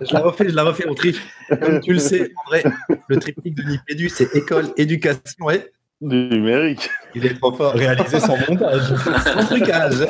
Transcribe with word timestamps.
je 0.00 0.14
la 0.14 0.20
refais, 0.20 0.48
je 0.48 0.54
la 0.54 0.64
refais, 0.64 0.84
on 0.88 0.94
triche. 0.94 1.20
Comme 1.48 1.80
tu 1.80 1.92
le 1.92 1.98
sais, 1.98 2.32
André, 2.46 2.64
le 3.08 3.16
triptyque 3.18 3.54
de 3.54 3.62
Nipédu, 3.62 4.08
c'est 4.08 4.34
école, 4.34 4.66
éducation 4.76 5.50
et 5.50 5.70
numérique. 6.00 6.88
Il 7.14 7.26
est 7.26 7.34
trop 7.34 7.52
fort. 7.52 7.74
Réaliser 7.74 8.20
sans 8.20 8.36
montage. 8.48 8.82
sans 9.24 9.44
trucage. 9.46 10.06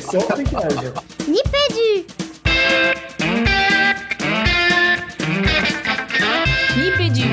sans 0.00 0.20
trucage. 0.20 0.92
Nipédu 1.28 2.06
Nipédu. 6.76 7.28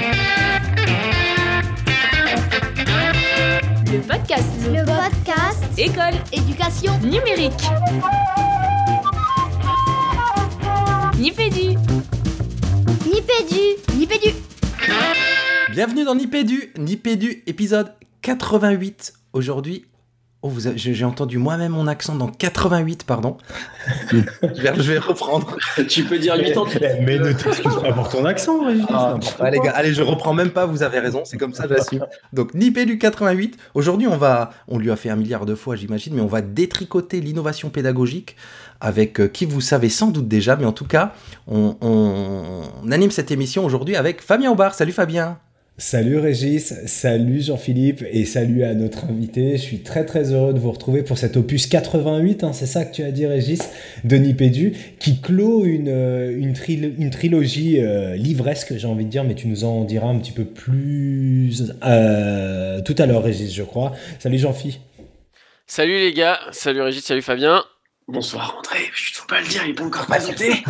Le 3.92 4.00
podcast. 4.00 4.48
Le 4.68 4.86
podcast 4.86 5.64
École. 5.78 6.14
Éducation 6.34 6.98
Numérique. 7.00 7.54
Nipédu. 11.20 11.78
Nipédu 13.06 13.98
Nipédu 13.98 14.36
Bienvenue 15.72 16.04
dans 16.04 16.14
Nipédu, 16.14 16.74
Nipédu 16.78 17.42
épisode 17.48 17.94
88. 18.22 19.14
Aujourd'hui, 19.32 19.86
oh, 20.42 20.52
j'ai 20.76 21.06
entendu 21.06 21.38
moi-même 21.38 21.72
mon 21.72 21.88
accent 21.88 22.16
dans 22.16 22.28
88, 22.28 23.06
pardon. 23.06 23.38
je, 24.12 24.18
vais, 24.62 24.74
je 24.76 24.92
vais 24.92 24.98
reprendre. 24.98 25.56
Tu 25.88 26.04
peux 26.04 26.20
dire 26.20 26.36
8 26.36 26.58
ans. 26.58 26.66
Mais 27.02 27.18
ne 27.18 27.32
t'excuse 27.32 27.76
pas 27.82 27.94
pour 27.94 28.10
ton 28.10 28.26
accent, 28.26 28.66
Régis. 28.66 28.86
Ah, 28.90 29.18
ouais, 29.40 29.52
les 29.52 29.60
gars, 29.60 29.72
allez, 29.74 29.94
je 29.94 30.02
reprends 30.02 30.34
même 30.34 30.52
pas, 30.52 30.66
vous 30.66 30.84
avez 30.84 31.00
raison, 31.00 31.22
c'est 31.24 31.38
comme 31.38 31.54
ça, 31.54 31.66
j'assume. 31.70 32.06
Donc, 32.34 32.54
Nipédu 32.54 32.98
88. 32.98 33.58
Aujourd'hui, 33.74 34.08
on 34.08 34.18
va, 34.18 34.52
on 34.68 34.78
lui 34.78 34.92
a 34.92 34.98
fait 34.98 35.10
un 35.10 35.16
milliard 35.16 35.46
de 35.46 35.56
fois, 35.56 35.78
j'imagine, 35.78 36.14
mais 36.14 36.22
on 36.22 36.28
va 36.28 36.42
détricoter 36.42 37.22
l'innovation 37.22 37.70
pédagogique 37.70 38.36
avec 38.86 39.20
euh, 39.20 39.28
qui 39.28 39.46
vous 39.46 39.62
savez 39.62 39.90
sans 39.90 40.12
doute 40.12 40.28
déjà, 40.28 40.56
mais 40.56 40.66
en 40.66 40.72
tout 40.74 40.86
cas, 40.86 41.14
on, 41.48 41.76
on- 41.82 42.62
on 42.84 42.92
anime 42.92 43.12
cette 43.12 43.32
émission 43.32 43.66
aujourd'hui 43.66 43.96
avec 43.96 44.22
Fabien 44.22 44.52
Aubard. 44.52 44.76
Salut 44.76 44.92
Fabien. 44.92 45.40
Salut 45.78 46.20
Régis, 46.20 46.74
salut 46.86 47.42
Jean-Philippe 47.42 48.02
et 48.10 48.24
salut 48.24 48.64
à 48.64 48.74
notre 48.74 49.04
invité. 49.06 49.58
Je 49.58 49.62
suis 49.62 49.80
très 49.80 50.06
très 50.06 50.32
heureux 50.32 50.54
de 50.54 50.60
vous 50.60 50.72
retrouver 50.72 51.04
pour 51.04 51.18
cet 51.18 51.36
opus 51.36 51.68
88, 51.68 52.46
hein, 52.46 52.54
c'est 52.54 52.66
ça 52.66 52.86
que 52.86 52.96
tu 52.96 53.04
as 53.04 53.12
dit 53.12 53.26
Régis, 53.26 53.60
de 54.06 54.16
Nipédu, 54.16 54.72
qui 55.00 55.20
clôt 55.20 55.66
une, 55.66 55.90
euh, 55.90 56.34
une, 56.38 56.54
trilo- 56.54 56.94
une 56.98 57.10
trilogie 57.10 57.82
euh, 57.82 58.16
livresque, 58.16 58.74
j'ai 58.78 58.88
envie 58.88 59.04
de 59.04 59.10
dire, 59.10 59.26
mais 59.26 59.36
tu 59.36 59.50
nous 59.50 59.66
en 59.66 59.84
diras 59.84 60.08
un 60.08 60.18
petit 60.20 60.32
peu 60.32 60.46
plus 60.46 61.74
euh, 61.84 62.80
tout 62.82 62.96
à 62.98 63.06
l'heure 63.06 63.24
Régis, 63.24 63.54
je 63.54 63.64
crois. 63.64 63.92
Salut 64.20 64.38
Jean-Phi. 64.38 64.80
Salut 65.68 65.98
les 65.98 66.14
gars, 66.14 66.40
salut 66.52 66.82
Régis, 66.84 67.04
salut 67.04 67.22
Fabien. 67.22 67.64
Bonsoir 68.08 68.56
André, 68.60 68.78
il 68.82 69.16
faut 69.16 69.26
pas 69.26 69.42
le 69.42 69.48
dire, 69.48 69.64
il 69.66 69.72
est 69.72 69.74
pas 69.74 69.84
encore 69.84 70.06
présenté. 70.06 70.64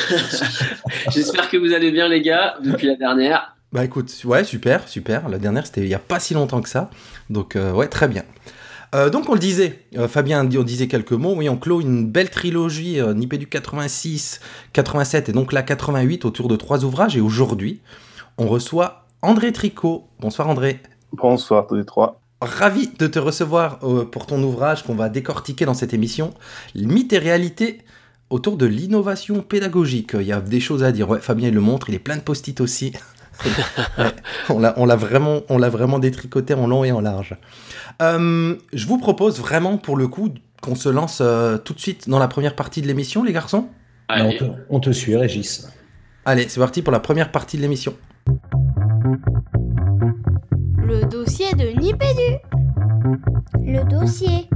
J'espère 1.10 1.50
que 1.50 1.56
vous 1.56 1.72
allez 1.72 1.90
bien 1.90 2.06
les 2.06 2.22
gars, 2.22 2.56
depuis 2.62 2.86
la 2.86 2.94
dernière. 2.94 3.56
Bah 3.72 3.84
écoute, 3.84 4.12
ouais, 4.24 4.44
super, 4.44 4.88
super. 4.88 5.28
La 5.28 5.38
dernière, 5.38 5.66
c'était 5.66 5.80
il 5.80 5.88
n'y 5.88 5.94
a 5.94 5.98
pas 5.98 6.20
si 6.20 6.32
longtemps 6.32 6.62
que 6.62 6.68
ça. 6.68 6.90
Donc, 7.28 7.56
euh, 7.56 7.72
ouais, 7.72 7.88
très 7.88 8.06
bien. 8.06 8.22
Euh, 8.94 9.10
donc, 9.10 9.28
on 9.28 9.32
le 9.32 9.40
disait, 9.40 9.80
euh, 9.96 10.06
Fabien, 10.06 10.46
on 10.46 10.62
disait 10.62 10.86
quelques 10.86 11.12
mots. 11.12 11.34
Oui, 11.36 11.48
on 11.48 11.56
clôt 11.56 11.80
une 11.80 12.06
belle 12.06 12.30
trilogie, 12.30 13.00
euh, 13.00 13.14
Nipédu 13.14 13.48
86, 13.48 14.40
87 14.72 15.30
et 15.30 15.32
donc 15.32 15.52
là 15.52 15.64
88 15.64 16.24
autour 16.24 16.46
de 16.46 16.54
trois 16.54 16.84
ouvrages. 16.84 17.16
Et 17.16 17.20
aujourd'hui, 17.20 17.80
on 18.38 18.46
reçoit 18.46 19.06
André 19.22 19.52
Tricot. 19.52 20.06
Bonsoir 20.20 20.48
André. 20.48 20.80
Bonsoir 21.12 21.66
tous 21.66 21.74
les 21.74 21.84
trois. 21.84 22.20
Ravi 22.44 22.90
de 22.98 23.06
te 23.06 23.18
recevoir 23.18 23.78
euh, 23.82 24.04
pour 24.04 24.26
ton 24.26 24.42
ouvrage 24.42 24.82
qu'on 24.84 24.94
va 24.94 25.08
décortiquer 25.08 25.64
dans 25.64 25.74
cette 25.74 25.94
émission, 25.94 26.32
Mythes 26.74 27.12
et 27.12 27.18
réalité 27.18 27.80
autour 28.30 28.56
de 28.56 28.66
l'innovation 28.66 29.42
pédagogique. 29.42 30.12
Il 30.14 30.26
y 30.26 30.32
a 30.32 30.40
des 30.40 30.60
choses 30.60 30.82
à 30.82 30.92
dire. 30.92 31.08
Ouais, 31.08 31.20
Fabien 31.20 31.48
il 31.48 31.54
le 31.54 31.60
montre, 31.60 31.88
il 31.88 31.94
est 31.94 32.00
plein 32.00 32.16
de 32.16 32.22
post-it 32.22 32.60
aussi. 32.60 32.92
Ouais, 33.98 34.12
on 34.48 34.60
l'a, 34.60 34.74
on 34.76 34.86
vraiment, 34.86 35.40
on 35.48 35.58
l'a 35.58 35.68
vraiment 35.68 35.98
détricoté 35.98 36.54
en 36.54 36.68
long 36.68 36.84
et 36.84 36.92
en 36.92 37.00
large. 37.00 37.36
Euh, 38.00 38.54
je 38.72 38.86
vous 38.86 38.98
propose 38.98 39.40
vraiment 39.40 39.76
pour 39.76 39.96
le 39.96 40.06
coup 40.06 40.32
qu'on 40.62 40.76
se 40.76 40.88
lance 40.88 41.18
euh, 41.20 41.58
tout 41.58 41.74
de 41.74 41.80
suite 41.80 42.08
dans 42.08 42.20
la 42.20 42.28
première 42.28 42.54
partie 42.54 42.80
de 42.80 42.86
l'émission, 42.86 43.24
les 43.24 43.32
garçons. 43.32 43.68
on, 44.08 44.12
Allez, 44.14 44.36
te, 44.36 44.44
on 44.70 44.78
te 44.78 44.90
suit 44.90 45.16
Régis. 45.16 45.68
Allez, 46.24 46.48
c'est 46.48 46.60
parti 46.60 46.80
pour 46.80 46.92
la 46.92 47.00
première 47.00 47.32
partie 47.32 47.56
de 47.56 47.62
l'émission. 47.62 47.94
Le 50.78 51.04
dossier 51.04 51.52
de 51.54 51.73
Nipédu 51.84 52.38
Le 53.60 53.84
dossier 53.84 54.48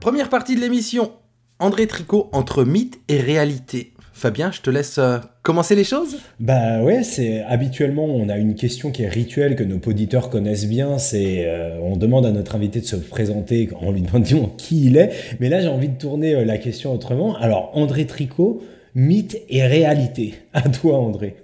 Première 0.00 0.30
partie 0.30 0.56
de 0.56 0.60
l'émission. 0.60 1.12
André 1.60 1.86
Tricot 1.86 2.28
entre 2.32 2.64
mythe 2.64 2.98
et 3.06 3.20
réalité. 3.20 3.92
Fabien, 4.12 4.50
je 4.50 4.62
te 4.62 4.68
laisse 4.68 4.98
euh, 4.98 5.18
commencer 5.44 5.76
les 5.76 5.84
choses. 5.84 6.16
Bah 6.40 6.82
ouais, 6.82 7.04
c'est 7.04 7.42
habituellement 7.42 8.04
on 8.04 8.28
a 8.28 8.36
une 8.36 8.56
question 8.56 8.90
qui 8.90 9.04
est 9.04 9.08
rituelle 9.08 9.54
que 9.54 9.62
nos 9.62 9.78
auditeurs 9.86 10.28
connaissent 10.28 10.66
bien, 10.66 10.98
c'est 10.98 11.44
euh, 11.46 11.78
on 11.82 11.96
demande 11.96 12.26
à 12.26 12.32
notre 12.32 12.56
invité 12.56 12.80
de 12.80 12.86
se 12.86 12.96
présenter 12.96 13.68
en 13.80 13.92
lui 13.92 14.02
demandant 14.02 14.48
qui 14.58 14.86
il 14.86 14.96
est, 14.96 15.12
mais 15.38 15.48
là 15.48 15.60
j'ai 15.60 15.68
envie 15.68 15.88
de 15.88 15.98
tourner 15.98 16.34
euh, 16.34 16.44
la 16.44 16.58
question 16.58 16.92
autrement. 16.92 17.36
Alors 17.36 17.70
André 17.74 18.06
Tricot, 18.06 18.60
mythe 18.96 19.40
et 19.48 19.64
réalité. 19.64 20.34
À 20.52 20.62
toi 20.62 20.98
André. 20.98 21.36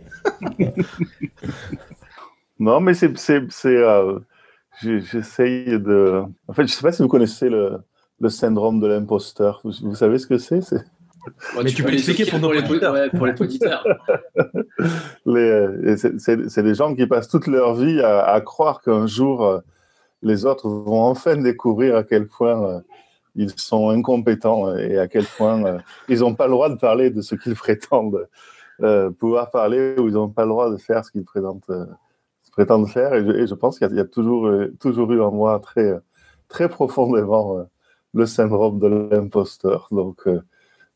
Non, 2.59 2.81
mais 2.81 2.94
c'est. 2.94 3.16
c'est, 3.19 3.42
c'est, 3.50 3.76
euh, 3.76 4.19
J'essaye 4.82 5.66
de. 5.81 6.22
En 6.48 6.53
fait, 6.53 6.66
je 6.66 6.72
sais 6.72 6.82
pas 6.82 6.91
si 6.92 7.00
vous 7.03 7.09
connaissez 7.09 7.48
le, 7.48 7.78
le 8.20 8.28
syndrome 8.28 8.81
de 8.81 8.88
l'imposteur. 8.88 9.60
Vous, 9.62 9.70
vous 9.82 9.94
savez 9.94 10.19
ce 10.19 10.26
que 10.26 10.37
c'est? 10.37 10.56
Ouais, 11.56 11.62
Mais 11.62 11.70
tu 11.70 11.82
peux 11.82 11.91
les 11.91 11.98
expliquer 11.98 12.26
pour 12.28 12.41
nos 12.41 12.53
les 12.53 12.59
auditeurs. 12.59 12.92
ouais, 12.92 13.09
pour 13.10 13.26
les 13.26 13.41
auditeurs. 13.41 13.87
les, 15.26 15.41
euh, 15.41 15.97
c'est- 15.97 16.62
des 16.62 16.75
gens 16.75 16.94
qui 16.94 17.06
passent 17.06 17.28
toute 17.28 17.47
leur 17.47 17.75
vie 17.75 18.00
à, 18.00 18.25
à 18.25 18.41
croire 18.41 18.82
qu'un 18.82 19.06
jour, 19.06 19.44
euh, 19.44 19.60
les 20.22 20.44
autres 20.44 20.69
vont 20.69 21.03
enfin 21.03 21.36
découvrir 21.36 21.97
à 21.97 22.03
quel 22.04 22.26
point 22.26 22.62
euh, 22.65 22.81
ils 23.36 23.50
sont 23.56 23.91
incompétents 23.91 24.76
et 24.76 24.98
à 24.98 25.06
quel 25.09 25.25
point 25.25 25.65
euh, 25.65 25.78
ils 26.09 26.21
n'ont 26.21 26.34
pas 26.34 26.47
le 26.47 26.53
droit 26.53 26.69
de 26.69 26.76
parler 26.76 27.10
de 27.10 27.21
ce 27.22 27.34
qu'ils 27.36 27.54
prétendent 27.65 28.26
euh, 28.82 29.10
pouvoir 29.10 29.50
parler 29.50 29.94
ou 29.98 30.09
ils 30.09 30.15
n'ont 30.15 30.28
pas 30.31 30.42
le 30.42 30.48
droit 30.50 30.71
de 30.71 30.76
faire 30.76 31.04
ce 31.04 31.10
qu'ils 31.10 31.25
présentent, 31.25 31.71
euh, 31.71 31.86
se 31.86 32.03
prétendent 32.54 32.88
faire. 32.88 33.15
Et 33.15 33.25
je, 33.25 33.47
je 33.47 33.54
pense 33.54 33.78
qu'il 33.78 33.91
y 33.92 33.97
y 33.97 34.00
a 34.00 34.04
toujours, 34.04 34.47
euh, 34.47 34.75
toujours 34.81 35.12
eu 35.12 35.20
en 35.20 35.32
moi 35.32 35.59
très, 35.60 35.94
très 36.48 36.69
profondément 36.69 37.59
euh, 37.59 37.65
le 38.15 38.26
syndrome 38.26 38.78
de 38.81 38.87
l'imposteur. 38.88 39.88
Donc, 39.91 40.26
euh, 40.26 40.41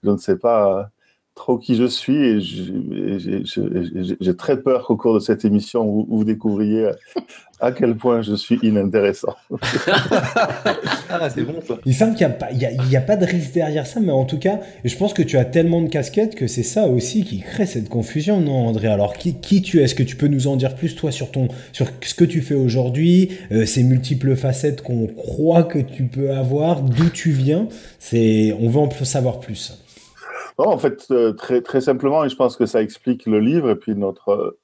je 0.05 0.11
ne 0.11 0.17
sais 0.19 0.39
pas 0.39 0.91
trop 1.39 1.57
qui 1.57 1.75
je 1.77 1.87
suis 1.87 2.17
et 2.17 2.41
j'ai- 2.41 4.37
très 4.37 4.61
peur 4.61 4.85
qu'au 4.87 4.97
cours 4.97 5.15
de 5.15 5.21
cette 5.21 5.45
émission, 5.45 5.85
vous, 5.87 6.07
vous 6.09 6.25
découvriez 6.25 6.91
à 7.61 7.73
quel 7.73 7.97
point 7.97 8.21
je 8.23 8.35
suis 8.35 8.59
inintéressant. 8.63 9.35
Ah, 11.11 11.31
c'est 11.31 11.43
bon 11.43 11.55
ça. 11.67 11.79
Il 11.87 11.95
semble 11.95 12.15
qu'il 12.15 12.27
n'y 12.27 12.33
a, 12.33 12.37
pas- 13.01 13.13
a, 13.13 13.13
a 13.13 13.17
de 13.17 13.25
risque 13.25 13.53
derrière 13.55 13.87
ça, 13.87 13.99
mais 13.99 14.13
en 14.13 14.27
tout 14.27 14.39
cas, 14.39 14.61
je 14.85 14.95
pense 14.95 15.15
que 15.15 15.23
tu 15.23 15.39
as 15.39 15.47
tellement 15.47 15.81
de 15.81 15.89
casquettes 15.89 16.35
que 16.35 16.47
c'est 16.47 16.63
ça 16.63 16.87
aussi 16.87 17.25
qui 17.25 17.41
crée 17.41 17.65
cette 17.65 17.89
confusion, 17.89 18.41
non 18.43 18.67
André? 18.67 18.89
Alors 18.89 19.15
qui, 19.15 19.35
qui 19.41 19.63
tu 19.63 19.81
es? 19.81 19.85
Est-ce 19.85 19.95
que 19.95 20.03
tu 20.03 20.17
peux 20.17 20.29
nous 20.29 20.47
en 20.49 20.57
dire 20.57 20.75
plus 20.75 20.95
toi 20.95 21.11
sur, 21.11 21.31
ton, 21.31 21.49
sur 21.73 21.87
ce 22.03 22.15
que 22.15 22.25
tu 22.25 22.43
fais 22.43 22.55
aujourd'hui, 22.55 23.31
euh, 23.53 23.65
ces 23.65 23.83
multiples 23.85 24.37
facettes 24.37 24.83
qu'on 24.83 25.07
croit 25.07 25.63
que 25.63 25.79
tu 25.79 26.05
peux 26.05 26.31
avoir, 26.33 26.83
d'où 26.83 27.09
tu 27.09 27.31
viens? 27.31 27.69
C'est, 27.99 28.55
On 28.61 28.69
veut 28.69 28.81
en 28.81 28.89
plus 28.89 29.07
savoir 29.07 29.41
plus. 29.41 29.79
En 30.67 30.77
fait, 30.77 31.07
euh, 31.13 31.33
très, 31.33 31.81
simplement, 31.81 32.25
et 32.25 32.29
je 32.29 32.35
pense 32.35 32.57
que 32.57 32.67
ça 32.67 32.83
explique 32.83 33.27
le 33.27 33.39
livre 33.39 33.71
et 33.71 33.77
puis 33.77 33.95
notre, 33.95 34.31
euh, 34.31 34.59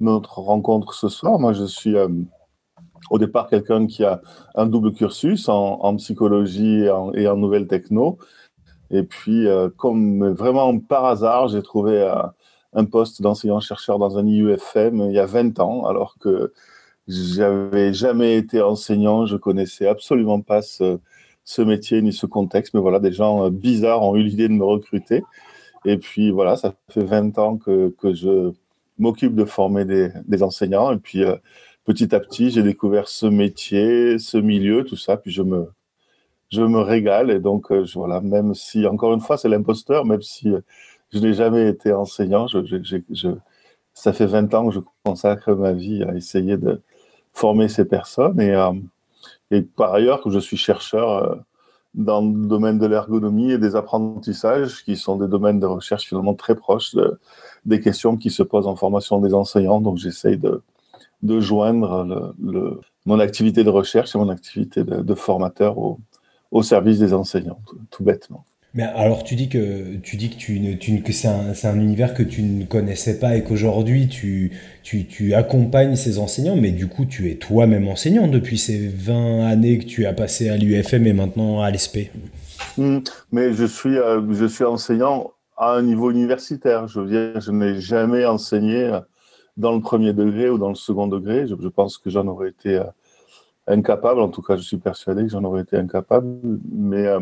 notre 0.00 0.40
rencontre 0.40 0.94
ce 0.94 1.08
soir. 1.08 1.38
Moi, 1.38 1.52
je 1.52 1.64
suis 1.64 1.96
euh, 1.96 2.08
au 3.10 3.18
départ 3.18 3.48
quelqu'un 3.48 3.86
qui 3.86 4.04
a 4.04 4.20
un 4.56 4.66
double 4.66 4.92
cursus 4.92 5.48
en, 5.48 5.96
psychologie 5.96 6.86
et 7.14 7.28
en, 7.28 7.36
nouvelles 7.36 7.68
techno. 7.68 8.18
Et 8.90 9.04
puis, 9.04 9.46
comme 9.76 10.30
vraiment 10.30 10.78
par 10.78 11.04
hasard, 11.04 11.48
j'ai 11.48 11.62
trouvé 11.62 12.10
un 12.72 12.84
poste 12.84 13.22
d'enseignant-chercheur 13.22 13.98
dans 13.98 14.18
un 14.18 14.26
IUFM 14.26 15.02
il 15.08 15.12
y 15.12 15.18
a 15.18 15.26
20 15.26 15.60
ans, 15.60 15.86
alors 15.86 16.16
que 16.18 16.52
j'avais 17.06 17.92
jamais 17.92 18.36
été 18.36 18.60
enseignant, 18.60 19.26
je 19.26 19.36
connaissais 19.36 19.86
absolument 19.86 20.40
pas 20.40 20.62
ce, 20.62 20.98
ce 21.48 21.62
métier 21.62 22.02
ni 22.02 22.12
ce 22.12 22.26
contexte, 22.26 22.74
mais 22.74 22.80
voilà, 22.80 23.00
des 23.00 23.10
gens 23.10 23.46
euh, 23.46 23.50
bizarres 23.50 24.02
ont 24.02 24.14
eu 24.16 24.22
l'idée 24.22 24.48
de 24.48 24.52
me 24.52 24.64
recruter. 24.64 25.22
Et 25.86 25.96
puis 25.96 26.30
voilà, 26.30 26.56
ça 26.58 26.74
fait 26.90 27.02
20 27.02 27.38
ans 27.38 27.56
que, 27.56 27.88
que 27.98 28.12
je 28.12 28.52
m'occupe 28.98 29.34
de 29.34 29.46
former 29.46 29.86
des, 29.86 30.42
enseignants. 30.42 30.92
Et 30.92 30.98
puis 30.98 31.24
euh, 31.24 31.36
petit 31.86 32.14
à 32.14 32.20
petit, 32.20 32.50
j'ai 32.50 32.62
découvert 32.62 33.08
ce 33.08 33.24
métier, 33.24 34.18
ce 34.18 34.36
milieu, 34.36 34.84
tout 34.84 34.96
ça. 34.96 35.16
Puis 35.16 35.30
je 35.30 35.40
me, 35.40 35.70
je 36.50 36.60
me 36.60 36.80
régale. 36.80 37.30
Et 37.30 37.40
donc, 37.40 37.72
euh, 37.72 37.86
voilà, 37.94 38.20
même 38.20 38.54
si, 38.54 38.86
encore 38.86 39.14
une 39.14 39.20
fois, 39.20 39.38
c'est 39.38 39.48
l'imposteur, 39.48 40.04
même 40.04 40.20
si 40.20 40.52
je 41.14 41.18
n'ai 41.18 41.32
jamais 41.32 41.68
été 41.70 41.94
enseignant, 41.94 42.46
ça 43.94 44.12
fait 44.12 44.26
20 44.26 44.52
ans 44.54 44.68
que 44.68 44.74
je 44.74 44.80
consacre 45.02 45.54
ma 45.54 45.72
vie 45.72 46.02
à 46.02 46.14
essayer 46.14 46.58
de 46.58 46.82
former 47.32 47.68
ces 47.68 47.86
personnes. 47.86 48.38
Et, 48.38 48.54
et 49.50 49.62
par 49.62 49.94
ailleurs, 49.94 50.22
je 50.30 50.38
suis 50.38 50.56
chercheur 50.56 51.10
euh, 51.10 51.36
dans 51.94 52.20
le 52.20 52.46
domaine 52.46 52.78
de 52.78 52.86
l'ergonomie 52.86 53.52
et 53.52 53.58
des 53.58 53.74
apprentissages, 53.76 54.84
qui 54.84 54.96
sont 54.96 55.16
des 55.16 55.28
domaines 55.28 55.58
de 55.58 55.66
recherche 55.66 56.06
finalement 56.06 56.34
très 56.34 56.54
proches 56.54 56.94
des 57.64 57.80
questions 57.80 58.16
qui 58.16 58.30
se 58.30 58.42
posent 58.42 58.66
en 58.66 58.76
formation 58.76 59.20
des 59.20 59.34
enseignants. 59.34 59.80
Donc 59.80 59.96
j'essaye 59.96 60.38
de, 60.38 60.62
joindre 61.40 62.34
mon 63.06 63.18
activité 63.18 63.64
de 63.64 63.70
recherche 63.70 64.14
et 64.14 64.18
mon 64.18 64.28
activité 64.28 64.84
de, 64.84 65.14
formateur 65.14 65.76
au, 65.78 66.62
service 66.62 66.98
des 66.98 67.14
enseignants, 67.14 67.60
tout, 67.90 68.04
bêtement. 68.04 68.44
Mais 68.74 68.82
alors 68.82 69.24
tu 69.24 69.34
dis 69.34 69.48
que 69.48 69.96
tu 69.96 70.16
dis 70.16 70.30
que 70.30 70.36
tu, 70.36 70.78
tu 70.78 71.02
que 71.02 71.12
c'est 71.12 71.28
un, 71.28 71.52
un, 71.64 71.80
univers 71.80 72.12
que 72.12 72.22
tu 72.22 72.42
ne 72.42 72.64
connaissais 72.64 73.18
pas 73.18 73.36
et 73.36 73.42
qu'aujourd'hui 73.42 74.08
tu, 74.08 74.52
tu, 74.82 75.06
tu, 75.06 75.32
accompagnes 75.34 75.96
ces 75.96 76.18
enseignants, 76.18 76.56
mais 76.56 76.70
du 76.70 76.86
coup 76.86 77.06
tu 77.06 77.30
es 77.30 77.36
toi-même 77.36 77.88
enseignant 77.88 78.28
depuis 78.28 78.58
ces 78.58 78.88
20 78.88 79.46
années 79.46 79.78
que 79.78 79.86
tu 79.86 80.04
as 80.04 80.12
passé 80.12 80.50
à 80.50 80.56
l'UFM 80.56 81.06
et 81.06 81.12
maintenant 81.14 81.62
à 81.62 81.70
l'ESP. 81.70 82.10
Hmm. 82.76 82.98
mais 83.32 83.52
je 83.52 83.64
suis, 83.64 83.96
euh, 83.96 84.20
je 84.32 84.44
suis 84.44 84.64
enseignant 84.64 85.32
à 85.56 85.72
un 85.74 85.82
niveau 85.82 86.10
universitaire. 86.10 86.86
Je 86.86 87.00
veux 87.00 87.08
dire, 87.08 87.40
je 87.40 87.50
n'ai 87.50 87.80
jamais 87.80 88.24
enseigné 88.24 89.00
dans 89.56 89.72
le 89.72 89.80
premier 89.80 90.12
degré 90.12 90.48
ou 90.48 90.56
dans 90.56 90.68
le 90.68 90.74
second 90.74 91.08
degré. 91.08 91.46
Je, 91.46 91.68
pense 91.68 91.98
que 91.98 92.08
j'en 92.08 92.26
aurais 92.28 92.50
été 92.50 92.76
euh, 92.76 92.84
incapable. 93.66 94.20
En 94.20 94.28
tout 94.28 94.40
cas, 94.40 94.56
je 94.56 94.62
suis 94.62 94.78
persuadé 94.78 95.22
que 95.22 95.28
j'en 95.28 95.44
aurais 95.44 95.62
été 95.62 95.76
incapable. 95.76 96.28
Mais 96.72 97.06
euh, 97.06 97.20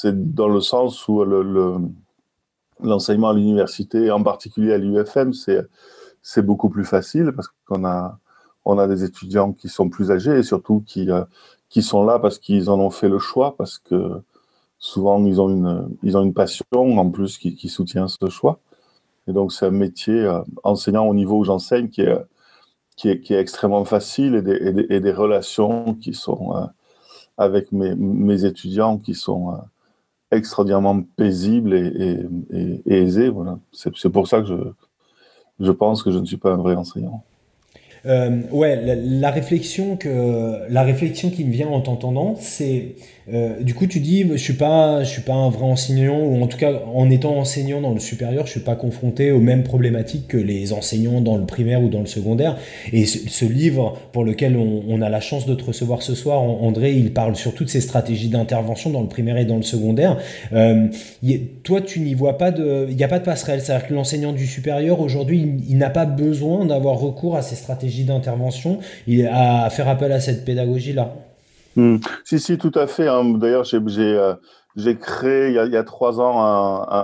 c'est 0.00 0.32
dans 0.32 0.46
le 0.46 0.60
sens 0.60 1.08
où 1.08 1.24
l'enseignement 2.78 3.30
à 3.30 3.34
l'université, 3.34 4.12
en 4.12 4.22
particulier 4.22 4.72
à 4.72 4.78
l'UFM, 4.78 5.32
c'est 5.32 6.42
beaucoup 6.42 6.68
plus 6.68 6.84
facile 6.84 7.32
parce 7.34 7.48
qu'on 7.66 7.84
a, 7.84 8.20
on 8.64 8.78
a 8.78 8.86
des 8.86 9.02
étudiants 9.02 9.52
qui 9.52 9.68
sont 9.68 9.88
plus 9.88 10.12
âgés 10.12 10.38
et 10.38 10.44
surtout 10.44 10.84
qui, 10.86 11.10
euh, 11.10 11.24
qui 11.68 11.82
sont 11.82 12.04
là 12.04 12.20
parce 12.20 12.38
qu'ils 12.38 12.70
en 12.70 12.78
ont 12.78 12.90
fait 12.90 13.08
le 13.08 13.18
choix, 13.18 13.56
parce 13.56 13.78
que 13.78 14.22
souvent 14.78 15.24
ils 15.26 15.40
ont 15.40 15.48
une, 15.48 15.88
ils 16.04 16.16
ont 16.16 16.22
une 16.22 16.34
passion 16.34 16.64
en 16.72 17.10
plus 17.10 17.36
qui, 17.36 17.68
soutient 17.68 18.06
ce 18.06 18.30
choix. 18.30 18.60
Et 19.26 19.32
donc, 19.32 19.52
c'est 19.52 19.66
un 19.66 19.72
métier 19.72 20.20
euh, 20.20 20.42
enseignant 20.62 21.06
au 21.08 21.14
niveau 21.14 21.38
où 21.38 21.44
j'enseigne 21.44 21.88
qui 21.88 22.02
est, 22.02 22.24
qui, 22.94 23.08
est, 23.10 23.40
extrêmement 23.40 23.84
facile 23.84 24.36
et 24.36 24.42
des, 24.42 24.86
et 24.90 25.00
des, 25.00 25.12
relations 25.12 25.94
qui 25.94 26.14
sont 26.14 26.56
euh, 26.56 26.66
avec 27.36 27.72
mes, 27.72 27.96
mes, 27.96 28.44
étudiants 28.44 28.98
qui 28.98 29.16
sont 29.16 29.58
extraordinairement 30.30 31.02
paisibles 31.16 31.74
et, 31.74 32.82
aisées. 32.86 33.28
Voilà. 33.28 33.58
C'est 33.72 34.10
pour 34.10 34.28
ça 34.28 34.40
que 34.40 34.46
je, 34.46 34.54
je 35.60 35.70
pense 35.72 36.02
que 36.02 36.10
je 36.10 36.18
ne 36.18 36.24
suis 36.24 36.36
pas 36.36 36.52
un 36.52 36.56
vrai 36.56 36.74
enseignant. 36.74 37.24
Euh, 38.06 38.42
ouais, 38.50 38.80
la, 38.96 39.30
réflexion 39.30 39.96
que 39.96 40.60
la 40.68 40.82
réflexion 40.82 41.30
qui 41.30 41.44
me 41.44 41.52
vient 41.52 41.68
en 41.68 41.80
t'entendant, 41.80 42.36
c'est 42.38 42.94
euh, 43.32 43.60
du 43.60 43.74
coup, 43.74 43.86
tu 43.86 44.00
dis, 44.00 44.24
je 44.30 44.36
suis 44.36 44.54
pas, 44.54 45.02
je 45.04 45.10
suis 45.10 45.22
pas 45.22 45.34
un 45.34 45.50
vrai 45.50 45.64
enseignant, 45.64 46.18
ou 46.18 46.42
en 46.42 46.46
tout 46.46 46.56
cas, 46.56 46.72
en 46.94 47.10
étant 47.10 47.36
enseignant 47.36 47.80
dans 47.80 47.92
le 47.92 48.00
supérieur, 48.00 48.46
je 48.46 48.52
suis 48.52 48.60
pas 48.60 48.74
confronté 48.74 49.32
aux 49.32 49.40
mêmes 49.40 49.64
problématiques 49.64 50.28
que 50.28 50.38
les 50.38 50.72
enseignants 50.72 51.20
dans 51.20 51.36
le 51.36 51.44
primaire 51.44 51.82
ou 51.82 51.88
dans 51.88 52.00
le 52.00 52.06
secondaire. 52.06 52.56
Et 52.92 53.04
ce, 53.04 53.44
livre 53.44 53.98
pour 54.12 54.24
lequel 54.24 54.56
on, 54.56 55.00
a 55.00 55.08
la 55.08 55.20
chance 55.20 55.46
de 55.46 55.54
te 55.54 55.64
recevoir 55.64 56.02
ce 56.02 56.14
soir, 56.14 56.42
André, 56.42 56.92
il 56.92 57.12
parle 57.12 57.36
sur 57.36 57.54
toutes 57.54 57.68
ces 57.70 57.80
stratégies 57.80 58.28
d'intervention 58.28 58.90
dans 58.90 59.00
le 59.00 59.08
primaire 59.08 59.38
et 59.38 59.44
dans 59.44 59.56
le 59.56 59.62
secondaire. 59.62 60.18
Euh, 60.52 60.88
toi, 61.62 61.80
tu 61.80 62.00
n'y 62.00 62.14
vois 62.14 62.36
pas 62.36 62.50
de, 62.50 62.86
il 62.90 62.96
n'y 62.96 63.04
a 63.04 63.08
pas 63.08 63.18
de 63.18 63.24
passerelle. 63.24 63.60
C'est-à-dire 63.60 63.88
que 63.88 63.94
l'enseignant 63.94 64.32
du 64.32 64.46
supérieur 64.46 65.00
aujourd'hui, 65.00 65.40
il, 65.40 65.70
il 65.70 65.78
n'a 65.78 65.90
pas 65.90 66.04
besoin 66.04 66.66
d'avoir 66.66 66.98
recours 66.98 67.36
à 67.36 67.42
ces 67.42 67.56
stratégies 67.56 67.87
d'intervention, 68.04 68.80
à 69.30 69.70
faire 69.70 69.88
appel 69.88 70.12
à 70.12 70.20
cette 70.20 70.44
pédagogie 70.44 70.92
là. 70.92 71.14
Hmm. 71.76 71.98
Si, 72.24 72.40
si, 72.40 72.58
tout 72.58 72.72
à 72.74 72.86
fait. 72.86 73.06
Hein. 73.06 73.24
D'ailleurs, 73.38 73.64
j'ai 73.64 73.78
euh, 74.00 74.34
créé 75.00 75.50
il 75.50 75.72
y, 75.72 75.76
a, 75.76 75.84
trois 75.84 76.20
ans 76.20 76.42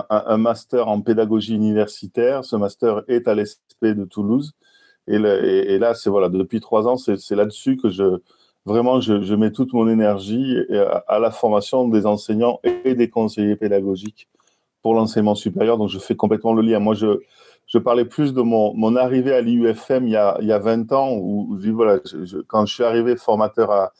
un, 0.09 0.37
master 0.37 0.87
en 0.87 1.01
pédagogie 1.01 1.55
universitaire. 1.55 2.43
Ce 2.43 2.55
master 2.55 3.03
est 3.07 3.27
à 3.27 3.35
l'ESP 3.35 3.59
de 3.83 4.03
Toulouse. 4.03 4.53
Et, 5.07 5.15
et, 5.15 5.79
là, 5.79 5.93
c'est 5.93 6.09
voilà, 6.09 6.29
depuis 6.29 6.59
trois 6.59 6.87
ans, 6.87 6.97
c'est 6.97 7.35
là-dessus 7.35 7.77
que 7.77 7.89
je 7.89 8.19
vraiment 8.65 8.99
je, 8.99 9.35
mets 9.35 9.51
toute 9.51 9.73
mon 9.73 9.87
énergie 9.87 10.57
à, 11.07 11.19
la 11.19 11.31
formation 11.31 11.87
des 11.87 12.05
enseignants 12.05 12.59
et 12.63 12.95
des 12.95 13.09
conseillers 13.09 13.55
pédagogiques 13.55 14.27
pour 14.81 14.93
l'enseignement 14.93 15.35
supérieur. 15.35 15.77
Donc, 15.77 15.89
je 15.89 15.99
fais 15.99 16.15
complètement 16.15 16.53
le 16.53 16.63
lien. 16.63 16.79
Moi, 16.79 16.95
je, 16.95 17.21
je 17.67 17.77
parlais 17.77 18.05
plus 18.05 18.33
de 18.33 18.41
mon, 18.41 18.95
arrivée 18.95 19.33
à 19.33 19.41
l'IUFM 19.41 20.07
il, 20.07 20.11
y 20.11 20.15
a, 20.15 20.37
il 20.41 20.47
y 20.47 20.51
a 20.51 20.59
20 20.59 20.91
ans, 20.91 21.13
où, 21.13 21.57
voilà, 21.73 21.99
quand 22.47 22.65
je 22.65 22.73
suis 22.73 22.83
arrivé 22.83 23.15
formateur 23.15 23.71
à, 23.71 23.91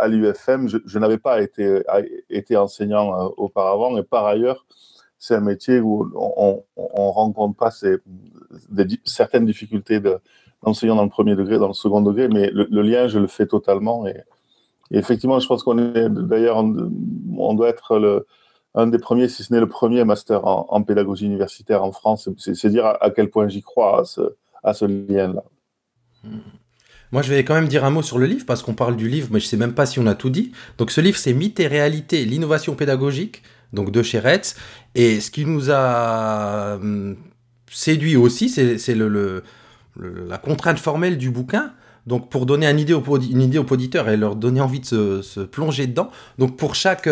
à 0.00 0.08
l'UFM. 0.08 0.68
Je, 0.68 0.98
n'avais 0.98 1.18
pas 1.18 1.40
été, 1.40 1.82
enseignant 2.56 3.14
euh, 3.14 3.28
auparavant, 3.36 3.96
et 3.96 4.02
par 4.02 4.26
ailleurs, 4.26 4.66
c'est 5.18 5.34
un 5.34 5.40
métier 5.40 5.80
où 5.80 6.10
on 6.16 6.64
ne 6.78 7.12
rencontre 7.12 7.56
pas 7.56 7.70
certaines 9.04 9.44
difficultés 9.44 10.00
d'enseignant 10.62 10.96
dans 10.96 11.04
le 11.04 11.10
premier 11.10 11.36
degré, 11.36 11.58
dans 11.58 11.68
le 11.68 11.74
second 11.74 12.00
degré, 12.00 12.28
mais 12.28 12.50
le, 12.52 12.82
lien, 12.82 13.06
je 13.06 13.18
le 13.18 13.26
fais 13.26 13.46
totalement. 13.46 14.06
Et, 14.06 14.16
effectivement, 14.90 15.38
je 15.38 15.46
pense 15.46 15.62
qu'on 15.62 15.78
est 15.78 16.08
d'ailleurs, 16.08 16.56
on, 16.56 17.54
doit 17.54 17.68
être 17.68 17.98
le, 17.98 18.26
un 18.74 18.86
des 18.86 18.98
premiers, 18.98 19.28
si 19.28 19.42
ce 19.42 19.52
n'est 19.52 19.60
le 19.60 19.68
premier 19.68 20.04
master 20.04 20.46
en, 20.46 20.82
pédagogie 20.82 21.26
universitaire 21.26 21.82
en 21.82 21.92
France. 21.92 22.28
C'est 22.38 22.70
dire 22.70 22.86
à, 22.86 23.10
quel 23.10 23.30
point 23.30 23.48
j'y 23.48 23.62
crois 23.62 24.04
à 24.62 24.74
ce, 24.74 24.84
lien-là. 24.84 25.42
Mmh. 26.24 26.38
Moi, 27.12 27.22
je 27.22 27.30
vais 27.30 27.44
quand 27.44 27.54
même 27.54 27.66
dire 27.66 27.84
un 27.84 27.90
mot 27.90 28.02
sur 28.02 28.18
le 28.18 28.26
livre, 28.26 28.46
parce 28.46 28.62
qu'on 28.62 28.74
parle 28.74 28.96
du 28.96 29.08
livre, 29.08 29.28
mais 29.32 29.40
je 29.40 29.46
sais 29.46 29.56
même 29.56 29.74
pas 29.74 29.86
si 29.86 29.98
on 29.98 30.06
a 30.06 30.14
tout 30.14 30.30
dit. 30.30 30.52
Donc, 30.78 30.92
ce 30.92 31.00
livre, 31.00 31.18
c'est 31.18 31.32
Mythe 31.32 31.58
et 31.58 31.66
réalité, 31.66 32.24
l'innovation 32.24 32.76
pédagogique, 32.76 33.42
donc 33.72 33.90
de 33.90 34.02
chez 34.02 34.20
Retz. 34.20 34.54
Et 34.94 35.20
ce 35.20 35.30
qui 35.32 35.44
nous 35.44 35.70
a 35.70 36.76
hum, 36.76 37.16
séduit 37.70 38.16
aussi, 38.16 38.48
c'est 38.48 38.94
la 38.94 40.38
contrainte 40.38 40.78
formelle 40.78 41.18
du 41.18 41.30
bouquin. 41.30 41.72
Donc, 42.06 42.30
pour 42.30 42.46
donner 42.46 42.66
une 42.66 42.78
idée 42.78 42.94
aux, 42.94 43.02
auditeurs 43.70 44.08
et 44.08 44.16
leur 44.16 44.36
donner 44.36 44.60
envie 44.60 44.80
de 44.80 44.86
se, 44.86 45.22
se, 45.22 45.40
plonger 45.40 45.88
dedans. 45.88 46.10
Donc, 46.38 46.56
pour 46.56 46.76
chaque. 46.76 47.08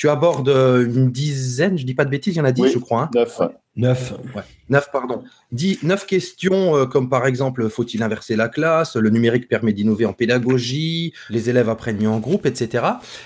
Tu 0.00 0.08
abordes 0.08 0.48
euh, 0.48 0.82
une 0.82 1.12
dizaine, 1.12 1.76
je 1.76 1.84
dis 1.84 1.92
pas 1.92 2.06
de 2.06 2.10
bêtises, 2.10 2.34
il 2.34 2.38
y 2.38 2.40
en 2.40 2.46
a 2.46 2.52
dix, 2.52 2.72
je 2.72 2.78
crois. 2.78 3.02
Hein. 3.02 3.10
Neuf. 3.14 3.38
Neuf, 3.80 4.12
ouais. 4.34 4.42
Neuf, 4.70 4.88
pardon. 4.92 5.24
Dix, 5.50 5.80
neuf 5.82 6.06
questions, 6.06 6.76
euh, 6.76 6.86
comme 6.86 7.08
par 7.08 7.26
exemple, 7.26 7.68
faut-il 7.68 8.04
inverser 8.04 8.36
la 8.36 8.48
classe 8.48 8.94
Le 8.94 9.10
numérique 9.10 9.48
permet 9.48 9.72
d'innover 9.72 10.06
en 10.06 10.12
pédagogie 10.12 11.12
Les 11.28 11.50
élèves 11.50 11.68
apprennent 11.68 12.00
mieux 12.00 12.08
en 12.08 12.20
groupe, 12.20 12.46
etc. 12.46 12.84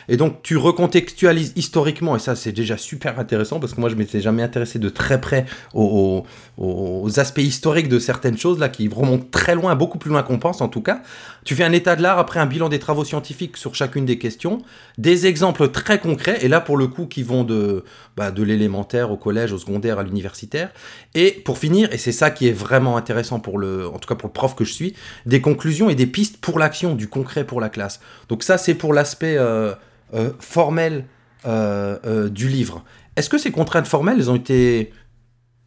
Et 0.09 0.17
donc, 0.17 0.41
tu 0.43 0.57
recontextualises 0.57 1.53
historiquement, 1.55 2.17
et 2.17 2.19
ça, 2.19 2.35
c'est 2.35 2.53
déjà 2.53 2.79
super 2.79 3.19
intéressant, 3.19 3.61
parce 3.61 3.75
que 3.75 3.81
moi, 3.81 3.91
je 3.91 3.95
m'étais 3.95 4.23
jamais 4.23 4.43
intéressé 4.43 4.79
de 4.79 4.89
très 4.89 5.21
près 5.21 5.45
aux, 5.75 6.25
aspects 7.17 7.39
historiques 7.41 7.89
de 7.89 7.99
certaines 7.99 8.39
choses, 8.39 8.59
là, 8.59 8.71
qui 8.71 8.89
remontent 8.89 9.27
très 9.31 9.55
loin, 9.55 9.75
beaucoup 9.75 9.99
plus 9.99 10.11
loin 10.11 10.23
qu'on 10.23 10.39
pense, 10.39 10.63
en 10.63 10.69
tout 10.69 10.81
cas. 10.81 11.03
Tu 11.45 11.55
fais 11.55 11.65
un 11.65 11.73
état 11.73 11.95
de 11.95 12.01
l'art, 12.01 12.19
après 12.19 12.41
un 12.41 12.47
bilan 12.47 12.71
des 12.71 12.79
travaux 12.79 13.05
scientifiques 13.05 13.59
sur 13.59 13.75
chacune 13.75 14.07
des 14.07 14.17
questions, 14.17 14.63
des 14.97 15.27
exemples 15.27 15.69
très 15.69 15.99
concrets, 15.99 16.39
et 16.41 16.49
là, 16.49 16.63
pour 16.63 16.79
le 16.79 16.87
coup, 16.87 17.05
qui 17.05 17.23
vont 17.23 17.45
de, 17.45 17.85
bah, 18.17 18.31
de 18.31 18.43
l'élémentaire 18.43 19.11
au 19.11 19.19
collège, 19.19 19.53
au 19.53 19.59
secondaire, 19.59 19.99
à 19.99 20.03
l'université, 20.03 20.44
et 21.15 21.31
pour 21.45 21.59
finir, 21.59 21.93
et 21.93 21.99
c'est 21.99 22.13
ça 22.13 22.31
qui 22.31 22.49
est 22.49 22.53
vraiment 22.53 22.97
intéressant 22.97 23.41
pour 23.41 23.59
le, 23.59 23.89
en 23.89 23.99
tout 23.99 24.09
cas 24.09 24.15
pour 24.15 24.29
le 24.29 24.33
prof 24.33 24.55
que 24.55 24.65
je 24.65 24.73
suis, 24.73 24.95
des 25.27 25.41
conclusions 25.41 25.89
et 25.89 25.95
des 25.95 26.07
pistes 26.07 26.39
pour 26.39 26.59
l'action, 26.59 26.95
du 26.95 27.09
concret 27.09 27.45
pour 27.45 27.61
la 27.61 27.69
classe. 27.69 28.01
Donc 28.29 28.43
ça, 28.43 28.59
c'est 28.59 28.75
pour 28.75 28.93
l'aspect 28.93 29.37
euh, 29.37 29.75
euh, 30.15 30.31
formel 30.39 31.05
euh, 31.47 32.29
du 32.29 32.49
livre. 32.49 32.85
Est-ce 33.17 33.29
que 33.29 33.39
ces 33.39 33.53
contraintes 33.53 33.87
formelles, 33.87 34.17
elles 34.19 34.31
ont 34.31 34.37
été 34.37 34.93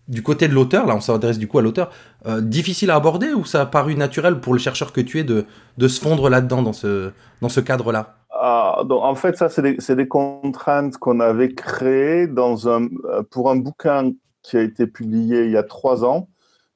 du 0.08 0.24
côté 0.24 0.48
de 0.48 0.54
l'auteur, 0.54 0.86
là 0.86 0.96
on 0.96 1.02
s'adresse 1.02 1.38
du 1.38 1.50
coup 1.50 1.60
à 1.60 1.62
l'auteur, 1.62 1.92
difficiles 2.40 2.92
à 2.92 2.96
aborder 2.96 3.34
ou 3.34 3.44
ça 3.44 3.64
a 3.64 3.66
paru 3.66 3.94
naturel 3.96 4.40
pour 4.40 4.54
le 4.54 4.60
chercheur 4.60 4.94
que 4.94 5.02
tu 5.02 5.20
es 5.20 5.26
de, 5.26 5.46
de 5.78 5.88
se 5.90 6.00
fondre 6.00 6.30
là-dedans, 6.30 6.62
dans 6.62 6.72
ce, 6.72 7.12
dans 7.42 7.50
ce 7.50 7.60
cadre-là? 7.60 8.18
Ah, 8.40 8.84
en 8.88 9.16
fait, 9.16 9.36
ça, 9.36 9.50
c'est 9.50 9.62
des, 9.62 9.96
des, 9.96 10.08
contraintes 10.08 10.98
qu'on 10.98 11.20
avait 11.20 11.54
créées 11.54 12.28
dans 12.28 12.70
un, 12.70 12.88
pour 13.32 13.50
un 13.50 13.56
bouquin 13.56 14.12
qui 14.48 14.56
a 14.58 14.62
été 14.62 14.88
publié 14.88 15.46
il 15.46 15.52
y 15.52 15.58
a 15.58 15.64
trois 15.64 16.06
ans, 16.06 16.30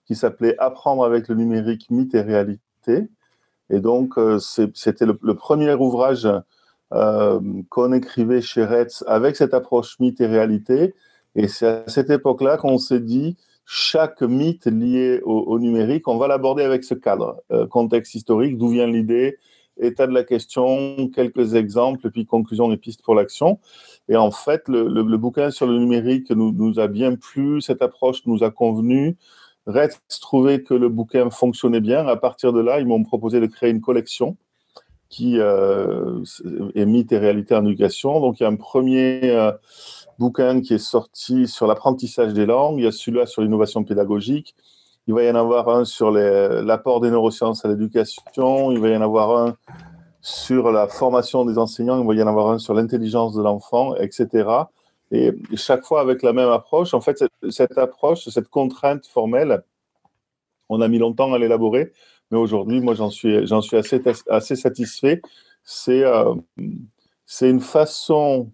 qui 0.06 0.16
s'appelait 0.16 0.58
Apprendre 0.58 1.06
avec 1.06 1.30
le 1.30 1.36
numérique, 1.36 1.90
mythe 1.90 2.14
et 2.16 2.22
réalité. 2.22 3.08
Et 3.70 3.80
donc, 3.80 4.18
euh, 4.18 4.40
c'était 4.74 5.06
le, 5.06 5.36
premier 5.36 5.74
ouvrage 5.74 6.28
euh, 6.94 7.40
qu'on 7.70 7.94
écrivait 7.94 8.42
chez 8.42 8.66
Retz 8.66 9.06
avec 9.08 9.38
cette 9.38 9.54
approche 9.54 9.98
mythe 10.00 10.20
et 10.20 10.28
réalité. 10.28 10.94
Et 11.36 11.48
c'est 11.48 11.68
à 11.68 11.84
cette 11.88 12.10
époque-là 12.10 12.58
qu'on 12.58 12.78
s'est 12.78 13.00
dit, 13.00 13.38
chaque 13.66 14.22
mythe 14.22 14.66
lié 14.66 15.22
au, 15.24 15.58
numérique, 15.58 16.10
on 16.10 16.18
va 16.18 16.28
l'aborder 16.28 16.64
avec 16.64 16.84
ce 16.84 16.94
cadre, 16.94 17.42
euh, 17.54 17.66
contexte 17.68 18.16
historique, 18.16 18.58
d'où 18.58 18.68
vient 18.68 18.88
l'idée, 18.88 19.38
état 19.80 20.08
de 20.08 20.14
la 20.14 20.26
question, 20.26 21.10
quelques 21.16 21.56
exemples, 21.56 22.12
puis 22.12 22.26
conclusion 22.26 22.70
et 22.74 22.78
pistes 22.78 23.02
pour 23.02 23.16
l'action. 23.16 23.60
Et 24.10 24.16
en 24.16 24.32
fait, 24.32 24.64
le, 24.68 25.18
bouquin 25.18 25.52
sur 25.52 25.68
le 25.68 25.78
numérique 25.78 26.32
nous, 26.32 26.80
a 26.80 26.88
bien 26.88 27.16
plu, 27.16 27.62
cette 27.62 27.82
approche 27.82 28.26
nous 28.26 28.44
a 28.44 28.52
convenu. 28.52 29.18
Reste 29.68 30.02
trouvait 30.22 30.64
que 30.64 30.74
le 30.74 30.90
bouquin 30.90 31.30
fonctionnait 31.30 31.82
bien. 31.82 32.08
À 32.08 32.18
partir 32.18 32.52
de 32.52 32.60
là, 32.60 32.80
ils 32.80 32.88
m'ont 32.88 33.04
proposé 33.04 33.40
de 33.40 33.46
créer 33.46 33.70
une 33.70 33.82
collection 33.82 34.38
qui 35.08 35.38
est 35.38 36.86
mythe 36.86 37.12
et 37.12 37.18
réalité 37.18 37.54
en 37.56 37.66
éducation. 37.66 38.20
Donc, 38.20 38.40
il 38.40 38.44
y 38.44 38.46
a 38.46 38.50
un 38.50 38.56
premier 38.56 39.52
bouquin 40.18 40.62
qui 40.62 40.74
est 40.74 40.78
sorti 40.78 41.48
sur 41.48 41.68
l'apprentissage 41.68 42.34
des 42.34 42.46
langues. 42.46 42.80
Il 42.80 42.84
y 42.84 42.88
a 42.88 42.92
celui-là 42.92 43.26
sur 43.26 43.42
l'innovation 43.42 43.84
pédagogique. 43.84 44.56
Il 45.08 45.14
va 45.16 45.24
y 45.24 45.32
en 45.32 45.36
avoir 45.36 45.68
un 45.70 45.84
sur 45.84 46.12
l'apport 46.12 47.02
des 47.02 47.10
neurosciences 47.10 47.66
à 47.66 47.68
l'éducation. 47.68 48.72
Il 48.72 48.80
va 48.80 48.90
y 48.90 48.96
en 48.96 49.02
avoir 49.02 49.38
un 49.38 49.58
sur 50.22 50.72
la 50.72 50.88
formation 50.88 51.46
des 51.46 51.58
enseignants. 51.58 52.00
Il 52.00 52.08
va 52.08 52.14
y 52.14 52.24
en 52.24 52.28
avoir 52.28 52.50
un 52.52 52.60
sur 52.60 52.74
l'intelligence 52.74 53.34
de 53.34 53.42
l'enfant, 53.42 53.96
etc. 53.96 54.48
Et 55.12 55.34
chaque 55.56 55.84
fois 55.84 56.02
avec 56.02 56.24
la 56.24 56.32
même 56.34 56.50
approche. 56.50 56.94
En 56.94 57.02
fait, 57.02 57.24
cette, 57.50 57.78
approche, 57.78 58.30
cette 58.30 58.48
contrainte 58.48 59.06
formelle, 59.06 59.64
on 60.70 60.80
a 60.80 60.88
mis 60.88 61.00
longtemps 61.00 61.34
à 61.34 61.38
l'élaborer, 61.38 61.92
mais 62.30 62.38
aujourd'hui, 62.38 62.80
moi, 62.80 62.94
j'en 62.96 63.10
suis, 63.10 63.46
j'en 63.46 63.62
suis 63.62 63.76
assez, 63.76 64.02
assez 64.30 64.56
satisfait. 64.56 65.22
C'est, 65.64 66.04
euh, 66.04 66.34
c'est 67.26 67.50
une 67.50 67.60
façon, 67.60 68.52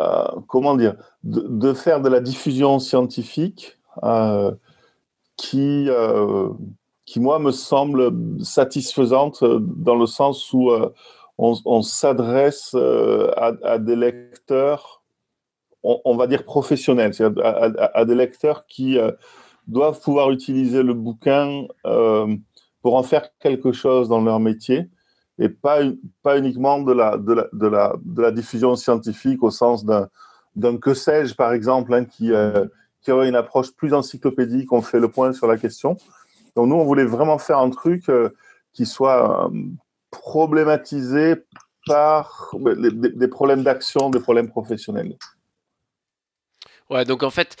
euh, 0.00 0.24
comment 0.48 0.76
dire, 0.76 0.96
de, 1.24 1.74
faire 1.74 2.00
de 2.00 2.08
la 2.08 2.20
diffusion 2.20 2.78
scientifique 2.78 3.78
euh, 4.02 4.52
qui, 5.36 5.88
qui, 7.06 7.20
moi, 7.20 7.38
me 7.38 7.50
semble 7.50 8.12
satisfaisante 8.42 9.44
dans 9.44 9.96
le 9.96 10.06
sens 10.06 10.52
où 10.52 10.70
on, 11.38 11.82
s'adresse 11.82 12.74
à, 13.36 13.78
des 13.78 13.96
lecteurs, 13.96 15.02
on, 15.82 16.16
va 16.16 16.26
dire 16.26 16.44
professionnels, 16.44 17.12
à, 17.42 17.98
à, 17.98 18.04
des 18.04 18.14
lecteurs 18.14 18.66
qui 18.66 18.98
doivent 19.66 20.00
pouvoir 20.00 20.30
utiliser 20.30 20.82
le 20.82 20.94
bouquin 20.94 21.64
euh, 21.86 22.36
pour 22.82 22.96
en 22.96 23.02
faire 23.02 23.28
quelque 23.38 23.72
chose 23.72 24.08
dans 24.08 24.20
leur 24.20 24.40
métier 24.40 24.88
et 25.38 25.48
pas, 25.48 25.80
pas 26.22 26.38
uniquement 26.38 26.80
de 26.80 26.92
la, 26.92 27.16
de, 27.16 27.32
la, 27.32 27.48
de, 27.52 28.22
la, 28.22 28.30
diffusion 28.30 28.76
scientifique 28.76 29.42
au 29.42 29.50
sens 29.50 29.84
d'un 29.84 30.76
que 30.78 30.94
sais-je, 30.94 31.34
par 31.34 31.52
exemple, 31.52 31.92
hein, 31.92 32.04
qui, 32.04 32.32
euh, 32.32 32.66
qui 33.00 33.10
aurait 33.10 33.28
une 33.28 33.34
approche 33.34 33.72
plus 33.72 33.94
encyclopédique, 33.94 34.72
on 34.72 34.82
fait 34.82 35.00
le 35.00 35.08
point 35.08 35.32
sur 35.32 35.48
la 35.48 35.56
question. 35.56 35.96
Donc 36.56 36.68
nous, 36.68 36.76
on 36.76 36.84
voulait 36.84 37.04
vraiment 37.04 37.38
faire 37.38 37.58
un 37.58 37.70
truc 37.70 38.08
euh, 38.08 38.30
qui 38.72 38.86
soit 38.86 39.50
problématisé 40.10 41.36
par 41.86 42.54
des, 42.54 42.90
des 43.10 43.28
problèmes 43.28 43.62
d'action, 43.62 44.10
des 44.10 44.20
problèmes 44.20 44.48
professionnels. 44.48 45.16
Ouais, 46.90 47.04
donc 47.04 47.22
en 47.22 47.30
fait, 47.30 47.56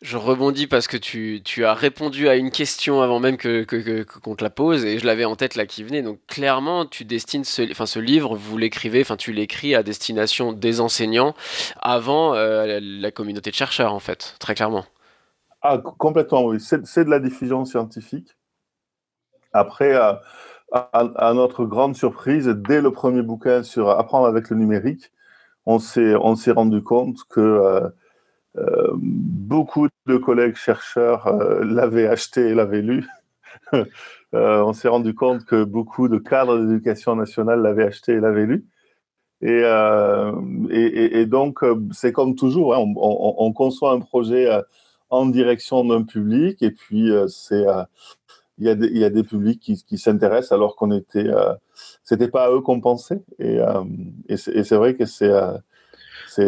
je 0.00 0.16
rebondis 0.16 0.68
parce 0.68 0.86
que 0.86 0.96
tu, 0.96 1.42
tu, 1.44 1.64
as 1.64 1.74
répondu 1.74 2.28
à 2.28 2.36
une 2.36 2.50
question 2.50 3.02
avant 3.02 3.18
même 3.18 3.36
que, 3.36 3.64
que, 3.64 4.04
qu'on 4.04 4.36
te 4.36 4.44
la 4.44 4.50
pose 4.50 4.84
et 4.84 4.98
je 4.98 5.06
l'avais 5.06 5.24
en 5.24 5.34
tête 5.34 5.56
là 5.56 5.66
qui 5.66 5.82
venait. 5.82 6.02
Donc 6.02 6.20
clairement, 6.28 6.86
tu 6.86 7.04
destines 7.04 7.44
ce, 7.44 7.68
enfin, 7.70 7.86
ce 7.86 7.98
livre, 7.98 8.36
vous 8.36 8.56
l'écrivez, 8.56 9.00
enfin 9.00 9.16
tu 9.16 9.32
l'écris 9.32 9.74
à 9.74 9.82
destination 9.82 10.52
des 10.52 10.80
enseignants 10.80 11.34
avant 11.80 12.34
euh, 12.34 12.78
la 12.80 13.10
communauté 13.10 13.50
de 13.50 13.56
chercheurs 13.56 13.92
en 13.92 14.00
fait, 14.00 14.36
très 14.38 14.54
clairement. 14.54 14.84
Ah, 15.60 15.78
complètement, 15.78 16.44
oui. 16.44 16.60
C'est, 16.60 16.86
c'est 16.86 17.04
de 17.04 17.10
la 17.10 17.18
diffusion 17.18 17.64
scientifique. 17.64 18.36
Après, 19.58 19.94
à, 19.94 20.22
à, 20.72 21.32
notre 21.34 21.64
grande 21.64 21.96
surprise, 21.96 22.46
dès 22.48 22.80
le 22.80 22.90
premier 22.92 23.22
bouquin 23.22 23.62
sur 23.62 23.90
apprendre 23.90 24.26
avec 24.26 24.50
le 24.50 24.56
numérique, 24.56 25.12
on 25.66 25.78
s'est, 25.78 26.14
on 26.14 26.34
rendu 26.54 26.82
compte 26.82 27.18
que 27.28 27.40
euh, 27.40 27.88
euh, 28.58 28.92
beaucoup 28.94 29.88
de 30.06 30.16
collègues 30.16 30.56
chercheurs 30.56 31.26
euh, 31.26 31.64
l'avaient 31.64 32.06
acheté 32.08 32.48
et 32.48 32.54
l'avaient 32.54 32.82
lu. 32.82 33.06
Euh, 34.34 34.60
on 34.60 34.74
s'est 34.74 34.88
rendu 34.88 35.14
compte 35.14 35.46
que 35.46 35.64
beaucoup 35.64 36.06
de 36.06 36.18
cadres 36.18 36.58
d'éducation 36.58 37.16
nationale 37.16 37.62
l'avaient 37.62 37.86
acheté 37.86 38.12
et 38.12 38.20
l'avaient 38.20 38.44
lu. 38.44 38.66
Et, 39.40 39.62
et, 40.70 41.24
donc, 41.24 41.60
c'est 41.92 42.12
comme 42.12 42.34
toujours, 42.34 42.74
hein, 42.74 42.84
on, 42.96 43.52
conçoit 43.54 43.92
un 43.92 44.00
projet 44.00 44.50
en 45.08 45.24
direction 45.24 45.82
d'un 45.82 46.02
public, 46.02 46.62
et 46.62 46.72
puis 46.72 47.10
c'est 47.28 47.64
il 48.58 48.66
y, 48.66 48.68
a 48.68 48.74
des, 48.74 48.86
il 48.88 48.98
y 48.98 49.04
a 49.04 49.10
des 49.10 49.22
publics 49.22 49.60
qui, 49.60 49.82
qui 49.84 49.98
s'intéressent 49.98 50.52
alors 50.52 50.76
qu'on 50.76 50.90
était, 50.90 51.26
c'était 52.04 52.28
pas 52.28 52.46
à 52.46 52.50
eux 52.50 52.60
qu'on 52.60 52.80
pensait, 52.80 53.22
et, 53.38 53.60
et 54.28 54.36
c'est 54.36 54.76
vrai 54.76 54.94
que 54.94 55.04
c'est 55.06 55.30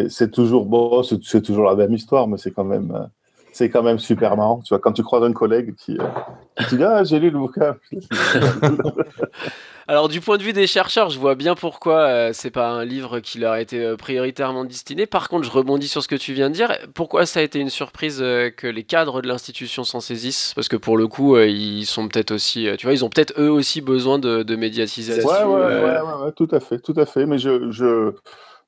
c'est 0.08 0.30
toujours 0.30 0.66
bon, 0.66 1.02
c'est 1.02 1.42
toujours 1.42 1.64
la 1.64 1.74
même 1.74 1.92
histoire, 1.94 2.28
mais 2.28 2.38
c'est 2.38 2.50
quand 2.50 2.64
même 2.64 2.92
euh, 2.92 3.06
c'est 3.52 3.70
quand 3.70 3.82
même 3.82 3.98
super 3.98 4.36
marrant. 4.36 4.60
Tu 4.64 4.70
vois, 4.70 4.78
quand 4.78 4.92
tu 4.92 5.02
croises 5.02 5.24
un 5.24 5.32
collègue 5.32 5.74
qui, 5.76 5.98
euh, 5.98 6.04
qui 6.68 6.76
dit 6.76 6.84
ah 6.84 7.04
j'ai 7.04 7.18
lu 7.18 7.30
le 7.30 7.38
bouquin. 7.38 7.76
Alors 9.88 10.08
du 10.08 10.20
point 10.20 10.38
de 10.38 10.42
vue 10.44 10.52
des 10.52 10.68
chercheurs, 10.68 11.10
je 11.10 11.18
vois 11.18 11.34
bien 11.34 11.56
pourquoi 11.56 12.02
euh, 12.02 12.30
c'est 12.32 12.52
pas 12.52 12.68
un 12.70 12.84
livre 12.84 13.18
qui 13.18 13.38
leur 13.38 13.52
a 13.52 13.60
été 13.60 13.96
prioritairement 13.96 14.64
destiné. 14.64 15.06
Par 15.06 15.28
contre, 15.28 15.44
je 15.44 15.50
rebondis 15.50 15.88
sur 15.88 16.00
ce 16.02 16.08
que 16.08 16.14
tu 16.14 16.32
viens 16.32 16.48
de 16.48 16.54
dire. 16.54 16.72
Pourquoi 16.94 17.26
ça 17.26 17.40
a 17.40 17.42
été 17.42 17.58
une 17.58 17.70
surprise 17.70 18.18
que 18.18 18.66
les 18.68 18.84
cadres 18.84 19.20
de 19.20 19.26
l'institution 19.26 19.82
s'en 19.82 19.98
saisissent? 19.98 20.52
Parce 20.54 20.68
que 20.68 20.76
pour 20.76 20.96
le 20.96 21.08
coup, 21.08 21.36
ils 21.38 21.86
sont 21.86 22.06
peut-être 22.06 22.30
aussi, 22.30 22.68
tu 22.78 22.86
vois, 22.86 22.92
ils 22.92 23.04
ont 23.04 23.08
peut-être 23.08 23.34
eux 23.40 23.50
aussi 23.50 23.80
besoin 23.80 24.20
de, 24.20 24.44
de 24.44 24.54
médiatisation. 24.54 25.28
Ouais, 25.28 25.42
ouais, 25.42 25.82
ouais, 25.82 26.24
ouais, 26.24 26.32
tout 26.36 26.48
à 26.52 26.60
fait, 26.60 26.78
tout 26.78 26.94
à 26.96 27.04
fait. 27.04 27.26
Mais 27.26 27.38
je, 27.38 27.72
je 27.72 28.12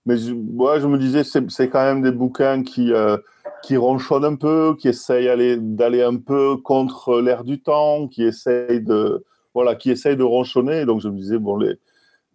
mais 0.06 0.16
je, 0.16 0.26
je 0.26 0.86
me 0.86 0.98
disais, 0.98 1.22
c'est 1.24 1.68
quand 1.68 1.84
même 1.84 2.02
des 2.02 2.10
bouquins 2.10 2.62
qui, 2.62 2.92
euh, 2.92 3.16
qui 3.62 3.76
ronchonnent 3.76 4.24
un 4.24 4.34
peu, 4.34 4.76
qui 4.78 4.88
essayent 4.88 5.58
d'aller 5.60 6.02
un 6.02 6.16
peu 6.16 6.56
contre 6.56 7.20
l'air 7.20 7.44
du 7.44 7.60
temps, 7.60 8.08
qui 8.08 8.24
essayent 8.24 8.82
de, 8.82 9.24
voilà, 9.54 9.74
qui 9.74 9.90
essayent 9.90 10.16
de 10.16 10.24
ronchonner. 10.24 10.84
Donc 10.84 11.00
je 11.00 11.08
me 11.08 11.16
disais, 11.16 11.38
bon, 11.38 11.56
les, 11.56 11.78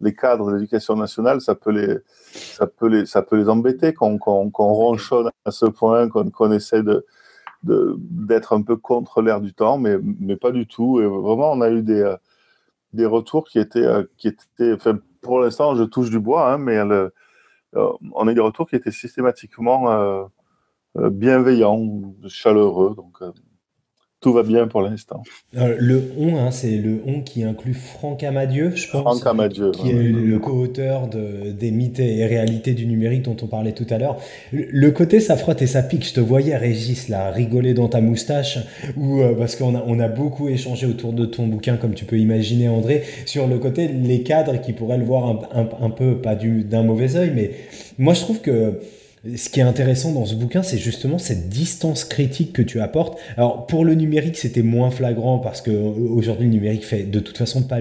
les 0.00 0.14
cadres 0.14 0.50
de 0.50 0.54
l'éducation 0.54 0.96
nationale, 0.96 1.40
ça 1.40 1.54
peut 1.54 1.70
les, 1.70 1.96
ça 2.06 2.66
peut 2.66 2.88
les, 2.88 3.06
ça 3.06 3.22
peut 3.22 3.36
les 3.36 3.48
embêter 3.48 3.92
qu'on 3.92 4.18
ronchonne 4.18 5.30
à 5.44 5.50
ce 5.50 5.66
point, 5.66 6.08
qu'on 6.08 6.52
essaie 6.52 6.82
de 6.82 7.06
d'être 7.64 8.52
un 8.52 8.62
peu 8.62 8.76
contre 8.76 9.20
l'air 9.20 9.40
du 9.40 9.52
temps, 9.52 9.78
mais, 9.78 9.96
mais 10.20 10.36
pas 10.36 10.52
du 10.52 10.68
tout. 10.68 11.00
Et 11.00 11.06
vraiment, 11.06 11.50
on 11.50 11.60
a 11.60 11.70
eu 11.70 11.82
des, 11.82 12.14
des 12.92 13.04
retours 13.04 13.48
qui 13.48 13.58
étaient, 13.58 13.88
qui 14.16 14.28
étaient 14.28 14.72
enfin, 14.74 15.00
pour 15.20 15.40
l'instant, 15.40 15.74
je 15.74 15.82
touche 15.82 16.08
du 16.08 16.20
bois, 16.20 16.52
hein, 16.52 16.58
mais 16.58 16.78
euh, 16.78 17.10
on 17.74 18.28
a 18.28 18.30
eu 18.30 18.34
des 18.34 18.40
retours 18.40 18.68
qui 18.68 18.76
étaient 18.76 18.92
systématiquement 18.92 19.90
euh, 19.90 20.24
euh, 20.96 21.10
bienveillants, 21.10 22.14
chaleureux. 22.28 22.94
Donc, 22.96 23.18
tout 24.20 24.32
va 24.32 24.42
bien 24.42 24.66
pour 24.66 24.82
l'instant. 24.82 25.22
Le 25.52 26.10
on, 26.18 26.38
hein, 26.38 26.50
c'est 26.50 26.76
le 26.76 27.00
on 27.06 27.20
qui 27.20 27.44
inclut 27.44 27.72
Franck 27.72 28.24
Amadieu, 28.24 28.74
je 28.74 28.90
pense. 28.90 29.02
Franck 29.02 29.24
Amadieu. 29.28 29.70
Qui 29.70 29.90
est 29.90 30.02
le 30.02 30.38
co-auteur 30.40 31.06
de, 31.06 31.52
des 31.52 31.70
mythes 31.70 32.00
et 32.00 32.26
réalités 32.26 32.74
du 32.74 32.86
numérique 32.88 33.22
dont 33.22 33.36
on 33.40 33.46
parlait 33.46 33.70
tout 33.70 33.86
à 33.90 33.96
l'heure. 33.96 34.16
Le 34.50 34.90
côté 34.90 35.20
ça 35.20 35.36
frotte 35.36 35.62
et 35.62 35.68
ça 35.68 35.84
pique, 35.84 36.04
je 36.04 36.14
te 36.14 36.18
voyais 36.20 36.56
Régis 36.56 37.08
là, 37.08 37.30
rigoler 37.30 37.74
dans 37.74 37.86
ta 37.86 38.00
moustache, 38.00 38.58
ou 38.96 39.20
parce 39.38 39.54
qu'on 39.54 39.76
a, 39.76 39.84
on 39.86 40.00
a 40.00 40.08
beaucoup 40.08 40.48
échangé 40.48 40.88
autour 40.88 41.12
de 41.12 41.24
ton 41.24 41.46
bouquin, 41.46 41.76
comme 41.76 41.94
tu 41.94 42.04
peux 42.04 42.18
imaginer 42.18 42.68
André, 42.68 43.04
sur 43.24 43.46
le 43.46 43.58
côté 43.60 43.86
les 43.86 44.24
cadres 44.24 44.60
qui 44.60 44.72
pourraient 44.72 44.98
le 44.98 45.04
voir 45.04 45.26
un, 45.26 45.38
un, 45.60 45.68
un 45.80 45.90
peu, 45.90 46.16
pas 46.16 46.34
d'un 46.34 46.82
mauvais 46.82 47.14
oeil, 47.14 47.30
mais 47.36 47.52
moi 47.98 48.14
je 48.14 48.22
trouve 48.22 48.40
que 48.40 48.80
ce 49.36 49.48
qui 49.48 49.60
est 49.60 49.64
intéressant 49.64 50.12
dans 50.12 50.24
ce 50.24 50.34
bouquin, 50.34 50.62
c'est 50.62 50.78
justement 50.78 51.18
cette 51.18 51.48
distance 51.48 52.04
critique 52.04 52.52
que 52.52 52.62
tu 52.62 52.80
apportes. 52.80 53.18
Alors 53.36 53.66
pour 53.66 53.84
le 53.84 53.94
numérique, 53.94 54.36
c'était 54.36 54.62
moins 54.62 54.90
flagrant 54.90 55.38
parce 55.38 55.60
que 55.60 55.70
euh, 55.70 55.92
aujourd'hui 56.10 56.46
le 56.46 56.52
numérique 56.52 56.84
fait 56.84 57.04
de 57.04 57.20
toute 57.20 57.36
façon 57.36 57.62
pas 57.62 57.80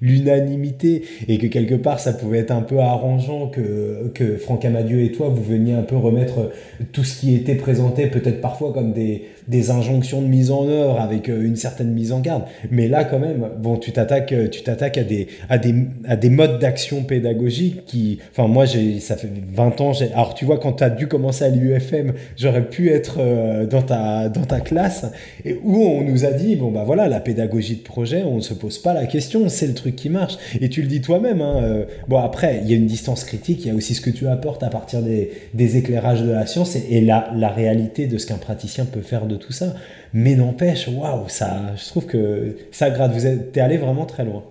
l'unanimité 0.00 1.04
et 1.28 1.38
que 1.38 1.46
quelque 1.46 1.74
part 1.74 2.00
ça 2.00 2.12
pouvait 2.12 2.38
être 2.38 2.50
un 2.50 2.62
peu 2.62 2.78
arrangeant 2.78 3.48
que, 3.48 4.10
que 4.14 4.36
Franck 4.36 4.64
Amadieu 4.64 5.00
et 5.00 5.12
toi 5.12 5.28
vous 5.28 5.42
veniez 5.42 5.74
un 5.74 5.82
peu 5.82 5.96
remettre 5.96 6.50
tout 6.92 7.04
ce 7.04 7.20
qui 7.20 7.34
était 7.34 7.54
présenté 7.54 8.06
peut-être 8.06 8.40
parfois 8.40 8.72
comme 8.72 8.92
des, 8.92 9.28
des 9.48 9.70
injonctions 9.70 10.22
de 10.22 10.26
mise 10.26 10.50
en 10.50 10.68
œuvre 10.68 11.00
avec 11.00 11.28
euh, 11.28 11.42
une 11.42 11.56
certaine 11.56 11.92
mise 11.92 12.12
en 12.12 12.20
garde. 12.20 12.44
Mais 12.70 12.88
là 12.88 13.04
quand 13.04 13.18
même, 13.18 13.48
bon, 13.58 13.76
tu 13.76 13.92
t'attaques, 13.92 14.32
euh, 14.32 14.48
tu 14.48 14.62
t'attaques 14.62 14.98
à 14.98 15.04
des, 15.04 15.28
à 15.48 15.58
des, 15.58 15.74
à 16.06 16.16
des 16.16 16.30
modes 16.30 16.58
d'action 16.58 17.02
pédagogique 17.02 17.84
qui, 17.84 18.18
enfin 18.30 18.48
moi 18.48 18.66
ça 18.66 19.16
fait 19.16 19.28
20 19.54 19.80
ans, 19.80 19.92
j'ai, 19.92 20.12
alors 20.12 20.34
tu 20.34 20.41
vois, 20.44 20.58
quand 20.58 20.74
tu 20.74 20.84
as 20.84 20.90
dû 20.90 21.08
commencer 21.08 21.44
à 21.44 21.48
l'UFM, 21.48 22.12
j'aurais 22.36 22.68
pu 22.68 22.90
être 22.90 23.16
euh, 23.18 23.66
dans, 23.66 23.82
ta, 23.82 24.28
dans 24.28 24.44
ta 24.44 24.60
classe, 24.60 25.06
et 25.44 25.58
où 25.62 25.82
on 25.82 26.02
nous 26.02 26.24
a 26.24 26.30
dit, 26.30 26.56
bon, 26.56 26.70
bah 26.70 26.84
voilà, 26.84 27.08
la 27.08 27.20
pédagogie 27.20 27.76
de 27.76 27.82
projet, 27.82 28.22
on 28.22 28.36
ne 28.36 28.40
se 28.40 28.54
pose 28.54 28.78
pas 28.78 28.94
la 28.94 29.06
question, 29.06 29.48
c'est 29.48 29.66
le 29.66 29.74
truc 29.74 29.96
qui 29.96 30.08
marche. 30.08 30.36
Et 30.60 30.68
tu 30.68 30.82
le 30.82 30.88
dis 30.88 31.00
toi-même. 31.00 31.40
Hein, 31.40 31.60
euh, 31.62 31.84
bon, 32.08 32.18
après, 32.18 32.60
il 32.62 32.70
y 32.70 32.74
a 32.74 32.76
une 32.76 32.86
distance 32.86 33.24
critique, 33.24 33.64
il 33.64 33.68
y 33.68 33.70
a 33.70 33.74
aussi 33.74 33.94
ce 33.94 34.00
que 34.00 34.10
tu 34.10 34.28
apportes 34.28 34.62
à 34.62 34.68
partir 34.68 35.00
des, 35.02 35.76
éclairages 35.76 36.22
de 36.22 36.30
la 36.30 36.46
science 36.46 36.76
et, 36.76 37.00
la, 37.00 37.30
la 37.34 37.48
réalité 37.48 38.06
de 38.06 38.18
ce 38.18 38.26
qu'un 38.26 38.36
praticien 38.36 38.84
peut 38.84 39.00
faire 39.00 39.26
de 39.26 39.36
tout 39.36 39.52
ça. 39.52 39.74
Mais 40.12 40.34
n'empêche, 40.34 40.88
waouh, 40.88 41.28
ça, 41.28 41.72
je 41.76 41.86
trouve 41.86 42.06
que 42.06 42.56
ça 42.70 42.90
grade. 42.90 43.12
Vous 43.12 43.26
êtes, 43.26 43.56
es 43.56 43.60
allé 43.60 43.78
vraiment 43.78 44.04
très 44.04 44.24
loin. 44.24 44.42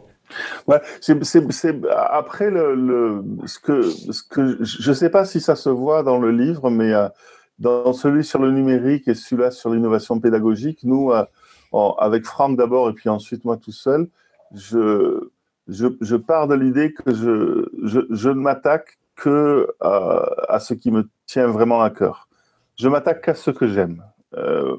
Après 2.10 2.50
le, 2.52 3.24
ce 3.46 3.60
que, 3.60 3.82
ce 3.84 4.24
que 4.24 4.64
je 4.64 4.90
ne 4.90 4.96
sais 4.96 5.10
pas 5.10 5.26
si 5.26 5.40
ça 5.40 5.56
se 5.56 5.70
voit 5.70 6.04
dans 6.04 6.20
le 6.20 6.32
livre, 6.32 6.70
mais 6.70 6.94
euh, 6.94 7.08
dans 7.60 7.94
celui 7.94 8.24
sur 8.24 8.40
le 8.40 8.52
numérique 8.52 9.08
et 9.08 9.14
celui-là 9.14 9.52
sur 9.52 9.70
l'innovation 9.70 10.20
pédagogique, 10.20 10.80
nous, 10.84 11.12
euh, 11.12 11.24
avec 12.00 12.26
Franck 12.26 12.58
d'abord 12.58 12.90
et 12.90 12.94
puis 12.94 13.10
ensuite 13.10 13.46
moi 13.46 13.58
tout 13.58 13.72
seul, 13.72 14.08
je, 14.54 15.30
je, 15.68 16.16
pars 16.16 16.48
de 16.48 16.56
l'idée 16.56 16.94
que 16.94 17.14
je, 17.14 17.70
je, 17.84 18.30
ne 18.30 18.42
m'attaque 18.42 19.00
que 19.16 19.68
à, 19.80 20.60
ce 20.60 20.74
qui 20.74 20.92
me 20.92 21.08
tient 21.26 21.48
vraiment 21.48 21.82
à 21.82 21.90
cœur. 21.90 22.28
Je 22.78 22.90
m'attaque 22.90 23.22
qu'à 23.22 23.36
ce 23.36 23.52
que 23.52 23.68
j'aime. 23.68 24.04
Euh, 24.36 24.76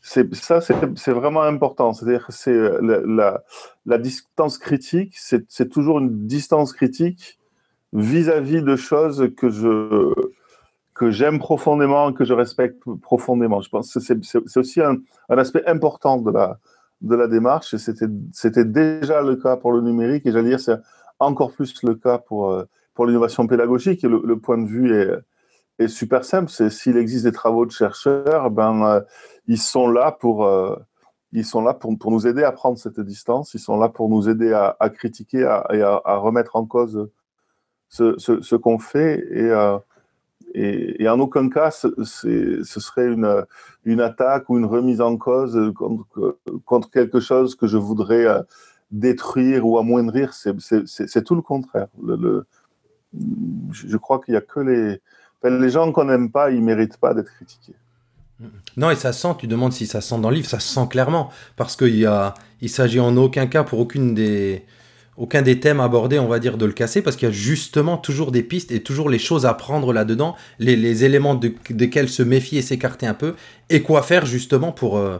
ça, 0.00 0.60
c'est 0.60 1.12
vraiment 1.12 1.42
important. 1.42 1.92
C'est-à-dire 1.92 2.26
que 2.26 2.32
c'est 2.32 2.56
la, 2.80 3.42
la, 3.84 3.98
distance 3.98 4.58
critique, 4.58 5.14
c'est 5.16 5.68
toujours 5.68 5.98
une 5.98 6.26
distance 6.26 6.72
critique 6.72 7.38
vis-à-vis 7.92 8.62
de 8.62 8.76
choses 8.76 9.30
que 9.36 9.50
je 9.50 10.12
que 10.98 11.10
j'aime 11.10 11.38
profondément, 11.38 12.12
que 12.12 12.24
je 12.24 12.34
respecte 12.34 12.82
profondément. 13.02 13.60
Je 13.60 13.70
pense 13.70 13.94
que 13.94 14.00
c'est 14.00 14.56
aussi 14.56 14.82
un, 14.82 14.96
aspect 15.28 15.64
important 15.66 16.18
de 16.18 16.32
la, 16.32 16.58
de 17.00 17.14
la 17.14 17.28
démarche. 17.28 17.76
C'était 17.76 18.64
déjà 18.64 19.22
le 19.22 19.36
cas 19.36 19.56
pour 19.56 19.72
le 19.72 19.80
numérique. 19.80 20.26
Et 20.26 20.32
j'allais 20.32 20.50
dire, 20.50 20.60
c'est 20.60 20.76
encore 21.20 21.52
plus 21.52 21.72
le 21.84 21.94
cas 21.94 22.18
pour, 22.18 22.50
euh, 22.50 22.64
pour 22.94 23.06
l'innovation 23.06 23.46
pédagogique. 23.46 24.02
Et 24.02 24.08
le, 24.08 24.38
point 24.40 24.58
de 24.58 24.66
vue 24.66 24.92
est, 24.92 25.12
est 25.78 25.88
super 25.88 26.24
simple. 26.24 26.50
C'est 26.50 26.68
s'il 26.68 26.96
existe 26.96 27.24
des 27.24 27.32
travaux 27.32 27.64
de 27.64 27.70
chercheurs, 27.70 28.50
ben, 28.50 28.84
euh, 28.84 29.00
ils 29.48 29.58
sont 29.58 29.88
là 29.88 30.12
pour. 30.12 30.44
Euh, 30.46 30.76
ils 31.32 31.44
sont 31.44 31.60
là 31.60 31.74
pour, 31.74 31.98
pour, 31.98 32.10
nous 32.10 32.26
aider 32.26 32.42
à 32.42 32.52
prendre 32.52 32.78
cette 32.78 33.00
distance, 33.00 33.52
ils 33.52 33.60
sont 33.60 33.76
là 33.76 33.90
pour 33.90 34.08
nous 34.08 34.30
aider 34.30 34.52
à, 34.52 34.88
critiquer 34.88 35.40
et 35.70 35.82
à, 35.82 36.16
remettre 36.16 36.56
en 36.56 36.64
cause 36.64 37.10
ce, 37.90 38.54
qu'on 38.56 38.78
fait. 38.78 39.26
Et, 39.30 39.52
et, 40.54 41.06
en 41.06 41.20
aucun 41.20 41.50
cas, 41.50 41.70
ce 41.70 42.62
serait 42.64 43.08
une, 43.08 43.44
une, 43.84 44.00
attaque 44.00 44.48
ou 44.48 44.56
une 44.56 44.64
remise 44.64 45.02
en 45.02 45.18
cause 45.18 45.72
contre, 45.74 46.38
contre 46.64 46.90
quelque 46.90 47.20
chose 47.20 47.54
que 47.54 47.66
je 47.66 47.76
voudrais 47.76 48.24
euh, 48.24 48.40
détruire 48.90 49.66
ou 49.66 49.78
amoindrir. 49.78 50.32
C'est 50.32 51.24
tout 51.24 51.34
le 51.34 51.42
contraire. 51.42 51.88
Je 53.72 53.96
crois 53.96 54.20
qu'il 54.20 54.32
n'y 54.32 54.38
a 54.38 54.40
que 54.40 54.60
les, 54.60 55.02
les 55.44 55.70
gens 55.70 55.92
qu'on 55.92 56.04
n'aime 56.04 56.30
pas, 56.30 56.50
ils 56.50 56.60
ne 56.60 56.64
méritent 56.64 56.98
pas 56.98 57.12
d'être 57.14 57.32
critiqués. 57.34 57.76
Non, 58.76 58.90
et 58.90 58.96
ça 58.96 59.12
sent, 59.12 59.34
tu 59.38 59.46
demandes 59.46 59.72
si 59.72 59.86
ça 59.86 60.00
sent 60.00 60.18
dans 60.20 60.30
le 60.30 60.36
livre, 60.36 60.48
ça 60.48 60.60
sent 60.60 60.86
clairement. 60.90 61.30
Parce 61.56 61.76
qu'il 61.76 62.00
ne 62.00 62.28
il 62.60 62.68
s'agit 62.68 63.00
en 63.00 63.16
aucun 63.16 63.46
cas 63.46 63.64
pour 63.64 63.80
aucune 63.80 64.14
des, 64.14 64.64
aucun 65.18 65.42
des 65.42 65.58
thèmes 65.58 65.80
abordés, 65.80 66.20
on 66.20 66.28
va 66.28 66.38
dire, 66.38 66.56
de 66.56 66.64
le 66.64 66.72
casser, 66.72 67.02
parce 67.02 67.16
qu'il 67.16 67.28
y 67.28 67.30
a 67.30 67.34
justement 67.34 67.98
toujours 67.98 68.30
des 68.30 68.44
pistes 68.44 68.70
et 68.70 68.80
toujours 68.80 69.10
les 69.10 69.18
choses 69.18 69.46
à 69.46 69.54
prendre 69.54 69.92
là-dedans, 69.92 70.36
les, 70.60 71.04
éléments 71.04 71.34
desquels 71.34 72.08
se 72.08 72.22
méfier 72.22 72.60
et 72.60 72.62
s'écarter 72.62 73.06
un 73.06 73.14
peu, 73.14 73.34
et 73.68 73.82
quoi 73.82 74.02
faire 74.02 74.26
justement 74.26 74.70
pour, 74.70 74.96
euh, 74.96 75.18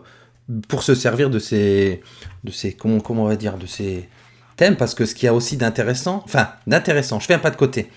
pour 0.68 0.84
se 0.84 0.94
servir 0.94 1.30
de 1.30 1.40
ces, 1.40 2.00
de 2.44 2.52
ces 2.52 2.72
comment 2.72 3.00
on 3.10 3.24
va 3.24 3.36
dire, 3.36 3.58
de 3.58 3.66
ces 3.66 4.08
thèmes, 4.56 4.76
parce 4.76 4.94
que 4.94 5.04
ce 5.04 5.16
qu'il 5.16 5.26
y 5.26 5.28
a 5.28 5.34
aussi 5.34 5.56
d'intéressant, 5.56 6.22
enfin, 6.24 6.50
d'intéressant, 6.68 7.18
je 7.18 7.26
fais 7.26 7.34
un 7.34 7.40
pas 7.40 7.50
de 7.50 7.56
côté. 7.56 7.90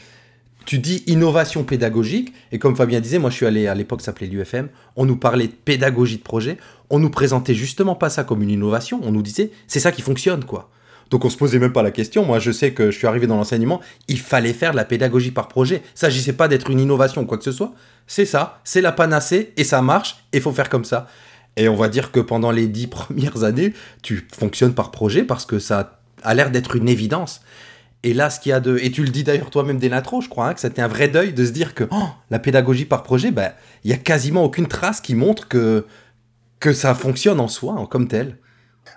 Tu 0.71 0.79
dis 0.79 1.03
innovation 1.05 1.65
pédagogique, 1.65 2.31
et 2.53 2.57
comme 2.57 2.77
Fabien 2.77 3.01
disait, 3.01 3.19
moi 3.19 3.29
je 3.29 3.35
suis 3.35 3.45
allé 3.45 3.67
à 3.67 3.75
l'époque, 3.75 3.99
ça 3.99 4.05
s'appelait 4.05 4.27
l'UFM, 4.27 4.69
on 4.95 5.05
nous 5.05 5.17
parlait 5.17 5.47
de 5.47 5.51
pédagogie 5.51 6.15
de 6.15 6.23
projet, 6.23 6.55
on 6.89 6.97
nous 6.97 7.09
présentait 7.09 7.53
justement 7.53 7.93
pas 7.93 8.09
ça 8.09 8.23
comme 8.23 8.41
une 8.41 8.51
innovation, 8.51 9.01
on 9.03 9.11
nous 9.11 9.21
disait 9.21 9.51
c'est 9.67 9.81
ça 9.81 9.91
qui 9.91 10.01
fonctionne 10.01 10.45
quoi. 10.45 10.69
Donc 11.09 11.25
on 11.25 11.29
se 11.29 11.35
posait 11.35 11.59
même 11.59 11.73
pas 11.73 11.83
la 11.83 11.91
question. 11.91 12.23
Moi, 12.23 12.39
je 12.39 12.53
sais 12.53 12.71
que 12.71 12.89
je 12.89 12.97
suis 12.97 13.05
arrivé 13.05 13.27
dans 13.27 13.35
l'enseignement, 13.35 13.81
il 14.07 14.17
fallait 14.17 14.53
faire 14.53 14.71
la 14.71 14.85
pédagogie 14.85 15.31
par 15.31 15.49
projet. 15.49 15.81
Il 15.83 15.99
s'agissait 15.99 16.31
pas 16.31 16.47
d'être 16.47 16.69
une 16.69 16.79
innovation 16.79 17.23
ou 17.23 17.25
quoi 17.25 17.37
que 17.37 17.43
ce 17.43 17.51
soit. 17.51 17.73
C'est 18.07 18.23
ça, 18.23 18.61
c'est 18.63 18.79
la 18.79 18.93
panacée 18.93 19.51
et 19.57 19.65
ça 19.65 19.81
marche 19.81 20.23
et 20.31 20.37
il 20.37 20.41
faut 20.41 20.53
faire 20.53 20.69
comme 20.69 20.85
ça. 20.85 21.05
Et 21.57 21.67
on 21.67 21.75
va 21.75 21.89
dire 21.89 22.13
que 22.13 22.21
pendant 22.21 22.51
les 22.51 22.67
dix 22.67 22.87
premières 22.97 23.43
années, 23.43 23.73
tu 24.03 24.25
fonctionnes 24.31 24.73
par 24.73 24.91
projet 24.91 25.25
parce 25.25 25.45
que 25.45 25.59
ça 25.59 25.99
a 26.23 26.33
l'air 26.33 26.49
d'être 26.49 26.77
une 26.77 26.87
évidence. 26.87 27.41
Et 28.03 28.13
là, 28.13 28.29
ce 28.29 28.39
qu'il 28.39 28.49
y 28.49 28.53
a 28.53 28.59
de. 28.59 28.77
Et 28.77 28.89
tu 28.91 29.03
le 29.03 29.09
dis 29.09 29.23
d'ailleurs 29.23 29.51
toi-même 29.51 29.79
l'intro, 29.79 30.21
je 30.21 30.29
crois, 30.29 30.47
hein, 30.47 30.53
que 30.53 30.59
c'était 30.59 30.81
un 30.81 30.87
vrai 30.87 31.07
deuil 31.07 31.33
de 31.33 31.45
se 31.45 31.51
dire 31.51 31.75
que 31.75 31.83
oh, 31.91 32.07
la 32.31 32.39
pédagogie 32.39 32.85
par 32.85 33.03
projet, 33.03 33.31
ben, 33.31 33.51
il 33.83 33.91
y 33.91 33.93
a 33.93 33.97
quasiment 33.97 34.43
aucune 34.43 34.67
trace 34.67 35.01
qui 35.01 35.13
montre 35.13 35.47
que, 35.47 35.85
que 36.59 36.73
ça 36.73 36.95
fonctionne 36.95 37.39
en 37.39 37.47
soi, 37.47 37.87
comme 37.89 38.07
tel. 38.07 38.37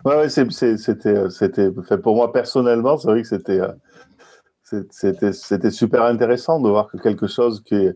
Ouais, 0.05 0.29
c'était, 0.29 0.77
c'était, 0.77 1.71
pour 2.03 2.17
moi 2.17 2.33
personnellement, 2.33 2.97
c'est 2.97 3.09
vrai 3.09 3.23
que 3.23 3.29
c'était, 3.29 3.61
euh, 3.61 4.83
c'était, 4.91 5.33
c'était 5.33 5.71
super 5.71 6.05
intéressant 6.05 6.61
de 6.61 6.69
voir 6.69 6.89
que 6.89 6.97
quelque 6.97 7.27
chose 7.27 7.63
qui, 7.65 7.91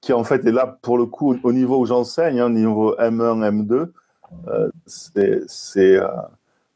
qui 0.00 0.12
en 0.12 0.24
fait 0.24 0.44
est 0.46 0.52
là 0.52 0.78
pour 0.82 0.98
le 0.98 1.06
coup 1.06 1.36
au 1.42 1.52
niveau 1.52 1.78
où 1.80 1.86
j'enseigne, 1.86 2.40
au 2.40 2.46
hein, 2.46 2.50
niveau 2.50 2.94
M1, 2.96 3.66
M2, 3.66 3.90
euh, 4.48 4.70
c'est, 4.86 5.42
c'est, 5.46 6.00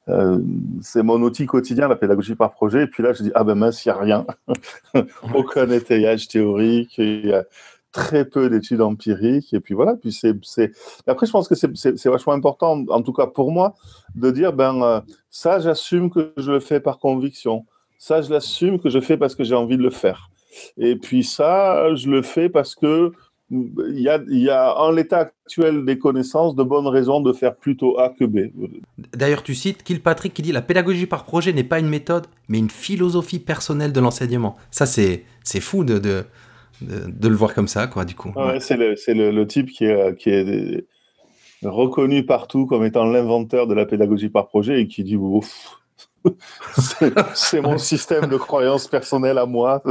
euh, 0.09 0.39
c'est 0.83 1.03
mon 1.03 1.21
outil 1.23 1.47
quotidien, 1.47 1.89
la 1.89 1.97
pédagogie 1.97 2.35
par 2.35 2.53
projet. 2.53 2.85
Et 2.85 2.87
puis 2.87 3.03
là, 3.03 3.13
je 3.13 3.25
dis, 3.25 3.33
ah 3.35 3.45
ben 3.45 3.55
mince, 3.55 3.85
il 3.85 3.89
n'y 3.89 3.93
a 3.93 3.99
rien. 3.99 4.27
Aucun 5.35 5.69
étayage 5.71 6.29
théorique. 6.29 6.99
Il 6.99 7.27
y 7.27 7.33
a 7.33 7.45
très 7.93 8.25
peu 8.25 8.49
d'études 8.49 8.83
empiriques. 8.83 9.53
Et 9.53 9.61
puis 9.61 9.75
voilà. 9.75 9.95
Puis 9.95 10.13
c'est. 10.13 10.73
Après, 11.07 11.27
je 11.27 11.33
pense 11.33 11.49
que 11.49 11.55
c'est, 11.55 11.77
c'est, 11.77 12.09
vachement 12.09 12.35
important, 12.35 12.85
en 12.89 13.03
tout 13.03 13.13
cas 13.13 13.27
pour 13.27 13.51
moi, 13.51 13.75
de 14.15 14.31
dire 14.31 14.53
ben 14.53 14.83
euh, 14.83 15.01
ça, 15.31 15.59
j'assume 15.59 16.11
que 16.11 16.33
je 16.37 16.53
le 16.53 16.61
fais 16.61 16.81
par 16.81 16.99
conviction. 16.99 17.67
Ça, 17.99 18.23
je 18.23 18.31
l'assume 18.31 18.79
que 18.79 18.91
je 18.91 19.01
fais 19.01 19.17
parce 19.17 19.35
que 19.35 19.43
j'ai 19.43 19.55
envie 19.55 19.77
de 19.79 19.83
le 19.83 19.91
faire. 19.91 20.31
Et 20.77 20.97
puis 20.97 21.25
ça, 21.25 21.95
je 21.95 22.09
le 22.09 22.23
fais 22.23 22.49
parce 22.49 22.75
que 22.75 23.13
il 23.51 24.01
y 24.01 24.09
a, 24.09 24.21
il 24.29 24.41
y 24.41 24.51
a 24.51 24.77
en 24.77 24.91
l'état 24.91 25.19
actuel 25.19 25.85
des 25.85 25.99
connaissances 25.99 26.57
de 26.57 26.63
bonnes 26.65 26.87
raisons 26.87 27.21
de 27.21 27.33
faire 27.33 27.55
plutôt 27.55 27.99
A 27.99 28.11
que 28.11 28.25
B. 28.25 28.51
D'ailleurs, 29.15 29.43
tu 29.43 29.55
cites 29.55 29.83
Kilpatrick 29.85 30.35
qui 30.35 30.43
dit 30.43 30.53
la 30.53 30.63
pédagogie 30.63 31.07
par 31.07 31.25
projet 31.25 31.53
n'est 31.53 31.65
pas 31.65 31.79
une 31.79 31.89
méthode, 31.89 32.27
mais 32.49 32.59
une 32.59 32.71
philosophie 32.71 33.39
personnelle 33.39 33.93
de 33.93 34.01
l'enseignement. 34.01 34.57
Ça, 34.71 34.87
c'est, 34.87 35.25
c'est 35.45 35.61
fou 35.61 35.85
de, 35.85 35.99
de, 35.99 36.25
de, 36.81 37.29
le 37.29 37.37
voir 37.37 37.55
comme 37.55 37.69
ça, 37.69 37.87
quoi, 37.87 38.05
du 38.05 38.17
coup. 38.17 38.33
c'est 38.59 38.77
le, 38.77 39.31
le, 39.31 39.47
type 39.47 39.71
qui 39.71 39.85
est, 39.85 40.17
qui 40.19 40.31
est 40.31 40.85
reconnu 41.63 42.27
partout 42.27 42.67
comme 42.67 42.85
étant 42.85 43.05
l'inventeur 43.05 43.67
de 43.67 43.75
la 43.75 43.87
pédagogie 43.87 44.29
par 44.29 44.49
projet 44.49 44.81
et 44.81 44.89
qui 44.89 45.05
dit 45.05 45.17
ouf, 45.17 45.81
c'est 47.35 47.61
mon 47.61 47.79
système 47.79 48.27
de 48.27 48.37
croyance 48.37 48.89
personnelle 48.89 49.39
à 49.39 49.47
moi. 49.47 49.83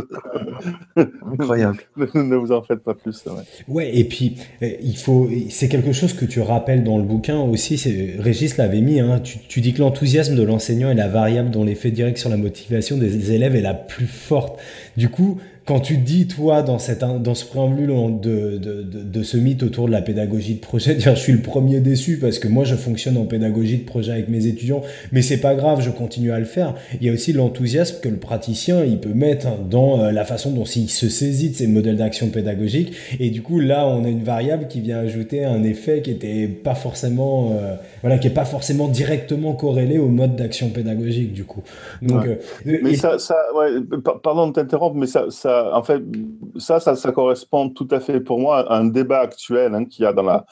Incroyable. 0.95 1.79
ne, 2.13 2.35
vous 2.35 2.51
en 2.51 2.61
faites 2.61 2.83
pas 2.83 2.93
plus. 2.93 3.23
Ouais. 3.67 3.95
et 3.95 4.03
puis 4.03 4.37
euh, 4.61 4.71
il 4.81 4.97
faut, 4.97 5.29
c'est 5.49 5.69
quelque 5.69 5.91
chose 5.91 6.13
que 6.13 6.25
tu 6.25 6.41
rappelles 6.41 6.83
dans 6.83 6.97
le 6.97 7.03
bouquin 7.03 7.39
aussi. 7.39 7.75
Régis 8.19 8.57
l'avait 8.57 8.81
mis. 8.81 8.99
Hein, 8.99 9.19
tu, 9.23 9.39
tu, 9.39 9.61
dis 9.61 9.73
que 9.73 9.79
l'enthousiasme 9.79 10.35
de 10.35 10.43
l'enseignant 10.43 10.89
est 10.89 10.95
la 10.95 11.07
variable 11.07 11.51
dont 11.51 11.63
l'effet 11.63 11.91
direct 11.91 12.17
sur 12.17 12.29
la 12.29 12.37
motivation 12.37 12.97
des 12.97 13.31
élèves 13.31 13.55
est 13.55 13.61
la 13.61 13.73
plus 13.73 14.07
forte. 14.07 14.59
Du 14.97 15.09
coup, 15.09 15.39
quand 15.65 15.79
tu 15.79 15.97
dis, 15.97 16.27
toi, 16.27 16.61
dans, 16.61 16.77
cette, 16.77 16.99
dans 16.99 17.33
ce 17.33 17.43
préambule 17.43 17.87
de, 18.21 18.57
de, 18.57 18.83
de, 18.83 19.23
ce 19.23 19.35
mythe 19.35 19.63
autour 19.63 19.87
de 19.87 19.91
la 19.91 20.03
pédagogie 20.03 20.53
de 20.53 20.59
projet, 20.59 20.93
dire 20.95 21.15
je 21.15 21.21
suis 21.21 21.33
le 21.33 21.41
premier 21.41 21.79
déçu 21.79 22.19
parce 22.19 22.37
que 22.37 22.47
moi 22.47 22.63
je 22.65 22.75
fonctionne 22.75 23.17
en 23.17 23.25
pédagogie 23.25 23.79
de 23.79 23.85
projet 23.85 24.11
avec 24.11 24.29
mes 24.29 24.45
étudiants, 24.45 24.81
mais 25.11 25.23
c'est 25.23 25.39
pas 25.39 25.55
grave, 25.55 25.81
je 25.81 25.89
continue 25.89 26.31
à 26.31 26.37
le 26.37 26.45
faire. 26.45 26.75
Il 27.01 27.07
y 27.07 27.09
a 27.09 27.13
aussi 27.13 27.33
l'enthousiasme 27.33 27.99
que 27.99 28.09
le 28.09 28.17
praticien 28.17 28.83
il 28.83 28.99
peut 28.99 29.13
mettre 29.13 29.57
dans 29.57 30.01
euh, 30.01 30.11
la 30.11 30.23
façon 30.23 30.51
dont 30.51 30.65
il 30.65 30.87
se 30.87 31.09
saisit 31.09 31.49
de 31.49 31.55
ces 31.55 31.67
modèles 31.67 31.97
d'action 31.97 32.29
pédagogique. 32.29 32.93
Et 33.19 33.31
du 33.31 33.41
coup, 33.41 33.59
là, 33.59 33.87
on 33.87 34.05
a 34.05 34.09
une 34.09 34.23
variable 34.23 34.67
qui 34.67 34.81
vient 34.81 34.99
ajouter 34.99 35.45
un 35.45 35.63
effet 35.63 36.03
qui 36.03 36.11
était 36.11 36.47
pas 36.47 36.75
forcément, 36.75 37.53
euh, 37.53 37.75
voilà, 38.01 38.19
qui 38.19 38.27
est 38.27 38.33
pas 38.33 38.45
forcément 38.45 38.87
directement 38.87 39.53
corrélé 39.53 39.97
au 39.97 40.09
mode 40.09 40.35
d'action 40.35 40.69
pédagogique, 40.69 41.33
du 41.33 41.43
coup. 41.43 41.63
Donc, 42.03 42.27
euh, 42.27 42.35
mais 42.65 42.95
ça, 42.95 43.17
ça 43.17 43.35
ouais, 43.55 43.69
pardon 44.21 44.47
de 44.47 44.53
t'interrompre, 44.53 44.95
mais 44.95 45.07
ça, 45.07 45.25
ça 45.29 45.54
en 45.73 45.83
fait, 45.83 46.01
ça, 46.57 46.79
ça, 46.79 47.11
correspond 47.11 47.69
tout 47.69 47.87
à 47.91 47.99
fait 47.99 48.19
pour 48.19 48.39
moi 48.39 48.59
à 48.71 48.77
un 48.77 48.85
débat 48.85 49.19
actuel 49.19 49.75
hein, 49.75 49.85
qu'il 49.85 50.03
y 50.03 50.05
a 50.05 50.13
dans 50.13 50.23
la, 50.23 50.45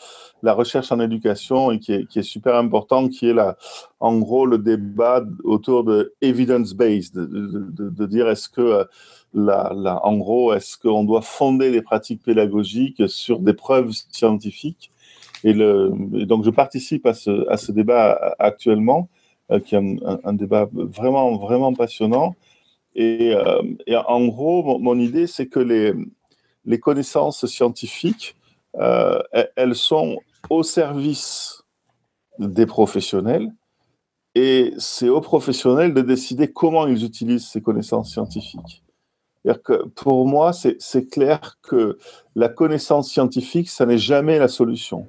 recherche 0.53 0.91
en 0.91 0.99
éducation 0.99 1.71
et 1.71 1.79
qui 1.79 1.93
est, 1.93 2.21
super 2.21 2.55
important, 2.55 3.07
qui 3.07 3.29
est 3.29 3.33
la, 3.33 3.57
en 3.99 4.17
gros 4.19 4.45
le 4.45 4.57
débat 4.57 5.23
autour 5.43 5.83
de 5.83 6.13
evidence-based, 6.21 7.15
de, 7.15 8.05
dire 8.05 8.27
est-ce 8.29 8.49
que, 8.49 8.61
euh, 8.61 8.83
la, 9.33 9.71
en 10.03 10.17
gros, 10.17 10.53
est-ce 10.53 10.77
qu'on 10.77 11.03
doit 11.03 11.21
fonder 11.21 11.71
les 11.71 11.81
pratiques 11.81 12.23
pédagogiques 12.23 13.07
sur 13.07 13.39
des 13.39 13.53
preuves 13.53 13.91
scientifiques? 14.11 14.91
Et, 15.43 15.53
donc 15.53 16.45
je 16.45 16.49
participe 16.49 17.05
à 17.05 17.13
ce, 17.13 17.49
à 17.49 17.57
ce 17.57 17.71
débat 17.71 18.35
actuellement, 18.39 19.09
euh, 19.51 19.59
qui 19.59 19.75
est 19.75 19.77
un, 19.77 20.19
un, 20.23 20.33
débat 20.33 20.69
vraiment, 20.73 21.35
vraiment 21.37 21.73
passionnant. 21.73 22.35
Euh, 22.97 23.61
et, 23.87 23.95
en 23.95 24.25
gros, 24.27 24.79
mon, 24.79 24.97
idée, 24.99 25.27
c'est 25.27 25.47
que 25.47 25.59
les, 25.59 26.79
connaissances 26.79 27.45
scientifiques, 27.45 28.35
euh, 28.75 29.21
elles 29.55 29.75
sont 29.75 30.19
au 30.49 30.63
service 30.63 31.63
des 32.39 32.65
professionnels 32.65 33.51
et 34.35 34.73
c'est 34.77 35.09
aux 35.09 35.21
professionnels 35.21 35.93
de 35.93 36.01
décider 36.01 36.51
comment 36.51 36.87
ils 36.87 37.05
utilisent 37.05 37.47
ces 37.47 37.61
connaissances 37.61 38.11
scientifiques. 38.11 38.83
Que 39.63 39.85
pour 39.89 40.25
moi, 40.25 40.51
c'est 40.53 41.09
clair 41.09 41.57
que 41.61 41.97
la 42.33 42.47
connaissance 42.47 43.11
scientifique, 43.11 43.69
ça 43.69 43.85
n'est 43.85 43.97
jamais 43.97 44.39
la 44.39 44.47
solution. 44.47 45.07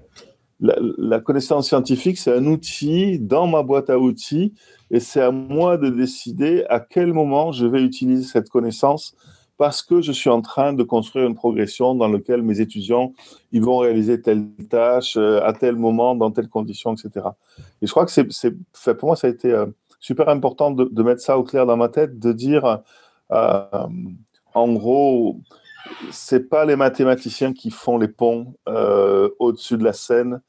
La 0.61 1.21
connaissance 1.21 1.69
scientifique, 1.69 2.19
c'est 2.19 2.33
un 2.33 2.47
outil 2.47 3.19
dans 3.19 3.47
ma 3.47 3.63
boîte 3.63 3.91
à 3.91 3.99
outils 3.99 4.55
et 4.95 5.01
c'est 5.01 5.21
à 5.21 5.33
moi 5.33 5.77
de 5.77 5.91
décider 5.91 6.65
à 6.69 6.79
quel 6.79 7.13
moment 7.13 7.51
je 7.51 7.67
vais 7.67 7.83
utiliser 7.83 8.23
cette 8.23 8.49
connaissance 8.49 9.17
parce 9.59 9.83
que 9.83 10.01
je 10.01 10.13
suis 10.13 10.31
en 10.31 10.41
train 10.41 10.73
de 10.73 10.85
construire 10.85 11.27
une 11.27 11.35
progression 11.35 11.97
dans 11.97 12.07
laquelle 12.07 12.43
mes 12.43 12.61
étudiants 12.61 13.13
ils 13.51 13.61
vont 13.61 13.79
réaliser 13.79 14.23
telle 14.23 14.47
tâche 14.71 15.17
euh, 15.17 15.41
à 15.45 15.53
tel 15.53 15.75
moment, 15.75 16.15
dans 16.15 16.31
telles 16.31 16.49
conditions, 16.49 16.95
etc. 16.95 17.27
Et 17.83 17.89
je 17.89 17.91
crois 17.91 18.07
que 18.07 18.93
pour 18.93 19.09
moi, 19.09 19.17
ça 19.17 19.27
a 19.27 19.31
été 19.31 19.51
euh, 19.51 19.67
super 19.99 20.29
important 20.29 20.71
de, 20.71 21.03
mettre 21.03 21.21
ça 21.21 21.39
au 21.39 21.43
clair 21.43 21.67
dans 21.67 21.77
ma 21.77 21.89
tête, 21.89 22.21
de 22.21 22.33
dire, 22.33 22.83
euh, 23.33 23.65
en 24.55 24.73
gros, 24.75 25.41
c'est 26.13 26.49
pas 26.49 26.65
les 26.65 26.77
mathématiciens 26.77 27.53
qui 27.53 27.73
font 27.73 27.99
les 27.99 28.09
ponts 28.09 28.55
au-dessus 29.41 29.77
de 29.77 29.85
la 29.85 29.93
scène. 29.93 30.41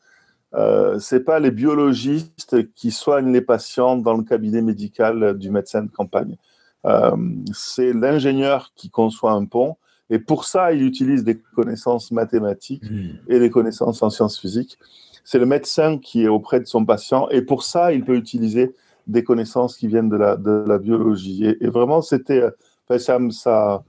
Euh, 0.55 0.99
c'est 0.99 1.25
pas 1.25 1.39
les 1.39 1.51
biologistes 1.51 2.71
qui 2.73 2.91
soignent 2.91 3.31
les 3.31 3.41
patients 3.41 3.97
dans 3.97 4.15
le 4.15 4.23
cabinet 4.23 4.61
médical 4.61 5.37
du 5.37 5.49
médecin 5.51 5.83
de 5.83 5.89
campagne. 5.89 6.37
Euh, 6.85 7.15
c'est 7.53 7.93
l'ingénieur 7.93 8.71
qui 8.75 8.89
conçoit 8.89 9.31
un 9.31 9.45
pont. 9.45 9.75
Et 10.09 10.19
pour 10.19 10.45
ça, 10.45 10.71
il 10.71 10.83
utilise 10.83 11.23
des 11.23 11.37
connaissances 11.55 12.11
mathématiques 12.11 12.89
mmh. 12.89 13.09
et 13.27 13.39
des 13.39 13.49
connaissances 13.49 14.03
en 14.03 14.09
sciences 14.09 14.39
physiques. 14.39 14.77
C'est 15.23 15.39
le 15.39 15.47
médecin 15.47 15.97
qui 15.97 16.23
est 16.23 16.27
auprès 16.27 16.59
de 16.59 16.65
son 16.65 16.85
patient. 16.85 17.27
Et 17.29 17.41
pour 17.41 17.63
ça, 17.63 17.91
il 17.91 18.05
peut 18.05 18.15
utiliser 18.15 18.75
des 19.07 19.23
connaissances 19.23 19.77
qui 19.77 19.87
viennent 19.87 20.09
de 20.09 20.15
la, 20.15 20.35
de 20.37 20.63
la 20.67 20.77
biologie. 20.77 21.45
Et, 21.45 21.65
et 21.65 21.67
vraiment, 21.67 22.01
c'était, 22.01 22.43
enfin, 22.87 22.99
ça, 22.99 23.19
ça, 23.31 23.83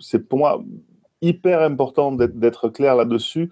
c'est 0.00 0.28
pour 0.28 0.38
moi 0.38 0.62
hyper 1.22 1.60
important 1.60 2.12
d'être 2.12 2.68
clair 2.70 2.96
là-dessus. 2.96 3.50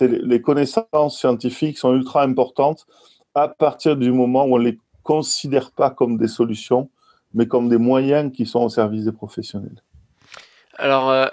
Les 0.00 0.42
connaissances 0.42 1.18
scientifiques 1.18 1.78
sont 1.78 1.94
ultra 1.94 2.22
importantes 2.22 2.86
à 3.34 3.48
partir 3.48 3.96
du 3.96 4.12
moment 4.12 4.44
où 4.44 4.56
on 4.56 4.58
ne 4.58 4.64
les 4.64 4.78
considère 5.02 5.70
pas 5.70 5.90
comme 5.90 6.18
des 6.18 6.28
solutions, 6.28 6.90
mais 7.34 7.46
comme 7.46 7.68
des 7.68 7.78
moyens 7.78 8.32
qui 8.32 8.46
sont 8.46 8.60
au 8.60 8.68
service 8.68 9.04
des 9.04 9.12
professionnels. 9.12 9.82
Alors, 10.76 11.10
euh, 11.10 11.26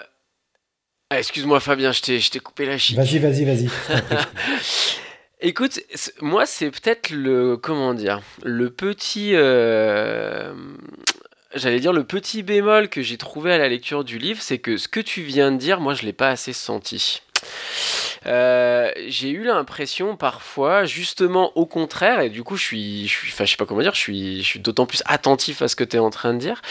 ah, 1.10 1.20
excuse-moi 1.20 1.60
Fabien, 1.60 1.92
je 1.92 2.02
t'ai 2.02 2.40
coupé 2.40 2.66
la 2.66 2.78
chic. 2.78 2.96
Vas-y, 2.96 3.20
vas-y, 3.20 3.46
vas-y. 3.46 3.70
Écoute, 5.42 5.80
moi 6.22 6.46
c'est 6.46 6.72
peut-être 6.72 7.12
le 7.12 7.58
comment 7.58 7.94
dire 7.94 8.22
le 8.44 8.70
petit 8.70 9.32
euh, 9.34 10.54
j'allais 11.54 11.80
dire 11.80 11.94
le 11.94 12.04
petit 12.04 12.42
bémol 12.42 12.90
que 12.90 13.02
j'ai 13.02 13.18
trouvé 13.18 13.54
à 13.54 13.58
la 13.58 13.68
lecture 13.68 14.04
du 14.04 14.18
livre, 14.18 14.42
c'est 14.42 14.60
que 14.60 14.78
ce 14.78 14.88
que 14.88 15.00
tu 15.00 15.22
viens 15.22 15.52
de 15.52 15.58
dire, 15.58 15.80
moi 15.80 15.94
je 15.94 16.04
l'ai 16.04 16.14
pas 16.14 16.30
assez 16.30 16.54
senti. 16.54 17.22
Euh, 18.28 18.92
j'ai 19.08 19.30
eu 19.30 19.44
l'impression 19.44 20.16
parfois, 20.16 20.86
justement 20.86 21.52
au 21.56 21.66
contraire, 21.66 22.22
et 22.22 22.30
du 22.30 22.44
coup 22.44 22.56
je 22.56 22.64
suis, 22.64 23.08
je 23.08 23.14
suis, 23.14 23.32
enfin 23.32 23.46
je 23.46 23.52
sais 23.52 23.58
pas 23.58 23.66
comment 23.66 23.82
dire, 23.82 23.94
je 23.94 24.00
suis, 24.00 24.60
d'autant 24.60 24.86
plus 24.86 25.04
attentif 25.06 25.62
à 25.62 25.68
ce 25.68 25.76
que 25.76 25.84
tu 25.84 25.98
es 25.98 26.00
en 26.00 26.10
train 26.10 26.34
de 26.34 26.40
dire, 26.40 26.62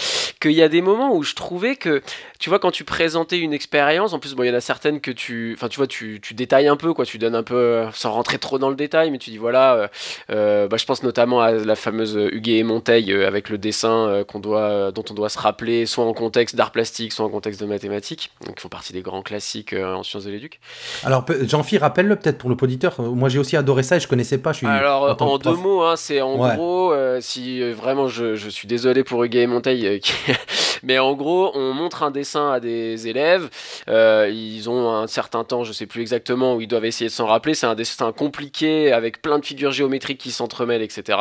qu'il 0.41 0.53
y 0.53 0.63
a 0.63 0.69
des 0.69 0.83
moments 0.83 1.15
où 1.15 1.23
je 1.23 1.35
trouvais 1.35 1.77
que, 1.77 2.03
tu 2.41 2.49
vois, 2.49 2.59
quand 2.59 2.73
tu 2.73 2.85
présentais 2.85 3.39
une 3.39 3.53
expérience, 3.53 4.13
en 4.13 4.19
plus, 4.19 4.35
bon, 4.35 4.43
il 4.43 4.49
y 4.49 4.51
en 4.51 4.55
a 4.55 4.61
certaines 4.61 5.01
que 5.01 5.11
tu, 5.13 5.55
enfin 5.57 5.69
tu 5.69 5.77
vois, 5.77 5.87
tu, 5.87 6.21
détailles 6.33 6.67
un 6.67 6.77
peu, 6.77 6.93
quoi, 6.93 7.05
tu 7.05 7.19
donnes 7.19 7.37
un 7.37 7.45
peu, 7.45 7.85
sans 7.93 8.11
rentrer 8.13 8.39
trop 8.39 8.59
dans 8.59 8.71
le 8.71 8.77
détail, 8.77 9.11
mais 9.11 9.19
tu 9.19 9.31
dis 9.31 9.39
voilà, 9.39 9.75
euh, 9.75 9.89
euh 10.31 10.69
bah, 10.69 10.77
je 10.77 10.85
pense 10.87 11.03
notamment 11.03 11.41
à 11.41 11.53
la 11.53 11.77
fameuse 11.77 12.17
Huguet 12.33 12.59
et 12.59 12.63
Monteil 12.65 13.13
euh, 13.13 13.27
avec 13.29 13.49
le 13.49 13.59
dessin 13.59 14.25
qu'on 14.27 14.41
doit, 14.41 14.91
dont 14.93 15.05
on 15.11 15.15
doit 15.15 15.29
se 15.29 15.39
rappeler, 15.39 15.87
soit 15.87 16.05
en 16.05 16.15
contexte 16.15 16.57
d'art 16.57 16.73
plastique, 16.73 17.13
soit 17.13 17.25
en 17.25 17.31
contexte 17.31 17.61
de 17.61 17.67
mathématiques, 17.67 18.31
donc 18.47 18.57
ils 18.59 18.61
font 18.61 18.69
partie 18.69 18.93
des 18.93 19.03
grands 19.03 19.23
classiques 19.23 19.73
en 19.73 20.03
sciences 20.03 20.25
de 20.25 20.31
l'éduc. 20.31 20.61
Alors 21.05 21.25
Jean-Philippe, 21.43 21.83
rappelle-le 21.83 22.17
peut-être 22.17 22.39
pour 22.39 22.51
le 22.51 22.57
poditeur. 22.57 23.01
Moi, 23.01 23.29
j'ai 23.29 23.39
aussi 23.39 23.57
adoré 23.57 23.83
ça 23.83 23.97
et 23.97 24.01
je 24.01 24.09
connaissais 24.09 24.39
pas. 24.39 24.53
Je 24.53 24.59
suis 24.59 24.67
Alors, 24.67 25.17
en, 25.21 25.39
deux 25.39 25.55
mots, 25.55 25.83
hein, 25.83 25.97
c'est 25.97 26.21
en 26.21 26.37
gros, 26.37 26.93
euh, 26.93 27.19
si 27.21 27.63
euh, 27.63 27.73
vraiment, 27.73 28.09
je, 28.09 28.35
je, 28.35 28.49
suis 28.49 28.69
désolé 28.69 29.05
pour 29.05 29.25
Hugues 29.25 29.37
et 29.37 29.47
Monteil, 29.47 29.87
euh, 29.87 29.99
mais 30.83 30.99
en 30.99 31.15
gros, 31.15 31.51
on 31.55 31.73
montre 31.73 32.03
un 32.03 32.11
dessin 32.11 32.51
à 32.51 32.61
des 32.61 33.09
élèves. 33.09 33.49
ils 33.89 34.69
ont 34.69 34.91
un 34.95 35.07
certain 35.07 35.45
temps, 35.45 35.65
je 35.65 35.73
sais 35.73 35.87
plus 35.87 36.01
exactement, 36.01 36.55
où 36.55 36.61
ils 36.61 36.69
doivent 36.69 36.85
essayer 36.85 37.09
de 37.09 37.15
s'en 37.15 37.27
rappeler. 37.27 37.55
C'est 37.55 37.67
un 37.67 37.75
dessin 37.75 38.13
compliqué 38.13 38.93
avec 38.93 39.23
plein 39.23 39.39
de 39.39 39.45
figures 39.45 39.73
géométriques 39.73 40.19
qui 40.19 40.31
s'entremêlent, 40.31 40.83
etc. 40.83 41.19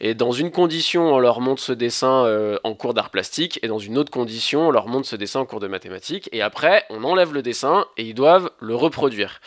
Et 0.00 0.14
dans 0.14 0.32
une 0.32 0.50
condition, 0.50 1.14
on 1.14 1.18
leur 1.18 1.40
montre 1.40 1.62
ce 1.62 1.72
dessin 1.72 2.24
en 2.62 2.74
cours 2.74 2.94
d'art 2.94 3.10
plastique, 3.10 3.58
et 3.62 3.68
dans 3.68 3.78
une 3.78 3.98
autre 3.98 4.10
condition, 4.10 4.68
on 4.68 4.70
leur 4.70 4.88
montre 4.88 5.06
ce 5.06 5.16
dessin 5.16 5.40
en 5.40 5.46
cours 5.46 5.60
de 5.60 5.68
mathématiques. 5.68 6.28
Et 6.32 6.42
après, 6.42 6.84
on 6.90 7.04
enlève 7.04 7.32
le 7.32 7.42
dessin 7.42 7.86
et 7.96 8.04
ils 8.04 8.14
doivent 8.14 8.50
le 8.64 8.74
reproduire. 8.74 9.40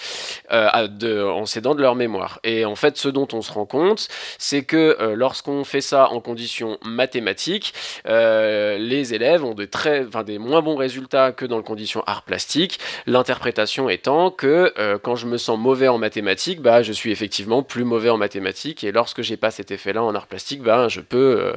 Euh, 0.51 1.29
en 1.29 1.45
s'aidant 1.45 1.75
de 1.75 1.81
leur 1.81 1.95
mémoire. 1.95 2.39
Et 2.43 2.63
en 2.63 2.75
fait, 2.75 2.97
ce 2.97 3.09
dont 3.09 3.27
on 3.33 3.41
se 3.41 3.51
rend 3.51 3.65
compte, 3.65 4.07
c'est 4.37 4.63
que 4.63 4.95
euh, 4.99 5.15
lorsqu'on 5.15 5.63
fait 5.63 5.81
ça 5.81 6.09
en 6.09 6.21
conditions 6.21 6.77
mathématiques, 6.85 7.73
euh, 8.07 8.77
les 8.77 9.13
élèves 9.13 9.43
ont 9.43 9.55
très, 9.69 10.05
des 10.25 10.37
moins 10.37 10.61
bons 10.61 10.77
résultats 10.77 11.31
que 11.31 11.45
dans 11.45 11.57
les 11.57 11.63
conditions 11.63 12.01
art 12.07 12.23
plastique. 12.23 12.79
L'interprétation 13.07 13.89
étant 13.89 14.31
que 14.31 14.73
quand 15.03 15.15
je 15.15 15.27
me 15.27 15.37
sens 15.37 15.57
mauvais 15.57 15.87
en 15.87 15.97
mathématiques, 15.97 16.61
bah, 16.61 16.81
je 16.81 16.93
suis 16.93 17.11
effectivement 17.11 17.63
plus 17.63 17.83
mauvais 17.83 18.09
en 18.09 18.17
mathématiques. 18.17 18.83
Et 18.83 18.91
lorsque 18.91 19.21
j'ai 19.21 19.37
pas 19.37 19.51
cet 19.51 19.71
effet-là 19.71 20.03
en 20.03 20.15
art 20.15 20.27
plastique, 20.27 20.61
bah, 20.61 20.87
je 20.87 21.01
peux, 21.01 21.51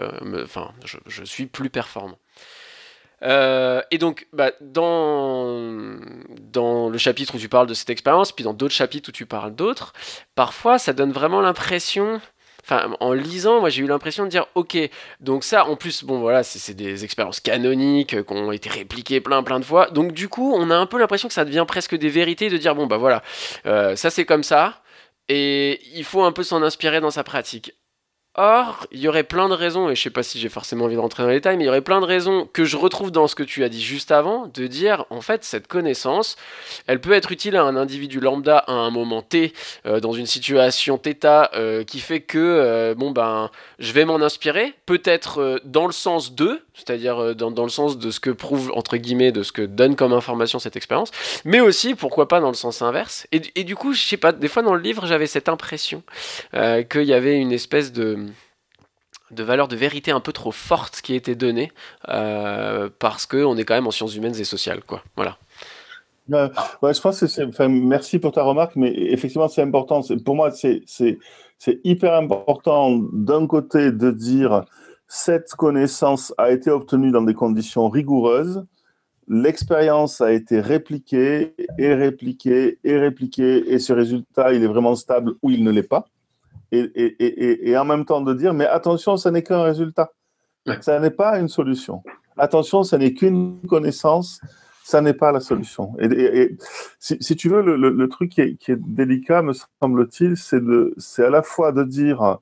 je 1.06 1.24
suis 1.24 1.46
plus 1.46 1.70
performant. 1.70 2.18
Euh, 3.22 3.82
et 3.90 3.98
donc, 3.98 4.26
bah, 4.32 4.52
dans, 4.60 5.98
le 6.88 6.98
chapitre 6.98 7.34
où 7.34 7.38
tu 7.38 7.48
parles 7.48 7.66
de 7.66 7.74
cette 7.74 7.90
expérience, 7.90 8.32
puis 8.32 8.44
dans 8.44 8.54
d'autres 8.54 8.74
chapitres 8.74 9.10
où 9.10 9.12
tu 9.12 9.26
parles 9.26 9.54
d'autres, 9.54 9.92
parfois 10.34 10.78
ça 10.78 10.92
donne 10.92 11.12
vraiment 11.12 11.40
l'impression. 11.40 12.20
Enfin, 12.62 12.94
en 13.00 13.12
lisant, 13.12 13.60
moi 13.60 13.70
j'ai 13.70 13.82
eu 13.82 13.86
l'impression 13.86 14.24
de 14.24 14.28
dire, 14.28 14.46
ok, 14.54 14.76
donc 15.20 15.44
ça, 15.44 15.66
en 15.66 15.76
plus, 15.76 16.04
bon 16.04 16.20
voilà, 16.20 16.42
c'est 16.42 16.74
des 16.74 17.04
expériences 17.04 17.40
canoniques 17.40 18.14
euh, 18.14 18.22
qui 18.22 18.32
ont 18.32 18.52
été 18.52 18.68
répliquées 18.68 19.20
plein 19.20 19.42
plein 19.42 19.60
de 19.60 19.64
fois. 19.64 19.90
Donc 19.90 20.12
du 20.12 20.28
coup, 20.28 20.52
on 20.54 20.70
a 20.70 20.76
un 20.76 20.86
peu 20.86 20.98
l'impression 20.98 21.28
que 21.28 21.34
ça 21.34 21.44
devient 21.44 21.64
presque 21.66 21.96
des 21.96 22.08
vérités 22.08 22.48
de 22.50 22.58
dire, 22.58 22.74
bon 22.74 22.86
bah 22.86 22.98
voilà, 22.98 23.22
euh, 23.66 23.96
ça 23.96 24.10
c'est 24.10 24.24
comme 24.26 24.44
ça, 24.44 24.82
et 25.28 25.80
il 25.94 26.04
faut 26.04 26.22
un 26.22 26.32
peu 26.32 26.42
s'en 26.42 26.62
inspirer 26.62 27.00
dans 27.00 27.10
sa 27.10 27.24
pratique. 27.24 27.72
Or, 28.42 28.86
il 28.90 29.00
y 29.00 29.06
aurait 29.06 29.24
plein 29.24 29.50
de 29.50 29.54
raisons, 29.54 29.90
et 29.90 29.94
je 29.94 30.00
sais 30.00 30.08
pas 30.08 30.22
si 30.22 30.40
j'ai 30.40 30.48
forcément 30.48 30.86
envie 30.86 30.94
de 30.94 31.00
rentrer 31.00 31.22
dans 31.22 31.28
les 31.28 31.34
détails, 31.34 31.58
mais 31.58 31.64
il 31.64 31.66
y 31.66 31.68
aurait 31.68 31.82
plein 31.82 32.00
de 32.00 32.06
raisons 32.06 32.48
que 32.50 32.64
je 32.64 32.78
retrouve 32.78 33.10
dans 33.10 33.26
ce 33.26 33.34
que 33.34 33.42
tu 33.42 33.64
as 33.64 33.68
dit 33.68 33.82
juste 33.82 34.10
avant, 34.10 34.46
de 34.54 34.66
dire, 34.66 35.04
en 35.10 35.20
fait, 35.20 35.44
cette 35.44 35.66
connaissance, 35.66 36.36
elle 36.86 37.02
peut 37.02 37.12
être 37.12 37.32
utile 37.32 37.54
à 37.54 37.64
un 37.64 37.76
individu 37.76 38.18
lambda 38.18 38.56
à 38.56 38.72
un 38.72 38.90
moment 38.90 39.20
T, 39.20 39.52
euh, 39.84 40.00
dans 40.00 40.14
une 40.14 40.24
situation 40.24 40.96
θ, 40.96 41.50
euh, 41.52 41.84
qui 41.84 42.00
fait 42.00 42.22
que, 42.22 42.38
euh, 42.38 42.94
bon 42.94 43.10
ben, 43.10 43.50
je 43.78 43.92
vais 43.92 44.06
m'en 44.06 44.22
inspirer, 44.22 44.72
peut-être 44.86 45.60
dans 45.66 45.84
le 45.84 45.92
sens 45.92 46.34
de, 46.34 46.62
c'est-à-dire 46.84 47.34
dans, 47.34 47.50
dans, 47.50 47.64
le 47.64 47.68
sens 47.70 47.98
de 47.98 48.10
ce 48.10 48.20
que 48.20 48.30
prouve, 48.30 48.72
entre 48.74 48.96
guillemets, 48.96 49.32
de 49.32 49.42
ce 49.42 49.52
que 49.52 49.62
donne 49.62 49.96
comme 49.96 50.12
information 50.12 50.58
cette 50.58 50.76
expérience, 50.76 51.10
mais 51.44 51.60
aussi, 51.60 51.94
pourquoi 51.94 52.28
pas, 52.28 52.40
dans 52.40 52.48
le 52.48 52.54
sens 52.54 52.82
inverse. 52.82 53.26
Et, 53.32 53.42
et 53.54 53.64
du 53.64 53.76
coup, 53.76 53.92
je 53.92 54.02
sais 54.02 54.16
pas, 54.16 54.32
des 54.32 54.48
fois 54.48 54.62
dans 54.62 54.74
le 54.74 54.80
livre, 54.80 55.06
j'avais 55.06 55.26
cette 55.26 55.48
impression 55.48 56.02
qu'il 56.52 57.04
y 57.04 57.12
avait 57.12 57.36
une 57.36 57.52
espèce 57.52 57.92
de 57.92 58.26
de 59.30 59.42
valeur 59.42 59.68
de 59.68 59.76
vérité 59.76 60.10
un 60.10 60.20
peu 60.20 60.32
trop 60.32 60.52
forte 60.52 61.00
qui 61.02 61.14
était 61.14 61.34
donnée 61.34 61.72
euh, 62.08 62.88
parce 62.98 63.26
qu'on 63.26 63.56
est 63.56 63.64
quand 63.64 63.74
même 63.74 63.86
en 63.86 63.92
sciences 63.92 64.16
humaines 64.16 64.38
et 64.38 64.44
sociales. 64.44 64.82
Quoi. 64.84 65.02
Voilà. 65.16 65.38
ouais, 66.28 66.94
je 66.94 67.00
pense 67.00 67.20
que 67.20 67.26
c'est. 67.26 67.44
Enfin, 67.44 67.68
merci 67.68 68.18
pour 68.18 68.32
ta 68.32 68.42
remarque, 68.42 68.76
mais 68.76 68.92
effectivement, 68.92 69.48
c'est 69.48 69.62
important. 69.62 70.00
Pour 70.24 70.34
moi, 70.34 70.50
c'est 70.50 70.82
hyper 71.84 72.14
important 72.14 72.98
d'un 73.12 73.46
côté 73.46 73.92
de 73.92 74.10
dire 74.10 74.64
cette 75.12 75.54
connaissance 75.54 76.32
a 76.38 76.52
été 76.52 76.70
obtenue 76.70 77.10
dans 77.10 77.22
des 77.22 77.34
conditions 77.34 77.88
rigoureuses. 77.88 78.64
L'expérience 79.26 80.20
a 80.20 80.32
été 80.32 80.60
répliquée 80.60 81.56
et 81.78 81.94
répliquée 81.94 82.78
et 82.84 82.96
répliquée, 82.96 83.72
et 83.72 83.80
ce 83.80 83.92
résultat, 83.92 84.52
il 84.52 84.62
est 84.62 84.68
vraiment 84.68 84.94
stable 84.94 85.34
ou 85.42 85.50
il 85.50 85.64
ne 85.64 85.72
l'est 85.72 85.82
pas 85.82 86.06
et, 86.72 87.76
en 87.76 87.84
même 87.84 88.04
temps 88.04 88.20
de 88.20 88.34
dire, 88.34 88.54
mais 88.54 88.66
attention, 88.66 89.16
ce 89.16 89.28
n'est 89.28 89.42
qu'un 89.42 89.62
résultat. 89.62 90.12
Ça 90.80 91.00
n'est 91.00 91.10
pas 91.10 91.40
une 91.40 91.48
solution. 91.48 92.02
Attention, 92.36 92.84
ce 92.84 92.94
n'est 92.94 93.12
qu'une 93.12 93.60
connaissance, 93.62 94.40
ça 94.84 95.00
n'est 95.00 95.14
pas 95.14 95.32
la 95.32 95.40
solution. 95.40 95.96
Et, 95.98 96.56
si, 97.00 97.34
tu 97.34 97.48
veux, 97.48 97.62
le, 97.62 98.08
truc 98.08 98.30
qui 98.30 98.40
est, 98.40 98.70
délicat, 98.70 99.42
me 99.42 99.54
semble-t-il, 99.82 100.36
c'est 100.36 101.24
à 101.24 101.30
la 101.30 101.42
fois 101.42 101.72
de 101.72 101.82
dire 101.82 102.38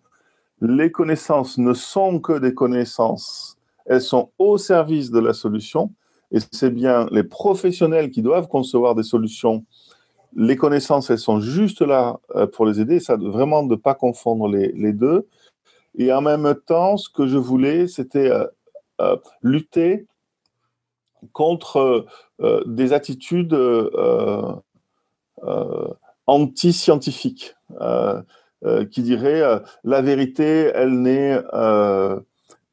les 0.61 0.91
connaissances 0.91 1.59
ne 1.59 1.73
sont 1.75 2.21
que 2.21 2.39
des 2.39 2.55
connaissances, 2.55 3.57
elles 3.87 4.03
sont 4.03 4.31
au 4.39 4.59
service 4.59 5.11
de 5.11 5.21
la 5.21 5.33
solution, 5.33 5.93
et 6.31 6.39
c'est 6.53 6.71
bien 6.71 7.07
les 7.11 7.25
professionnels 7.25 8.11
qui 8.11 8.23
doivent 8.23 8.49
concevoir 8.49 8.95
des 8.95 9.03
solutions 9.03 9.65
les 10.37 10.57
connaissances, 10.57 11.11
elles 11.11 11.19
sont 11.19 11.41
juste 11.41 11.83
là 11.83 12.21
euh, 12.37 12.47
pour 12.47 12.67
les 12.67 12.81
aider, 12.81 13.01
ça, 13.01 13.17
vraiment 13.17 13.63
de 13.63 13.75
ne 13.75 13.77
pas 13.77 13.95
confondre 13.95 14.49
les, 14.49 14.93
deux. 14.93 15.27
Et 15.97 16.13
en 16.13 16.21
même 16.21 16.55
temps, 16.67 16.97
ce 16.97 17.09
que 17.09 17.27
je 17.27 17.37
voulais, 17.37 17.87
c'était 17.87 18.31
euh, 18.31 18.47
euh, 19.01 19.17
lutter 19.43 20.07
contre 21.33 22.07
des 22.67 22.93
attitudes 22.93 23.53
anti-scientifiques. 26.27 27.57
Euh, 28.65 28.85
qui 28.85 29.03
dirait 29.03 29.41
euh, 29.41 29.61
la 29.85 30.03
vérité, 30.03 30.73
elle 30.75 31.01
n'est 31.01 31.41
euh, 31.55 32.19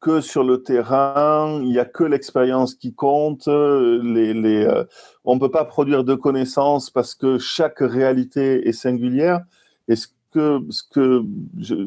que 0.02 0.20
sur 0.20 0.44
le 0.44 0.64
terrain, 0.64 1.60
il 1.62 1.70
n'y 1.70 1.78
a 1.78 1.86
que 1.86 2.04
l'expérience 2.04 2.74
qui 2.74 2.96
compte, 2.96 3.48
on 3.48 4.02
ne 4.02 5.40
peut 5.40 5.52
pas 5.52 5.64
produire 5.66 6.04
de 6.04 6.16
connaissances 6.16 6.90
parce 6.90 7.14
que 7.14 7.38
chaque 7.38 7.80
réalité 7.82 8.68
est 8.68 8.72
singulière. 8.72 9.42
Et 9.88 9.96
ce 9.96 10.08
que, 10.34 10.62
ce 10.72 10.82
que 10.90 11.24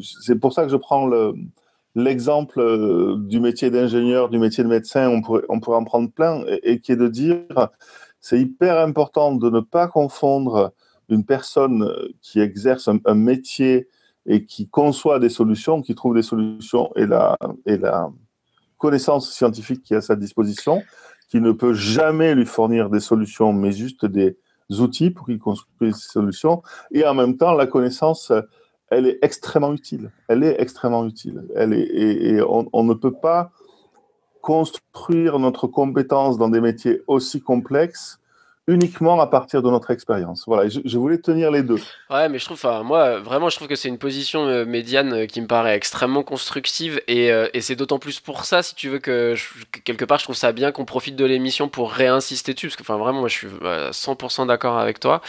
c'est 0.01 0.39
pour 0.39 0.53
ça 0.53 0.63
que 0.63 0.71
je 0.71 0.77
prends 0.77 1.07
le, 1.07 1.35
l'exemple 1.97 3.17
du 3.19 3.41
métier 3.41 3.71
d'ingénieur, 3.71 4.29
du 4.29 4.39
métier 4.39 4.63
de 4.63 4.69
médecin, 4.69 5.09
on 5.09 5.23
pourrait, 5.23 5.43
en 5.49 5.85
prendre 5.85 6.09
plein, 6.09 6.45
et 6.63 6.79
qui 6.79 6.93
est 6.93 6.97
de 6.97 7.09
dire, 7.09 7.69
c'est 8.21 8.41
hyper 8.41 8.79
important 8.79 9.35
de 9.35 9.51
ne 9.51 9.61
pas 9.61 9.89
confondre 9.89 10.73
une 11.09 11.25
personne 11.25 11.91
qui 12.21 12.41
exerce 12.41 12.89
un, 12.89 13.15
métier 13.15 13.89
et 14.27 14.45
qui 14.45 14.69
conçoit 14.69 15.19
des 15.19 15.29
solutions, 15.29 15.81
qui 15.83 15.95
trouve 15.95 16.15
des 16.15 16.23
solutions, 16.23 16.91
et 16.97 17.07
la, 17.07 17.37
et 17.67 17.79
la 17.79 18.11
connaissance 18.77 19.31
scientifique 19.33 19.83
qui 19.83 19.95
est 19.95 19.99
à 19.99 20.01
sa 20.03 20.17
disposition, 20.17 20.83
qui 21.29 21.41
ne 21.41 21.53
peut 21.53 21.75
jamais 21.75 22.35
lui 22.35 22.47
fournir 22.47 22.91
des 22.91 23.01
solutions, 23.01 23.53
mais 23.53 23.73
juste 23.73 24.07
des 24.07 24.37
outils 24.79 25.11
pour 25.11 25.27
qu'il 25.27 25.39
construise 25.39 25.95
des 25.95 26.01
solutions, 26.01 26.63
et 26.91 27.07
en 27.07 27.15
même 27.15 27.37
temps, 27.37 27.55
la 27.55 27.67
connaissance, 27.67 28.33
elle 28.91 29.07
est 29.07 29.19
extrêmement 29.23 29.73
utile. 29.73 30.11
Elle 30.29 30.43
est 30.43 30.61
extrêmement 30.61 31.07
utile. 31.07 31.45
Elle 31.55 31.73
est, 31.73 31.87
et, 31.87 32.43
on 32.43 32.85
ne 32.85 32.95
peut 32.95 33.13
pas 33.13 33.51
construire 34.43 35.39
notre 35.39 35.67
compétence 35.67 36.39
dans 36.39 36.49
des 36.49 36.61
métiers 36.61 37.03
aussi 37.07 37.41
complexes 37.41 38.21
uniquement 38.69 39.19
à 39.19 39.27
partir 39.27 39.63
de 39.63 39.71
notre 39.71 39.91
expérience. 39.91 40.45
Voilà, 40.47 40.69
je, 40.69 40.99
voulais 40.99 41.17
tenir 41.17 41.51
les 41.51 41.63
deux. 41.63 41.81
Ouais, 42.11 42.29
mais 42.29 42.39
je 42.39 42.45
trouve, 42.45 42.63
moi, 42.85 43.19
vraiment, 43.19 43.49
je 43.49 43.57
trouve 43.57 43.67
que 43.67 43.75
c'est 43.75 43.89
une 43.89 43.97
position 43.97 44.47
euh, 44.47 44.67
médiane 44.67 45.13
euh, 45.15 45.27
qui 45.27 45.41
me 45.41 45.47
paraît 45.47 45.75
extrêmement 45.75 46.23
constructive 46.23 47.01
et, 47.09 47.33
euh, 47.33 47.49
et 47.55 47.63
c'est 47.63 47.77
d'autant 47.77 47.99
plus 47.99 48.21
pour 48.21 48.45
ça, 48.45 48.63
si 48.63 48.75
tu 48.75 48.91
veux, 48.91 48.99
que 48.99 49.35
quelque 49.85 50.05
part, 50.05 50.19
je 50.19 50.25
trouve 50.25 50.37
ça 50.37 50.53
bien 50.53 50.71
qu'on 50.71 50.85
profite 50.85 51.17
de 51.17 51.25
l'émission 51.25 51.71
pour 51.71 51.93
réinsister 51.93 52.53
dessus, 52.53 52.67
parce 52.67 52.77
que, 52.77 52.83
enfin, 52.83 52.99
vraiment, 52.99 53.21
moi, 53.21 53.29
je 53.29 53.35
suis 53.35 53.47
100% 53.47 54.47
d'accord 54.47 54.79
avec 54.79 55.01
toi, 55.01 55.23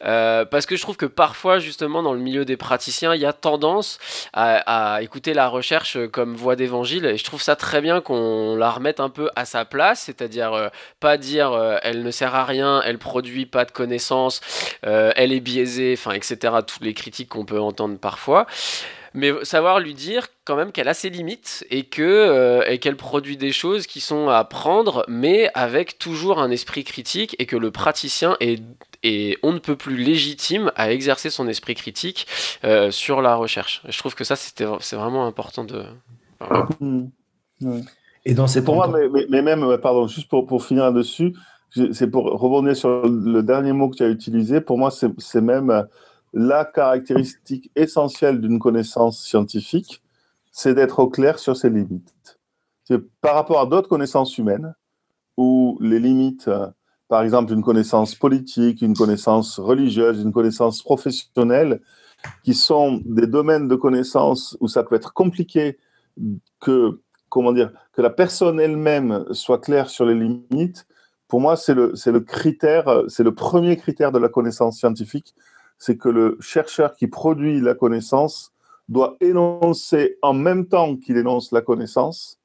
parce 0.00 0.66
que 0.66 0.74
je 0.74 0.82
trouve 0.82 0.96
que 0.96 1.06
parfois, 1.06 1.60
justement, 1.60 2.02
dans 2.02 2.12
le 2.12 2.20
milieu 2.20 2.44
des 2.44 2.56
praticiens, 2.56 3.14
il 3.14 3.20
y 3.20 3.26
a 3.26 3.32
tendance 3.32 4.00
à, 4.32 4.96
à 4.96 5.02
écouter 5.02 5.32
la 5.32 5.46
recherche 5.46 5.96
comme 6.10 6.34
voie 6.34 6.56
d'évangile 6.56 7.06
et 7.06 7.16
je 7.16 7.24
trouve 7.24 7.40
ça 7.40 7.54
très 7.54 7.80
bien 7.80 8.00
qu'on 8.00 8.56
la 8.56 8.70
remette 8.70 8.98
un 8.98 9.10
peu 9.10 9.30
à 9.36 9.44
sa 9.44 9.64
place, 9.64 10.00
c'est-à-dire 10.00 10.70
pas 10.98 11.16
dire 11.16 11.78
elle 11.82 12.02
ne 12.02 12.10
sert 12.10 12.34
à 12.34 12.44
rien 12.44 12.79
elle 12.82 12.98
produit 12.98 13.46
pas 13.46 13.64
de 13.64 13.70
connaissances, 13.70 14.40
euh, 14.86 15.12
elle 15.16 15.32
est 15.32 15.40
biaisée, 15.40 15.94
enfin, 15.96 16.12
etc. 16.12 16.54
Toutes 16.66 16.82
les 16.82 16.94
critiques 16.94 17.28
qu'on 17.28 17.44
peut 17.44 17.60
entendre 17.60 17.98
parfois. 17.98 18.46
Mais 19.12 19.32
savoir 19.44 19.80
lui 19.80 19.94
dire 19.94 20.28
quand 20.44 20.54
même 20.54 20.70
qu'elle 20.70 20.86
a 20.86 20.94
ses 20.94 21.10
limites 21.10 21.66
et 21.68 21.82
que 21.82 22.02
euh, 22.02 22.62
et 22.68 22.78
qu'elle 22.78 22.96
produit 22.96 23.36
des 23.36 23.50
choses 23.50 23.88
qui 23.88 24.00
sont 24.00 24.28
à 24.28 24.44
prendre, 24.44 25.04
mais 25.08 25.50
avec 25.54 25.98
toujours 25.98 26.40
un 26.40 26.50
esprit 26.52 26.84
critique 26.84 27.34
et 27.40 27.46
que 27.46 27.56
le 27.56 27.72
praticien 27.72 28.36
est 28.38 28.62
et 29.02 29.38
on 29.42 29.52
ne 29.52 29.58
peut 29.58 29.76
plus 29.76 29.96
légitime 29.96 30.70
à 30.76 30.92
exercer 30.92 31.30
son 31.30 31.48
esprit 31.48 31.74
critique 31.74 32.26
euh, 32.64 32.90
sur 32.90 33.22
la 33.22 33.34
recherche. 33.34 33.82
Je 33.88 33.98
trouve 33.98 34.14
que 34.14 34.24
ça, 34.24 34.36
c'était, 34.36 34.66
c'est 34.80 34.96
vraiment 34.96 35.26
important 35.26 35.64
de. 35.64 35.84
Voilà. 36.38 36.68
Mmh. 36.80 37.04
Ouais. 37.62 37.80
Et 38.26 38.34
dans 38.34 38.46
ces 38.46 38.62
pour 38.62 38.74
moi, 38.74 38.88
mais, 38.88 39.08
mais, 39.08 39.26
mais, 39.30 39.42
même, 39.42 39.78
pardon, 39.78 40.06
juste 40.06 40.28
pour, 40.28 40.46
pour 40.46 40.64
finir 40.64 40.84
là-dessus, 40.84 41.34
c'est 41.92 42.08
pour 42.08 42.24
rebondir 42.24 42.76
sur 42.76 43.06
le 43.06 43.42
dernier 43.42 43.72
mot 43.72 43.88
que 43.88 43.96
tu 43.96 44.02
as 44.02 44.08
utilisé. 44.08 44.60
Pour 44.60 44.78
moi, 44.78 44.90
c'est 44.90 45.40
même 45.40 45.86
la 46.32 46.64
caractéristique 46.64 47.70
essentielle 47.76 48.40
d'une 48.40 48.58
connaissance 48.58 49.20
scientifique, 49.22 50.02
c'est 50.52 50.74
d'être 50.74 50.98
au 51.00 51.08
clair 51.08 51.38
sur 51.38 51.56
ses 51.56 51.70
limites. 51.70 52.38
Par 53.20 53.34
rapport 53.34 53.60
à 53.60 53.66
d'autres 53.66 53.88
connaissances 53.88 54.36
humaines, 54.38 54.74
où 55.36 55.78
les 55.80 56.00
limites, 56.00 56.50
par 57.08 57.22
exemple, 57.22 57.52
d'une 57.52 57.62
connaissance 57.62 58.14
politique, 58.14 58.82
une 58.82 58.96
connaissance 58.96 59.58
religieuse, 59.58 60.20
une 60.20 60.32
connaissance 60.32 60.82
professionnelle, 60.82 61.80
qui 62.44 62.54
sont 62.54 63.00
des 63.04 63.26
domaines 63.26 63.68
de 63.68 63.76
connaissance 63.76 64.56
où 64.60 64.68
ça 64.68 64.82
peut 64.82 64.96
être 64.96 65.14
compliqué 65.14 65.78
que, 66.60 67.00
comment 67.28 67.52
dire, 67.52 67.72
que 67.92 68.02
la 68.02 68.10
personne 68.10 68.60
elle-même 68.60 69.24
soit 69.32 69.58
claire 69.58 69.88
sur 69.88 70.04
les 70.04 70.14
limites, 70.14 70.86
pour 71.30 71.40
moi, 71.40 71.56
c'est 71.56 71.74
le, 71.74 71.94
le 72.06 72.20
critère, 72.20 73.04
c'est 73.08 73.22
le 73.22 73.32
premier 73.32 73.76
critère 73.76 74.10
de 74.12 74.18
la 74.18 74.28
connaissance 74.28 74.76
scientifique, 74.76 75.34
c'est 75.78 75.96
que 75.96 76.08
le 76.08 76.36
chercheur 76.40 76.94
qui 76.96 77.06
produit 77.06 77.60
la 77.60 77.74
connaissance 77.74 78.52
doit 78.88 79.16
énoncer 79.20 80.18
en 80.22 80.34
même 80.34 80.66
temps 80.66 80.96
qu'il 80.96 81.16
énonce 81.16 81.52
la 81.52 81.62
connaissance 81.62 82.38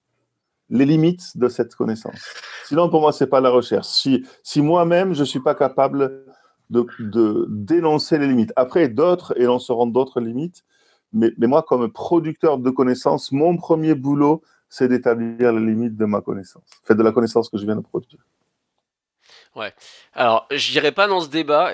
les 0.69 0.85
limites 0.85 1.37
de 1.37 1.47
cette 1.47 1.75
connaissance. 1.75 2.19
Sinon, 2.65 2.89
pour 2.89 3.01
moi, 3.01 3.11
c'est 3.11 3.27
pas 3.27 3.41
la 3.41 3.49
recherche. 3.49 3.87
Si, 3.87 4.25
si 4.41 4.61
moi-même, 4.61 5.13
je 5.13 5.23
suis 5.23 5.39
pas 5.39 5.53
capable 5.53 6.23
de, 6.69 6.85
de 6.99 7.45
dénoncer 7.49 8.17
les 8.17 8.27
limites. 8.27 8.53
Après, 8.55 8.87
d'autres 8.87 9.39
énonceront 9.39 9.87
d'autres 9.87 10.19
limites, 10.21 10.63
mais, 11.13 11.31
mais 11.37 11.47
moi, 11.47 11.63
comme 11.63 11.91
producteur 11.91 12.57
de 12.57 12.69
connaissances, 12.69 13.31
mon 13.31 13.57
premier 13.57 13.95
boulot, 13.95 14.41
c'est 14.69 14.87
d'établir 14.87 15.53
les 15.53 15.65
limites 15.65 15.95
de 15.95 16.05
ma 16.05 16.21
connaissance, 16.21 16.63
fait 16.83 16.95
de 16.95 17.03
la 17.03 17.11
connaissance 17.11 17.49
que 17.49 17.57
je 17.57 17.65
viens 17.65 17.75
de 17.75 17.81
produire. 17.81 18.25
Ouais. 19.55 19.73
Alors, 20.13 20.47
j'irai 20.51 20.91
pas 20.91 21.07
dans 21.07 21.21
ce 21.21 21.29
débat, 21.29 21.71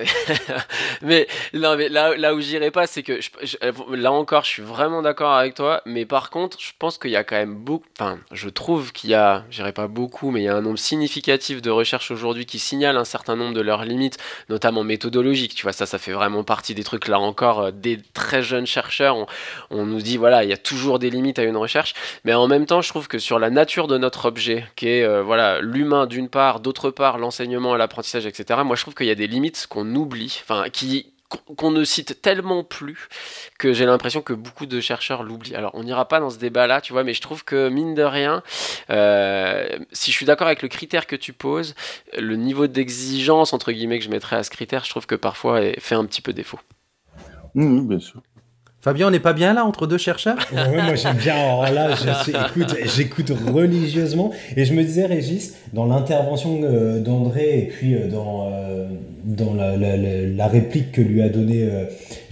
mais, 1.02 1.26
là, 1.52 2.34
où 2.34 2.40
j'irai 2.40 2.70
pas, 2.70 2.86
c'est 2.86 3.02
que 3.02 3.20
je, 3.20 3.56
là 3.96 4.12
encore, 4.12 4.44
je 4.44 4.50
suis 4.50 4.62
vraiment 4.62 5.02
d'accord 5.02 5.32
avec 5.32 5.54
toi, 5.54 5.82
mais 5.84 6.06
par 6.06 6.30
contre, 6.30 6.58
je 6.60 6.70
pense 6.78 6.96
qu'il 6.96 7.10
y 7.10 7.16
a 7.16 7.24
quand 7.24 7.34
même 7.34 7.56
beaucoup, 7.56 7.86
enfin, 7.98 8.20
je 8.30 8.48
trouve 8.48 8.92
qu'il 8.92 9.10
y 9.10 9.14
a, 9.14 9.44
j'irai 9.50 9.72
pas 9.72 9.88
beaucoup, 9.88 10.30
mais 10.30 10.42
il 10.42 10.44
y 10.44 10.48
a 10.48 10.54
un 10.54 10.60
nombre 10.60 10.78
significatif 10.78 11.60
de 11.60 11.70
recherches 11.70 12.12
aujourd'hui 12.12 12.46
qui 12.46 12.60
signalent 12.60 12.98
un 12.98 13.04
certain 13.04 13.34
nombre 13.34 13.54
de 13.54 13.60
leurs 13.60 13.84
limites, 13.84 14.16
notamment 14.48 14.84
méthodologiques. 14.84 15.56
Tu 15.56 15.64
vois, 15.64 15.72
ça, 15.72 15.86
ça 15.86 15.98
fait 15.98 16.12
vraiment 16.12 16.44
partie 16.44 16.76
des 16.76 16.84
trucs 16.84 17.08
là 17.08 17.18
encore, 17.18 17.60
euh, 17.60 17.70
des 17.72 17.98
très 18.14 18.44
jeunes 18.44 18.66
chercheurs, 18.66 19.16
on, 19.16 19.26
on 19.70 19.86
nous 19.86 20.02
dit 20.02 20.18
voilà, 20.18 20.44
il 20.44 20.50
y 20.50 20.52
a 20.52 20.56
toujours 20.56 21.00
des 21.00 21.10
limites 21.10 21.40
à 21.40 21.42
une 21.42 21.56
recherche, 21.56 21.94
mais 22.24 22.32
en 22.32 22.46
même 22.46 22.66
temps, 22.66 22.80
je 22.80 22.88
trouve 22.90 23.08
que 23.08 23.18
sur 23.18 23.40
la 23.40 23.50
nature 23.50 23.88
de 23.88 23.98
notre 23.98 24.26
objet, 24.26 24.66
qui 24.76 24.88
est 24.88 25.02
euh, 25.02 25.20
voilà 25.22 25.60
l'humain 25.60 26.06
d'une 26.06 26.28
part, 26.28 26.60
d'autre 26.60 26.90
part 26.90 27.18
l'enseignement 27.18 27.71
à 27.74 27.78
l'apprentissage, 27.78 28.26
etc. 28.26 28.60
Moi, 28.64 28.76
je 28.76 28.82
trouve 28.82 28.94
qu'il 28.94 29.06
y 29.06 29.10
a 29.10 29.14
des 29.14 29.26
limites 29.26 29.66
qu'on 29.68 29.94
oublie, 29.94 30.40
enfin, 30.42 30.64
qui 30.70 31.12
qu'on 31.56 31.70
ne 31.70 31.84
cite 31.84 32.20
tellement 32.20 32.64
plus 32.64 33.08
que 33.58 33.72
j'ai 33.72 33.86
l'impression 33.86 34.22
que 34.22 34.32
beaucoup 34.32 34.66
de 34.66 34.80
chercheurs 34.80 35.22
l'oublient. 35.22 35.54
Alors 35.54 35.70
on 35.74 35.82
n'ira 35.82 36.06
pas 36.06 36.20
dans 36.20 36.30
ce 36.30 36.38
débat-là, 36.38 36.80
tu 36.80 36.92
vois, 36.92 37.04
mais 37.04 37.14
je 37.14 37.20
trouve 37.20 37.44
que 37.44 37.68
mine 37.68 37.94
de 37.94 38.02
rien, 38.02 38.42
euh, 38.90 39.78
si 39.92 40.10
je 40.10 40.16
suis 40.16 40.26
d'accord 40.26 40.46
avec 40.46 40.62
le 40.62 40.68
critère 40.68 41.06
que 41.06 41.16
tu 41.16 41.32
poses, 41.32 41.74
le 42.18 42.36
niveau 42.36 42.66
d'exigence 42.66 43.52
entre 43.52 43.72
guillemets 43.72 43.98
que 43.98 44.04
je 44.04 44.10
mettrais 44.10 44.36
à 44.36 44.42
ce 44.42 44.50
critère, 44.50 44.84
je 44.84 44.90
trouve 44.90 45.06
que 45.06 45.14
parfois 45.14 45.60
fait 45.78 45.94
un 45.94 46.04
petit 46.04 46.22
peu 46.22 46.32
défaut. 46.32 46.60
Mmh, 47.54 47.88
bien 47.88 47.98
sûr. 47.98 48.22
Fabien, 48.82 49.06
on 49.06 49.10
n'est 49.12 49.20
pas 49.20 49.32
bien 49.32 49.54
là 49.54 49.64
entre 49.64 49.86
deux 49.86 49.96
chercheurs? 49.96 50.36
Ouais, 50.52 50.82
Moi 50.82 50.96
j'aime 50.96 51.16
bien. 51.16 51.36
Alors 51.36 51.70
là, 51.70 51.90
j'écoute 52.96 53.30
religieusement. 53.30 54.32
Et 54.56 54.64
je 54.64 54.74
me 54.74 54.82
disais, 54.82 55.06
Régis, 55.06 55.54
dans 55.72 55.86
l'intervention 55.86 56.60
euh, 56.64 56.98
d'André 56.98 57.60
et 57.60 57.68
puis 57.68 57.94
euh, 57.94 58.08
dans, 58.08 58.50
euh, 58.52 58.86
dans 59.24 59.54
la, 59.54 59.76
la, 59.76 59.96
la, 59.96 60.26
la, 60.26 60.46
réplique 60.48 60.90
que 60.90 61.00
lui 61.00 61.22
a 61.22 61.28
donnée 61.28 61.70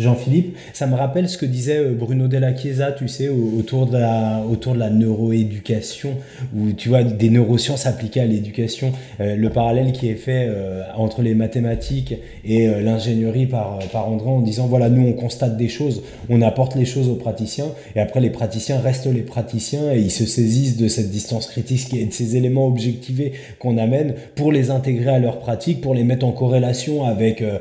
Jean-Philippe, 0.01 0.57
ça 0.73 0.89
me 0.89 0.97
rappelle 0.97 1.29
ce 1.29 1.39
que 1.39 1.47
disait 1.47 1.85
Bruno 1.91 2.27
Della 2.27 2.53
Chiesa, 2.57 2.91
tu 2.91 3.07
sais, 3.07 3.29
autour 3.29 3.87
de 3.87 3.97
la, 3.97 4.43
autour 4.51 4.75
de 4.75 4.81
la 4.81 4.91
neuroéducation, 4.91 6.17
ou 6.53 6.73
tu 6.73 6.89
vois, 6.89 7.05
des 7.05 7.31
neurosciences 7.31 7.87
appliquées 7.87 8.23
à 8.23 8.27
l'éducation. 8.27 8.93
Le 9.21 9.49
parallèle 9.51 9.93
qui 9.93 10.09
est 10.09 10.17
fait 10.17 10.51
entre 10.97 11.23
les 11.23 11.35
mathématiques 11.35 12.15
et 12.45 12.67
l'ingénierie 12.67 13.47
par, 13.47 13.79
par 13.93 14.09
André 14.09 14.29
en 14.29 14.41
disant 14.41 14.67
voilà, 14.67 14.89
nous 14.89 15.07
on 15.07 15.13
constate 15.13 15.57
des 15.57 15.69
choses, 15.69 16.03
on 16.29 16.40
apporte 16.43 16.75
les 16.75 16.85
choses 16.85 17.09
aux 17.09 17.17
praticiens, 17.17 17.73
et 17.95 18.01
après 18.01 18.21
les 18.21 18.31
praticiens 18.31 18.81
restent 18.81 19.07
les 19.07 19.23
praticiens 19.23 19.93
et 19.93 19.99
ils 19.99 20.11
se 20.11 20.27
saisissent 20.27 20.77
de 20.77 20.89
cette 20.89 21.11
distance 21.11 21.47
critique 21.47 21.93
et 21.95 22.05
de 22.05 22.13
ces 22.13 22.37
éléments 22.37 22.67
objectivés 22.67 23.33
qu'on 23.59 23.79
amène 23.79 24.15
pour 24.35 24.53
les 24.53 24.71
intégrer 24.71 25.11
à 25.11 25.19
leur 25.19 25.39
pratique, 25.39 25.81
pour 25.81 25.95
les 25.95 26.05
mettre 26.05 26.27
en 26.27 26.33
corrélation 26.33 27.05
avec, 27.05 27.43
euh, 27.43 27.59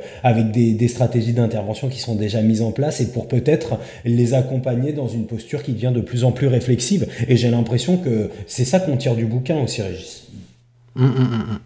des, 0.53 0.87
stratégies 0.87 1.33
d'intervention 1.33 1.87
qui 1.87 1.99
sont 1.99 2.15
déjà 2.15 2.41
mises 2.41 2.61
en 2.61 2.71
place 2.71 3.01
et 3.01 3.07
pour 3.11 3.27
peut-être 3.27 3.79
les 4.05 4.33
accompagner 4.33 4.93
dans 4.93 5.07
une 5.07 5.25
posture 5.25 5.63
qui 5.63 5.73
devient 5.73 5.91
de 5.93 6.01
plus 6.01 6.23
en 6.23 6.31
plus 6.31 6.47
réflexive. 6.47 7.07
Et 7.27 7.37
j'ai 7.37 7.49
l'impression 7.49 7.97
que 7.97 8.29
c'est 8.47 8.65
ça 8.65 8.79
qu'on 8.79 8.97
tire 8.97 9.15
du 9.15 9.25
bouquin 9.25 9.61
aussi, 9.61 9.81
Régis. 9.81 10.27
Mmh, 10.95 11.05
mmh, 11.05 11.09
mmh. 11.09 11.59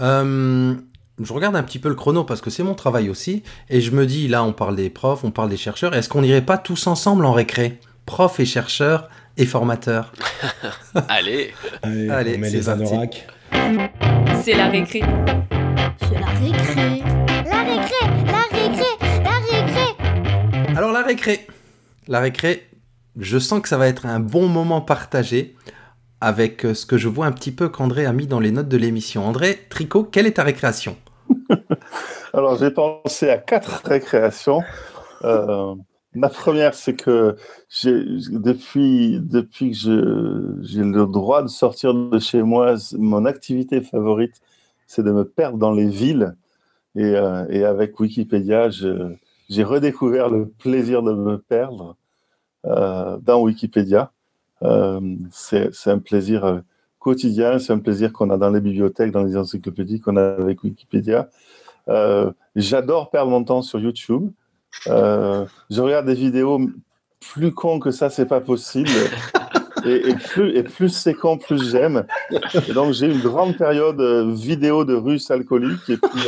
Euh, 0.00 0.74
je 1.22 1.32
regarde 1.32 1.54
un 1.54 1.62
petit 1.62 1.78
peu 1.78 1.88
le 1.88 1.94
chrono 1.94 2.24
parce 2.24 2.40
que 2.40 2.50
c'est 2.50 2.64
mon 2.64 2.74
travail 2.74 3.08
aussi. 3.08 3.44
Et 3.70 3.80
je 3.80 3.92
me 3.92 4.06
dis, 4.06 4.26
là, 4.26 4.42
on 4.42 4.52
parle 4.52 4.74
des 4.74 4.90
profs, 4.90 5.22
on 5.22 5.30
parle 5.30 5.48
des 5.48 5.56
chercheurs. 5.56 5.94
Est-ce 5.94 6.08
qu'on 6.08 6.22
n'irait 6.22 6.44
pas 6.44 6.58
tous 6.58 6.86
ensemble 6.86 7.24
en 7.24 7.32
récré? 7.32 7.78
Profs 8.04 8.40
et 8.40 8.44
chercheurs 8.44 9.08
et 9.36 9.46
formateurs 9.46 10.12
Allez 11.08 11.54
Allez, 11.82 12.10
Allez 12.10 12.34
on 12.36 12.40
met 12.40 12.50
les 12.50 12.68
anoraks. 12.68 13.26
C'est 14.42 14.54
la 14.54 14.68
récré. 14.68 15.02
C'est 16.00 16.20
la 16.20 16.26
récré. 16.26 17.02
La 17.46 17.62
récré, 17.62 18.06
la 18.26 18.42
récré, 18.50 19.22
la 19.22 19.58
récré. 19.58 20.76
Alors 20.76 20.92
la 20.92 21.02
récré. 21.02 21.46
la 22.08 22.20
récré, 22.20 22.68
je 23.18 23.38
sens 23.38 23.62
que 23.62 23.68
ça 23.68 23.78
va 23.78 23.86
être 23.86 24.06
un 24.06 24.18
bon 24.18 24.48
moment 24.48 24.80
partagé 24.80 25.54
avec 26.20 26.64
euh, 26.64 26.74
ce 26.74 26.86
que 26.86 26.96
je 26.96 27.06
vois 27.06 27.26
un 27.26 27.32
petit 27.32 27.52
peu 27.52 27.68
qu'André 27.68 28.06
a 28.06 28.12
mis 28.12 28.26
dans 28.26 28.40
les 28.40 28.50
notes 28.50 28.68
de 28.68 28.76
l'émission. 28.76 29.26
André, 29.26 29.66
Tricot, 29.68 30.04
quelle 30.04 30.26
est 30.26 30.32
ta 30.32 30.42
récréation? 30.42 30.96
Alors, 32.32 32.56
j'ai 32.56 32.70
pensé 32.70 33.30
à 33.30 33.38
quatre 33.38 33.82
récréations. 33.84 34.62
Euh, 35.24 35.74
ma 36.14 36.28
première, 36.28 36.74
c'est 36.74 36.94
que 36.94 37.36
depuis, 37.82 39.20
que 39.30 40.58
j'ai 40.62 40.82
le 40.82 41.06
droit 41.06 41.42
de 41.42 41.48
sortir 41.48 41.94
de 41.94 42.18
chez 42.18 42.42
moi, 42.42 42.74
mon 42.98 43.24
activité 43.24 43.80
favorite, 43.80 44.40
c'est 44.86 45.02
de 45.02 45.12
me 45.12 45.24
perdre 45.24 45.58
dans 45.58 45.72
les 45.72 45.86
villes. 45.86 46.36
Et, 46.96 47.16
euh, 47.16 47.68
avec 47.68 47.98
Wikipédia, 47.98 48.68
j'ai 48.70 49.64
redécouvert 49.64 50.30
le 50.30 50.48
plaisir 50.48 51.02
de 51.02 51.12
me 51.12 51.38
perdre 51.38 51.96
euh, 52.66 53.18
dans 53.18 53.40
Wikipédia. 53.42 54.12
C'est 55.30 55.70
un 55.86 55.98
plaisir 55.98 56.62
quotidien, 57.04 57.58
c'est 57.58 57.72
un 57.72 57.78
plaisir 57.78 58.12
qu'on 58.12 58.30
a 58.30 58.38
dans 58.38 58.50
les 58.50 58.60
bibliothèques, 58.60 59.12
dans 59.12 59.22
les 59.22 59.36
encyclopédies, 59.36 60.00
qu'on 60.00 60.16
a 60.16 60.22
avec 60.22 60.64
Wikipédia. 60.64 61.28
J'adore 62.56 63.10
perdre 63.10 63.30
mon 63.30 63.44
temps 63.44 63.62
sur 63.62 63.78
YouTube. 63.78 64.30
je 64.86 65.80
regarde 65.80 66.06
des 66.06 66.14
vidéos 66.14 66.58
plus 67.20 67.52
cons 67.52 67.78
que 67.78 67.90
ça, 67.90 68.10
c'est 68.10 68.26
pas 68.26 68.40
possible. 68.40 68.90
Et, 69.86 70.14
plus, 70.14 70.56
et 70.56 70.62
plus 70.62 70.88
c'est 70.88 71.12
con, 71.12 71.36
plus 71.36 71.70
j'aime. 71.70 72.06
donc 72.74 72.94
j'ai 72.94 73.04
une 73.04 73.20
grande 73.20 73.54
période 73.58 74.00
vidéo 74.34 74.86
de 74.86 74.94
Russes 74.94 75.30
alcooliques. 75.30 75.90
Et 75.90 75.98
puis 75.98 76.26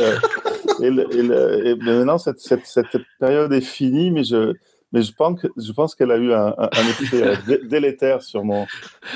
et, 0.79 0.87
et, 0.87 1.75
maintenant 1.75 2.19
cette, 2.19 2.39
cette, 2.39 2.67
cette, 2.67 2.97
période 3.19 3.51
est 3.53 3.61
finie, 3.61 4.11
mais 4.11 4.23
je, 4.23 4.53
mais 4.93 5.01
je 5.01 5.11
pense, 5.11 5.45
je 5.57 5.71
pense 5.73 5.95
qu'elle 5.95 6.11
a 6.11 6.17
eu 6.17 6.31
un, 6.33 6.55
effet 6.89 7.21
euh, 7.21 7.35
délétère 7.63 8.21
sur 8.21 8.45
mon. 8.45 8.65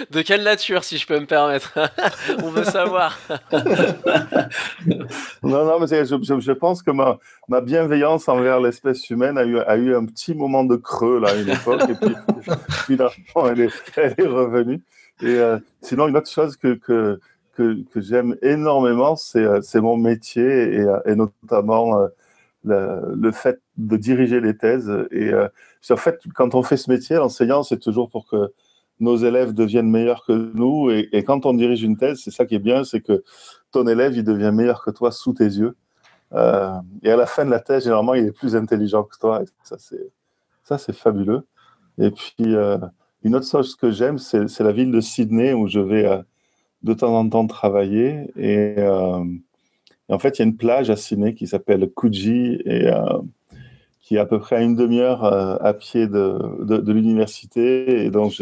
De 0.10 0.22
quelle 0.22 0.44
nature, 0.44 0.84
si 0.84 0.98
je 0.98 1.08
peux 1.08 1.20
me 1.20 1.26
permettre? 1.26 1.80
On 2.44 2.50
veut 2.50 2.66
savoir. 2.66 3.18
non, 5.44 5.66
non, 5.66 5.80
mais 5.80 5.88
je, 5.88 6.40
je, 6.40 6.52
pense 6.52 6.84
que 6.84 6.92
ma, 6.92 7.20
ma 7.48 7.62
bienveillance 7.62 8.28
envers 8.28 8.60
l'espèce 8.60 9.10
humaine 9.10 9.38
a 9.38 9.46
eu, 9.46 9.60
a 9.60 9.78
eu 9.78 9.96
un 9.96 10.06
petit 10.06 10.36
moment 10.36 10.66
de 10.66 10.76
creux 10.76 11.22
là, 11.22 11.30
à 11.30 11.36
une 11.36 11.50
époque, 11.50 11.84
et 11.90 11.94
puis 11.94 12.16
finalement, 12.86 13.50
elle 13.50 13.62
est, 13.62 13.72
elle 13.96 14.16
est 14.18 14.28
revenue. 14.28 14.84
Et 15.22 15.36
euh, 15.36 15.58
sinon, 15.82 16.10
une 16.10 16.18
autre 16.18 16.30
chose 16.30 16.58
que, 16.58 16.74
que, 16.74 17.22
que, 17.56 17.82
que 17.94 18.02
j'aime 18.02 18.36
énormément, 18.42 19.16
c'est 19.16 19.40
euh, 19.40 19.62
mon 19.76 19.96
métier, 19.96 20.44
et, 20.44 20.86
et 21.06 21.16
notamment 21.16 22.10
le, 22.64 23.32
fait 23.32 23.62
de 23.78 23.98
diriger 23.98 24.40
les 24.40 24.56
thèses. 24.56 24.92
Et 25.12 25.30
euh, 25.30 25.48
en 25.90 25.98
fait, 25.98 26.22
quand 26.36 26.56
on 26.56 26.64
fait 26.64 26.78
ce 26.78 26.90
métier, 26.90 27.16
l'enseignant, 27.18 27.64
c'est 27.64 27.80
toujours 27.80 28.10
pour 28.10 28.28
que 28.28 28.54
nos 29.00 29.18
élèves 29.18 29.54
deviennent 29.54 29.90
meilleurs 29.90 30.24
que 30.26 30.34
nous. 30.34 30.92
Et, 30.92 31.24
quand 31.24 31.46
on 31.46 31.54
dirige 31.54 31.84
une 31.84 31.98
thèse, 31.98 32.22
c'est 32.24 32.32
ça 32.32 32.46
qui 32.46 32.56
est 32.56 32.60
bien, 32.60 32.84
c'est 32.84 33.02
que 33.02 33.24
ton 33.72 33.88
élève, 33.88 34.16
il 34.16 34.24
devient 34.24 34.52
meilleur 34.54 34.84
que 34.84 34.92
toi 34.92 35.12
sous 35.12 35.34
tes 35.34 35.46
yeux. 35.46 35.76
Euh, 36.34 36.72
et 37.04 37.12
à 37.12 37.18
la 37.18 37.26
fin 37.26 37.44
de 37.46 37.50
la 37.50 37.60
thèse, 37.60 37.84
généralement, 37.84 38.14
il 38.14 38.26
est 38.26 38.32
plus 38.32 38.56
intelligent 38.56 39.04
que 39.04 39.18
toi. 39.18 39.42
Et 39.42 39.46
ça, 39.64 39.78
c'est 39.80 40.12
ça, 40.64 40.78
c'est 40.78 40.94
fabuleux. 40.94 41.46
Et 41.98 42.12
puis, 42.12 42.56
euh, 42.56 42.78
une 43.24 43.36
autre 43.36 43.48
chose 43.50 43.76
que 43.76 43.92
j'aime, 43.92 44.18
c'est 44.20 44.60
la 44.60 44.72
ville 44.72 44.92
de 44.92 45.02
Sydney 45.02 45.54
où 45.54 45.68
je 45.68 45.80
vais 45.80 46.22
de 46.84 46.94
temps 46.94 47.16
en 47.18 47.28
temps 47.28 47.48
travailler. 47.48 48.32
Et 48.38 48.76
en 50.12 50.20
fait, 50.20 50.38
il 50.38 50.42
y 50.42 50.44
a 50.44 50.46
une 50.46 50.58
plage 50.58 50.90
à 50.90 50.96
Sydney 50.96 51.34
qui 51.34 51.48
s'appelle 51.48 51.90
Coogee 51.90 52.62
et 52.66 52.88
euh, 52.88 53.20
qui 54.02 54.16
est 54.16 54.20
à 54.20 54.26
peu 54.26 54.40
près 54.40 54.58
à 54.58 54.62
une 54.62 54.76
demi-heure 54.76 55.24
euh, 55.24 55.56
à 55.62 55.74
pied 55.74 56.08
de, 56.08 56.92
l'université. 56.92 58.06
Et 58.06 58.12
donc, 58.12 58.34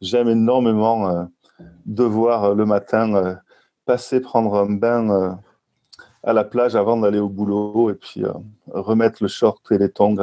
j'aime 0.00 0.28
énormément 0.28 1.08
euh, 1.08 1.24
devoir 1.86 2.54
le 2.54 2.66
matin 2.66 3.38
passer 3.84 4.20
prendre 4.20 4.54
un 4.56 4.70
bain 4.70 5.38
à 6.22 6.32
la 6.32 6.44
plage 6.44 6.76
avant 6.76 6.96
d'aller 6.96 7.18
au 7.18 7.28
boulot 7.28 7.90
et 7.90 7.94
puis 7.94 8.22
remettre 8.68 9.22
le 9.22 9.28
short 9.28 9.60
et 9.70 9.78
les 9.78 9.90
tongs 9.90 10.16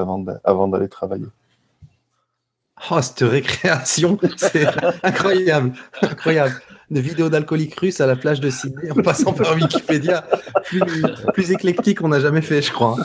avant 0.43 0.67
d'aller 0.67 0.89
travailler. 0.89 1.27
Oh, 2.91 3.01
cette 3.01 3.19
récréation, 3.19 4.17
c'est 4.35 4.67
incroyable, 5.03 5.73
incroyable 6.01 6.53
de 6.91 6.99
vidéos 6.99 7.29
d'alcooliques 7.29 7.79
russes 7.79 8.01
à 8.01 8.05
la 8.05 8.15
plage 8.15 8.39
de 8.39 8.49
Sydney 8.49 8.91
en 8.91 9.01
passant 9.01 9.33
par 9.33 9.55
Wikipédia. 9.55 10.25
Plus, 11.33 11.51
éclectique 11.51 11.99
qu'on 11.99 12.09
n'a 12.09 12.19
jamais 12.19 12.41
fait, 12.41 12.61
je 12.61 12.71
crois. 12.71 12.97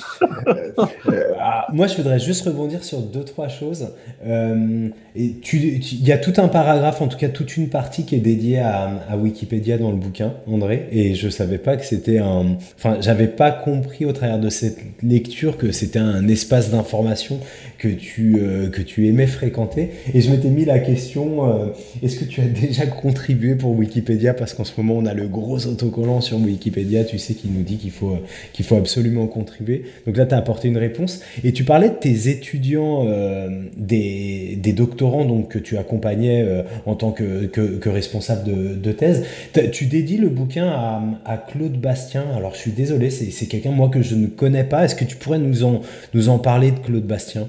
Euh, 1.09 1.33
ah, 1.41 1.67
moi, 1.73 1.87
je 1.87 1.97
voudrais 1.97 2.19
juste 2.19 2.45
rebondir 2.45 2.85
sur 2.85 3.01
deux, 3.01 3.25
trois 3.25 3.49
choses. 3.49 3.89
Euh, 4.25 4.89
il 5.15 6.07
y 6.07 6.13
a 6.13 6.19
tout 6.19 6.35
un 6.37 6.49
paragraphe, 6.49 7.01
en 7.01 7.09
tout 7.09 7.19
cas 7.19 7.29
toute 7.29 7.57
une 7.57 7.69
partie 7.69 8.05
qui 8.05 8.15
est 8.15 8.21
dédiée 8.21 8.61
à, 8.61 9.17
Wikipédia 9.17 9.79
dans 9.79 9.91
le 9.91 9.97
bouquin, 9.97 10.35
André, 10.47 10.89
et 10.93 11.15
je 11.15 11.29
savais 11.29 11.59
pas 11.59 11.77
que 11.77 11.85
c'était 11.85 12.19
un... 12.19 12.57
Enfin, 12.77 12.99
j'avais 13.01 13.27
pas 13.27 13.51
compris 13.51 14.05
au 14.05 14.13
travers 14.13 14.39
de 14.39 14.51
cette 14.51 14.79
lecture 15.03 15.57
que 15.57 15.73
c'était 15.73 15.99
un 15.99 16.29
espace 16.29 16.71
d'information 16.71 17.41
que 17.79 17.89
tu, 17.89 18.37
euh, 18.39 18.69
que 18.69 18.83
tu 18.83 19.09
aimais 19.09 19.27
fréquenter. 19.27 19.91
Et 20.13 20.21
je 20.21 20.31
m'étais 20.31 20.49
mis 20.49 20.65
la 20.65 20.79
question, 20.81 21.73
est-ce 22.03 22.19
que 22.19 22.25
tu 22.25 22.41
as 22.41 22.45
déjà 22.61 22.87
contribué 22.87 23.55
pour 23.55 23.71
Wikipédia? 23.77 24.35
Parce 24.35 24.55
qu'en 24.55 24.65
ce 24.65 24.73
moment 24.77 24.95
on 24.97 25.07
a 25.07 25.15
le 25.15 25.29
gros 25.29 25.67
autocollant 25.67 26.21
sur 26.21 26.39
Wikipédia, 26.39 27.05
tu 27.05 27.19
sais, 27.19 27.35
qui 27.35 27.49
nous 27.49 27.63
dit 27.63 27.77
qu'il 27.77 27.91
faut, 27.91 28.19
qu'il 28.53 28.65
faut 28.65 28.77
absolument 28.77 29.27
contribuer. 29.27 29.85
Donc 30.07 30.17
là, 30.17 30.27
tu 30.27 30.35
as 30.35 30.39
apporté 30.39 30.69
une 30.69 30.77
réponse. 30.77 31.21
Et 31.45 31.53
tu 31.53 31.65
parlais 31.65 31.91
de 31.91 31.95
tes 31.95 32.29
étudiants, 32.29 33.05
euh, 33.07 33.49
des, 33.77 34.59
des, 34.61 34.73
doctorants 34.73 35.25
donc, 35.25 35.49
que 35.49 35.59
tu 35.59 35.77
accompagnais 35.77 36.43
euh, 36.43 36.63
en 36.87 36.95
tant 36.95 37.13
que, 37.13 37.47
que, 37.47 37.89
responsable 37.89 38.45
de, 38.45 38.75
de, 38.75 38.93
thèse. 38.93 39.25
Tu 39.73 39.87
dédies 39.87 40.19
le 40.19 40.29
bouquin 40.29 40.69
à, 40.69 41.03
à, 41.25 41.37
Claude 41.37 41.79
Bastien. 41.81 42.25
Alors 42.37 42.55
je 42.55 42.61
suis 42.61 42.73
désolé, 42.73 43.11
c'est 43.11 43.47
quelqu'un 43.47 43.71
moi 43.71 43.89
que 43.89 44.03
je 44.03 44.15
ne 44.15 44.27
connais 44.27 44.65
pas. 44.65 44.85
Est-ce 44.85 44.95
que 44.95 45.05
tu 45.05 45.17
pourrais 45.17 45.39
nous 45.39 45.65
en, 45.65 45.81
nous 46.15 46.29
en 46.29 46.39
parler 46.39 46.71
de 46.71 46.79
Claude 46.79 47.07
Bastien? 47.07 47.49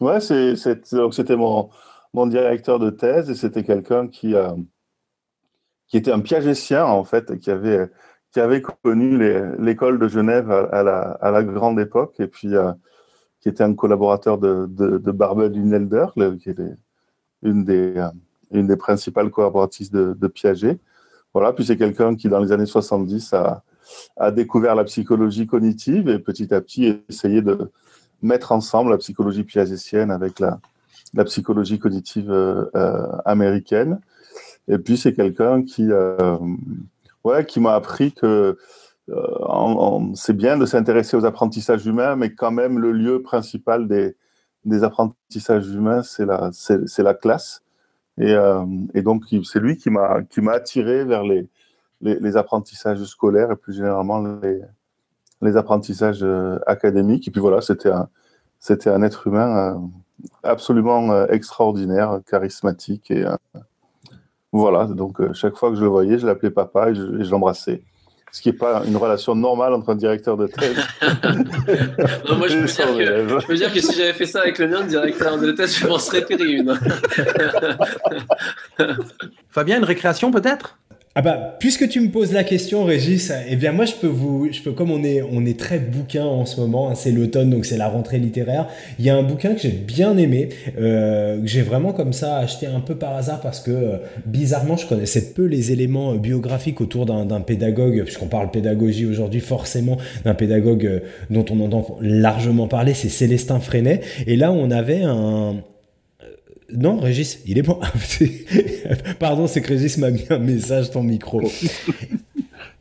Ouais, 0.00 0.20
c'était 0.20 1.36
mon, 1.36 1.70
mon 2.12 2.26
directeur 2.26 2.78
de 2.78 2.90
thèse 2.90 3.30
et 3.30 3.34
c'était 3.34 3.64
quelqu'un 3.64 4.08
qui 4.08 4.36
a 4.36 4.54
qui 5.88 5.96
était 5.96 6.12
un 6.12 6.20
piagétien, 6.20 6.84
en 6.84 7.04
fait, 7.04 7.38
qui 7.38 7.50
avait, 7.50 7.90
qui 8.32 8.40
avait 8.40 8.62
connu 8.62 9.18
l'école 9.58 9.98
de 9.98 10.08
Genève 10.08 10.50
à, 10.50 10.82
la, 10.82 11.00
à, 11.20 11.30
la, 11.30 11.42
grande 11.42 11.78
époque, 11.78 12.18
et 12.18 12.26
puis 12.26 12.54
euh, 12.54 12.72
qui 13.40 13.48
était 13.48 13.62
un 13.62 13.74
collaborateur 13.74 14.38
de, 14.38 14.66
de, 14.68 14.98
de 14.98 15.12
Barbel 15.12 15.52
qui 16.40 16.50
était 16.50 16.74
une 17.42 17.64
des, 17.64 17.96
euh, 17.96 18.08
une 18.50 18.66
des 18.66 18.76
principales 18.76 19.30
collaboratrices 19.30 19.90
de, 19.90 20.14
de 20.14 20.26
Piaget. 20.26 20.78
Voilà, 21.32 21.52
puis 21.52 21.64
c'est 21.64 21.76
quelqu'un 21.76 22.16
qui, 22.16 22.28
dans 22.28 22.40
les 22.40 22.50
années 22.50 22.66
70, 22.66 23.32
a, 23.34 23.62
a 24.16 24.30
découvert 24.30 24.74
la 24.74 24.84
psychologie 24.84 25.46
cognitive 25.46 26.08
et 26.08 26.18
petit 26.18 26.52
à 26.52 26.60
petit 26.60 27.02
essayé 27.08 27.42
de 27.42 27.70
mettre 28.22 28.52
ensemble 28.52 28.90
la 28.90 28.98
psychologie 28.98 29.44
piagétienne 29.44 30.10
avec 30.10 30.40
la, 30.40 30.58
psychologie 31.24 31.78
cognitive 31.78 32.30
euh, 32.30 32.66
euh 32.74 33.06
américaine. 33.24 34.00
Et 34.68 34.78
puis, 34.78 34.96
c'est 34.96 35.14
quelqu'un 35.14 35.62
qui, 35.62 35.90
euh, 35.90 36.36
ouais, 37.24 37.44
qui 37.46 37.60
m'a 37.60 37.74
appris 37.74 38.12
que 38.12 38.58
c'est 40.14 40.36
bien 40.36 40.58
de 40.58 40.66
s'intéresser 40.66 41.16
aux 41.16 41.24
apprentissages 41.24 41.86
humains, 41.86 42.16
mais 42.16 42.34
quand 42.34 42.50
même, 42.50 42.78
le 42.80 42.90
lieu 42.90 43.22
principal 43.22 43.86
des, 43.86 44.16
apprentissages 44.82 45.68
humains, 45.68 46.02
c'est 46.02 46.26
la, 46.26 47.14
classe. 47.14 47.62
Et, 48.18 48.34
donc, 49.02 49.24
c'est 49.44 49.60
lui 49.60 49.76
qui 49.76 49.90
m'a, 49.90 50.22
attiré 50.52 51.04
vers 51.04 51.22
les, 51.22 51.48
les, 52.00 52.36
apprentissages 52.36 53.02
scolaires 53.04 53.52
et 53.52 53.56
plus 53.56 53.74
généralement 53.74 54.20
les, 54.42 54.60
les 55.42 55.56
apprentissages 55.56 56.22
euh, 56.22 56.58
académiques. 56.66 57.28
Et 57.28 57.30
puis 57.30 57.40
voilà, 57.40 57.60
c'était 57.60 57.90
un, 57.90 58.08
c'était 58.58 58.90
un 58.90 59.02
être 59.02 59.26
humain 59.26 59.74
euh, 59.74 59.78
absolument 60.42 61.12
euh, 61.12 61.26
extraordinaire, 61.28 62.20
charismatique 62.26 63.10
et 63.10 63.24
voilà, 64.56 64.86
donc 64.86 65.20
euh, 65.20 65.32
chaque 65.34 65.56
fois 65.56 65.70
que 65.70 65.76
je 65.76 65.82
le 65.82 65.88
voyais, 65.88 66.18
je 66.18 66.26
l'appelais 66.26 66.50
papa 66.50 66.90
et 66.90 66.94
je, 66.94 67.30
l'embrassais. 67.30 67.82
Ce 68.32 68.40
qui 68.40 68.50
n'est 68.50 68.56
pas 68.56 68.82
une 68.86 68.96
relation 68.96 69.34
normale 69.34 69.72
entre 69.74 69.90
un 69.90 69.94
directeur 69.94 70.36
de 70.36 70.46
thèse. 70.46 70.76
non, 72.28 72.36
moi, 72.36 72.48
je 72.48 73.46
peux, 73.46 73.54
dire 73.54 73.72
que, 73.72 73.80
si 73.80 73.94
j'avais 73.94 74.12
fait 74.12 74.26
ça 74.26 74.40
avec 74.40 74.58
le 74.58 74.68
mien 74.68 74.82
de 74.82 74.88
directeur 74.88 75.38
de 75.38 75.52
thèse, 75.52 75.76
je 75.76 75.86
m'en 75.86 75.98
serais 75.98 76.22
pris 76.22 76.36
une. 76.36 76.78
Fabien, 79.48 79.78
une 79.78 79.84
récréation 79.84 80.30
peut-être? 80.30 80.78
Ah 81.18 81.22
bah, 81.22 81.56
puisque 81.58 81.88
tu 81.88 81.98
me 82.00 82.10
poses 82.10 82.34
la 82.34 82.44
question, 82.44 82.84
Régis, 82.84 83.32
eh 83.48 83.56
bien 83.56 83.72
moi 83.72 83.86
je 83.86 83.94
peux 83.94 84.06
vous, 84.06 84.52
je 84.52 84.60
peux 84.60 84.72
comme 84.72 84.90
on 84.90 85.02
est, 85.02 85.22
on 85.22 85.46
est 85.46 85.58
très 85.58 85.78
bouquin 85.78 86.26
en 86.26 86.44
ce 86.44 86.60
moment, 86.60 86.90
hein, 86.90 86.94
c'est 86.94 87.10
l'automne 87.10 87.48
donc 87.48 87.64
c'est 87.64 87.78
la 87.78 87.88
rentrée 87.88 88.18
littéraire. 88.18 88.68
Il 88.98 89.06
y 89.06 89.08
a 89.08 89.16
un 89.16 89.22
bouquin 89.22 89.54
que 89.54 89.60
j'ai 89.62 89.70
bien 89.70 90.18
aimé, 90.18 90.50
euh, 90.78 91.40
que 91.40 91.46
j'ai 91.46 91.62
vraiment 91.62 91.94
comme 91.94 92.12
ça 92.12 92.36
acheté 92.36 92.66
un 92.66 92.80
peu 92.80 92.96
par 92.96 93.16
hasard 93.16 93.40
parce 93.40 93.60
que 93.60 93.70
euh, 93.70 93.96
bizarrement 94.26 94.76
je 94.76 94.86
connaissais 94.86 95.32
peu 95.32 95.46
les 95.46 95.72
éléments 95.72 96.12
euh, 96.12 96.18
biographiques 96.18 96.82
autour 96.82 97.06
d'un 97.06 97.40
pédagogue, 97.40 98.02
puisqu'on 98.04 98.28
parle 98.28 98.50
pédagogie 98.50 99.06
aujourd'hui 99.06 99.40
forcément 99.40 99.96
d'un 100.26 100.34
pédagogue 100.34 101.00
dont 101.30 101.46
on 101.48 101.60
entend 101.60 101.96
largement 102.02 102.68
parler, 102.68 102.92
c'est 102.92 103.08
Célestin 103.08 103.58
Freinet. 103.58 104.02
Et 104.26 104.36
là 104.36 104.52
on 104.52 104.70
avait 104.70 105.00
un 105.00 105.62
non, 106.72 106.98
Régis, 106.98 107.40
il 107.46 107.58
est 107.58 107.62
bon. 107.62 107.78
Pardon, 109.18 109.46
c'est 109.46 109.60
que 109.60 109.68
Régis 109.68 109.98
m'a 109.98 110.10
mis 110.10 110.24
un 110.30 110.38
message 110.38 110.90
ton 110.90 111.02
micro. 111.02 111.40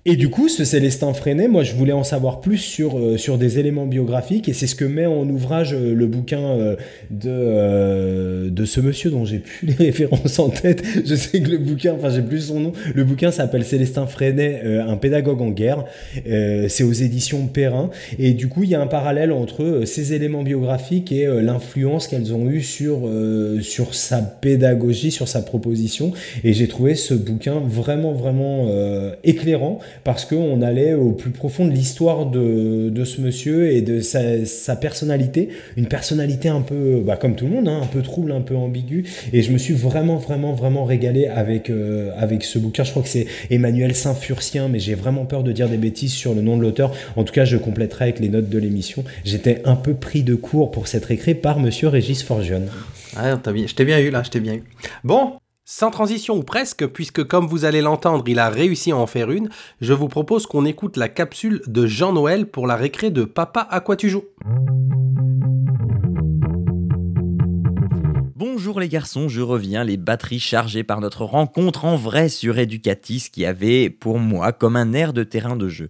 Et 0.08 0.18
du 0.18 0.30
coup, 0.30 0.49
ce 0.49 0.64
Célestin 0.66 1.16
Freinet, 1.16 1.47
moi, 1.47 1.64
je 1.64 1.74
voulais 1.74 1.91
en 1.91 2.03
savoir 2.03 2.39
plus 2.39 2.60
sur, 2.60 2.99
euh, 2.99 3.18
sur 3.18 3.39
des 3.39 3.58
éléments 3.58 3.88
biographiques, 3.88 4.47
et 4.47 4.53
c'est 4.53 4.68
ce 4.68 4.76
que 4.76 4.86
met 4.86 5.08
en 5.08 5.28
ouvrage 5.28 5.74
euh, 5.74 5.95
le 5.95 6.06
bouquin 6.06 6.41
euh, 6.41 6.76
de, 7.10 8.51
de 8.51 8.66
ce 8.66 8.82
monsieur 8.82 9.10
dont 9.10 9.26
j'ai 9.26 9.39
plus 9.39 9.66
les 9.68 9.74
références 9.74 10.38
en 10.38 10.49
tête. 10.49 10.84
Je 11.03 11.16
sais 11.16 11.41
que 11.41 11.49
le 11.49 11.58
bouquin, 11.58 11.95
enfin, 11.95 12.12
j'ai 12.12 12.22
plus 12.22 12.49
son 12.49 12.60
nom. 12.60 12.74
Le 12.93 13.03
bouquin 13.03 13.32
s'appelle 13.32 13.66
Célestin 13.66 14.06
Freinet, 14.06 14.62
un 14.88 14.95
pédagogue 14.95 15.41
en 15.41 15.49
guerre. 15.49 15.86
c'est 16.24 16.84
aux 16.84 16.93
éditions 16.93 17.47
Perrin. 17.47 17.89
Et 18.20 18.34
du 18.34 18.47
coup, 18.47 18.64
il 18.64 18.70
y 18.70 18.76
a 18.76 18.82
un 18.82 18.88
parallèle 18.88 19.32
entre 19.32 19.82
ces 19.86 20.14
éléments 20.14 20.43
biographiques 20.43 21.12
et 21.12 21.26
l'influence 21.41 22.08
qu'elles 22.08 22.32
ont 22.32 22.47
eue 22.47 22.62
sur, 22.62 23.10
sur 23.62 23.95
sa 23.95 24.22
pédagogie, 24.22 25.10
sur 25.10 25.28
sa 25.28 25.41
proposition. 25.41 26.12
Et 26.43 26.53
j'ai 26.53 26.68
trouvé 26.68 26.93
ce 26.93 27.16
bouquin 27.16 27.60
vraiment, 27.60 28.14
vraiment 28.14 28.70
éclairant 29.24 29.80
parce 30.04 30.26
qu'on 30.26 30.62
allait 30.62 30.93
au 30.93 31.12
plus 31.12 31.32
profond 31.32 31.66
de 31.66 31.72
l'histoire 31.72 32.26
de, 32.26 32.89
de, 32.89 33.04
ce 33.04 33.22
monsieur 33.22 33.72
et 33.72 33.82
de 33.82 34.00
sa, 34.02 34.46
sa, 34.46 34.76
personnalité, 34.76 35.50
une 35.78 35.88
personnalité 35.88 36.50
un 36.50 36.62
peu, 36.62 37.02
bah, 37.06 37.18
comme 37.18 37.36
tout 37.36 37.46
le 37.46 37.52
monde, 37.52 37.68
hein, 37.68 37.80
un 37.84 37.88
peu 37.88 38.02
trouble, 38.02 38.32
un 38.32 38.41
peu 38.41 38.56
ambigu, 38.56 39.06
et 39.34 39.41
je 39.41 39.52
me 39.52 39.58
suis 39.58 39.74
vraiment, 39.74 40.18
vraiment, 40.18 40.54
vraiment 40.54 40.86
régalé 40.86 41.28
avec, 41.28 41.70
euh, 41.70 42.12
avec 42.18 42.43
ce 42.43 42.60
bouquin. 42.60 42.84
Je 42.84 42.91
crois 42.91 43.04
que 43.04 43.10
c'est 43.10 43.28
Emmanuel 43.50 43.96
Saint-Furcien, 43.96 44.68
mais 44.68 44.80
j'ai 44.80 44.96
vraiment 44.96 45.26
peur 45.26 45.43
de 45.43 45.52
dire 45.52 45.70
des 45.70 45.78
bêtises 45.78 46.14
sur 46.14 46.34
le 46.34 46.41
nom 46.41 46.58
de 46.58 46.62
l'auteur. 46.62 46.93
En 47.16 47.24
tout 47.24 47.34
cas, 47.34 47.46
je 47.46 47.58
compléterai 47.58 48.06
avec 48.06 48.20
les 48.20 48.30
notes 48.30 48.50
de 48.50 48.60
l'émission. 48.60 49.04
J'étais 49.24 49.62
un 49.66 49.76
peu 49.76 49.93
pris 49.93 50.24
de 50.24 50.36
court 50.36 50.72
pour 50.72 50.88
s'être 50.88 51.12
écrit 51.12 51.36
par 51.36 51.60
monsieur 51.60 51.88
Régis 51.88 52.24
Forgione. 52.24 52.70
Ah, 53.16 53.39
je 53.46 53.74
t'ai 53.74 53.86
bien 53.86 54.00
eu 54.00 54.10
là, 54.10 54.24
je 54.24 54.30
t'ai 54.30 54.39
bien 54.39 54.56
eu. 54.56 54.64
Bon, 55.04 55.34
sans 55.66 55.89
transition 55.89 56.38
ou 56.38 56.43
presque, 56.43 56.86
puisque 56.86 57.24
comme 57.24 57.47
vous 57.47 57.66
allez 57.66 57.82
l'entendre, 57.82 58.24
il 58.28 58.38
a 58.38 58.49
réussi 58.49 58.91
à 58.91 58.97
en 58.97 59.07
faire 59.07 59.32
une, 59.32 59.49
je 59.82 59.93
vous 59.93 60.07
propose 60.07 60.45
qu'on 60.45 60.63
écoute 60.63 60.95
la 60.95 61.09
capsule 61.09 61.61
de 61.66 61.88
Jean-Noël 61.88 62.45
pour 62.45 62.68
la 62.68 62.76
récré 62.76 63.09
de 63.09 63.24
Papa 63.24 63.68
à 63.72 63.80
quoi 63.80 63.95
tu 63.95 64.09
joues. 64.09 64.26
Bonjour 68.36 68.80
les 68.80 68.89
garçons, 68.89 69.28
je 69.28 69.41
reviens, 69.41 69.84
les 69.84 69.97
batteries 69.97 70.39
chargées 70.39 70.84
par 70.84 71.01
notre 71.01 71.26
rencontre 71.26 71.86
en 71.86 71.95
vrai 71.95 72.30
sur 72.30 72.59
Educatis 72.59 73.30
qui 73.32 73.43
avait 73.43 73.89
pour 73.89 74.20
moi 74.20 74.53
comme 74.53 74.76
un 74.76 74.93
air 74.93 75.13
de 75.13 75.24
terrain 75.24 75.55
de 75.55 75.68
jeu. 75.68 75.88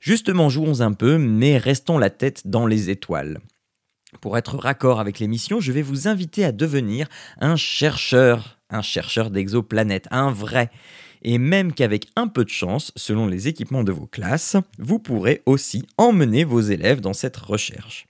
Justement, 0.00 0.48
jouons 0.48 0.80
un 0.80 0.92
peu, 0.92 1.18
mais 1.18 1.58
restons 1.58 1.98
la 1.98 2.08
tête 2.08 2.46
dans 2.46 2.66
les 2.66 2.88
étoiles. 2.88 3.38
Pour 4.22 4.38
être 4.38 4.56
raccord 4.56 4.98
avec 4.98 5.18
l'émission, 5.18 5.60
je 5.60 5.72
vais 5.72 5.82
vous 5.82 6.08
inviter 6.08 6.44
à 6.44 6.52
devenir 6.52 7.06
un 7.38 7.56
chercheur 7.56 8.59
un 8.70 8.82
chercheur 8.82 9.30
d'exoplanètes, 9.30 10.08
un 10.10 10.30
vrai. 10.30 10.70
Et 11.22 11.38
même 11.38 11.72
qu'avec 11.72 12.06
un 12.16 12.28
peu 12.28 12.44
de 12.44 12.50
chance, 12.50 12.92
selon 12.96 13.26
les 13.26 13.48
équipements 13.48 13.84
de 13.84 13.92
vos 13.92 14.06
classes, 14.06 14.56
vous 14.78 14.98
pourrez 14.98 15.42
aussi 15.46 15.84
emmener 15.98 16.44
vos 16.44 16.60
élèves 16.60 17.00
dans 17.00 17.12
cette 17.12 17.36
recherche. 17.36 18.06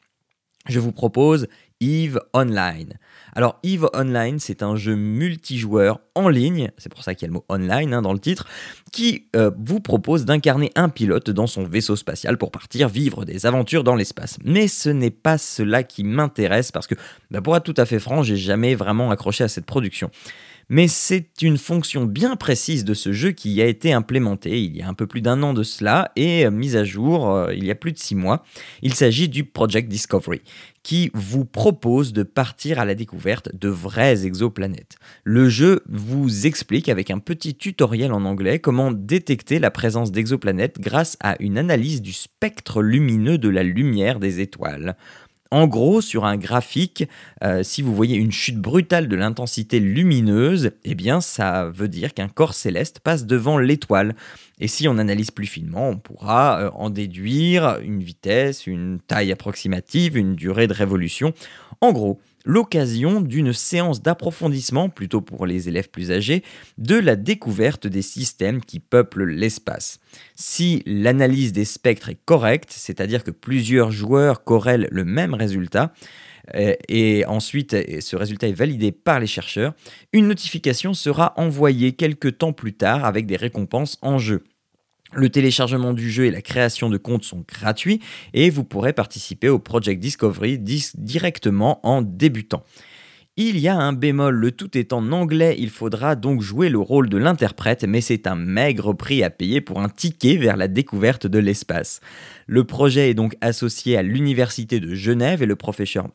Je 0.68 0.78
vous 0.78 0.92
propose 0.92 1.48
Eve 1.80 2.20
Online. 2.34 2.94
Alors 3.34 3.58
Eve 3.62 3.88
Online, 3.94 4.38
c'est 4.38 4.62
un 4.62 4.76
jeu 4.76 4.96
multijoueur 4.96 6.00
en 6.14 6.28
ligne, 6.28 6.70
c'est 6.76 6.92
pour 6.92 7.02
ça 7.02 7.14
qu'il 7.14 7.22
y 7.22 7.24
a 7.26 7.28
le 7.28 7.34
mot 7.34 7.44
online 7.48 7.94
hein, 7.94 8.02
dans 8.02 8.12
le 8.12 8.18
titre, 8.18 8.46
qui 8.92 9.26
euh, 9.34 9.50
vous 9.58 9.80
propose 9.80 10.24
d'incarner 10.24 10.70
un 10.74 10.88
pilote 10.88 11.30
dans 11.30 11.46
son 11.46 11.64
vaisseau 11.64 11.96
spatial 11.96 12.36
pour 12.36 12.50
partir 12.50 12.88
vivre 12.88 13.24
des 13.24 13.46
aventures 13.46 13.84
dans 13.84 13.94
l'espace. 13.94 14.38
Mais 14.44 14.68
ce 14.68 14.90
n'est 14.90 15.10
pas 15.10 15.38
cela 15.38 15.82
qui 15.82 16.04
m'intéresse 16.04 16.70
parce 16.70 16.86
que, 16.86 16.96
bah, 17.30 17.40
pour 17.40 17.56
être 17.56 17.64
tout 17.64 17.74
à 17.76 17.86
fait 17.86 18.00
franc, 18.00 18.22
j'ai 18.22 18.36
jamais 18.36 18.74
vraiment 18.74 19.10
accroché 19.10 19.44
à 19.44 19.48
cette 19.48 19.66
production 19.66 20.10
mais 20.70 20.88
c'est 20.88 21.42
une 21.42 21.58
fonction 21.58 22.04
bien 22.04 22.36
précise 22.36 22.84
de 22.84 22.94
ce 22.94 23.12
jeu 23.12 23.32
qui 23.32 23.60
a 23.60 23.66
été 23.66 23.92
implémentée 23.92 24.62
il 24.62 24.76
y 24.76 24.82
a 24.82 24.88
un 24.88 24.94
peu 24.94 25.06
plus 25.06 25.20
d'un 25.20 25.42
an 25.42 25.52
de 25.52 25.64
cela 25.64 26.12
et 26.16 26.46
euh, 26.46 26.50
mise 26.50 26.76
à 26.76 26.84
jour 26.84 27.28
euh, 27.28 27.52
il 27.52 27.64
y 27.64 27.70
a 27.70 27.74
plus 27.74 27.92
de 27.92 27.98
six 27.98 28.14
mois. 28.14 28.44
Il 28.80 28.94
s'agit 28.94 29.28
du 29.28 29.44
Project 29.44 29.88
Discovery, 29.88 30.40
qui 30.82 31.10
vous 31.12 31.44
propose 31.44 32.12
de 32.12 32.22
partir 32.22 32.78
à 32.78 32.84
la 32.84 32.94
découverte 32.94 33.54
de 33.54 33.68
vraies 33.68 34.24
exoplanètes. 34.24 34.96
Le 35.24 35.48
jeu 35.48 35.82
vous 35.88 36.46
explique 36.46 36.88
avec 36.88 37.10
un 37.10 37.18
petit 37.18 37.54
tutoriel 37.56 38.12
en 38.12 38.24
anglais 38.24 38.60
comment 38.60 38.92
détecter 38.92 39.58
la 39.58 39.72
présence 39.72 40.12
d'exoplanètes 40.12 40.80
grâce 40.80 41.16
à 41.20 41.36
une 41.40 41.58
analyse 41.58 42.00
du 42.00 42.12
spectre 42.12 42.80
lumineux 42.80 43.38
de 43.38 43.48
la 43.48 43.64
lumière 43.64 44.20
des 44.20 44.40
étoiles. 44.40 44.96
En 45.52 45.66
gros, 45.66 46.00
sur 46.00 46.26
un 46.26 46.36
graphique, 46.36 47.08
euh, 47.42 47.64
si 47.64 47.82
vous 47.82 47.92
voyez 47.92 48.16
une 48.16 48.30
chute 48.30 48.58
brutale 48.58 49.08
de 49.08 49.16
l'intensité 49.16 49.80
lumineuse, 49.80 50.70
eh 50.84 50.94
bien 50.94 51.20
ça 51.20 51.70
veut 51.74 51.88
dire 51.88 52.14
qu'un 52.14 52.28
corps 52.28 52.54
céleste 52.54 53.00
passe 53.00 53.26
devant 53.26 53.58
l'étoile. 53.58 54.14
Et 54.60 54.68
si 54.68 54.86
on 54.86 54.96
analyse 54.96 55.32
plus 55.32 55.46
finement, 55.46 55.88
on 55.88 55.96
pourra 55.96 56.60
euh, 56.60 56.70
en 56.74 56.88
déduire 56.88 57.78
une 57.82 58.00
vitesse, 58.00 58.68
une 58.68 59.00
taille 59.00 59.32
approximative, 59.32 60.16
une 60.16 60.36
durée 60.36 60.68
de 60.68 60.72
révolution. 60.72 61.34
En 61.80 61.90
gros, 61.90 62.20
l'occasion 62.44 63.20
d'une 63.20 63.52
séance 63.52 64.02
d'approfondissement, 64.02 64.88
plutôt 64.88 65.20
pour 65.20 65.46
les 65.46 65.68
élèves 65.68 65.90
plus 65.90 66.10
âgés, 66.10 66.42
de 66.78 66.96
la 66.96 67.16
découverte 67.16 67.86
des 67.86 68.02
systèmes 68.02 68.60
qui 68.60 68.80
peuplent 68.80 69.24
l'espace. 69.24 70.00
Si 70.34 70.82
l'analyse 70.86 71.52
des 71.52 71.64
spectres 71.64 72.08
est 72.08 72.18
correcte, 72.24 72.70
c'est-à-dire 72.72 73.24
que 73.24 73.30
plusieurs 73.30 73.90
joueurs 73.90 74.44
corrèlent 74.44 74.88
le 74.90 75.04
même 75.04 75.34
résultat, 75.34 75.92
euh, 76.54 76.74
et 76.88 77.24
ensuite 77.26 77.76
ce 78.00 78.16
résultat 78.16 78.48
est 78.48 78.52
validé 78.52 78.92
par 78.92 79.20
les 79.20 79.26
chercheurs, 79.26 79.74
une 80.12 80.28
notification 80.28 80.94
sera 80.94 81.34
envoyée 81.36 81.92
quelques 81.92 82.38
temps 82.38 82.52
plus 82.52 82.72
tard 82.72 83.04
avec 83.04 83.26
des 83.26 83.36
récompenses 83.36 83.98
en 84.02 84.18
jeu. 84.18 84.42
Le 85.12 85.28
téléchargement 85.28 85.92
du 85.92 86.10
jeu 86.10 86.26
et 86.26 86.30
la 86.30 86.42
création 86.42 86.88
de 86.88 86.96
comptes 86.96 87.24
sont 87.24 87.44
gratuits 87.48 88.00
et 88.32 88.48
vous 88.48 88.62
pourrez 88.62 88.92
participer 88.92 89.48
au 89.48 89.58
Project 89.58 90.00
Discovery 90.00 90.58
directement 90.58 91.80
en 91.86 92.00
débutant. 92.02 92.62
Il 93.36 93.58
y 93.58 93.68
a 93.68 93.76
un 93.76 93.92
bémol, 93.92 94.34
le 94.34 94.52
tout 94.52 94.76
est 94.76 94.92
en 94.92 95.12
anglais, 95.12 95.56
il 95.58 95.70
faudra 95.70 96.14
donc 96.14 96.42
jouer 96.42 96.68
le 96.68 96.78
rôle 96.78 97.08
de 97.08 97.16
l'interprète, 97.16 97.84
mais 97.84 98.00
c'est 98.00 98.26
un 98.26 98.34
maigre 98.34 98.92
prix 98.92 99.22
à 99.22 99.30
payer 99.30 99.60
pour 99.60 99.80
un 99.80 99.88
ticket 99.88 100.36
vers 100.36 100.56
la 100.56 100.68
découverte 100.68 101.26
de 101.26 101.38
l'espace. 101.38 102.00
Le 102.46 102.64
projet 102.64 103.10
est 103.10 103.14
donc 103.14 103.36
associé 103.40 103.96
à 103.96 104.02
l'Université 104.02 104.78
de 104.78 104.94
Genève 104.94 105.42
et 105.42 105.46
le 105.46 105.56
professeur, 105.56 106.10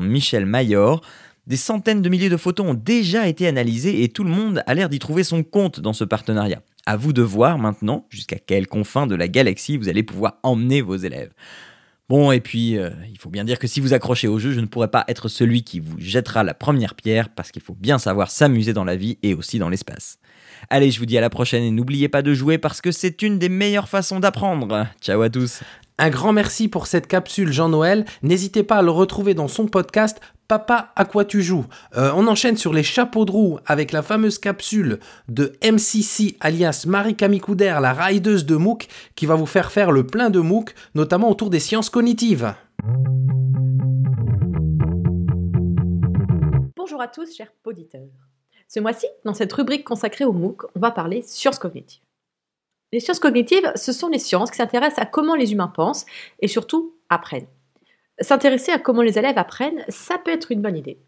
Michel 0.00 0.46
Mayor. 0.46 1.00
Des 1.46 1.56
centaines 1.56 2.02
de 2.02 2.08
milliers 2.08 2.28
de 2.28 2.36
photos 2.36 2.66
ont 2.66 2.74
déjà 2.74 3.26
été 3.26 3.46
analysées 3.46 4.02
et 4.02 4.08
tout 4.08 4.24
le 4.24 4.30
monde 4.30 4.62
a 4.66 4.74
l'air 4.74 4.90
d'y 4.90 4.98
trouver 4.98 5.24
son 5.24 5.42
compte 5.42 5.80
dans 5.80 5.94
ce 5.94 6.04
partenariat. 6.04 6.60
À 6.86 6.96
vous 6.96 7.12
de 7.12 7.22
voir 7.22 7.58
maintenant 7.58 8.06
jusqu'à 8.10 8.38
quels 8.38 8.66
confins 8.66 9.06
de 9.06 9.14
la 9.14 9.28
galaxie 9.28 9.76
vous 9.76 9.88
allez 9.88 10.02
pouvoir 10.02 10.38
emmener 10.42 10.80
vos 10.80 10.96
élèves. 10.96 11.32
Bon, 12.10 12.32
et 12.32 12.40
puis, 12.40 12.76
euh, 12.76 12.90
il 13.08 13.18
faut 13.18 13.30
bien 13.30 13.44
dire 13.44 13.60
que 13.60 13.68
si 13.68 13.78
vous 13.78 13.94
accrochez 13.94 14.26
au 14.26 14.40
jeu, 14.40 14.50
je 14.50 14.58
ne 14.58 14.66
pourrai 14.66 14.88
pas 14.88 15.04
être 15.06 15.28
celui 15.28 15.62
qui 15.62 15.78
vous 15.78 15.94
jettera 16.00 16.42
la 16.42 16.54
première 16.54 16.96
pierre, 16.96 17.28
parce 17.28 17.52
qu'il 17.52 17.62
faut 17.62 17.76
bien 17.78 18.00
savoir 18.00 18.32
s'amuser 18.32 18.72
dans 18.72 18.82
la 18.82 18.96
vie 18.96 19.16
et 19.22 19.32
aussi 19.32 19.60
dans 19.60 19.68
l'espace. 19.68 20.18
Allez, 20.70 20.90
je 20.90 20.98
vous 20.98 21.06
dis 21.06 21.16
à 21.16 21.20
la 21.20 21.30
prochaine 21.30 21.62
et 21.62 21.70
n'oubliez 21.70 22.08
pas 22.08 22.22
de 22.22 22.34
jouer 22.34 22.58
parce 22.58 22.80
que 22.80 22.90
c'est 22.90 23.22
une 23.22 23.38
des 23.38 23.48
meilleures 23.48 23.88
façons 23.88 24.18
d'apprendre. 24.18 24.88
Ciao 25.00 25.22
à 25.22 25.30
tous. 25.30 25.62
Un 26.02 26.08
grand 26.08 26.32
merci 26.32 26.68
pour 26.68 26.86
cette 26.86 27.06
capsule 27.06 27.52
Jean-Noël. 27.52 28.06
N'hésitez 28.22 28.62
pas 28.62 28.76
à 28.76 28.82
le 28.82 28.90
retrouver 28.90 29.34
dans 29.34 29.48
son 29.48 29.66
podcast 29.66 30.18
Papa, 30.48 30.92
à 30.96 31.04
quoi 31.04 31.26
tu 31.26 31.42
joues? 31.42 31.66
Euh, 31.94 32.10
On 32.16 32.26
enchaîne 32.26 32.56
sur 32.56 32.72
les 32.72 32.82
chapeaux 32.82 33.26
de 33.26 33.30
roue 33.30 33.58
avec 33.66 33.92
la 33.92 34.00
fameuse 34.00 34.38
capsule 34.38 34.98
de 35.28 35.52
MCC 35.62 36.38
alias 36.40 36.86
Marie 36.88 37.16
Camille 37.16 37.42
la 37.58 37.92
rideuse 37.92 38.46
de 38.46 38.56
MOOC, 38.56 38.88
qui 39.14 39.26
va 39.26 39.34
vous 39.34 39.44
faire 39.44 39.70
faire 39.70 39.92
le 39.92 40.06
plein 40.06 40.30
de 40.30 40.40
MOOC, 40.40 40.72
notamment 40.94 41.30
autour 41.30 41.50
des 41.50 41.60
sciences 41.60 41.90
cognitives. 41.90 42.54
Bonjour 46.76 47.02
à 47.02 47.08
tous, 47.08 47.36
chers 47.36 47.52
auditeurs. 47.66 48.08
Ce 48.68 48.80
mois-ci, 48.80 49.06
dans 49.26 49.34
cette 49.34 49.52
rubrique 49.52 49.84
consacrée 49.84 50.24
au 50.24 50.32
MOOC, 50.32 50.62
on 50.74 50.80
va 50.80 50.92
parler 50.92 51.20
sciences 51.20 51.58
cognitives. 51.58 52.00
Les 52.92 53.00
sciences 53.00 53.20
cognitives, 53.20 53.72
ce 53.76 53.92
sont 53.92 54.08
les 54.08 54.18
sciences 54.18 54.50
qui 54.50 54.56
s'intéressent 54.56 54.98
à 54.98 55.06
comment 55.06 55.34
les 55.34 55.52
humains 55.52 55.72
pensent 55.74 56.06
et 56.40 56.48
surtout 56.48 56.94
apprennent. 57.08 57.46
S'intéresser 58.20 58.72
à 58.72 58.78
comment 58.78 59.02
les 59.02 59.18
élèves 59.18 59.38
apprennent, 59.38 59.84
ça 59.88 60.18
peut 60.18 60.32
être 60.32 60.50
une 60.50 60.60
bonne 60.60 60.76
idée. 60.76 60.98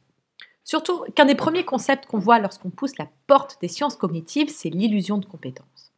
Surtout 0.64 1.04
qu'un 1.14 1.24
des 1.24 1.34
premiers 1.34 1.64
concepts 1.64 2.06
qu'on 2.06 2.18
voit 2.18 2.38
lorsqu'on 2.38 2.70
pousse 2.70 2.96
la 2.98 3.08
porte 3.26 3.58
des 3.60 3.68
sciences 3.68 3.96
cognitives, 3.96 4.48
c'est 4.48 4.70
l'illusion 4.70 5.18
de 5.18 5.26
compétence. 5.26 5.92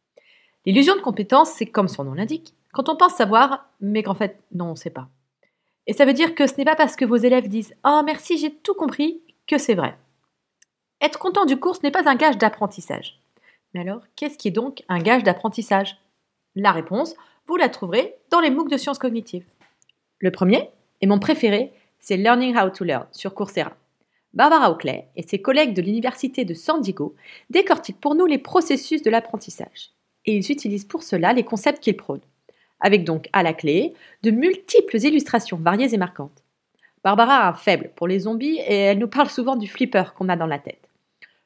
L'illusion 0.64 0.96
de 0.96 1.02
compétence, 1.02 1.50
c'est 1.50 1.66
comme 1.66 1.88
son 1.88 2.04
nom 2.04 2.14
l'indique, 2.14 2.54
quand 2.72 2.88
on 2.88 2.96
pense 2.96 3.14
savoir, 3.14 3.68
mais 3.80 4.02
qu'en 4.02 4.14
fait, 4.14 4.40
non, 4.52 4.68
on 4.68 4.70
ne 4.70 4.76
sait 4.76 4.90
pas. 4.90 5.08
Et 5.86 5.92
ça 5.92 6.06
veut 6.06 6.14
dire 6.14 6.34
que 6.34 6.46
ce 6.46 6.56
n'est 6.56 6.64
pas 6.64 6.76
parce 6.76 6.96
que 6.96 7.04
vos 7.04 7.16
élèves 7.16 7.48
disent 7.48 7.74
Oh 7.84 8.00
merci, 8.04 8.38
j'ai 8.38 8.52
tout 8.52 8.74
compris 8.74 9.20
que 9.46 9.58
c'est 9.58 9.74
vrai. 9.74 9.98
Être 11.02 11.18
content 11.18 11.44
du 11.44 11.58
cours, 11.58 11.76
ce 11.76 11.82
n'est 11.82 11.90
pas 11.90 12.08
un 12.08 12.14
gage 12.14 12.38
d'apprentissage. 12.38 13.20
Mais 13.74 13.80
alors, 13.80 14.02
qu'est-ce 14.14 14.38
qui 14.38 14.48
est 14.48 14.52
donc 14.52 14.82
un 14.88 15.00
gage 15.00 15.24
d'apprentissage? 15.24 15.96
La 16.54 16.70
réponse, 16.70 17.16
vous 17.46 17.56
la 17.56 17.68
trouverez 17.68 18.14
dans 18.30 18.40
les 18.40 18.50
MOOC 18.50 18.70
de 18.70 18.76
sciences 18.76 19.00
cognitives. 19.00 19.44
Le 20.20 20.30
premier, 20.30 20.70
et 21.00 21.06
mon 21.08 21.18
préféré, 21.18 21.72
c'est 21.98 22.16
Learning 22.16 22.56
How 22.56 22.70
to 22.70 22.84
Learn 22.84 23.06
sur 23.10 23.34
Coursera. 23.34 23.72
Barbara 24.32 24.70
Oakley 24.70 25.08
et 25.16 25.22
ses 25.22 25.42
collègues 25.42 25.74
de 25.74 25.82
l'Université 25.82 26.44
de 26.44 26.54
San 26.54 26.80
Diego 26.80 27.14
décortiquent 27.50 28.00
pour 28.00 28.14
nous 28.14 28.26
les 28.26 28.38
processus 28.38 29.02
de 29.02 29.10
l'apprentissage. 29.10 29.90
Et 30.24 30.36
ils 30.36 30.52
utilisent 30.52 30.86
pour 30.86 31.02
cela 31.02 31.32
les 31.32 31.44
concepts 31.44 31.82
qu'ils 31.82 31.96
prônent, 31.96 32.20
avec 32.80 33.04
donc 33.04 33.28
à 33.32 33.42
la 33.42 33.52
clé 33.52 33.94
de 34.22 34.30
multiples 34.30 34.96
illustrations 34.98 35.56
variées 35.56 35.94
et 35.94 35.98
marquantes. 35.98 36.42
Barbara 37.02 37.38
a 37.38 37.48
un 37.48 37.54
faible 37.54 37.90
pour 37.96 38.08
les 38.08 38.20
zombies 38.20 38.60
et 38.66 38.74
elle 38.74 38.98
nous 38.98 39.08
parle 39.08 39.28
souvent 39.28 39.56
du 39.56 39.68
flipper 39.68 40.14
qu'on 40.16 40.28
a 40.28 40.36
dans 40.36 40.46
la 40.46 40.58
tête. 40.58 40.88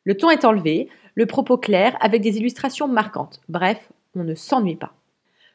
Le 0.05 0.16
ton 0.16 0.31
est 0.31 0.45
enlevé, 0.45 0.89
le 1.19 1.27
propos 1.27 1.59
clair 1.59 1.97
avec 1.99 2.23
des 2.23 2.37
illustrations 2.37 2.87
marquantes. 2.87 3.41
Bref, 3.49 3.91
on 4.14 4.23
ne 4.23 4.37
s'ennuie 4.37 4.77
pas. 4.77 4.93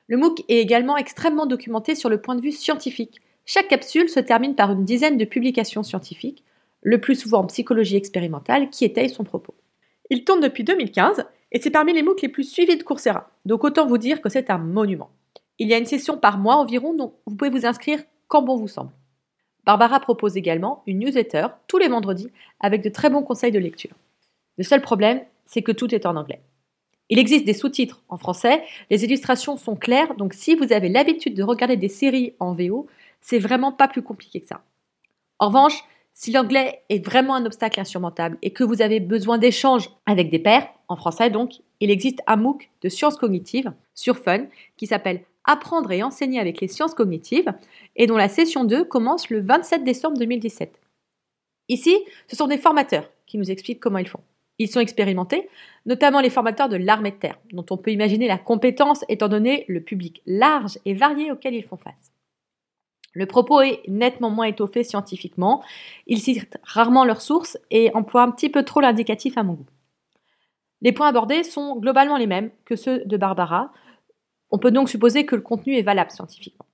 Le 0.09 0.17
MOOC 0.17 0.43
est 0.49 0.57
également 0.57 0.97
extrêmement 0.97 1.45
documenté 1.45 1.95
sur 1.95 2.09
le 2.09 2.19
point 2.19 2.35
de 2.35 2.41
vue 2.41 2.51
scientifique. 2.51 3.21
Chaque 3.45 3.69
capsule 3.69 4.09
se 4.09 4.19
termine 4.19 4.55
par 4.55 4.73
une 4.73 4.83
dizaine 4.83 5.17
de 5.17 5.23
publications 5.23 5.81
scientifiques, 5.81 6.43
le 6.81 6.99
plus 6.99 7.15
souvent 7.15 7.39
en 7.39 7.45
psychologie 7.45 7.95
expérimentale, 7.95 8.71
qui 8.71 8.83
étayent 8.83 9.09
son 9.09 9.23
propos. 9.23 9.53
Il 10.09 10.25
tourne 10.25 10.41
depuis 10.41 10.65
2015 10.65 11.23
et 11.53 11.61
c'est 11.61 11.71
parmi 11.71 11.93
les 11.93 12.03
MOOC 12.03 12.23
les 12.23 12.27
plus 12.27 12.43
suivis 12.43 12.75
de 12.75 12.83
Coursera, 12.83 13.29
donc 13.45 13.63
autant 13.63 13.87
vous 13.87 13.97
dire 13.97 14.19
que 14.19 14.27
c'est 14.27 14.49
un 14.49 14.57
monument. 14.57 15.11
Il 15.59 15.69
y 15.69 15.73
a 15.73 15.77
une 15.77 15.85
session 15.85 16.17
par 16.17 16.39
mois 16.39 16.57
environ, 16.57 16.93
dont 16.93 17.13
vous 17.25 17.37
pouvez 17.37 17.49
vous 17.49 17.65
inscrire 17.65 18.03
quand 18.27 18.41
bon 18.41 18.57
vous 18.57 18.67
semble. 18.67 18.91
Barbara 19.65 20.01
propose 20.01 20.35
également 20.35 20.83
une 20.87 20.99
newsletter 20.99 21.47
tous 21.69 21.77
les 21.77 21.87
vendredis 21.87 22.31
avec 22.59 22.83
de 22.83 22.89
très 22.89 23.09
bons 23.09 23.23
conseils 23.23 23.53
de 23.53 23.59
lecture. 23.59 23.95
Le 24.57 24.65
seul 24.65 24.81
problème, 24.81 25.21
c'est 25.45 25.61
que 25.61 25.71
tout 25.71 25.93
est 25.93 26.05
en 26.05 26.15
anglais. 26.15 26.41
Il 27.09 27.19
existe 27.19 27.45
des 27.45 27.53
sous-titres 27.53 28.01
en 28.09 28.17
français, 28.17 28.63
les 28.89 29.03
illustrations 29.03 29.57
sont 29.57 29.75
claires, 29.75 30.15
donc 30.15 30.33
si 30.33 30.55
vous 30.55 30.73
avez 30.73 30.89
l'habitude 30.89 31.35
de 31.35 31.43
regarder 31.43 31.77
des 31.77 31.89
séries 31.89 32.33
en 32.39 32.53
VO, 32.53 32.87
c'est 33.21 33.39
vraiment 33.39 33.71
pas 33.71 33.87
plus 33.87 34.01
compliqué 34.01 34.41
que 34.41 34.47
ça. 34.47 34.63
En 35.39 35.47
revanche, 35.47 35.83
si 36.13 36.31
l'anglais 36.31 36.83
est 36.89 37.03
vraiment 37.03 37.35
un 37.35 37.45
obstacle 37.45 37.79
insurmontable 37.79 38.37
et 38.41 38.51
que 38.51 38.63
vous 38.63 38.81
avez 38.81 38.99
besoin 38.99 39.37
d'échanges 39.37 39.89
avec 40.05 40.29
des 40.29 40.39
pairs, 40.39 40.67
en 40.87 40.95
français 40.95 41.29
donc, 41.29 41.53
il 41.79 41.89
existe 41.89 42.21
un 42.27 42.35
MOOC 42.35 42.69
de 42.81 42.89
sciences 42.89 43.17
cognitives 43.17 43.73
sur 43.95 44.17
Fun 44.17 44.45
qui 44.77 44.87
s'appelle 44.87 45.23
Apprendre 45.43 45.91
et 45.91 46.03
enseigner 46.03 46.39
avec 46.39 46.61
les 46.61 46.67
sciences 46.69 46.93
cognitives 46.93 47.51
et 47.95 48.07
dont 48.07 48.15
la 48.15 48.29
session 48.29 48.63
2 48.63 48.85
commence 48.85 49.29
le 49.29 49.41
27 49.41 49.83
décembre 49.83 50.17
2017. 50.17 50.79
Ici, 51.67 51.97
ce 52.27 52.35
sont 52.35 52.47
des 52.47 52.57
formateurs 52.57 53.09
qui 53.25 53.37
nous 53.37 53.51
expliquent 53.51 53.79
comment 53.79 53.97
ils 53.97 54.07
font. 54.07 54.21
Ils 54.59 54.69
sont 54.69 54.79
expérimentés, 54.79 55.49
notamment 55.85 56.21
les 56.21 56.29
formateurs 56.29 56.69
de 56.69 56.75
l'armée 56.75 57.11
de 57.11 57.17
terre, 57.17 57.39
dont 57.51 57.65
on 57.69 57.77
peut 57.77 57.91
imaginer 57.91 58.27
la 58.27 58.37
compétence 58.37 59.03
étant 59.09 59.27
donné 59.27 59.65
le 59.67 59.81
public 59.81 60.21
large 60.25 60.77
et 60.85 60.93
varié 60.93 61.31
auquel 61.31 61.55
ils 61.55 61.63
font 61.63 61.77
face. 61.77 62.11
Le 63.13 63.25
propos 63.25 63.61
est 63.61 63.81
nettement 63.87 64.29
moins 64.29 64.45
étoffé 64.45 64.83
scientifiquement, 64.83 65.63
ils 66.07 66.19
citent 66.19 66.57
rarement 66.63 67.05
leurs 67.05 67.21
sources 67.21 67.57
et 67.69 67.91
emploient 67.93 68.23
un 68.23 68.31
petit 68.31 68.49
peu 68.49 68.63
trop 68.63 68.81
l'indicatif 68.81 69.37
à 69.37 69.43
mon 69.43 69.53
goût. 69.53 69.65
Les 70.81 70.91
points 70.91 71.07
abordés 71.07 71.43
sont 71.43 71.77
globalement 71.77 72.17
les 72.17 72.27
mêmes 72.27 72.51
que 72.65 72.75
ceux 72.75 73.05
de 73.05 73.17
Barbara, 73.17 73.71
on 74.51 74.59
peut 74.59 74.71
donc 74.71 74.89
supposer 74.89 75.25
que 75.25 75.35
le 75.35 75.41
contenu 75.41 75.75
est 75.75 75.81
valable 75.81 76.11
scientifiquement. 76.11 76.65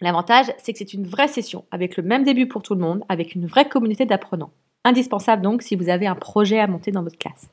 L'avantage, 0.00 0.46
c'est 0.58 0.72
que 0.72 0.78
c'est 0.78 0.94
une 0.94 1.06
vraie 1.06 1.28
session, 1.28 1.64
avec 1.70 1.96
le 1.96 2.02
même 2.02 2.24
début 2.24 2.48
pour 2.48 2.62
tout 2.62 2.74
le 2.74 2.80
monde, 2.80 3.04
avec 3.08 3.34
une 3.34 3.46
vraie 3.46 3.68
communauté 3.68 4.06
d'apprenants. 4.06 4.52
Indispensable 4.84 5.42
donc 5.42 5.62
si 5.62 5.76
vous 5.76 5.90
avez 5.90 6.06
un 6.06 6.14
projet 6.14 6.58
à 6.58 6.66
monter 6.66 6.90
dans 6.90 7.02
votre 7.02 7.18
classe. 7.18 7.50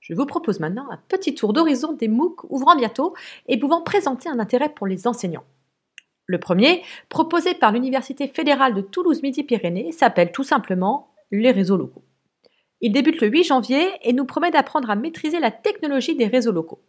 Je 0.00 0.14
vous 0.14 0.26
propose 0.26 0.58
maintenant 0.58 0.90
un 0.90 0.98
petit 1.08 1.34
tour 1.34 1.52
d'horizon 1.52 1.92
des 1.92 2.08
MOOC 2.08 2.44
ouvrant 2.50 2.74
bientôt 2.74 3.14
et 3.46 3.56
pouvant 3.56 3.82
présenter 3.82 4.28
un 4.28 4.40
intérêt 4.40 4.68
pour 4.68 4.88
les 4.88 5.06
enseignants. 5.06 5.44
Le 6.26 6.38
premier, 6.38 6.82
proposé 7.08 7.54
par 7.54 7.70
l'Université 7.70 8.26
fédérale 8.26 8.74
de 8.74 8.80
Toulouse-Midi-Pyrénées, 8.80 9.92
s'appelle 9.92 10.32
tout 10.32 10.42
simplement 10.42 11.14
les 11.30 11.52
réseaux 11.52 11.76
locaux. 11.76 12.02
Il 12.80 12.92
débute 12.92 13.20
le 13.20 13.28
8 13.28 13.44
janvier 13.44 13.88
et 14.02 14.12
nous 14.12 14.24
promet 14.24 14.50
d'apprendre 14.50 14.90
à 14.90 14.96
maîtriser 14.96 15.38
la 15.38 15.52
technologie 15.52 16.16
des 16.16 16.26
réseaux 16.26 16.50
locaux. 16.50 16.82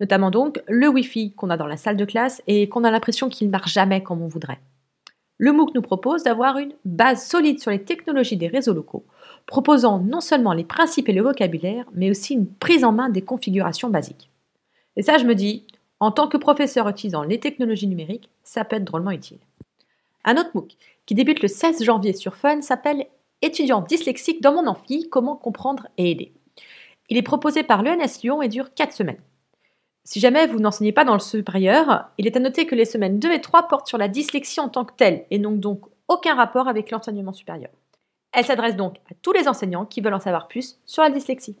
Notamment 0.00 0.30
donc 0.30 0.62
le 0.68 0.88
Wi-Fi 0.88 1.34
qu'on 1.34 1.48
a 1.48 1.56
dans 1.56 1.66
la 1.66 1.78
salle 1.78 1.96
de 1.96 2.04
classe 2.04 2.42
et 2.46 2.68
qu'on 2.68 2.84
a 2.84 2.90
l'impression 2.90 3.30
qu'il 3.30 3.46
ne 3.46 3.52
marche 3.52 3.72
jamais 3.72 4.02
comme 4.02 4.20
on 4.20 4.28
voudrait 4.28 4.60
le 5.40 5.52
MOOC 5.52 5.74
nous 5.74 5.80
propose 5.80 6.22
d'avoir 6.22 6.58
une 6.58 6.74
base 6.84 7.26
solide 7.26 7.60
sur 7.60 7.70
les 7.70 7.82
technologies 7.82 8.36
des 8.36 8.46
réseaux 8.46 8.74
locaux, 8.74 9.06
proposant 9.46 9.98
non 9.98 10.20
seulement 10.20 10.52
les 10.52 10.64
principes 10.64 11.08
et 11.08 11.14
le 11.14 11.22
vocabulaire, 11.22 11.86
mais 11.94 12.10
aussi 12.10 12.34
une 12.34 12.46
prise 12.46 12.84
en 12.84 12.92
main 12.92 13.08
des 13.08 13.22
configurations 13.22 13.88
basiques. 13.88 14.28
Et 14.96 15.02
ça, 15.02 15.16
je 15.16 15.24
me 15.24 15.34
dis, 15.34 15.64
en 15.98 16.10
tant 16.10 16.28
que 16.28 16.36
professeur 16.36 16.86
utilisant 16.90 17.22
les 17.22 17.40
technologies 17.40 17.86
numériques, 17.86 18.28
ça 18.44 18.66
peut 18.66 18.76
être 18.76 18.84
drôlement 18.84 19.12
utile. 19.12 19.38
Un 20.26 20.36
autre 20.36 20.50
MOOC, 20.52 20.76
qui 21.06 21.14
débute 21.14 21.40
le 21.40 21.48
16 21.48 21.84
janvier 21.84 22.12
sur 22.12 22.36
Fun, 22.36 22.60
s'appelle 22.60 23.06
Étudiant 23.40 23.80
dyslexique 23.80 24.42
dans 24.42 24.52
mon 24.52 24.66
amphi, 24.66 25.08
comment 25.08 25.36
comprendre 25.36 25.86
et 25.96 26.10
aider. 26.10 26.34
Il 27.08 27.16
est 27.16 27.22
proposé 27.22 27.62
par 27.62 27.82
l'ENS 27.82 28.20
Lyon 28.22 28.42
et 28.42 28.48
dure 28.48 28.74
4 28.74 28.92
semaines. 28.92 29.22
Si 30.04 30.18
jamais 30.20 30.46
vous 30.46 30.58
n'enseignez 30.58 30.92
pas 30.92 31.04
dans 31.04 31.14
le 31.14 31.20
supérieur, 31.20 32.10
il 32.18 32.26
est 32.26 32.36
à 32.36 32.40
noter 32.40 32.66
que 32.66 32.74
les 32.74 32.84
semaines 32.84 33.18
2 33.18 33.32
et 33.32 33.40
3 33.40 33.68
portent 33.68 33.86
sur 33.86 33.98
la 33.98 34.08
dyslexie 34.08 34.60
en 34.60 34.68
tant 34.68 34.84
que 34.84 34.94
telle 34.96 35.24
et 35.30 35.38
n'ont 35.38 35.52
donc 35.52 35.82
aucun 36.08 36.34
rapport 36.34 36.68
avec 36.68 36.90
l'enseignement 36.90 37.32
supérieur. 37.32 37.70
Elle 38.32 38.44
s'adresse 38.44 38.76
donc 38.76 38.96
à 39.10 39.14
tous 39.22 39.32
les 39.32 39.48
enseignants 39.48 39.86
qui 39.86 40.00
veulent 40.00 40.14
en 40.14 40.20
savoir 40.20 40.48
plus 40.48 40.78
sur 40.86 41.02
la 41.02 41.10
dyslexie. 41.10 41.56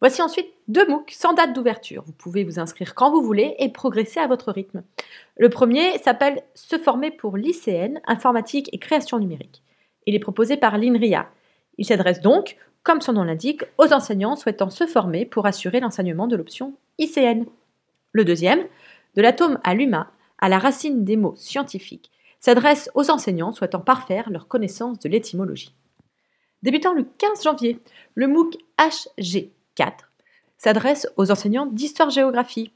Voici 0.00 0.20
ensuite 0.20 0.48
deux 0.66 0.86
MOOC 0.88 1.12
sans 1.12 1.32
date 1.32 1.52
d'ouverture. 1.52 2.02
Vous 2.04 2.12
pouvez 2.12 2.42
vous 2.42 2.58
inscrire 2.58 2.94
quand 2.94 3.12
vous 3.12 3.22
voulez 3.22 3.54
et 3.58 3.68
progresser 3.68 4.18
à 4.18 4.26
votre 4.26 4.50
rythme. 4.50 4.82
Le 5.36 5.48
premier 5.48 5.98
s'appelle 5.98 6.42
Se 6.54 6.76
former 6.76 7.12
pour 7.12 7.36
l'ICN, 7.36 8.00
informatique 8.06 8.68
et 8.72 8.78
création 8.78 9.20
numérique. 9.20 9.62
Il 10.06 10.16
est 10.16 10.20
proposé 10.20 10.56
par 10.56 10.76
l'INRIA. 10.76 11.28
Il 11.78 11.84
s'adresse 11.84 12.20
donc 12.20 12.56
comme 12.82 13.00
son 13.00 13.12
nom 13.12 13.22
l'indique, 13.22 13.62
aux 13.78 13.92
enseignants 13.92 14.34
souhaitant 14.34 14.70
se 14.70 14.86
former 14.86 15.24
pour 15.24 15.46
assurer 15.46 15.78
l'enseignement 15.78 16.26
de 16.26 16.34
l'option 16.34 16.74
ICN. 16.98 17.44
Le 18.12 18.24
deuxième, 18.24 18.66
de 19.14 19.22
l'atome 19.22 19.58
à 19.64 19.74
l'humain, 19.74 20.08
à 20.38 20.48
la 20.48 20.58
racine 20.58 21.04
des 21.04 21.16
mots 21.16 21.34
scientifiques, 21.36 22.10
s'adresse 22.40 22.90
aux 22.94 23.10
enseignants 23.10 23.52
souhaitant 23.52 23.80
parfaire 23.80 24.28
leur 24.30 24.48
connaissance 24.48 24.98
de 24.98 25.08
l'étymologie. 25.08 25.74
Débutant 26.62 26.92
le 26.92 27.04
15 27.18 27.42
janvier, 27.42 27.78
le 28.14 28.28
MOOC 28.28 28.56
HG4 28.78 29.92
s'adresse 30.58 31.08
aux 31.16 31.30
enseignants 31.30 31.66
d'histoire-géographie. 31.66 32.70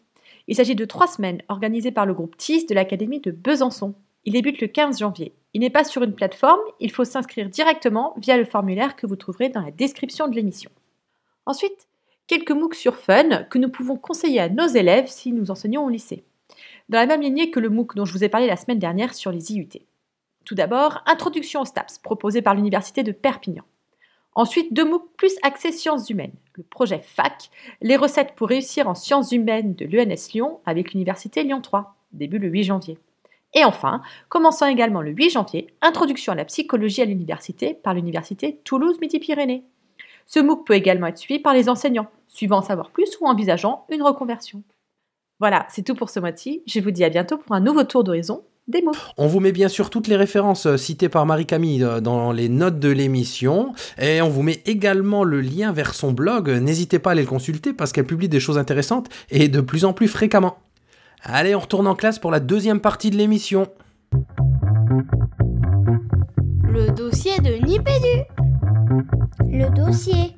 Il 0.49 0.57
s'agit 0.57 0.75
de 0.75 0.85
trois 0.85 1.07
semaines 1.07 1.43
organisées 1.49 1.93
par 1.93 2.07
le 2.07 2.14
groupe 2.14 2.37
TIS 2.37 2.67
de 2.67 2.75
l'Académie 2.75 3.21
de 3.21 3.31
Besançon. 3.31 3.95
Il 4.25 4.33
débute 4.33 4.61
le 4.61 4.67
15 4.67 4.99
janvier. 4.99 5.35
Il 5.55 5.61
n'est 5.61 5.71
pas 5.71 5.85
sur 5.85 6.03
une 6.03 6.14
plateforme, 6.14 6.61
il 6.81 6.91
faut 6.91 7.05
s'inscrire 7.05 7.49
directement 7.49 8.14
via 8.19 8.37
le 8.37 8.45
formulaire 8.45 8.97
que 8.97 9.07
vous 9.07 9.17
trouverez 9.17 9.49
dans 9.49 9.62
la 9.62 9.71
description 9.71 10.29
de 10.29 10.35
l'émission. 10.35 10.71
Ensuite, 11.47 11.86
quelques 12.27 12.51
MOOC 12.51 12.74
sur 12.74 12.97
Fun 12.97 13.45
que 13.45 13.59
nous 13.59 13.68
pouvons 13.68 13.97
conseiller 13.97 14.41
à 14.41 14.49
nos 14.49 14.66
élèves 14.66 15.09
si 15.09 15.33
nous 15.33 15.51
enseignons 15.51 15.85
au 15.85 15.89
lycée. 15.89 16.24
Dans 16.89 16.99
la 16.99 17.07
même 17.07 17.22
lignée 17.22 17.51
que 17.51 17.61
le 17.61 17.70
MOOC 17.70 17.95
dont 17.97 18.05
je 18.05 18.12
vous 18.12 18.24
ai 18.24 18.29
parlé 18.29 18.47
la 18.47 18.57
semaine 18.57 18.79
dernière 18.79 19.14
sur 19.14 19.33
les 19.33 19.53
IUT. 19.53 19.68
Tout 20.45 20.55
d'abord, 20.55 21.03
Introduction 21.07 21.62
aux 21.62 21.64
STAPS, 21.64 21.99
proposé 21.99 22.43
par 22.43 22.55
l'Université 22.55 23.03
de 23.03 23.12
Perpignan. 23.12 23.64
Ensuite, 24.35 24.72
deux 24.72 24.85
MOOC 24.85 25.16
plus 25.16 25.35
axés 25.43 25.72
sciences 25.72 26.11
humaines. 26.11 26.35
Le 26.55 26.62
projet 26.62 27.01
FAC, 27.03 27.51
les 27.81 27.97
recettes 27.97 28.35
pour 28.37 28.49
réussir 28.49 28.89
en 28.89 28.95
sciences 28.95 29.33
humaines 29.33 29.74
de 29.74 29.87
l'ENS 29.87 30.33
Lyon 30.35 30.61
avec 30.66 30.93
l'Université 30.93 31.43
Lyon 31.43 31.61
3, 31.61 31.97
début 32.12 32.39
le 32.39 32.49
8 32.49 32.64
janvier. 32.64 32.99
Et 33.55 33.64
enfin, 33.64 34.03
commençant 34.29 34.66
également 34.66 35.01
le 35.01 35.12
8 35.12 35.31
janvier, 35.31 35.68
Introduction 35.81 36.33
à 36.33 36.37
la 36.37 36.45
psychologie 36.45 37.03
à 37.03 37.07
l'université 37.07 37.74
par 37.74 37.95
l'université 37.95 38.61
Toulouse-Midi-Pyrénées. 38.64 39.64
Ce 40.27 40.41
MOOC 40.41 40.66
peut 40.66 40.74
également 40.74 41.07
être 41.07 41.18
suivi 41.18 41.41
par 41.41 41.55
les 41.55 41.68
enseignants, 41.68 42.09
suivant 42.27 42.59
en 42.59 42.62
savoir 42.62 42.91
plus 42.91 43.16
ou 43.20 43.27
envisageant 43.27 43.87
une 43.91 44.03
reconversion. 44.03 44.62
Voilà, 45.39 45.66
c'est 45.70 45.83
tout 45.83 45.95
pour 45.95 46.11
ce 46.11 46.18
mois-ci. 46.18 46.62
Je 46.66 46.81
vous 46.81 46.91
dis 46.91 47.05
à 47.05 47.11
bientôt 47.11 47.39
pour 47.39 47.55
un 47.55 47.61
nouveau 47.61 47.85
tour 47.85 48.03
d'horizon 48.03 48.43
des 48.66 48.83
mots. 48.83 48.93
On 49.16 49.29
vous 49.29 49.39
met 49.39 49.53
bien 49.53 49.68
sûr 49.68 49.91
toutes 49.91 50.09
les 50.09 50.16
références 50.16 50.66
euh, 50.66 50.77
citées 50.77 51.09
par 51.09 51.24
Marie-Camille 51.24 51.85
euh, 51.85 52.01
dans 52.01 52.33
les 52.33 52.49
notes 52.49 52.81
de 52.81 52.89
l'émission 52.89 53.72
et 53.97 54.20
on 54.20 54.29
vous 54.29 54.43
met 54.43 54.61
également 54.66 55.22
le 55.22 55.41
lien 55.41 55.70
vers 55.70 55.95
son 55.95 56.11
blog. 56.11 56.49
N'hésitez 56.51 56.99
pas 56.99 57.11
à 57.11 57.12
aller 57.12 57.22
le 57.22 57.29
consulter 57.29 57.72
parce 57.72 57.93
qu'elle 57.93 58.07
publie 58.07 58.29
des 58.29 58.41
choses 58.41 58.59
intéressantes 58.59 59.09
et 59.31 59.47
de 59.47 59.61
plus 59.61 59.85
en 59.85 59.93
plus 59.93 60.09
fréquemment. 60.09 60.57
Allez, 61.22 61.55
on 61.55 61.61
retourne 61.61 61.87
en 61.87 61.95
classe 61.95 62.18
pour 62.18 62.33
la 62.33 62.41
deuxième 62.41 62.81
partie 62.81 63.11
de 63.11 63.16
l'émission. 63.16 63.68
Le 66.64 66.91
dossier 66.91 67.39
de 67.39 67.64
Nipédu. 67.64 68.24
Le 69.41 69.68
dossier. 69.74 70.34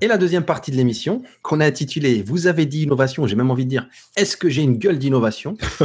Et 0.00 0.08
la 0.08 0.18
deuxième 0.18 0.44
partie 0.44 0.70
de 0.72 0.76
l'émission, 0.76 1.22
qu'on 1.42 1.60
a 1.60 1.66
intitulée 1.66 2.24
Vous 2.26 2.46
avez 2.48 2.66
dit 2.66 2.82
innovation, 2.82 3.26
j'ai 3.26 3.36
même 3.36 3.50
envie 3.50 3.64
de 3.64 3.70
dire 3.70 3.88
Est-ce 4.16 4.36
que 4.36 4.48
j'ai 4.48 4.62
une 4.62 4.76
gueule 4.76 4.98
d'innovation? 4.98 5.56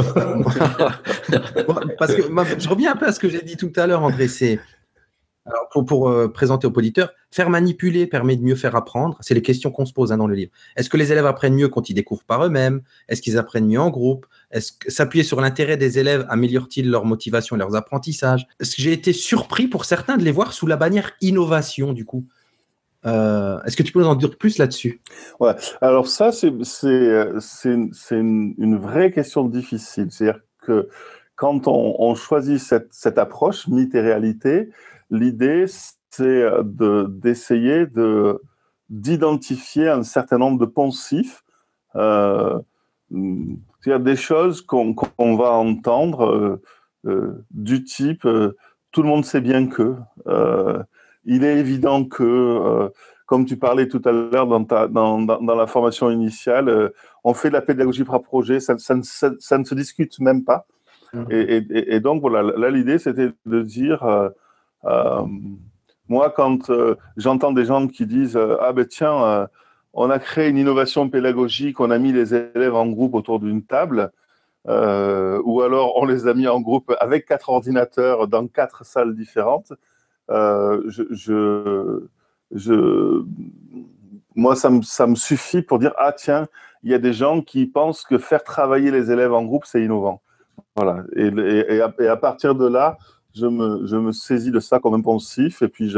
Parce 1.98 2.14
que 2.14 2.22
je 2.58 2.68
reviens 2.68 2.92
un 2.92 2.96
peu 2.96 3.06
à 3.06 3.12
ce 3.12 3.20
que 3.20 3.28
j'ai 3.28 3.42
dit 3.42 3.56
tout 3.56 3.72
à 3.76 3.86
l'heure, 3.86 4.02
André. 4.02 4.26
C'est 4.26 4.58
pour, 5.70 6.08
euh, 6.08 6.28
présenter 6.28 6.66
aux 6.66 6.72
auditeurs, 6.72 7.12
faire 7.30 7.50
manipuler 7.50 8.06
permet 8.06 8.36
de 8.36 8.42
mieux 8.42 8.54
faire 8.54 8.74
apprendre. 8.76 9.16
C'est 9.20 9.34
les 9.34 9.42
questions 9.42 9.70
qu'on 9.70 9.86
se 9.86 9.92
pose 9.92 10.12
hein, 10.12 10.16
dans 10.16 10.26
le 10.26 10.34
livre. 10.34 10.50
Est-ce 10.76 10.88
que 10.88 10.96
les 10.96 11.12
élèves 11.12 11.26
apprennent 11.26 11.54
mieux 11.54 11.68
quand 11.68 11.90
ils 11.90 11.94
découvrent 11.94 12.24
par 12.24 12.44
eux-mêmes? 12.44 12.80
Est-ce 13.08 13.22
qu'ils 13.22 13.38
apprennent 13.38 13.66
mieux 13.66 13.80
en 13.80 13.90
groupe? 13.90 14.26
Est-ce 14.50 14.72
que 14.72 14.90
s'appuyer 14.90 15.24
sur 15.24 15.40
l'intérêt 15.40 15.76
des 15.76 15.98
élèves 15.98 16.26
améliore-t-il 16.28 16.90
leur 16.90 17.04
motivation 17.04 17.56
et 17.56 17.58
leurs 17.58 17.76
apprentissages? 17.76 18.46
J'ai 18.60 18.92
été 18.92 19.12
surpris 19.12 19.68
pour 19.68 19.84
certains 19.84 20.16
de 20.16 20.24
les 20.24 20.32
voir 20.32 20.52
sous 20.52 20.66
la 20.66 20.76
bannière 20.76 21.12
innovation 21.20 21.92
du 21.92 22.04
coup? 22.04 22.24
Euh, 23.06 23.60
Est-ce 23.62 23.76
que 23.76 23.82
tu 23.82 23.92
peux 23.92 24.00
nous 24.00 24.06
en 24.06 24.16
dire 24.16 24.36
plus 24.36 24.58
là-dessus? 24.58 25.00
Alors 25.80 26.08
ça, 26.08 26.32
c'est 26.32 26.52
c'est 26.64 28.16
une, 28.16 28.78
vraie 28.78 29.10
question 29.12 29.44
difficile. 29.44 30.08
C'est-à-dire 30.10 30.40
que 30.62 30.88
quand 31.36 31.68
on, 31.68 32.14
choisit 32.16 32.58
cette, 32.58 32.88
cette 32.90 33.16
approche 33.16 33.68
mythe 33.68 33.94
et 33.94 34.00
réalité, 34.00 34.70
l'idée 35.10 35.66
c'est 36.10 36.44
de 36.62 37.06
d'essayer 37.08 37.86
de 37.86 38.40
d'identifier 38.88 39.88
un 39.88 40.02
certain 40.02 40.38
nombre 40.38 40.58
de 40.58 40.64
poncifs, 40.66 41.44
euh, 41.96 42.58
c'est-à-dire 43.10 44.00
des 44.00 44.16
choses 44.16 44.62
qu'on 44.62 45.36
va 45.36 45.52
entendre 45.52 46.26
euh, 46.26 46.62
euh, 47.06 47.44
du 47.50 47.84
type 47.84 48.24
euh, 48.24 48.56
tout 48.92 49.02
le 49.02 49.08
monde 49.08 49.24
sait 49.24 49.40
bien 49.40 49.66
que, 49.66 49.94
euh, 50.26 50.82
il 51.24 51.44
est 51.44 51.58
évident 51.58 52.04
que 52.04 52.24
euh, 52.24 52.88
comme 53.26 53.44
tu 53.44 53.56
parlais 53.58 53.88
tout 53.88 54.00
à 54.06 54.12
l'heure 54.12 54.46
dans, 54.46 54.60
dans, 54.60 54.88
dans, 54.88 55.40
dans 55.42 55.54
la 55.54 55.66
formation 55.66 56.10
initiale, 56.10 56.68
euh, 56.68 56.88
on 57.24 57.34
fait 57.34 57.48
de 57.48 57.54
la 57.54 57.60
pédagogie 57.60 58.04
par 58.04 58.22
projet, 58.22 58.58
ça, 58.60 58.78
ça, 58.78 58.94
ne, 58.94 59.02
ça, 59.02 59.32
ça 59.38 59.58
ne 59.58 59.64
se 59.64 59.74
discute 59.74 60.18
même 60.20 60.44
pas. 60.44 60.66
Mhm. 61.12 61.26
Et, 61.30 61.56
et, 61.56 61.94
et 61.96 62.00
donc, 62.00 62.22
voilà, 62.22 62.42
là, 62.42 62.70
l'idée, 62.70 62.98
c'était 62.98 63.30
de 63.44 63.62
dire, 63.62 64.02
euh, 64.04 64.30
euh, 64.30 64.30
moi, 66.08 66.30
quand 66.30 66.70
euh, 66.70 66.96
j'entends 67.16 67.52
des 67.52 67.66
gens 67.66 67.86
qui 67.86 68.06
disent, 68.06 68.36
euh, 68.36 68.56
ah 68.60 68.72
ben 68.72 68.86
tiens, 68.86 69.22
euh, 69.24 69.46
on 69.92 70.10
a 70.10 70.18
créé 70.18 70.48
une 70.48 70.56
innovation 70.56 71.08
pédagogique, 71.08 71.80
on 71.80 71.90
a 71.90 71.98
mis 71.98 72.12
les 72.12 72.34
élèves 72.34 72.74
en 72.74 72.86
groupe 72.86 73.14
autour 73.14 73.40
d'une 73.40 73.62
table, 73.62 74.10
euh, 74.68 75.40
ou 75.44 75.60
alors 75.62 75.96
on 75.96 76.04
les 76.06 76.26
a 76.26 76.34
mis 76.34 76.48
en 76.48 76.60
groupe 76.60 76.94
avec 77.00 77.26
quatre 77.26 77.50
ordinateurs 77.50 78.28
dans 78.28 78.46
quatre 78.48 78.84
salles 78.84 79.14
différentes, 79.14 79.72
euh, 80.30 80.82
moi, 84.34 84.54
ça 84.56 84.70
me, 84.70 84.82
ça 84.82 85.06
me 85.06 85.14
suffit 85.14 85.62
pour 85.62 85.78
dire 85.78 85.92
ah 85.98 86.12
tiens, 86.12 86.46
il 86.82 86.90
y 86.90 86.94
a 86.94 86.98
des 86.98 87.12
gens 87.12 87.42
qui 87.42 87.66
pensent 87.66 88.04
que 88.04 88.18
faire 88.18 88.44
travailler 88.44 88.90
les 88.90 89.10
élèves 89.10 89.32
en 89.32 89.44
groupe 89.44 89.64
c'est 89.66 89.82
innovant. 89.82 90.22
Voilà. 90.76 91.02
Et, 91.16 91.80
à, 91.80 92.16
partir 92.16 92.54
de 92.54 92.66
là, 92.66 92.98
je 93.38 93.96
me, 93.96 94.12
saisis 94.12 94.50
de 94.50 94.60
ça 94.60 94.78
comme 94.78 94.94
un 94.94 95.00
poncif 95.00 95.62
et 95.62 95.68
puis 95.68 95.94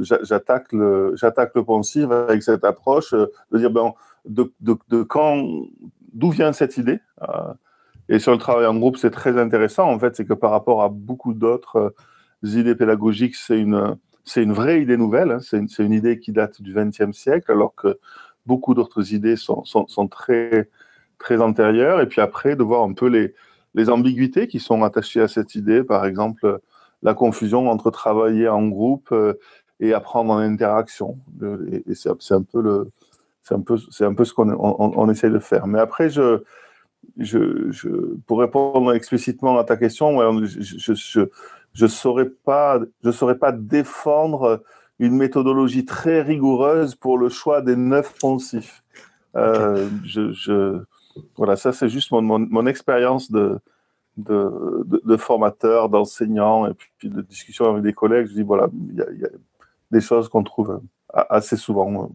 j'attaque 0.00 0.72
le 0.72 1.12
j'attaque 1.16 1.52
le 1.54 1.64
poncif 1.64 2.10
avec 2.10 2.42
cette 2.42 2.64
approche 2.64 3.12
de 3.12 3.58
dire 3.58 3.70
ben 3.70 3.92
d'où 4.26 6.30
vient 6.30 6.52
cette 6.52 6.76
idée 6.76 7.00
euh, 7.22 7.52
et 8.08 8.18
sur 8.18 8.32
le 8.32 8.38
travail 8.38 8.66
en 8.66 8.76
groupe 8.76 8.96
c'est 8.96 9.10
très 9.10 9.38
intéressant 9.38 9.90
en 9.90 9.98
fait 9.98 10.16
c'est 10.16 10.24
que 10.24 10.34
par 10.34 10.50
rapport 10.50 10.82
à 10.82 10.88
beaucoup 10.88 11.32
d'autres 11.32 11.76
euh, 11.76 12.58
idées 12.58 12.74
pédagogiques 12.74 13.36
c'est 13.36 13.58
une 14.42 14.52
vraie 14.52 14.82
idée 14.82 14.96
nouvelle, 14.96 15.32
hein. 15.32 15.38
c'est 15.40 15.82
une, 15.82 15.92
idée 15.92 16.18
qui 16.18 16.32
date 16.32 16.60
du 16.62 16.74
XXe 16.74 17.12
siècle, 17.12 17.50
alors 17.50 17.74
que 17.74 17.98
beaucoup 18.46 18.74
d'autres 18.74 19.12
idées 19.12 19.36
sont, 19.36 19.64
très 20.08 20.68
antérieures. 21.40 22.00
Et 22.00 22.06
puis 22.06 22.20
après, 22.20 22.56
de 22.56 22.62
voir 22.62 22.82
un 22.82 22.92
peu 22.92 23.06
les, 23.06 23.34
les 23.74 23.90
ambiguïtés 23.90 24.48
qui 24.48 24.60
sont 24.60 24.82
attachées 24.82 25.20
à 25.20 25.28
cette 25.28 25.54
idée, 25.54 25.82
par 25.84 26.04
exemple 26.06 26.60
la 27.02 27.14
confusion 27.14 27.70
entre 27.70 27.90
travailler 27.90 28.48
en 28.48 28.68
groupe 28.68 29.08
euh, 29.12 29.34
et 29.80 29.94
apprendre 29.94 30.32
en 30.34 30.38
interaction. 30.38 31.18
Et, 31.72 31.82
et 31.90 31.94
c'est 31.94 32.34
un 32.34 32.42
peu 32.42 32.60
le, 32.60 32.90
c'est 33.42 33.54
un 33.54 33.60
peu, 33.60 33.78
c'est 33.90 34.04
un 34.04 34.14
peu 34.14 34.24
ce 34.24 34.34
qu'on 34.34 34.50
on, 34.50 34.92
on 34.96 35.10
essaie 35.10 35.30
de 35.30 35.38
faire. 35.38 35.66
Mais 35.66 35.80
après, 35.80 36.10
je, 36.10 36.42
je, 37.16 37.70
je, 37.70 37.88
pour 38.26 38.40
répondre 38.40 38.92
explicitement 38.92 39.58
à 39.58 39.64
ta 39.64 39.76
question, 39.76 40.20
je, 40.44 40.94
je, 40.94 41.22
je 41.72 41.86
saurais 41.86 42.28
pas, 42.28 42.80
je 43.02 43.10
saurais 43.10 43.38
pas 43.38 43.52
défendre 43.52 44.62
une 44.98 45.16
méthodologie 45.16 45.86
très 45.86 46.20
rigoureuse 46.20 46.94
pour 46.94 47.16
le 47.16 47.30
choix 47.30 47.62
des 47.62 47.76
neuf 47.76 48.14
poncifs. 48.20 48.84
Euh, 49.36 49.86
okay. 49.86 50.32
je, 50.34 50.80
voilà, 51.36 51.56
ça 51.56 51.72
c'est 51.72 51.88
juste 51.88 52.10
mon, 52.12 52.22
mon, 52.22 52.38
mon 52.38 52.66
expérience 52.66 53.30
de, 53.30 53.58
de, 54.16 54.84
de, 54.86 55.02
de, 55.04 55.16
formateur, 55.16 55.88
d'enseignant 55.88 56.66
et 56.66 56.74
puis 56.74 57.08
de 57.08 57.22
discussion 57.22 57.70
avec 57.70 57.82
des 57.82 57.92
collègues. 57.92 58.26
Je 58.28 58.34
dis 58.34 58.42
voilà, 58.42 58.68
il 58.88 58.94
y, 58.94 59.20
y, 59.20 59.24
a 59.24 59.30
des 59.90 60.00
choses 60.00 60.28
qu'on 60.28 60.42
trouve 60.42 60.80
assez 61.12 61.56
souvent 61.56 62.12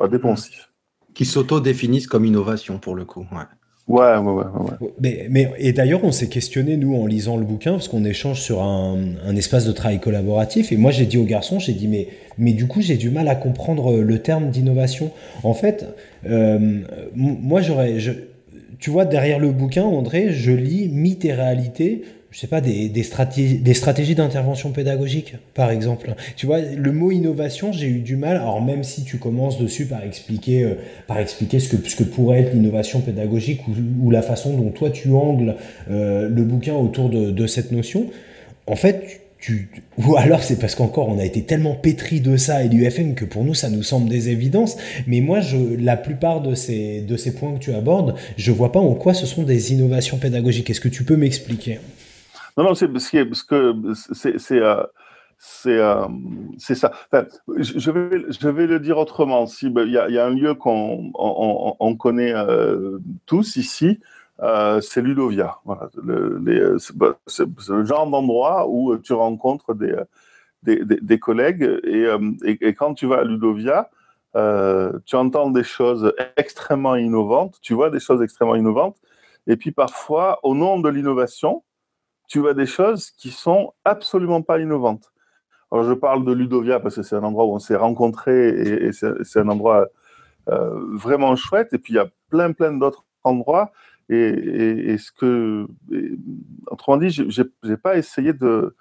euh, 0.00 0.18
poncifs. 0.18 0.72
Qui 1.14 1.24
s'auto-définissent 1.24 2.06
comme 2.06 2.24
innovation 2.24 2.78
pour 2.78 2.94
le 2.94 3.04
coup. 3.04 3.26
Ouais. 3.32 3.44
Ouais, 3.88 4.16
ouais, 4.16 4.32
ouais, 4.32 4.44
ouais. 4.80 4.92
Mais, 5.00 5.26
mais, 5.30 5.52
et 5.58 5.72
d'ailleurs, 5.72 6.02
on 6.02 6.10
s'est 6.10 6.28
questionné, 6.28 6.76
nous, 6.76 6.96
en 6.96 7.06
lisant 7.06 7.36
le 7.36 7.44
bouquin, 7.44 7.72
parce 7.72 7.86
qu'on 7.86 8.04
échange 8.04 8.40
sur 8.40 8.60
un, 8.60 8.98
un, 9.24 9.36
espace 9.36 9.64
de 9.64 9.70
travail 9.70 10.00
collaboratif. 10.00 10.72
Et 10.72 10.76
moi, 10.76 10.90
j'ai 10.90 11.06
dit 11.06 11.18
aux 11.18 11.24
garçons, 11.24 11.60
j'ai 11.60 11.72
dit, 11.72 11.86
mais, 11.86 12.08
mais 12.36 12.52
du 12.52 12.66
coup, 12.66 12.80
j'ai 12.80 12.96
du 12.96 13.10
mal 13.10 13.28
à 13.28 13.36
comprendre 13.36 13.96
le 13.98 14.18
terme 14.18 14.50
d'innovation. 14.50 15.12
En 15.44 15.54
fait, 15.54 15.86
euh, 16.28 16.80
moi, 17.14 17.60
j'aurais. 17.60 17.98
Tu 18.78 18.90
vois, 18.90 19.04
derrière 19.04 19.38
le 19.38 19.50
bouquin, 19.50 19.84
André, 19.84 20.32
je 20.32 20.52
lis 20.52 20.88
mythe 20.88 21.24
et 21.24 21.32
réalité 21.32 22.02
je 22.36 22.40
sais 22.42 22.48
pas, 22.48 22.60
des, 22.60 22.90
des 22.90 23.02
stratégies, 23.02 23.56
des 23.56 23.72
stratégies 23.72 24.14
d'intervention 24.14 24.70
pédagogique, 24.70 25.36
par 25.54 25.70
exemple. 25.70 26.14
Tu 26.36 26.44
vois, 26.44 26.60
le 26.60 26.92
mot 26.92 27.10
innovation, 27.10 27.72
j'ai 27.72 27.86
eu 27.86 28.00
du 28.00 28.16
mal. 28.16 28.36
Alors 28.36 28.60
même 28.60 28.84
si 28.84 29.04
tu 29.04 29.16
commences 29.16 29.58
dessus 29.58 29.86
par 29.86 30.04
expliquer, 30.04 30.64
euh, 30.64 30.74
par 31.06 31.18
expliquer 31.18 31.60
ce 31.60 31.74
que, 31.74 31.88
ce 31.88 31.96
que 31.96 32.04
pourrait 32.04 32.40
être 32.40 32.52
l'innovation 32.52 33.00
pédagogique 33.00 33.66
ou, 33.68 33.72
ou, 34.02 34.10
la 34.10 34.20
façon 34.20 34.54
dont 34.54 34.68
toi 34.68 34.90
tu 34.90 35.12
angles 35.12 35.54
euh, 35.90 36.28
le 36.28 36.42
bouquin 36.42 36.74
autour 36.74 37.08
de, 37.08 37.30
de, 37.30 37.46
cette 37.46 37.72
notion, 37.72 38.10
en 38.66 38.76
fait, 38.76 39.22
ou 39.98 40.16
alors 40.16 40.42
c'est 40.42 40.58
parce 40.58 40.74
qu'encore 40.74 41.08
on 41.08 41.18
a 41.18 41.24
été 41.24 41.44
tellement 41.44 41.74
pétri 41.74 42.20
de 42.20 42.36
ça 42.36 42.62
et 42.62 42.68
l'UFM 42.68 43.14
que 43.14 43.24
pour 43.24 43.44
nous 43.44 43.54
ça 43.54 43.70
nous 43.70 43.82
semble 43.82 44.08
des 44.08 44.28
évidences. 44.28 44.76
Mais 45.06 45.20
moi, 45.20 45.40
la 45.78 45.96
plupart 45.96 46.40
de 46.40 46.54
ces, 46.54 47.04
points 47.38 47.54
que 47.54 47.58
tu 47.58 47.72
abordes, 47.72 48.14
je 48.36 48.52
vois 48.52 48.72
pas 48.72 48.80
en 48.80 48.94
quoi 48.94 49.14
ce 49.14 49.26
sont 49.26 49.42
des 49.42 49.72
innovations 49.72 50.18
pédagogiques. 50.18 50.70
Est-ce 50.70 50.80
que 50.80 50.88
tu 50.88 51.04
peux 51.04 51.16
m'expliquer? 51.16 51.80
Non, 52.56 52.64
non, 52.64 52.74
c'est 52.74 52.88
parce 52.88 53.10
que 53.42 53.74
c'est 54.12 54.60
euh, 54.60 54.82
c'est 55.38 55.78
euh, 55.78 56.06
ça. 56.58 56.92
Enfin, 57.12 57.26
je, 57.58 57.90
vais, 57.90 58.66
le 58.66 58.80
dire 58.80 58.96
autrement. 58.98 59.46
Ben, 59.62 59.82
il, 59.86 59.92
y 59.92 60.18
a, 60.18 60.26
un 60.26 60.30
lieu 60.30 60.54
qu'on 60.54 61.10
on, 61.14 61.76
on 61.78 61.96
connaît 61.96 62.32
euh, 62.34 62.98
tous 63.26 63.56
ici, 63.56 64.00
euh, 64.42 64.80
c'est 64.80 65.02
Ludovia. 65.02 65.58
Voilà, 65.64 65.90
le, 66.02 66.78
c'est 67.26 67.46
le 67.68 67.84
genre 67.84 68.08
d'endroit 68.08 68.68
où 68.68 68.96
tu 68.98 69.12
rencontres 69.12 69.74
des, 69.74 69.94
des, 70.62 70.84
des, 70.84 71.18
collègues 71.18 71.80
et, 71.84 72.06
et, 72.44 72.68
et, 72.68 72.74
quand 72.74 72.94
tu 72.94 73.06
vas 73.06 73.18
à 73.20 73.24
Ludovia, 73.24 73.90
tu 75.06 75.16
entends 75.16 75.50
des 75.50 75.64
choses 75.64 76.12
extrêmement 76.36 76.96
innovantes, 76.96 77.58
tu 77.62 77.74
vois 77.74 77.90
des 77.90 78.00
choses 78.00 78.20
extrêmement 78.22 78.56
innovantes, 78.56 78.96
et 79.46 79.56
puis 79.56 79.72
parfois, 79.72 80.40
au 80.42 80.54
nom 80.54 80.80
de 80.80 80.88
l'innovation, 80.88 81.62
tu 82.28 82.40
vois 82.40 82.54
des 82.54 82.66
choses 82.66 83.10
qui 83.12 83.30
sont 83.30 83.72
absolument 83.84 84.42
pas 84.42 84.58
innovantes. 84.58 85.12
Alors, 85.70 85.84
je 85.84 85.94
parle 85.94 86.24
de 86.24 86.32
Ludovia 86.32 86.80
parce 86.80 86.96
que 86.96 87.02
c'est 87.02 87.16
un 87.16 87.24
endroit 87.24 87.46
où 87.46 87.54
on 87.54 87.58
s'est 87.58 87.76
rencontrés 87.76 88.48
et, 88.48 88.92
c'est 88.92 89.38
un 89.38 89.48
endroit 89.48 89.86
euh, 90.48 90.80
vraiment 90.94 91.34
chouette. 91.36 91.72
Et 91.72 91.78
puis, 91.78 91.94
il 91.94 91.96
y 91.96 92.00
a 92.00 92.08
plein, 92.30 92.52
plein 92.52 92.72
d'autres 92.72 93.04
endroits. 93.24 93.72
Et, 94.08 94.16
et, 94.16 94.90
et, 94.92 94.98
ce 94.98 95.10
que, 95.10 95.66
autrement 96.68 96.96
dit, 96.96 97.10
je 97.10 97.42
n'ai 97.64 97.76
pas 97.76 97.96
essayé 97.96 98.32
de 98.32 98.76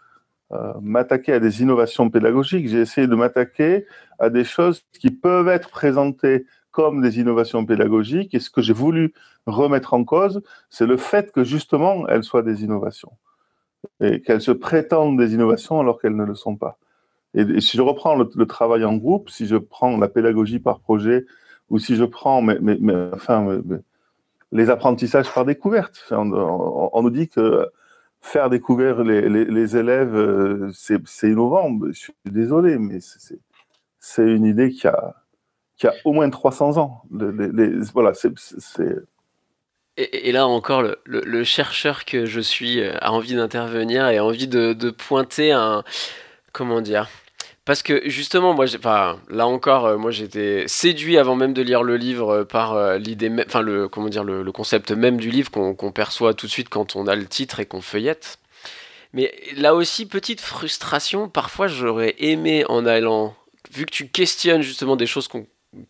euh, 0.52 0.74
m'attaquer 0.80 1.34
à 1.34 1.40
des 1.40 1.64
innovations 1.64 2.10
pédagogiques. 2.12 2.68
J'ai 2.68 2.82
essayé 2.82 3.08
de 3.08 3.16
m'attaquer 3.16 3.88
à 4.20 4.30
des 4.30 4.44
choses 4.44 4.86
qui 5.00 5.10
peuvent 5.10 5.48
être 5.48 5.70
présentées 5.72 6.46
comme 6.70 7.02
des 7.02 7.20
innovations 7.20 7.66
pédagogiques. 7.66 8.36
Et 8.36 8.40
ce 8.40 8.52
que 8.52 8.62
j'ai 8.62 8.74
voulu 8.74 9.14
remettre 9.48 9.96
en 9.96 10.04
cause, 10.04 10.44
c'est 10.70 10.86
le 10.86 10.98
fait 10.98 11.32
que 11.32 11.44
justement, 11.44 12.08
elles 12.08 12.24
soient 12.24 12.44
des 12.44 12.64
innovations 12.64 13.14
et 14.00 14.22
qu'elles 14.22 14.42
se 14.42 14.52
prétendent 14.52 15.18
des 15.18 15.34
innovations 15.34 15.80
alors 15.80 16.00
qu'elles 16.00 16.16
ne 16.16 16.26
le 16.26 16.36
sont 16.36 16.56
pas. 16.56 16.78
Et, 17.34 17.42
et 17.42 17.62
si 17.62 17.78
je 17.78 17.82
reprends 17.82 18.16
le, 18.16 18.46
travail 18.46 18.86
en 18.86 18.96
groupe, 18.98 19.30
si 19.30 19.48
je 19.48 19.58
prends 19.58 19.98
la 19.98 20.08
pédagogie 20.08 20.60
par 20.60 20.80
projet, 20.80 21.26
ou 21.70 21.80
si 21.80 21.96
je 21.96 22.04
prends 22.04 22.44
mais, 22.44 22.60
mais, 22.62 22.78
mais, 22.80 22.96
enfin, 23.14 23.62
les 24.52 24.70
apprentissages 24.70 25.32
par 25.32 25.46
découverte, 25.46 26.06
on, 26.12 27.02
nous 27.02 27.10
dit 27.10 27.28
que 27.28 27.70
faire 28.22 28.50
découvrir 28.50 29.04
les, 29.04 29.78
élèves, 29.78 30.16
euh, 30.16 30.72
c'est 30.74 31.30
innovant. 31.30 31.70
Je 31.88 31.94
suis 31.94 32.14
désolé, 32.26 32.78
mais 32.78 33.00
c'est- 33.00 33.40
une 34.18 34.46
idée 34.46 34.70
qui 34.70 34.88
a, 34.88 35.16
qui 35.78 35.88
a 35.88 35.94
au 36.06 36.14
moins 36.14 36.30
300 36.30 36.78
ans. 36.78 37.04
Voilà, 37.94 38.14
Et, 39.98 40.32
là 40.32 40.48
encore, 40.48 40.84
le 41.06 41.44
chercheur 41.44 42.06
que 42.06 42.26
je 42.26 42.40
suis 42.40 42.82
euh, 42.82 42.96
a 43.02 43.12
envie 43.12 43.36
d'intervenir 43.36 44.08
et 44.08 44.18
a 44.18 44.26
envie 44.26 44.48
de, 44.48 44.74
de 44.74 44.90
pointer 44.92 45.52
un... 45.52 45.84
Comment 46.54 46.82
dire 46.82 47.10
Parce 47.66 47.82
que 47.82 48.08
justement, 48.08 48.54
moi, 48.54 48.66
enfin, 48.78 49.20
là 49.30 49.48
encore, 49.48 49.86
euh, 49.88 49.98
moi 49.98 50.12
j'étais 50.12 50.66
séduit 50.68 51.18
avant 51.18 51.36
même 51.36 51.54
de 51.54 51.64
lire 51.64 51.82
le 51.82 51.98
livre 51.98 52.30
euh, 52.30 52.46
par 52.46 52.74
euh, 52.74 53.00
l'idée, 53.00 53.32
enfin 53.46 53.62
le, 53.62 53.88
comment 53.88 54.08
dire, 54.08 54.24
le, 54.24 54.50
concept 54.52 54.92
même 54.92 55.18
du 55.18 55.32
livre 55.32 55.50
qu'on 55.50 55.92
perçoit 55.92 56.36
tout 56.36 56.46
de 56.46 56.52
suite 56.52 56.70
quand 56.70 56.96
on 56.96 57.08
a 57.08 57.16
le 57.16 57.26
titre 57.26 57.60
et 57.60 57.66
qu'on 57.66 57.82
feuillette. 57.82 58.38
Mais 59.14 59.34
là 59.56 59.74
aussi, 59.74 60.06
petite 60.06 60.42
frustration, 60.42 61.28
parfois 61.28 61.68
j'aurais 61.68 62.14
aimé 62.20 62.66
en 62.70 62.86
allant, 62.86 63.36
vu 63.72 63.86
que 63.86 63.92
tu 63.92 64.08
questionnes 64.10 64.62
justement 64.62 64.96
des 64.96 65.08
choses 65.08 65.28
qu'on 65.28 65.48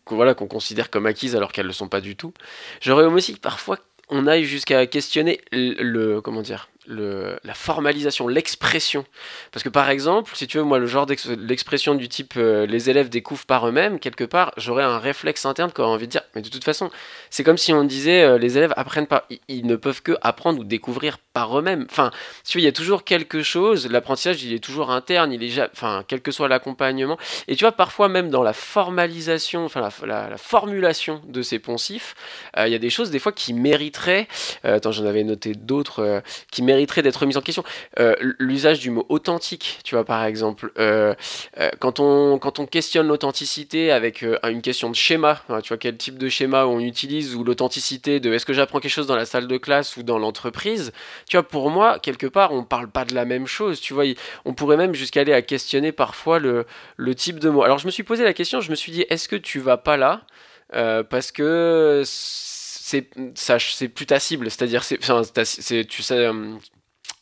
voilà, 0.07 0.33
qu'on 0.33 0.47
considère 0.47 0.89
comme 0.89 1.05
acquises 1.05 1.35
alors 1.35 1.51
qu'elles 1.51 1.65
ne 1.65 1.69
le 1.69 1.73
sont 1.73 1.89
pas 1.89 2.01
du 2.01 2.15
tout, 2.15 2.33
j'aurais 2.81 3.03
aimé 3.05 3.15
aussi 3.15 3.35
que 3.35 3.39
parfois 3.39 3.77
on 4.09 4.27
aille 4.27 4.43
jusqu'à 4.45 4.85
questionner 4.87 5.41
le, 5.51 5.73
le- 5.83 6.21
comment 6.21 6.41
dire 6.41 6.69
la 6.87 7.53
formalisation, 7.53 8.27
l'expression. 8.27 9.05
Parce 9.51 9.63
que 9.63 9.69
par 9.69 9.89
exemple, 9.89 10.31
si 10.35 10.47
tu 10.47 10.57
veux, 10.57 10.63
moi, 10.63 10.79
le 10.79 10.85
genre 10.85 11.05
d'ex- 11.05 11.27
l'expression 11.27 11.95
du 11.95 12.07
type 12.09 12.33
euh, 12.37 12.65
les 12.65 12.89
élèves 12.89 13.09
découvrent 13.09 13.45
par 13.45 13.67
eux-mêmes, 13.67 13.99
quelque 13.99 14.23
part, 14.23 14.51
j'aurais 14.57 14.83
un 14.83 14.99
réflexe 14.99 15.45
interne 15.45 15.71
qui 15.71 15.81
aurait 15.81 15.91
envie 15.91 16.07
de 16.07 16.11
dire, 16.11 16.23
mais 16.35 16.41
de 16.41 16.49
toute 16.49 16.63
façon, 16.63 16.89
c'est 17.29 17.43
comme 17.43 17.57
si 17.57 17.73
on 17.73 17.83
disait 17.83 18.23
euh, 18.23 18.37
les 18.37 18.57
élèves 18.57 18.73
apprennent 18.77 19.07
ils, 19.29 19.39
ils 19.47 19.65
ne 19.65 19.75
peuvent 19.75 20.01
que 20.01 20.17
apprendre 20.21 20.59
ou 20.59 20.63
découvrir 20.63 21.17
par 21.35 21.59
eux-mêmes. 21.59 21.85
Enfin, 21.91 22.11
tu 22.47 22.57
veux, 22.57 22.61
il 22.61 22.65
y 22.65 22.69
a 22.69 22.71
toujours 22.71 23.03
quelque 23.03 23.43
chose, 23.43 23.87
l'apprentissage, 23.91 24.41
il 24.43 24.53
est 24.53 24.63
toujours 24.63 24.89
interne, 24.89 25.33
il 25.33 25.43
est, 25.43 25.49
ja- 25.49 25.67
enfin, 25.73 26.05
quel 26.07 26.21
que 26.21 26.31
soit 26.31 26.47
l'accompagnement. 26.47 27.17
Et 27.49 27.57
tu 27.57 27.65
vois, 27.65 27.73
parfois 27.73 28.07
même 28.07 28.29
dans 28.29 28.41
la 28.41 28.53
formalisation, 28.53 29.65
enfin, 29.65 29.81
la, 29.81 29.89
la- 30.07 30.29
la 30.29 30.37
formulation 30.37 31.21
de 31.27 31.41
ces 31.41 31.59
poncifs, 31.59 32.15
euh, 32.57 32.67
il 32.67 32.71
y 32.71 32.75
a 32.75 32.79
des 32.79 32.89
choses 32.89 33.11
des 33.11 33.19
fois 33.19 33.33
qui 33.33 33.53
mériteraient, 33.53 34.29
euh, 34.63 34.77
attends, 34.77 34.93
j'en 34.93 35.05
avais 35.05 35.25
noté 35.25 35.53
d'autres, 35.53 35.99
euh, 35.99 36.21
qui 36.51 36.61
mériteraient 36.63 37.01
d'être 37.01 37.17
remises 37.17 37.35
en 37.37 37.41
question. 37.41 37.65
Euh, 37.99 38.15
L'usage 38.39 38.79
du 38.79 38.89
mot 38.89 39.05
authentique, 39.09 39.79
tu 39.83 39.95
vois, 39.95 40.05
par 40.05 40.23
exemple, 40.23 40.71
quand, 41.79 41.99
on, 41.99 42.39
quand 42.39 42.59
on 42.59 42.65
questionne 42.65 43.07
l'authenticité 43.07 43.91
avec 43.91 44.23
une 44.23 44.61
question 44.61 44.89
de 44.89 44.95
schéma, 44.95 45.41
hein, 45.49 45.59
tu 45.61 45.67
vois, 45.69 45.77
quel 45.77 45.97
type 45.97 46.17
de 46.17 46.29
schéma 46.29 46.65
on 46.65 46.79
utilise, 46.79 47.35
ou 47.35 47.43
l'authenticité 47.43 48.21
de 48.21 48.33
est-ce 48.33 48.45
que 48.45 48.53
j'apprends 48.53 48.79
quelque 48.79 48.91
chose 48.91 49.07
dans 49.07 49.17
la 49.17 49.25
salle 49.25 49.47
de 49.47 49.57
classe 49.57 49.97
ou 49.97 50.03
dans 50.03 50.17
l'entreprise, 50.17 50.93
tu 51.27 51.37
vois, 51.37 51.47
pour 51.47 51.69
moi, 51.69 51.99
quelque 51.99 52.27
part, 52.27 52.53
on 52.53 52.63
parle 52.63 52.89
pas 52.89 53.05
de 53.05 53.15
la 53.15 53.25
même 53.25 53.47
chose, 53.47 53.81
tu 53.81 53.93
vois, 53.93 54.05
on 54.45 54.53
pourrait 54.53 54.77
même 54.77 54.93
jusqu'à 54.93 55.21
aller 55.21 55.33
à 55.33 55.41
questionner 55.41 55.91
parfois 55.91 56.39
le, 56.39 56.65
type 57.15 57.39
de 57.39 57.49
mot. 57.49 57.63
Alors 57.63 57.77
je 57.77 57.85
me 57.85 57.91
suis 57.91 58.03
posé 58.03 58.23
la 58.23 58.33
question, 58.33 58.61
je 58.61 58.69
me 58.69 58.75
suis 58.75 58.91
dit, 58.91 59.05
est-ce 59.09 59.27
que 59.27 59.35
tu 59.35 59.59
vas 59.59 59.77
pas 59.77 59.97
là 59.97 60.21
Euh, 60.73 61.03
parce 61.03 61.31
que 61.31 62.01
c'est 62.05 63.01
plus 63.89 64.05
ta 64.07 64.19
cible 64.19 64.49
c'est-à-dire 64.49 64.83
c'est 64.83 65.85
tu 65.85 66.01
sais 66.03 66.25
euh, 66.25 66.55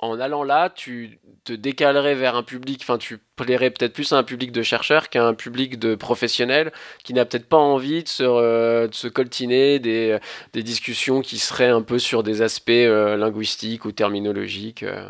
en 0.03 0.19
allant 0.19 0.43
là 0.43 0.69
tu 0.69 1.19
te 1.43 1.53
décalerais 1.53 2.15
vers 2.15 2.35
un 2.35 2.43
public 2.43 2.79
enfin 2.81 2.97
tu 2.97 3.17
plairais 3.35 3.71
peut-être 3.71 3.93
plus 3.93 4.11
à 4.13 4.17
un 4.17 4.23
public 4.23 4.51
de 4.51 4.61
chercheurs 4.61 5.09
qu'à 5.09 5.25
un 5.25 5.33
public 5.33 5.79
de 5.79 5.95
professionnels 5.95 6.71
qui 7.03 7.13
n'a 7.13 7.25
peut-être 7.25 7.47
pas 7.47 7.57
envie 7.57 8.03
de 8.03 8.07
se, 8.07 8.23
euh, 8.23 8.87
de 8.87 8.93
se 8.93 9.07
coltiner 9.07 9.79
des, 9.79 10.17
des 10.53 10.63
discussions 10.63 11.21
qui 11.21 11.37
seraient 11.37 11.69
un 11.69 11.81
peu 11.81 11.99
sur 11.99 12.23
des 12.23 12.41
aspects 12.41 12.69
euh, 12.69 13.17
linguistiques 13.17 13.85
ou 13.85 13.91
terminologiques 13.91 14.83
euh. 14.83 15.09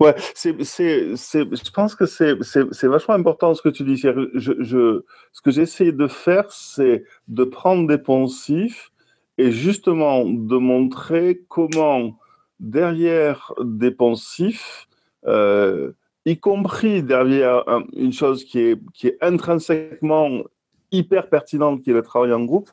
Ouais, 0.00 0.14
c'est, 0.34 0.56
je 0.58 1.70
pense 1.70 1.94
que 1.94 2.04
c'est, 2.04 2.34
vachement 2.88 3.14
important 3.14 3.54
ce 3.54 3.62
que 3.62 3.68
tu 3.68 3.84
dis. 3.84 3.96
Je, 3.96 4.10
je, 4.34 5.04
ce 5.32 5.40
que 5.40 5.52
j'essaie 5.52 5.92
de 5.92 6.08
faire, 6.08 6.50
c'est 6.50 7.04
de 7.28 7.44
prendre 7.44 7.86
des 7.86 7.98
poncifs 7.98 8.90
et 9.38 9.52
justement 9.52 10.24
de 10.24 10.56
montrer 10.56 11.42
comment 11.48 12.18
derrière 12.60 13.52
des 13.62 13.90
poncifs, 13.90 14.88
euh, 15.26 15.92
y 16.24 16.38
compris 16.38 17.02
derrière 17.02 17.68
un- 17.68 17.84
une 17.94 18.12
chose 18.12 18.44
qui 18.44 18.60
est, 18.60 19.18
intrinsèquement 19.20 20.42
hyper 20.90 21.28
pertinente, 21.28 21.82
qui 21.82 21.90
est 21.90 21.94
le 21.94 22.02
travail 22.02 22.32
en 22.32 22.44
groupe, 22.44 22.70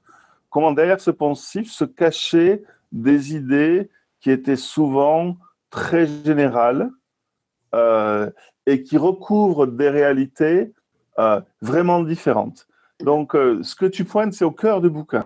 comment 0.49 0.71
derrière 0.71 1.01
ce 1.01 1.11
poncif 1.11 1.71
se 1.71 1.86
cachaient 1.86 2.63
des 2.91 3.36
idées 3.36 3.89
qui 4.21 4.31
étaient 4.31 4.55
souvent 4.55 5.38
très 5.69 6.07
générales 6.25 6.89
euh, 7.73 8.29
et 8.65 8.83
qui 8.83 8.97
recouvrent 8.97 9.67
des 9.67 9.89
réalités 9.89 10.73
euh, 11.19 11.41
vraiment 11.61 12.01
différentes. 12.03 12.67
Donc, 13.01 13.33
ce 13.33 13.75
que 13.75 13.86
tu 13.86 14.05
pointes, 14.05 14.33
c'est 14.33 14.45
au 14.45 14.51
cœur 14.51 14.79
du 14.79 14.89
bouquin, 14.89 15.25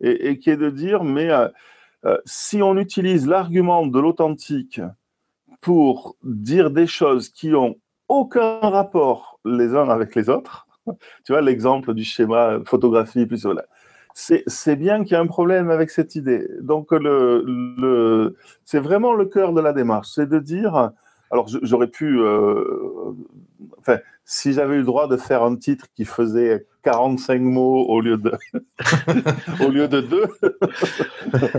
et 0.00 0.38
qui 0.38 0.50
est 0.50 0.58
de 0.58 0.68
dire, 0.68 1.04
mais 1.04 1.30
euh, 2.04 2.16
si 2.24 2.62
on 2.62 2.76
utilise 2.76 3.26
l'argument 3.26 3.86
de 3.86 3.98
l'authentique 3.98 4.80
pour 5.60 6.16
dire 6.22 6.70
des 6.70 6.86
choses 6.86 7.28
qui 7.28 7.54
ont 7.54 7.76
aucun 8.08 8.60
rapport 8.60 9.40
les 9.44 9.74
uns 9.74 9.88
avec 9.88 10.14
les 10.14 10.28
autres, 10.28 10.66
tu 11.24 11.32
vois 11.32 11.40
l'exemple 11.40 11.94
du 11.94 12.04
schéma 12.04 12.58
photographie 12.64 13.26
plus 13.26 13.44
voilà. 13.44 13.64
C'est, 14.14 14.74
bien 14.74 15.04
qu'il 15.04 15.12
y 15.12 15.14
a 15.14 15.20
un 15.20 15.28
problème 15.28 15.70
avec 15.70 15.90
cette 15.90 16.16
idée. 16.16 16.48
Donc, 16.60 16.90
le, 16.90 17.44
le, 17.46 18.34
c'est 18.64 18.80
vraiment 18.80 19.14
le 19.14 19.26
cœur 19.26 19.52
de 19.52 19.60
la 19.60 19.72
démarche. 19.72 20.08
C'est 20.12 20.28
de 20.28 20.40
dire, 20.40 20.90
alors 21.30 21.46
j'aurais 21.62 21.86
pu, 21.86 22.18
euh, 22.18 23.12
enfin, 23.78 23.98
si 24.24 24.52
j'avais 24.52 24.74
eu 24.74 24.78
le 24.78 24.84
droit 24.84 25.06
de 25.06 25.16
faire 25.16 25.44
un 25.44 25.54
titre 25.54 25.86
qui 25.94 26.04
faisait 26.04 26.66
45 26.92 27.40
mots 27.42 27.84
au 27.86 28.00
lieu 28.00 28.16
de, 28.16 28.32
au 29.66 29.68
lieu 29.70 29.88
de 29.88 30.00
deux, 30.00 30.26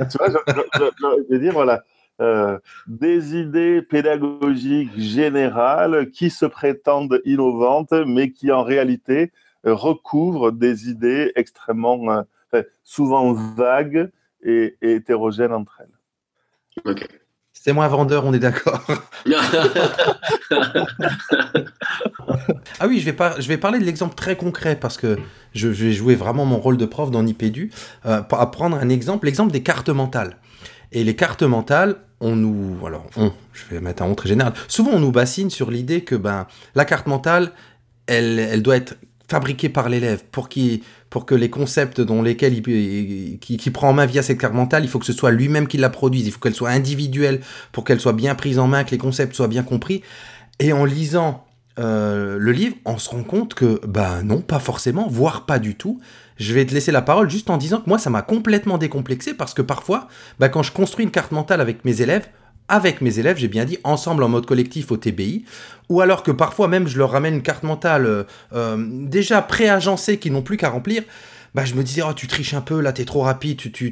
tu 0.10 0.18
vois, 0.18 0.30
je, 0.30 0.38
je- 0.80 1.30
vais 1.32 1.40
dire, 1.40 1.54
voilà, 1.54 1.84
euh, 2.20 2.58
des 2.88 3.36
idées 3.38 3.82
pédagogiques 3.84 4.98
générales 4.98 6.10
qui 6.10 6.30
se 6.32 6.46
prétendent 6.48 7.22
innovantes, 7.26 7.94
mais 8.08 8.32
qui 8.32 8.52
en 8.52 8.64
réalité 8.64 9.32
recouvrent 9.64 10.52
des 10.52 10.90
idées 10.90 11.32
extrêmement, 11.36 12.24
euh, 12.56 12.64
souvent 12.84 13.34
vagues 13.34 14.10
et, 14.42 14.76
et 14.82 14.94
hétérogènes 14.96 15.54
entre 15.54 15.82
elles. 15.82 16.92
Ok. 16.92 17.08
C'est 17.62 17.74
moins 17.74 17.90
vendeur, 17.90 18.26
on 18.26 18.34
est 18.34 18.40
d'accord. 18.40 18.82
Ah 22.80 22.88
oui, 22.88 23.00
je 23.00 23.10
vais, 23.10 23.16
je 23.40 23.48
vais 23.48 23.58
parler 23.58 23.80
de 23.80 23.84
l'exemple 23.84 24.16
très 24.16 24.38
concret 24.38 24.78
parce 24.78 24.98
que 24.98 25.18
je 25.54 25.68
vais 25.68 25.92
jouer 25.92 26.16
vraiment 26.16 26.46
mon 26.46 26.58
rôle 26.58 26.78
de 26.78 26.86
prof 26.86 27.12
dans 27.12 27.24
Nipédu. 27.24 27.72
Euh, 28.06 28.22
pour 28.22 28.40
prendre 28.52 28.78
un 28.78 28.88
exemple, 28.88 29.26
l'exemple 29.26 29.52
des 29.52 29.62
cartes 29.64 29.90
mentales. 29.90 30.38
Et 30.94 31.04
les 31.04 31.16
cartes 31.16 31.44
mentales, 31.44 31.98
on 32.22 32.36
nous. 32.36 32.78
Alors, 32.86 33.06
on, 33.18 33.34
je 33.52 33.64
vais 33.70 33.82
mettre 33.82 34.04
un 34.04 34.14
très 34.14 34.30
général. 34.30 34.54
Souvent, 34.68 34.92
on 34.94 35.00
nous 35.00 35.12
bassine 35.12 35.50
sur 35.50 35.72
l'idée 35.72 36.02
que 36.02 36.16
ben, 36.16 36.48
la 36.76 36.86
carte 36.86 37.08
mentale, 37.08 37.52
elle, 38.08 38.40
elle 38.40 38.62
doit 38.62 38.78
être 38.78 38.96
fabriquée 39.30 39.70
par 39.70 39.90
l'élève 39.90 40.24
pour, 40.32 40.50
qu'il- 40.50 40.82
pour 41.10 41.26
que 41.26 41.36
les 41.36 41.50
concepts 41.50 42.02
dont 42.02 42.22
lesquels 42.22 42.56
il, 42.56 43.40
qui, 43.40 43.58
qui 43.58 43.72
prend 43.72 43.90
en 43.90 43.94
main 43.94 44.06
via 44.06 44.24
cette 44.24 44.40
carte 44.40 44.54
mentale, 44.54 44.84
il 44.84 44.90
faut 44.90 45.00
que 45.00 45.06
ce 45.06 45.14
soit 45.14 45.32
lui-même 45.32 45.68
qui 45.68 45.78
la 45.78 45.90
produise. 45.90 46.26
Il 46.28 46.32
faut 46.32 46.40
qu'elle 46.40 46.56
soit 46.56 46.70
individuelle 46.70 47.42
pour 47.72 47.84
qu'elle 47.84 48.00
soit 48.00 48.14
bien 48.14 48.36
prise 48.36 48.60
en 48.60 48.68
main, 48.68 48.84
que 48.84 48.92
les 48.92 48.98
concepts 48.98 49.36
soient 49.36 49.48
bien 49.48 49.64
compris. 49.64 50.02
Et 50.60 50.74
en 50.74 50.84
lisant 50.84 51.46
euh, 51.78 52.38
le 52.38 52.52
livre, 52.52 52.76
on 52.86 52.98
se 52.98 53.10
rend 53.10 53.24
compte 53.24 53.54
que, 53.54 53.80
bah 53.88 54.22
non, 54.24 54.42
pas 54.42 54.60
forcément, 54.60 55.08
voire 55.10 55.46
pas 55.46 55.60
du 55.60 55.76
tout. 55.76 56.00
Je 56.38 56.54
vais 56.54 56.66
te 56.66 56.74
laisser 56.74 56.92
la 56.92 57.02
parole 57.02 57.30
juste 57.30 57.50
en 57.50 57.58
disant 57.58 57.80
que 57.80 57.88
moi, 57.90 57.98
ça 57.98 58.10
m'a 58.10 58.22
complètement 58.22 58.78
décomplexé 58.78 59.34
parce 59.34 59.54
que 59.54 59.62
parfois, 59.62 60.08
bah, 60.40 60.50
quand 60.50 60.64
je 60.64 60.72
construis 60.72 61.06
une 61.06 61.12
carte 61.12 61.32
mentale 61.32 61.62
avec 61.62 61.86
mes 61.86 62.02
élèves, 62.02 62.28
avec 62.70 63.02
mes 63.02 63.20
élèves, 63.20 63.38
j'ai 63.38 63.48
bien 63.48 63.66
dit, 63.66 63.78
ensemble 63.84 64.24
en 64.24 64.30
mode 64.30 64.46
collectif 64.46 64.92
au 64.92 64.98
TBI, 64.98 65.44
ou 65.90 66.02
alors 66.02 66.24
que 66.24 66.32
parfois 66.32 66.68
même 66.68 66.88
je 66.88 66.98
leur 66.98 67.12
ramène 67.12 67.36
une 67.36 67.42
carte 67.42 67.64
mentale 67.64 68.06
euh, 68.06 68.24
euh, 68.54 68.78
déjà 68.80 69.42
préagencée 69.42 70.18
qu'ils 70.18 70.32
n'ont 70.32 70.42
plus 70.42 70.58
qu'à 70.58 70.70
remplir, 70.70 71.04
bah, 71.56 71.66
je 71.66 71.74
me 71.74 71.84
disais, 71.84 72.04
oh, 72.08 72.14
tu 72.14 72.28
triches 72.28 72.54
un 72.54 72.62
peu, 72.62 72.80
là, 72.80 72.94
t'es 72.94 73.06
trop 73.06 73.22
rapide, 73.22 73.58
tu, 73.58 73.72
tu, 73.72 73.92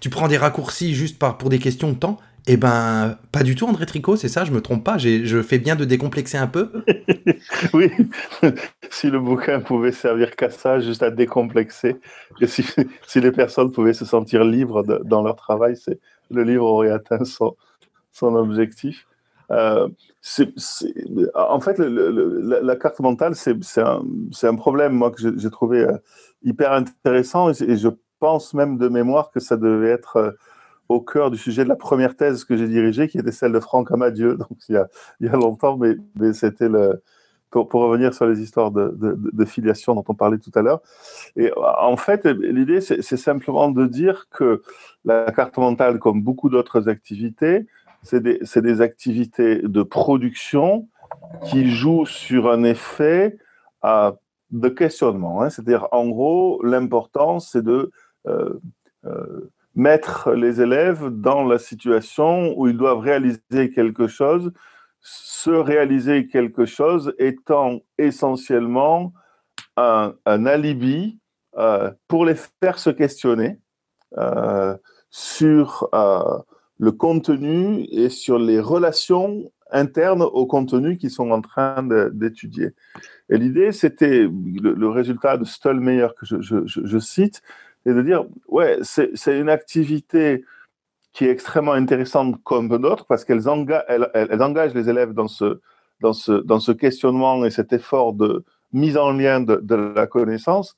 tu, 0.00 0.10
prends 0.10 0.28
des 0.28 0.36
raccourcis 0.36 0.94
juste 0.94 1.18
pour 1.18 1.48
des 1.48 1.58
questions 1.58 1.92
de 1.92 1.96
temps. 1.96 2.18
Eh 2.48 2.56
ben, 2.56 3.18
pas 3.32 3.42
du 3.42 3.56
tout, 3.56 3.66
André 3.66 3.86
Tricot, 3.86 4.14
c'est 4.14 4.28
ça, 4.28 4.44
je 4.44 4.52
me 4.52 4.60
trompe 4.60 4.84
pas, 4.84 4.98
je 4.98 5.42
fais 5.42 5.58
bien 5.58 5.74
de 5.74 5.84
décomplexer 5.84 6.36
un 6.38 6.46
peu. 6.46 6.70
Oui, 7.74 7.90
si 8.90 9.10
le 9.10 9.18
bouquin 9.18 9.60
pouvait 9.60 9.92
servir 9.92 10.36
qu'à 10.36 10.48
ça, 10.48 10.78
juste 10.78 11.02
à 11.02 11.10
décomplexer, 11.10 11.96
et 12.40 12.46
si, 12.46 12.64
les 13.16 13.32
personnes 13.32 13.72
pouvaient 13.72 13.92
se 13.92 14.04
sentir 14.04 14.44
libres 14.44 14.84
dans 15.04 15.22
leur 15.22 15.36
travail, 15.36 15.74
le 16.30 16.42
livre 16.44 16.64
aurait 16.64 16.90
atteint 16.90 17.24
son, 17.24 17.56
son 18.16 18.34
objectif. 18.34 19.06
Euh, 19.50 19.88
en 21.34 21.60
fait, 21.60 21.78
la, 21.78 22.76
carte 22.76 23.00
mentale, 23.00 23.34
c'est 23.34 23.80
un, 24.46 24.54
problème, 24.56 24.92
moi, 24.92 25.10
que 25.10 25.20
j'ai 25.36 25.50
trouvé 25.50 25.82
euh, 25.82 25.96
hyper 26.42 26.72
intéressant, 26.72 27.50
et, 27.50 27.76
je 27.76 27.88
pense 28.18 28.54
même 28.54 28.78
de 28.78 28.88
mémoire 28.88 29.30
que 29.30 29.40
ça 29.40 29.56
devait 29.56 29.90
être 29.90 30.16
euh, 30.16 30.30
au 30.88 31.00
cœur 31.00 31.30
du 31.30 31.36
sujet 31.36 31.64
de 31.64 31.68
la 31.68 31.76
première 31.76 32.16
thèse 32.16 32.44
que 32.44 32.56
j'ai 32.56 32.66
dirigée, 32.66 33.08
qui 33.08 33.18
était 33.18 33.32
celle 33.32 33.52
de 33.52 33.60
Franck 33.60 33.92
Amadieu, 33.92 34.34
donc 34.38 34.58
il 34.68 34.74
y 34.74 34.78
a, 34.78 34.88
il 35.20 35.26
y 35.26 35.28
a 35.28 35.34
longtemps, 35.34 35.78
mais, 35.78 36.32
c'était 36.32 36.68
le, 36.68 37.02
pour, 37.50 37.70
revenir 37.70 38.14
sur 38.14 38.26
les 38.26 38.40
histoires 38.40 38.70
de, 38.70 38.88
de, 38.96 39.16
de, 39.32 39.44
filiation 39.44 39.94
dont 39.94 40.04
on 40.08 40.14
parlait 40.14 40.38
tout 40.38 40.50
à 40.54 40.62
l'heure. 40.62 40.80
Et 41.36 41.52
en 41.56 41.96
fait, 41.96 42.24
l'idée, 42.24 42.80
c'est 42.80 43.16
simplement 43.16 43.70
de 43.70 43.86
dire 43.86 44.26
que 44.30 44.62
la 45.04 45.30
carte 45.30 45.56
mentale, 45.56 45.98
comme 45.98 46.22
beaucoup 46.22 46.48
d'autres 46.48 46.88
activités, 46.88 47.66
c'est 48.06 48.62
des, 48.62 48.80
activités 48.80 49.60
de 49.62 49.82
production 49.82 50.88
qui 51.48 51.70
jouent 51.70 52.06
sur 52.06 52.50
un 52.50 52.62
effet 52.62 53.36
de 54.50 54.68
questionnement. 54.68 55.42
Hein. 55.42 55.50
C'est-à-dire, 55.50 55.88
en 55.92 56.08
gros, 56.08 56.62
l'important, 56.62 57.40
c'est 57.40 57.62
de 57.62 57.90
euh, 58.28 58.60
euh, 59.04 59.50
mettre 59.74 60.32
les 60.32 60.60
élèves 60.60 61.08
dans 61.08 61.44
la 61.44 61.58
situation 61.58 62.54
où 62.56 62.68
ils 62.68 62.76
doivent 62.76 63.00
réaliser 63.00 63.70
quelque 63.74 64.06
chose, 64.06 64.52
se 65.00 65.50
réaliser 65.50 66.28
quelque 66.28 66.64
chose 66.64 67.12
étant 67.18 67.80
essentiellement 67.98 69.12
un, 69.76 70.14
alibi 70.24 71.18
euh, 71.58 71.90
pour 72.08 72.24
les 72.24 72.36
faire 72.62 72.78
se 72.78 72.90
questionner 72.90 73.60
sur 75.10 75.90
le 76.78 76.92
contenu 76.92 77.86
et 77.90 78.08
sur 78.08 78.38
les 78.38 78.60
relations 78.60 79.50
internes 79.70 80.22
au 80.22 80.46
contenu 80.46 80.96
qu'ils 80.96 81.10
sont 81.10 81.30
en 81.30 81.40
train 81.40 81.82
d'étudier. 82.12 82.70
Et 83.28 83.38
l'idée, 83.38 83.72
c'était 83.72 84.28
le, 84.28 84.88
résultat 84.88 85.36
de 85.36 85.44
Stolmeyer 85.44 86.08
que 86.18 86.26
je, 86.26 86.98
cite, 86.98 87.42
et 87.84 87.92
de 87.92 88.02
dire, 88.02 88.24
ouais, 88.48 88.78
c'est 88.82 89.38
une 89.38 89.48
activité 89.48 90.44
qui 91.12 91.24
est 91.24 91.30
extrêmement 91.30 91.72
intéressante 91.72 92.36
comme 92.44 92.68
d'autres 92.78 93.06
parce 93.06 93.24
qu'elle 93.24 93.48
enga 93.48 93.84
elle, 93.88 94.10
elle 94.12 94.42
engage 94.42 94.74
les 94.74 94.90
élèves 94.90 95.14
dans 95.14 95.28
ce, 95.28 95.60
dans, 96.00 96.12
ce, 96.12 96.32
dans 96.32 96.60
ce 96.60 96.72
questionnement 96.72 97.44
et 97.46 97.50
cet 97.50 97.72
effort 97.72 98.12
de 98.12 98.44
mise 98.72 98.98
en 98.98 99.12
lien 99.12 99.40
de, 99.40 99.56
de 99.56 99.74
la 99.74 100.06
connaissance, 100.06 100.76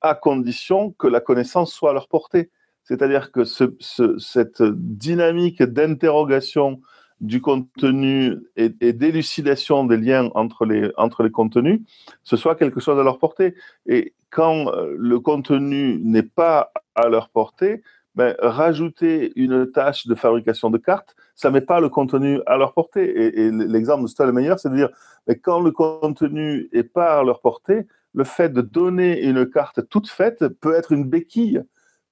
à 0.00 0.14
condition 0.14 0.90
que 0.92 1.06
la 1.06 1.20
connaissance 1.20 1.72
soit 1.72 1.90
à 1.90 1.92
leur 1.92 2.08
portée. 2.08 2.50
C'est-à-dire 2.86 3.32
que 3.32 3.44
ce, 3.44 3.64
ce, 3.80 4.16
cette 4.18 4.62
dynamique 4.62 5.62
d'interrogation 5.62 6.80
du 7.20 7.40
contenu 7.40 8.36
et, 8.56 8.74
et 8.80 8.92
d'élucidation 8.92 9.84
des 9.84 9.96
liens 9.96 10.30
entre 10.34 10.66
les, 10.66 10.90
entre 10.96 11.22
les 11.22 11.30
contenus, 11.30 11.80
ce 12.22 12.36
soit 12.36 12.54
quelque 12.54 12.80
chose 12.80 12.98
à 12.98 13.02
leur 13.02 13.18
portée. 13.18 13.54
Et 13.86 14.14
quand 14.30 14.68
euh, 14.68 14.94
le 14.98 15.18
contenu 15.18 15.98
n'est 16.02 16.22
pas 16.22 16.72
à 16.94 17.08
leur 17.08 17.30
portée, 17.30 17.82
ben, 18.14 18.34
rajouter 18.38 19.32
une 19.36 19.70
tâche 19.70 20.06
de 20.06 20.14
fabrication 20.14 20.70
de 20.70 20.78
cartes, 20.78 21.16
ça 21.34 21.48
ne 21.48 21.54
met 21.54 21.60
pas 21.60 21.80
le 21.80 21.88
contenu 21.88 22.40
à 22.46 22.56
leur 22.56 22.72
portée. 22.72 23.26
Et, 23.26 23.50
l'exemple 23.50 24.04
de 24.04 24.08
Stallmeyer, 24.08 24.54
c'est 24.56 24.70
de 24.70 24.76
dire, 24.76 24.90
ben, 25.26 25.36
quand 25.40 25.60
le 25.60 25.70
contenu 25.70 26.68
n'est 26.72 26.82
pas 26.82 27.18
à 27.18 27.24
leur 27.24 27.40
portée, 27.40 27.86
le 28.14 28.24
fait 28.24 28.48
de 28.50 28.62
donner 28.62 29.22
une 29.22 29.44
carte 29.46 29.86
toute 29.88 30.08
faite 30.08 30.48
peut 30.48 30.74
être 30.74 30.92
une 30.92 31.04
béquille 31.04 31.62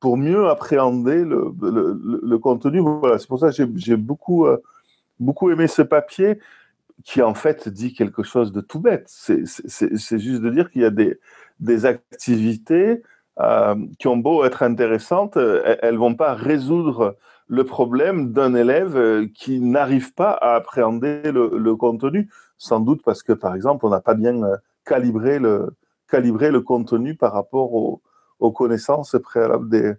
pour 0.04 0.18
mieux 0.18 0.50
appréhender 0.50 1.24
le, 1.24 2.36
contenu. 2.36 2.80
Voilà, 2.80 3.18
c'est 3.18 3.26
pour 3.26 3.38
ça 3.38 3.50
que 3.50 3.66
j'ai 3.74 3.96
beaucoup, 3.96 4.44
euh, 4.44 4.58
beaucoup 5.18 5.50
aimé 5.50 5.66
ce 5.66 5.80
papier 5.80 6.40
qui 7.04 7.22
en 7.22 7.32
fait 7.32 7.70
dit 7.70 7.94
quelque 7.94 8.22
chose 8.22 8.52
de 8.52 8.60
tout 8.60 8.80
bête. 8.80 9.06
C'est 9.08 10.18
juste 10.18 10.42
de 10.42 10.50
dire 10.50 10.70
qu'il 10.70 10.82
y 10.82 10.84
a 10.84 10.90
des, 10.90 11.86
activités 11.86 13.02
euh, 13.40 13.76
qui 13.98 14.06
ont 14.06 14.18
beau 14.18 14.44
être 14.44 14.62
intéressantes, 14.62 15.38
elles 15.38 15.94
ne 15.94 15.98
vont 15.98 16.14
pas 16.14 16.34
résoudre 16.34 17.16
le 17.46 17.64
problème 17.64 18.34
d'un 18.34 18.54
élève 18.54 18.98
euh, 18.98 19.26
qui 19.34 19.58
n'arrive 19.58 20.12
pas 20.12 20.32
à 20.32 20.56
appréhender 20.56 21.32
le, 21.32 21.56
le, 21.56 21.76
contenu, 21.76 22.28
sans 22.58 22.80
doute 22.80 23.00
parce 23.02 23.22
que, 23.22 23.32
par 23.32 23.54
exemple, 23.54 23.86
on 23.86 23.88
n'a 23.88 24.02
pas 24.02 24.14
bien 24.14 24.42
euh, 24.42 24.56
calibré 24.84 25.38
le, 25.38 25.74
calibré 26.10 26.50
le 26.50 26.60
contenu 26.60 27.14
par 27.14 27.32
rapport 27.32 27.72
aux, 27.72 28.02
aux 28.38 28.52
connaissances 28.52 29.16
préalables 29.22 29.68
des, 29.68 29.92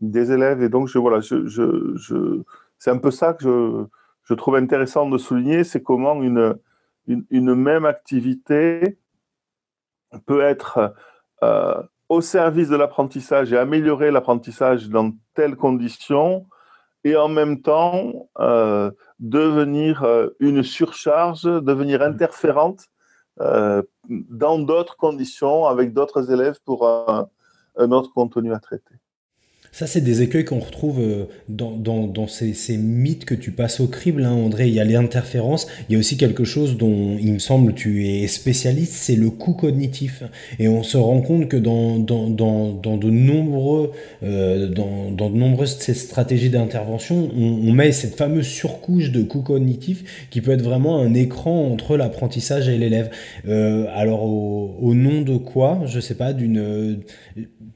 des, 0.00 0.32
élèves. 0.32 0.62
Et 0.62 0.68
donc, 0.68 0.88
je, 0.88 0.98
voilà, 0.98 1.20
je, 1.20 1.46
je, 1.46 1.96
je 1.96 2.42
c'est 2.78 2.90
un 2.90 2.98
peu 2.98 3.10
ça 3.10 3.34
que 3.34 3.44
je, 3.44 3.84
je 4.24 4.34
trouve 4.34 4.56
intéressant 4.56 5.08
de 5.08 5.18
souligner, 5.18 5.64
c'est 5.64 5.82
comment 5.82 6.22
une, 6.22 6.56
une, 7.06 7.24
une, 7.30 7.54
même 7.54 7.84
activité 7.84 8.98
peut 10.26 10.40
être 10.40 10.94
euh, 11.42 11.82
au 12.08 12.20
service 12.20 12.68
de 12.68 12.76
l'apprentissage 12.76 13.52
et 13.52 13.58
améliorer 13.58 14.10
l'apprentissage 14.10 14.88
dans 14.88 15.12
telles 15.34 15.56
conditions 15.56 16.46
et 17.04 17.16
en 17.16 17.28
même 17.28 17.62
temps 17.62 18.28
euh, 18.40 18.90
devenir 19.18 20.02
euh, 20.02 20.28
une 20.40 20.62
surcharge, 20.62 21.44
devenir 21.44 22.02
interférente 22.02 22.86
euh, 23.40 23.82
dans 24.08 24.58
d'autres 24.58 24.96
conditions 24.96 25.66
avec 25.66 25.92
d'autres 25.92 26.30
élèves 26.30 26.58
pour 26.64 26.86
un, 26.86 27.28
un 27.76 27.92
autre 27.92 28.12
contenu 28.12 28.52
à 28.54 28.60
traiter. 28.60 28.89
Ça, 29.72 29.86
c'est 29.86 30.00
des 30.00 30.20
écueils 30.22 30.44
qu'on 30.44 30.58
retrouve 30.58 30.98
euh, 30.98 31.26
dans, 31.48 31.70
dans, 31.76 32.26
ces, 32.26 32.54
ces, 32.54 32.76
mythes 32.76 33.24
que 33.24 33.36
tu 33.36 33.52
passes 33.52 33.78
au 33.78 33.86
crible, 33.86 34.24
hein, 34.24 34.32
André. 34.32 34.66
Il 34.66 34.74
y 34.74 34.80
a 34.80 34.84
l'interférence. 34.84 35.68
Il 35.88 35.92
y 35.92 35.96
a 35.96 35.98
aussi 36.00 36.16
quelque 36.16 36.42
chose 36.42 36.76
dont, 36.76 37.16
il 37.20 37.34
me 37.34 37.38
semble, 37.38 37.74
tu 37.74 38.08
es 38.08 38.26
spécialiste, 38.26 38.94
c'est 38.94 39.14
le 39.14 39.30
coût 39.30 39.52
cognitif. 39.52 40.24
Et 40.58 40.66
on 40.66 40.82
se 40.82 40.96
rend 40.96 41.20
compte 41.20 41.48
que 41.48 41.56
dans, 41.56 41.98
dans, 41.98 42.28
dans, 42.28 42.96
de 42.96 43.10
nombreux, 43.10 43.92
euh, 44.24 44.66
dans, 44.66 45.30
de 45.30 45.36
nombreuses 45.36 45.76
ces 45.78 45.94
stratégies 45.94 46.50
d'intervention, 46.50 47.30
on, 47.36 47.72
met 47.72 47.92
cette 47.92 48.16
fameuse 48.16 48.48
surcouche 48.48 49.12
de 49.12 49.22
coût 49.22 49.42
cognitif 49.42 50.26
qui 50.30 50.40
peut 50.40 50.50
être 50.50 50.62
vraiment 50.62 50.98
un 50.98 51.14
écran 51.14 51.68
entre 51.70 51.96
l'apprentissage 51.96 52.68
et 52.68 52.76
l'élève. 52.76 53.10
Euh, 53.46 53.86
alors, 53.94 54.24
au, 54.24 54.94
nom 54.94 55.22
de 55.22 55.36
quoi? 55.36 55.82
Je 55.86 56.00
sais 56.00 56.16
pas, 56.16 56.32
d'une 56.32 57.02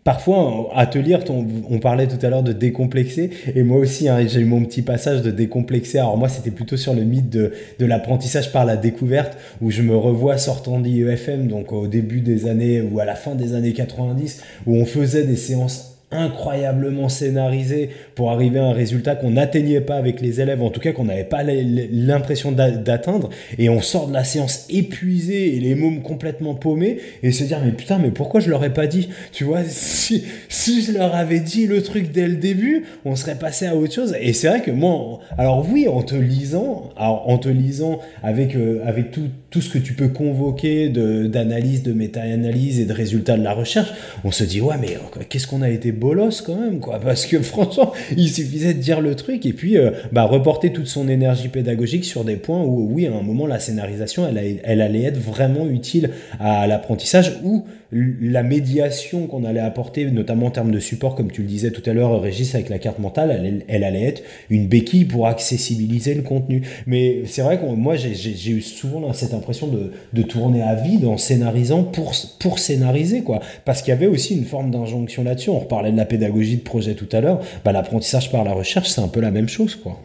parfois, 0.02 0.70
à 0.74 0.86
te 0.86 0.98
lire, 0.98 1.20
on, 1.30 1.46
on 1.70 1.78
parlait 1.84 2.06
tout 2.06 2.24
à 2.24 2.30
l'heure 2.30 2.42
de 2.42 2.54
décomplexer, 2.54 3.28
et 3.54 3.62
moi 3.62 3.76
aussi, 3.76 4.08
hein, 4.08 4.26
j'ai 4.26 4.40
eu 4.40 4.46
mon 4.46 4.64
petit 4.64 4.80
passage 4.80 5.20
de 5.20 5.30
décomplexer. 5.30 5.98
Alors 5.98 6.16
moi, 6.16 6.30
c'était 6.30 6.50
plutôt 6.50 6.78
sur 6.78 6.94
le 6.94 7.02
mythe 7.02 7.28
de, 7.28 7.52
de 7.78 7.84
l'apprentissage 7.84 8.52
par 8.52 8.64
la 8.64 8.78
découverte, 8.78 9.36
où 9.60 9.70
je 9.70 9.82
me 9.82 9.94
revois 9.94 10.38
sortant 10.38 10.80
d'IEFM, 10.80 11.46
donc 11.46 11.74
au 11.74 11.86
début 11.86 12.22
des 12.22 12.46
années, 12.46 12.80
ou 12.80 13.00
à 13.00 13.04
la 13.04 13.14
fin 13.14 13.34
des 13.34 13.54
années 13.54 13.74
90, 13.74 14.42
où 14.66 14.76
on 14.76 14.86
faisait 14.86 15.24
des 15.24 15.36
séances 15.36 15.93
incroyablement 16.10 17.08
scénarisé 17.08 17.90
pour 18.14 18.30
arriver 18.30 18.58
à 18.58 18.66
un 18.66 18.72
résultat 18.72 19.16
qu'on 19.16 19.30
n'atteignait 19.30 19.80
pas 19.80 19.96
avec 19.96 20.20
les 20.20 20.40
élèves, 20.40 20.62
en 20.62 20.70
tout 20.70 20.80
cas 20.80 20.92
qu'on 20.92 21.04
n'avait 21.04 21.24
pas 21.24 21.42
l'impression 21.42 22.52
d'atteindre, 22.52 23.30
et 23.58 23.68
on 23.68 23.80
sort 23.80 24.08
de 24.08 24.12
la 24.12 24.24
séance 24.24 24.66
épuisé 24.70 25.56
et 25.56 25.60
les 25.60 25.74
mômes 25.74 26.02
complètement 26.02 26.54
paumés, 26.54 26.98
et 27.22 27.32
se 27.32 27.44
dire 27.44 27.60
mais 27.64 27.72
putain 27.72 27.98
mais 27.98 28.10
pourquoi 28.10 28.40
je 28.40 28.50
leur 28.50 28.64
ai 28.64 28.72
pas 28.72 28.86
dit? 28.86 29.08
Tu 29.32 29.44
vois, 29.44 29.62
si, 29.66 30.24
si 30.48 30.82
je 30.82 30.92
leur 30.92 31.14
avais 31.14 31.40
dit 31.40 31.66
le 31.66 31.82
truc 31.82 32.12
dès 32.12 32.28
le 32.28 32.36
début, 32.36 32.84
on 33.04 33.16
serait 33.16 33.38
passé 33.38 33.66
à 33.66 33.74
autre 33.76 33.94
chose. 33.94 34.16
Et 34.20 34.32
c'est 34.32 34.48
vrai 34.48 34.62
que 34.62 34.70
moi, 34.70 35.20
alors 35.38 35.66
oui, 35.70 35.88
en 35.88 36.02
te 36.02 36.14
lisant, 36.14 36.90
alors 36.96 37.28
en 37.28 37.38
te 37.38 37.48
lisant 37.48 38.00
avec, 38.22 38.54
euh, 38.54 38.82
avec 38.86 39.10
tout, 39.10 39.28
tout 39.54 39.60
ce 39.60 39.70
que 39.70 39.78
tu 39.78 39.92
peux 39.92 40.08
convoquer 40.08 40.88
d'analyse, 40.88 41.84
de, 41.84 41.92
méta-analyse 41.92 42.80
et 42.80 42.86
de 42.86 42.92
résultats 42.92 43.36
de 43.36 43.44
la 43.44 43.52
recherche, 43.52 43.92
on 44.24 44.32
se 44.32 44.42
dit 44.42 44.60
ouais 44.60 44.74
mais 44.80 44.98
qu'est-ce 45.28 45.46
qu'on 45.46 45.62
a 45.62 45.70
été 45.70 45.92
bolos 45.92 46.42
quand 46.44 46.56
même, 46.56 46.80
quoi. 46.80 46.98
Parce 47.04 47.24
que 47.24 47.40
franchement, 47.40 47.92
il 48.16 48.28
suffisait 48.28 48.74
de 48.74 48.80
dire 48.80 49.00
le 49.00 49.14
truc 49.14 49.46
et 49.46 49.52
puis 49.52 49.78
euh, 49.78 49.92
bah, 50.10 50.24
reporter 50.24 50.72
toute 50.72 50.88
son 50.88 51.08
énergie 51.08 51.46
pédagogique 51.46 52.04
sur 52.04 52.24
des 52.24 52.34
points 52.34 52.64
où, 52.64 52.88
oui, 52.92 53.06
à 53.06 53.12
un 53.12 53.22
moment, 53.22 53.46
la 53.46 53.60
scénarisation, 53.60 54.26
elle, 54.26 54.58
elle 54.64 54.80
allait 54.80 55.04
être 55.04 55.20
vraiment 55.20 55.68
utile 55.68 56.10
à 56.40 56.66
l'apprentissage 56.66 57.38
ou 57.44 57.64
la 57.94 58.42
médiation 58.42 59.26
qu'on 59.28 59.44
allait 59.44 59.60
apporter, 59.60 60.10
notamment 60.10 60.46
en 60.46 60.50
termes 60.50 60.72
de 60.72 60.80
support, 60.80 61.14
comme 61.14 61.30
tu 61.30 61.42
le 61.42 61.46
disais 61.46 61.70
tout 61.70 61.88
à 61.88 61.92
l'heure, 61.92 62.20
Régis, 62.20 62.54
avec 62.54 62.68
la 62.68 62.78
carte 62.78 62.98
mentale, 62.98 63.62
elle, 63.68 63.84
allait 63.84 64.02
être 64.02 64.22
une 64.50 64.66
béquille 64.66 65.04
pour 65.04 65.28
accessibiliser 65.28 66.14
le 66.14 66.22
contenu. 66.22 66.62
Mais 66.86 67.22
c'est 67.26 67.42
vrai 67.42 67.58
que 67.58 67.64
moi, 67.64 67.94
j'ai 67.94 68.50
eu 68.50 68.60
souvent 68.60 69.12
cette 69.12 69.32
impression 69.32 69.68
de, 69.68 69.92
de, 70.12 70.22
tourner 70.22 70.62
à 70.62 70.74
vide 70.74 71.04
en 71.04 71.16
scénarisant 71.16 71.84
pour, 71.84 72.12
pour 72.40 72.58
scénariser, 72.58 73.22
quoi. 73.22 73.40
Parce 73.64 73.80
qu'il 73.80 73.90
y 73.90 73.96
avait 73.96 74.08
aussi 74.08 74.36
une 74.36 74.44
forme 74.44 74.70
d'injonction 74.70 75.22
là-dessus. 75.22 75.50
On 75.50 75.60
reparlait 75.60 75.92
de 75.92 75.96
la 75.96 76.06
pédagogie 76.06 76.56
de 76.56 76.62
projet 76.62 76.94
tout 76.94 77.08
à 77.12 77.20
l'heure. 77.20 77.40
Bah, 77.64 77.72
L'apprentissage 77.72 78.32
par 78.32 78.44
la 78.44 78.52
recherche, 78.52 78.88
c'est 78.88 79.00
un 79.00 79.08
peu 79.08 79.20
la 79.20 79.30
même 79.30 79.48
chose, 79.48 79.76
quoi. 79.76 80.00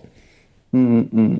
Mmh, 0.73 1.01
mmh. 1.11 1.37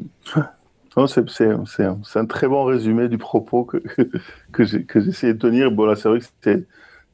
C'est 0.96 2.20
un 2.20 2.26
très 2.26 2.48
bon 2.48 2.64
résumé 2.66 3.08
du 3.10 3.18
propos 3.18 3.64
que, 3.64 3.78
que 4.52 5.00
essayé 5.00 5.34
de 5.34 5.40
tenir. 5.40 5.72
Bon, 5.72 5.94
c'est 5.96 6.10
vrai 6.10 6.20
que 6.20 6.26
c'était 6.26 6.66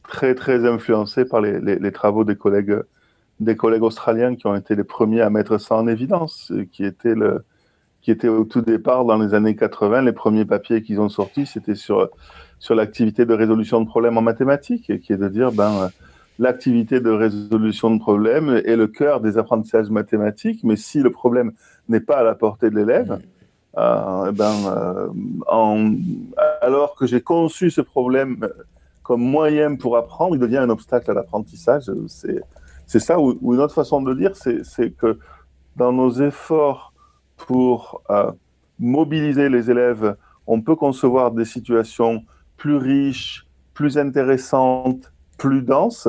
très, 0.08 0.36
très 0.36 0.66
influencé 0.66 1.26
par 1.26 1.42
les, 1.42 1.92
travaux 1.92 2.24
des 2.24 2.36
collègues, 2.36 2.82
australiens 3.82 4.36
qui 4.36 4.48
ont 4.48 4.56
été 4.56 4.76
les 4.76 4.84
premiers 4.84 5.22
à 5.22 5.30
mettre 5.30 5.58
ça 5.58 5.76
en 5.76 5.88
évidence, 5.88 6.52
le, 6.52 7.44
qui 8.02 8.12
était 8.12 8.28
au 8.28 8.46
tout 8.46 8.62
départ, 8.62 9.04
dans 9.06 9.18
les 9.18 9.34
années 9.34 9.56
80, 9.56 10.04
les 10.04 10.14
premiers 10.14 10.46
papiers 10.46 10.82
qu'ils 10.82 11.00
ont 11.00 11.10
sortis, 11.10 11.46
c'était 11.46 11.76
sur, 11.76 12.10
l'activité 12.70 13.26
de 13.26 13.34
résolution 13.34 13.82
de 13.82 13.88
problèmes 13.88 14.18
en 14.18 14.22
mathématiques, 14.22 15.00
qui 15.02 15.14
est 15.14 15.18
de 15.18 15.28
dire, 15.28 15.52
ben, 15.52 15.90
l'activité 16.40 17.00
de 17.00 17.10
résolution 17.10 17.92
de 17.92 18.00
problèmes 18.00 18.62
est 18.66 18.76
le 18.76 18.88
cœur 18.88 19.22
des 19.22 19.38
apprentissages 19.38 19.90
mathématiques, 19.90 20.64
mais 20.64 20.76
si 20.76 21.00
le 21.00 21.12
problème 21.12 21.52
n'est 21.90 22.00
pas 22.00 22.18
à 22.18 22.24
la 22.24 22.36
portée 22.36 22.70
de 22.70 22.76
l'élève, 22.76 23.20
euh, 23.78 24.28
eh 24.30 24.32
ben, 24.32 24.54
euh, 24.68 25.92
alors 26.62 26.96
que 26.96 27.06
j'ai 27.06 27.22
conçu 27.22 27.70
ce 27.70 27.82
problème 27.82 28.48
comme 29.04 29.22
moyen 29.22 29.76
pour 29.76 29.98
apprendre, 29.98 30.36
il 30.36 30.40
devient 30.40 30.58
un 30.58 30.70
obstacle 30.70 31.12
à 31.12 31.14
l'apprentissage. 31.14 31.92
C'est 32.88 33.00
ça, 33.00 33.20
ou, 33.20 33.54
une 33.54 33.60
autre 33.60 33.74
façon 33.74 34.02
de 34.02 34.12
le 34.12 34.16
dire, 34.16 34.36
c'est 34.36 34.92
que 34.92 35.20
dans 35.76 35.92
nos 35.92 36.12
efforts 36.12 36.94
pour 37.38 38.02
euh, 38.10 38.32
mobiliser 38.80 39.50
les 39.50 39.70
élèves, 39.70 40.16
on 40.48 40.62
peut 40.62 40.76
concevoir 40.76 41.32
des 41.32 41.46
situations 41.46 42.24
plus 42.58 42.78
riches, 42.78 43.46
plus 43.74 43.98
intéressantes, 43.98 45.12
plus 45.38 45.62
denses, 45.62 46.08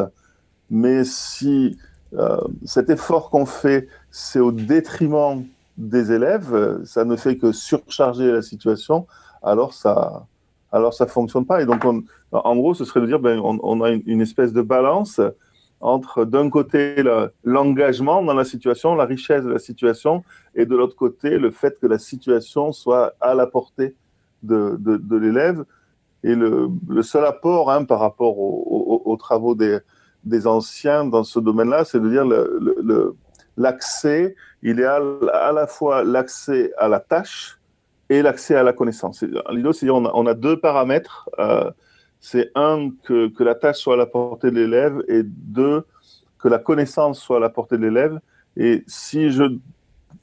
mais 0.71 1.05
si 1.05 1.77
euh, 2.15 2.39
cet 2.65 2.91
effort 2.91 3.31
qu'on 3.31 3.47
fait, 3.47 3.89
c'est 4.11 4.41
au 4.41 4.53
détriment 4.53 5.45
des 5.77 6.13
élèves, 6.13 6.83
ça 6.85 7.05
ne 7.05 7.17
fait 7.17 7.37
que 7.37 7.53
surcharger 7.53 8.31
la 8.33 8.43
situation, 8.43 9.07
alors 9.43 9.75
ça 9.75 10.27
alors 10.73 10.95
ça 10.95 11.07
fonctionne 11.07 11.47
pas. 11.47 11.63
Et 11.63 11.67
donc, 11.67 11.85
en 12.33 12.57
gros, 12.57 12.75
ce 12.75 12.85
serait 12.85 13.01
de 13.01 13.07
dire, 13.07 13.21
ben, 13.21 13.41
on, 13.43 13.83
a 13.83 13.91
une, 13.91 14.21
espèce 14.21 14.53
de 14.53 14.63
balance 14.63 15.21
entre, 15.81 16.25
d'un 16.25 16.51
côté, 16.51 17.03
l'engagement 17.45 18.23
dans 18.23 18.35
la 18.35 18.45
situation, 18.45 18.95
la 18.95 19.05
richesse 19.05 19.45
de 19.45 19.51
la 19.51 19.59
situation, 19.59 20.25
et 20.55 20.67
de 20.67 20.77
l'autre 20.77 20.97
côté, 20.97 21.39
le 21.39 21.51
fait 21.51 21.79
que 21.81 21.87
la 21.87 21.99
situation 21.99 22.73
soit 22.73 23.15
à 23.21 23.35
la 23.35 23.47
portée 23.47 23.95
de, 24.43 24.77
de, 24.79 25.17
l'élève. 25.17 25.65
Et 26.23 26.35
le, 26.35 26.69
le, 26.89 27.03
seul 27.03 27.25
apport 27.25 27.71
hein, 27.71 27.85
par 27.85 28.01
rapport 28.01 28.39
aux, 28.39 29.17
travaux 29.19 29.55
des, 29.55 29.79
des, 30.25 30.47
anciens 30.47 31.05
dans 31.05 31.25
ce 31.25 31.39
domaine-là, 31.39 31.85
c'est 31.85 32.01
de 32.01 32.09
dire 32.09 32.25
l'accès, 33.57 34.35
il 34.67 34.81
est 34.81 34.85
à, 34.85 35.01
à 35.33 35.53
la 35.53 35.69
fois 35.69 36.03
l'accès 36.03 36.73
à 36.77 36.89
la 36.89 36.99
tâche 36.99 37.61
et 38.11 38.21
l'accès 38.21 38.57
à 38.57 38.65
la 38.65 38.73
connaissance. 38.73 39.25
L'idée, 39.51 39.73
c'est 39.73 39.89
on, 39.91 40.05
on 40.05 40.27
a 40.27 40.35
deux 40.35 40.59
paramètres. 40.59 41.31
Euh, 41.39 41.71
c'est 42.19 42.51
un, 42.57 42.91
que, 43.05 43.29
que, 43.29 43.45
la 43.45 43.55
tâche 43.55 43.79
soit 43.79 43.95
à 43.95 43.97
la 43.97 44.07
portée 44.07 44.51
de 44.51 44.57
l'élève, 44.57 45.05
et 45.07 45.23
deux, 45.23 45.85
que 46.39 46.49
la 46.49 46.59
connaissance 46.59 47.21
soit 47.21 47.37
à 47.37 47.41
la 47.41 47.49
portée 47.49 47.79
de 47.79 47.83
l'élève. 47.83 48.19
Et 48.57 48.83
si 48.89 49.31
je, 49.31 49.45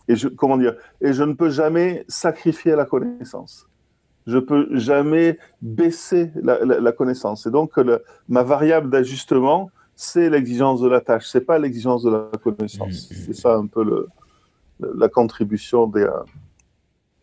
et 0.09 0.17
je, 0.17 0.27
comment 0.27 0.57
dire, 0.57 0.75
et 0.99 1.13
je 1.13 1.23
ne 1.23 1.33
peux 1.33 1.49
jamais 1.49 2.03
sacrifier 2.09 2.75
la 2.75 2.85
connaissance. 2.85 3.69
Je 4.27 4.39
peux 4.39 4.67
jamais 4.77 5.37
baisser 5.61 6.31
la, 6.35 6.59
la, 6.65 6.91
connaissance. 6.91 7.45
Et 7.45 7.51
donc, 7.51 7.77
le, 7.77 8.03
ma 8.27 8.43
variable 8.43 8.89
d'ajustement, 8.89 9.69
c'est 9.95 10.29
l'exigence 10.29 10.81
de 10.81 10.89
la 10.89 10.99
tâche. 10.99 11.27
C'est 11.29 11.45
pas 11.45 11.59
l'exigence 11.59 12.03
de 12.03 12.11
la 12.11 12.29
connaissance. 12.41 13.09
Mmh, 13.09 13.13
mmh, 13.13 13.17
c'est 13.25 13.33
ça 13.33 13.55
un 13.55 13.67
peu 13.67 13.83
le, 13.83 14.07
la 14.95 15.09
contribution 15.09 15.87
des, 15.87 16.07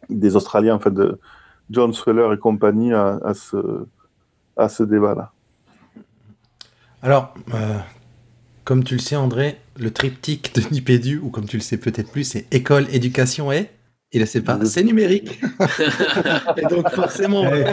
des 0.09 0.37
Australiens, 0.37 0.77
en 0.77 0.79
fait, 0.79 0.93
de 0.93 1.19
John 1.71 1.93
Sweller 1.93 2.33
et 2.33 2.39
compagnie 2.39 2.93
à, 2.93 3.33
ce, 3.35 3.87
à 4.57 4.69
ce 4.69 4.83
débat-là. 4.83 5.33
Alors, 7.03 7.33
euh, 7.55 7.79
comme 8.65 8.85
tu 8.85 8.95
le 8.95 9.01
sais, 9.01 9.17
André, 9.17 9.59
le 9.79 9.91
triptyque 9.91 10.55
de 10.55 10.63
Nipédu, 10.73 11.19
ou 11.19 11.31
comme 11.31 11.47
tu 11.47 11.57
le 11.57 11.63
sais 11.63 11.79
peut-être 11.79 12.11
plus, 12.11 12.25
c'est 12.25 12.53
école, 12.53 12.87
éducation 12.93 13.53
et 13.53 13.71
il 14.13 14.21
ne 14.21 14.27
sait 14.27 14.41
pas, 14.41 14.59
c'est 14.65 14.83
numérique. 14.83 15.41
et 16.57 16.63
donc 16.63 16.91
forcément, 16.91 17.45
eh, 17.47 17.65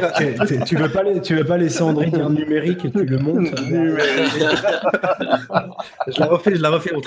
tu, 0.65 0.75
ne 0.75 0.83
veux 0.83 0.89
pas 0.89 1.03
tu 1.19 1.35
veux 1.35 1.43
pas 1.43 1.57
laisser 1.57 1.81
André 1.81 2.11
dire 2.11 2.29
numérique 2.29 2.85
et 2.85 2.91
tu 2.91 3.05
le 3.05 3.17
montes. 3.17 3.47
je 6.07 6.19
la 6.19 6.27
refais, 6.27 6.55
je 6.55 6.61
la 6.61 6.69
refais, 6.69 6.91
on 6.93 7.01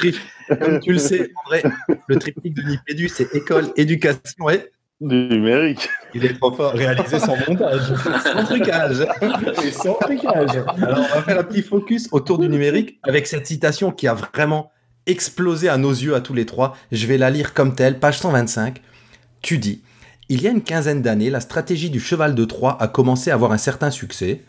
Comme 0.57 0.81
tu 0.81 0.93
le 0.93 0.99
sais, 0.99 1.31
André, 1.45 1.63
le 2.09 2.17
triptyque 2.17 2.55
de 2.55 2.63
Nipédu, 2.63 3.09
c'est 3.09 3.33
école, 3.35 3.67
éducation 3.77 4.51
et 4.51 4.69
numérique. 5.01 5.89
Il 6.13 6.25
est 6.25 6.35
trop 6.35 6.53
fort. 6.53 6.73
Réaliser 6.73 7.21
son 7.21 7.37
montage. 7.49 7.95
sans 8.25 8.45
trucage. 8.45 9.07
sans 9.73 9.95
trucage. 9.95 10.57
Alors, 10.83 11.07
on 11.13 11.15
va 11.15 11.23
faire 11.23 11.39
un 11.39 11.45
petit 11.45 11.63
focus 11.63 12.09
autour 12.11 12.39
du 12.39 12.49
numérique 12.49 12.99
avec 13.05 13.29
cette 13.29 13.47
citation 13.47 13.93
qui 13.93 14.09
a 14.09 14.15
vraiment 14.15 14.73
explosé 15.07 15.69
à 15.69 15.77
nos 15.77 15.93
yeux 15.93 16.17
à 16.17 16.21
tous 16.21 16.35
les 16.35 16.47
trois. 16.47 16.77
Je 16.93 17.07
vais 17.07 17.17
la 17.17 17.31
lire 17.31 17.55
comme 17.55 17.75
telle, 17.77 17.99
page 17.99 18.19
125. 18.19 18.83
Tu 19.43 19.59
dis 19.59 19.81
Il 20.29 20.43
y 20.43 20.49
a 20.49 20.51
une 20.51 20.63
quinzaine 20.63 21.03
d'années, 21.03 21.31
la 21.31 21.41
stratégie 21.41 21.91
du 21.91 22.01
cheval 22.01 22.35
de 22.35 22.45
Troie 22.45 22.81
a 22.81 22.89
commencé 22.89 23.31
à 23.31 23.35
avoir 23.35 23.53
un 23.53 23.59
certain 23.59 23.91
succès. 23.91 24.43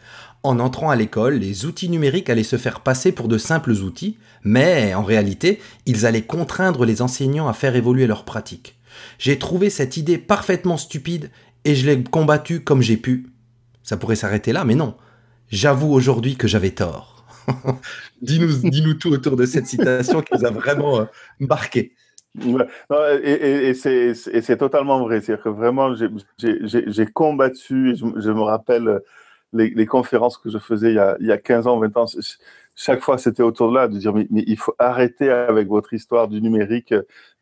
En 0.43 0.59
entrant 0.59 0.89
à 0.89 0.95
l'école, 0.95 1.35
les 1.35 1.65
outils 1.65 1.89
numériques 1.89 2.29
allaient 2.29 2.43
se 2.43 2.57
faire 2.57 2.79
passer 2.79 3.11
pour 3.11 3.27
de 3.27 3.37
simples 3.37 3.71
outils, 3.71 4.17
mais 4.43 4.93
en 4.95 5.03
réalité, 5.03 5.61
ils 5.85 6.05
allaient 6.05 6.23
contraindre 6.23 6.83
les 6.83 7.01
enseignants 7.01 7.47
à 7.47 7.53
faire 7.53 7.75
évoluer 7.75 8.07
leurs 8.07 8.25
pratiques. 8.25 8.77
J'ai 9.19 9.37
trouvé 9.37 9.69
cette 9.69 9.97
idée 9.97 10.17
parfaitement 10.17 10.77
stupide 10.77 11.29
et 11.63 11.75
je 11.75 11.85
l'ai 11.85 12.03
combattue 12.03 12.61
comme 12.61 12.81
j'ai 12.81 12.97
pu. 12.97 13.27
Ça 13.83 13.97
pourrait 13.97 14.15
s'arrêter 14.15 14.51
là, 14.51 14.65
mais 14.65 14.75
non. 14.75 14.95
J'avoue 15.49 15.91
aujourd'hui 15.93 16.35
que 16.35 16.47
j'avais 16.47 16.71
tort. 16.71 17.25
dis-nous, 18.21 18.69
dis-nous 18.69 18.95
tout 18.95 19.11
autour 19.11 19.35
de 19.35 19.45
cette 19.45 19.67
citation 19.67 20.21
qui 20.21 20.33
nous 20.37 20.45
a 20.45 20.51
vraiment 20.51 21.07
euh, 22.91 23.19
et, 23.23 23.73
c'est, 23.73 24.57
totalement 24.57 24.99
vrai. 25.01 25.21
C'est-à-dire 25.21 25.43
que 25.43 25.49
vraiment, 25.49 25.93
j'ai, 26.37 27.05
combattu, 27.07 27.95
je, 27.95 28.31
me 28.31 28.41
rappelle 28.41 29.01
les, 29.53 29.85
conférences 29.85 30.37
que 30.37 30.49
je 30.49 30.57
faisais 30.57 30.91
il 30.91 30.95
y, 30.95 30.99
a, 30.99 31.17
il 31.19 31.27
y, 31.27 31.31
a, 31.31 31.37
15 31.37 31.67
ans, 31.67 31.79
20 31.79 31.97
ans. 31.97 32.05
Chaque 32.75 33.01
fois, 33.01 33.17
c'était 33.17 33.43
autour 33.43 33.69
de 33.69 33.75
là, 33.75 33.87
de 33.87 33.97
dire 33.97 34.13
mais, 34.13 34.27
il 34.31 34.57
faut 34.57 34.75
arrêter 34.79 35.29
avec 35.29 35.67
votre 35.67 35.93
histoire 35.93 36.27
du 36.27 36.41
numérique 36.41 36.93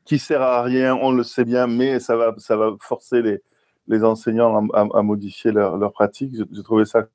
qui 0.05 0.17
sert 0.17 0.41
à 0.41 0.63
rien, 0.63 0.95
on 0.95 1.11
le 1.11 1.23
sait 1.23 1.45
bien, 1.45 1.67
mais 1.67 1.99
ça 1.99 2.15
va, 2.15 2.35
forcer 2.79 3.21
les, 3.87 4.03
enseignants 4.03 4.67
à, 4.69 5.01
modifier 5.03 5.51
leur, 5.51 5.77
leur 5.77 5.91
pratique. 5.91 6.33
J'ai 6.51 6.63
trouvé 6.63 6.85
ça 6.85 7.07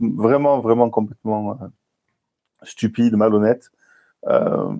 vraiment, 0.00 0.60
vraiment 0.60 0.90
complètement 0.90 1.58
euh, 1.62 1.66
stupide, 2.62 3.16
malhonnête. 3.16 3.70
Euh, 4.26 4.74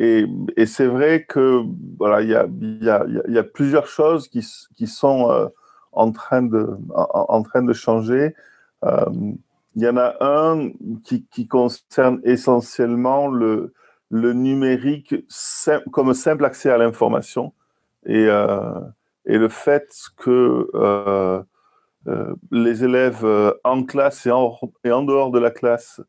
et, 0.00 0.26
et 0.56 0.66
c'est 0.66 0.86
vrai 0.86 1.24
que 1.24 1.62
voilà, 1.98 2.22
il 2.22 2.30
y 2.30 3.38
a, 3.38 3.42
plusieurs 3.44 3.86
choses 3.86 4.28
qui, 4.28 4.42
sont 4.86 5.30
euh, 5.30 5.48
en, 5.92 6.10
train 6.12 6.42
de, 6.42 6.68
en, 6.94 7.42
train 7.42 7.62
de 7.62 7.72
changer. 7.72 8.34
Il 8.82 9.82
y 9.82 9.88
en 9.88 9.96
a 9.98 10.16
un 10.20 10.70
qui, 11.04 11.46
concerne 11.46 12.20
essentiellement 12.24 13.28
le, 13.28 13.74
le 14.10 14.32
numérique 14.32 15.14
comme 15.92 16.14
simple 16.14 16.44
accès 16.44 16.70
à 16.70 16.78
l'information 16.78 17.52
et, 18.06 18.26
euh, 18.26 18.80
et, 19.26 19.38
le 19.38 19.48
fait 19.48 19.92
que 20.16 20.68
euh, 20.74 21.42
euh, 22.08 22.34
les 22.50 22.84
élèves 22.84 23.26
en 23.62 23.84
classe 23.84 24.26
et 24.26 24.30
en, 24.30 24.58
et 24.84 24.90
en, 24.90 25.02
dehors 25.02 25.30
de 25.30 25.38
la 25.38 25.50
classe 25.50 26.00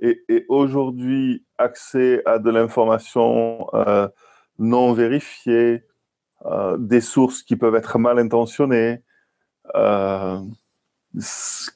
aient, 0.00 0.18
aujourd'hui 0.48 1.43
accès 1.58 2.22
à 2.26 2.38
de 2.38 2.50
l'information 2.50 3.66
non 4.58 4.92
vérifiée, 4.92 5.84
des 6.78 7.00
sources 7.00 7.42
qui 7.42 7.56
peuvent 7.56 7.74
être 7.74 7.98
mal 7.98 8.18
intentionnées, 8.18 9.02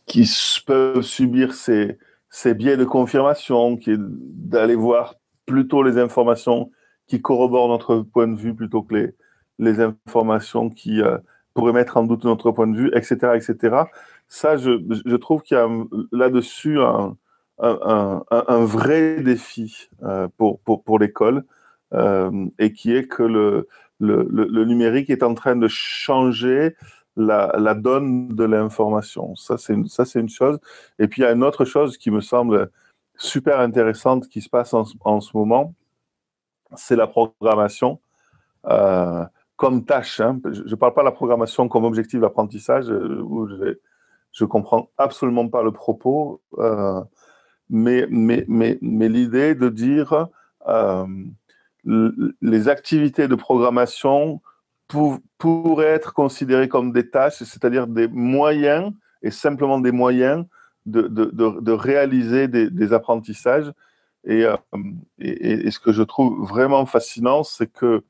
qui 0.07 0.31
peuvent 0.67 1.03
subir 1.03 1.55
ces, 1.55 1.99
ces 2.31 2.55
biais 2.55 2.77
de 2.77 2.85
confirmation, 2.85 3.77
qui 3.77 3.95
d'aller 3.99 4.75
voir 4.75 5.15
plutôt 5.47 5.83
les 5.83 5.99
informations 5.99 6.71
qui 7.07 7.21
corroborent 7.23 7.69
notre 7.69 8.01
point 8.01 8.29
de 8.29 8.37
vue 8.37 8.55
plutôt 8.55 8.83
que 8.83 8.95
les, 8.95 9.15
les 9.59 9.81
informations 9.81 10.71
qui 10.71 11.03
euh, 11.03 11.19
pourraient 11.55 11.73
mettre 11.73 11.97
en 11.97 12.05
doute 12.05 12.25
notre 12.25 12.53
point 12.53 12.67
de 12.67 12.77
vue, 12.77 12.91
etc. 12.95 13.33
etc. 13.35 13.77
Ça, 14.29 14.57
je, 14.57 14.73
je 15.05 15.17
trouve 15.17 15.43
qu'il 15.43 15.57
y 15.57 15.61
a 15.61 15.69
là-dessus 16.13 16.79
un, 16.81 17.17
un, 17.61 18.65
vrai 18.65 19.23
défi 19.23 19.89
euh, 20.03 20.29
pour, 20.37 20.61
pour, 20.61 20.83
pour 20.83 20.99
l'école 20.99 21.45
euh, 21.95 22.47
et 22.59 22.73
qui 22.73 22.95
est 22.95 23.07
que 23.07 23.23
le, 23.23 23.69
le, 24.01 24.65
numérique 24.65 25.11
est 25.11 25.23
en 25.23 25.35
train 25.35 25.57
de 25.57 25.69
changer 25.69 26.77
la, 27.17 27.75
donne 27.75 28.29
de 28.29 28.45
l'information. 28.45 29.35
Ça, 29.35 29.59
c'est 29.59 29.75
une, 29.75 29.89
une 30.15 30.29
chose. 30.29 30.61
Et 30.99 31.09
puis, 31.09 31.23
il 31.23 31.25
y 31.25 31.29
a 31.29 31.33
une 31.33 31.43
autre 31.43 31.65
chose 31.65 31.99
qui 31.99 32.11
me 32.11 32.21
semble 32.21 32.71
super 33.17 33.59
intéressante 33.59 34.29
qui 34.29 34.41
se 34.41 34.49
passe 34.49 34.73
en, 34.75 34.85
ce 35.21 35.37
moment, 35.37 35.75
c'est 36.77 36.95
la 36.95 37.09
programmation 37.09 38.01
euh, 38.67 39.25
comme 39.57 39.85
tâche. 39.85 40.21
Hein. 40.21 40.41
Je 40.45 40.63
ne 40.63 40.75
parle 40.77 40.95
pas 40.95 41.01
de 41.01 41.07
la 41.07 41.13
programmation 41.13 41.69
comme 41.69 41.85
objectif 41.85 42.21
d'apprentissage, 42.21 42.85
je 42.87 44.45
ne 44.45 44.49
comprends 44.49 44.91
absolument 44.99 45.49
pas 45.49 45.65
le 45.65 45.73
propos, 45.73 46.41
mais, 47.71 48.07
mais, 48.11 48.45
mais, 48.49 48.79
mais 48.81 49.09
l'idée 49.09 49.55
de 49.55 49.69
dire 49.69 50.29
les 52.43 52.69
activités 52.69 53.29
de 53.29 53.35
programmation 53.35 54.41
pourraient 55.39 55.87
être 55.87 56.13
considérées 56.15 56.69
comme 56.69 56.93
des 56.93 57.11
tâches, 57.11 57.43
c'est-à-dire 57.43 57.87
des 57.87 58.09
moyens, 58.09 58.93
et 59.23 59.31
simplement 59.31 59.81
des 59.81 59.93
moyens 59.93 60.47
de, 60.87 61.03
de, 61.03 61.31
de, 61.33 61.73
réaliser 61.73 62.49
des, 62.49 62.93
apprentissages. 62.93 63.71
Et, 64.25 64.45
euh, 64.45 64.57
et, 65.19 65.67
et, 65.67 65.71
ce 65.71 65.79
que 65.79 65.93
je 65.93 66.03
trouve 66.03 66.47
vraiment 66.47 66.87
fascinant, 66.87 67.43
c'est 67.45 67.71
que 67.71 68.03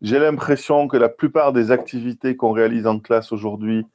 j'ai 0.00 0.18
l'impression 0.18 0.88
que 0.88 0.96
la 0.96 1.08
plupart 1.08 1.52
des 1.52 1.70
activités 1.70 2.36
qu'on 2.36 2.52
réalise 2.52 2.86
en 2.86 2.98
classe 2.98 3.30
aujourd'hui, 3.32 3.86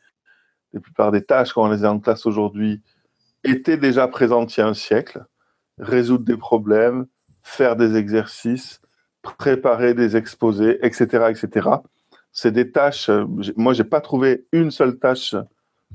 la 0.74 0.80
plupart 0.80 1.12
des 1.12 1.24
tâches 1.24 1.52
qu'on 1.54 1.64
réalise 1.64 1.86
en 1.86 2.00
classe 2.00 2.26
aujourd'hui, 2.26 2.82
étaient 3.44 3.78
déjà 3.78 4.08
présentes 4.08 4.56
il 4.56 4.62
y 4.62 4.64
a 4.64 4.68
un 4.68 4.74
siècle. 4.74 5.26
Résoudre 5.80 6.26
des 6.26 6.38
problèmes, 6.38 7.08
faire 7.44 7.76
des 7.76 7.96
exercices, 7.96 8.82
préparer 9.22 9.94
des 9.94 10.18
exposés, 10.18 10.80
etc., 10.82 11.28
etc. 11.30 11.70
C'est 12.32 12.52
des 12.52 12.72
tâches. 12.72 13.10
Moi, 13.56 13.74
j'ai 13.74 13.84
pas 13.84 14.02
trouvé 14.02 14.46
une 14.52 14.72
seule 14.72 14.98
tâche 14.98 15.36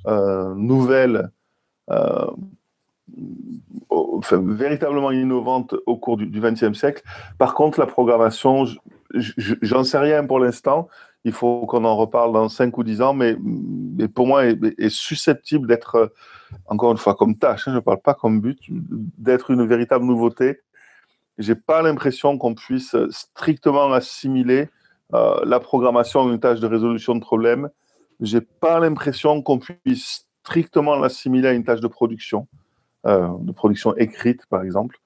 euh, 0.07 0.55
nouvelle 0.55 1.31
euh, 1.91 2.27
véritablement 4.33 5.11
innovante 5.11 5.75
au 5.87 5.97
cours 5.97 6.17
du 6.17 6.27
XXe 6.27 6.73
siècle. 6.73 7.03
Par 7.39 7.55
contre, 7.55 7.79
la 7.81 7.87
programmation, 7.87 8.65
j'en 9.13 9.85
sais 9.85 9.99
rien 9.99 10.25
pour 10.25 10.39
l'instant. 10.39 10.89
Il 11.25 11.33
faut 11.33 11.67
qu'on 11.67 11.85
en 11.85 11.97
reparle 11.97 12.33
dans 12.33 12.49
5 12.49 12.77
ou 12.77 12.83
10 12.83 13.03
ans, 13.03 13.15
mais, 13.15 13.37
mais 13.41 14.09
pour 14.09 14.27
moi, 14.27 14.45
est, 14.47 14.89
susceptible 14.89 15.69
d'être, 15.69 16.13
encore 16.67 16.91
une 16.91 16.99
fois, 16.99 17.15
comme 17.15 17.39
tâche, 17.39 17.69
hein, 17.69 17.73
je 17.73 17.77
ne 17.77 17.81
parle 17.81 18.01
pas 18.01 18.15
comme 18.15 18.41
but, 18.41 18.59
d'être 18.69 19.51
une 19.51 19.67
véritable 19.67 20.05
nouveauté. 20.05 20.61
J'ai 21.39 21.55
pas 21.55 21.81
l'impression 21.83 22.39
qu'on 22.39 22.55
puisse 22.55 22.97
strictement 23.11 23.93
assimiler 23.93 24.69
euh, 25.15 25.41
la 25.45 25.61
programmation 25.61 26.29
à 26.29 26.33
une 26.33 26.41
tâche 26.41 26.61
de 26.61 26.67
résolution 26.67 27.15
de 27.15 27.21
problème. 27.21 27.71
J'ai 28.21 28.41
pas 28.41 28.81
l'impression 28.81 29.43
qu'on 29.43 29.59
puisse 29.59 30.27
strictement 30.43 30.97
l'assimiler 30.97 31.49
à 31.49 31.53
une 31.53 31.65
tâche 31.65 31.81
de 31.81 31.89
production. 31.89 32.49
Euh, 33.07 33.29
de 33.41 33.51
production 33.51 33.97
écrite, 33.97 34.47
par 34.47 34.63
exemple. 34.63 34.99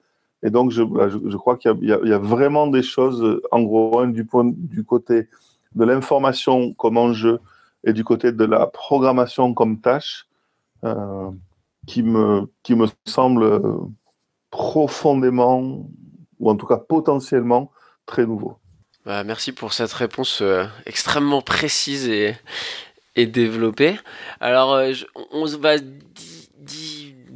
Et 0.43 0.51
donc, 0.51 0.69
je, 0.69 0.83
je, 0.83 1.35
crois 1.35 1.57
qu'il 1.57 1.75
y, 1.81 1.91
a 1.91 2.17
vraiment 2.19 2.67
des 2.67 2.83
choses, 2.83 3.41
en 3.51 3.63
gros, 3.63 4.05
du 4.05 4.83
côté 4.85 5.29
de 5.77 5.85
l'information 5.85 6.73
comme 6.73 6.97
enjeu 6.97 7.39
et 7.83 7.93
du 7.93 8.03
côté 8.03 8.31
de 8.31 8.43
la 8.43 8.67
programmation 8.67 9.53
comme 9.53 9.79
tâche, 9.79 10.27
euh, 10.83 11.29
qui, 11.85 12.03
me, 12.03 12.51
qui 12.63 12.75
me 12.75 12.87
semble 13.05 13.61
profondément, 14.49 15.87
ou 16.39 16.49
en 16.49 16.55
tout 16.55 16.65
cas 16.65 16.77
potentiellement, 16.77 17.71
très 18.05 18.25
nouveau. 18.25 18.57
Bah, 19.05 19.23
merci 19.23 19.51
pour 19.53 19.71
cette 19.73 19.93
réponse 19.93 20.41
euh, 20.41 20.65
extrêmement 20.85 21.41
précise 21.41 22.09
et, 22.09 22.35
et 23.15 23.25
développée. 23.25 23.97
Alors, 24.39 24.73
euh, 24.73 24.93
on 25.31 25.45
va 25.45 25.77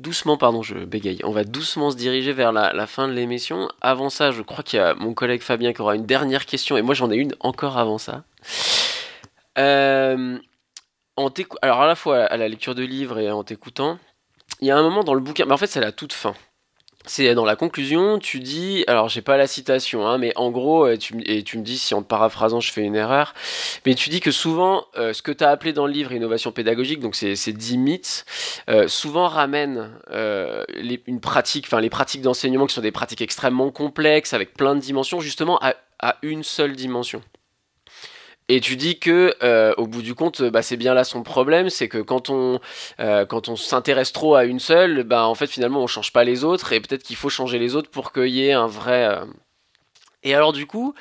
doucement, 0.01 0.37
pardon, 0.37 0.61
je 0.61 0.75
bégaye. 0.75 1.19
On 1.23 1.31
va 1.31 1.43
doucement 1.43 1.91
se 1.91 1.95
diriger 1.95 2.33
vers 2.33 2.51
la, 2.51 2.87
fin 2.87 3.07
de 3.07 3.13
l'émission. 3.13 3.69
Avant 3.81 4.09
ça, 4.09 4.31
je 4.31 4.41
crois 4.41 4.63
qu'il 4.63 4.77
y 4.77 4.81
a 4.81 4.93
mon 4.95 5.13
collègue 5.13 5.41
Fabien 5.41 5.73
qui 5.73 5.81
aura 5.81 5.95
une 5.95 6.05
dernière 6.05 6.45
question, 6.45 6.77
et 6.77 6.81
moi 6.81 6.95
j'en 6.95 7.11
ai 7.11 7.15
une 7.15 7.35
encore 7.39 7.77
avant 7.77 7.97
ça. 7.97 8.23
Euh, 9.57 10.37
en 11.15 11.29
Alors 11.61 11.81
à 11.81 11.87
la 11.87 11.95
fois 11.95 12.23
à 12.23 12.37
la 12.37 12.47
lecture 12.47 12.75
de 12.75 12.83
livres 12.83 13.19
et 13.19 13.31
en 13.31 13.43
t'écoutant, 13.43 13.99
il 14.59 14.67
y 14.67 14.71
a 14.71 14.77
un 14.77 14.83
moment 14.83 15.03
dans 15.03 15.13
le 15.13 15.21
bouquin, 15.21 15.45
mais 15.45 15.53
en 15.53 15.57
fait 15.57 15.67
c'est 15.67 15.81
la 15.81 15.91
toute 15.91 16.13
fin 16.13 16.33
c'est 17.05 17.33
dans 17.33 17.45
la 17.45 17.55
conclusion, 17.55 18.19
tu 18.19 18.39
dis, 18.39 18.83
alors 18.87 19.09
j'ai 19.09 19.21
pas 19.21 19.37
la 19.37 19.47
citation, 19.47 20.07
hein, 20.07 20.17
mais 20.17 20.33
en 20.35 20.51
gros, 20.51 20.87
et 20.87 20.97
tu, 20.97 21.15
et 21.25 21.43
tu, 21.43 21.57
me 21.57 21.63
dis 21.63 21.77
si 21.77 21.93
en 21.93 22.03
paraphrasant 22.03 22.59
je 22.59 22.71
fais 22.71 22.81
une 22.81 22.95
erreur, 22.95 23.33
mais 23.85 23.95
tu 23.95 24.09
dis 24.09 24.19
que 24.19 24.31
souvent, 24.31 24.85
euh, 24.97 25.13
ce 25.13 25.21
que 25.21 25.31
tu 25.31 25.43
as 25.43 25.49
appelé 25.49 25.73
dans 25.73 25.87
le 25.87 25.93
livre 25.93 26.11
innovation 26.11 26.51
pédagogique, 26.51 26.99
donc 26.99 27.15
ces, 27.15 27.35
ces 27.35 27.53
10 27.53 27.77
mythes, 27.77 28.25
euh, 28.69 28.87
souvent 28.87 29.27
ramènent 29.27 29.91
euh, 30.11 30.63
les, 30.75 31.01
une 31.07 31.19
pratique, 31.19 31.65
enfin 31.67 31.81
les 31.81 31.89
pratiques 31.89 32.21
d'enseignement 32.21 32.67
qui 32.67 32.75
sont 32.75 32.81
des 32.81 32.91
pratiques 32.91 33.21
extrêmement 33.21 33.71
complexes, 33.71 34.33
avec 34.33 34.53
plein 34.53 34.75
de 34.75 34.81
dimensions, 34.81 35.19
justement 35.19 35.59
à 35.61 36.17
une 36.23 36.43
seule 36.43 36.75
dimension. 36.75 37.21
Et 38.53 38.59
tu 38.59 38.75
dis 38.75 38.99
que, 38.99 39.33
euh, 39.43 39.73
au 39.77 39.87
bout 39.87 40.01
du 40.01 40.13
compte, 40.13 40.41
bah, 40.41 40.61
c'est 40.61 40.75
bien 40.75 40.93
là 40.93 41.05
son 41.05 41.23
problème, 41.23 41.69
c'est 41.69 41.87
que 41.87 41.99
quand 41.99 42.29
on, 42.29 42.59
euh, 42.99 43.25
quand 43.25 43.47
on 43.47 43.55
s'intéresse 43.55 44.11
trop 44.11 44.35
à 44.35 44.43
une 44.43 44.59
seule, 44.59 45.03
bah, 45.03 45.25
en 45.25 45.35
fait, 45.35 45.47
finalement, 45.47 45.81
on 45.81 45.87
change 45.87 46.11
pas 46.11 46.25
les 46.25 46.43
autres, 46.43 46.73
et 46.73 46.81
peut-être 46.81 47.03
qu'il 47.03 47.15
faut 47.15 47.29
changer 47.29 47.59
les 47.59 47.77
autres 47.77 47.89
pour 47.89 48.11
qu'il 48.11 48.27
y 48.27 48.45
ait 48.45 48.51
un 48.51 48.67
vrai. 48.67 49.05
Euh, 49.05 49.23
et 50.23 50.35
alors, 50.35 50.51
du 50.51 50.67
coup, 50.67 50.93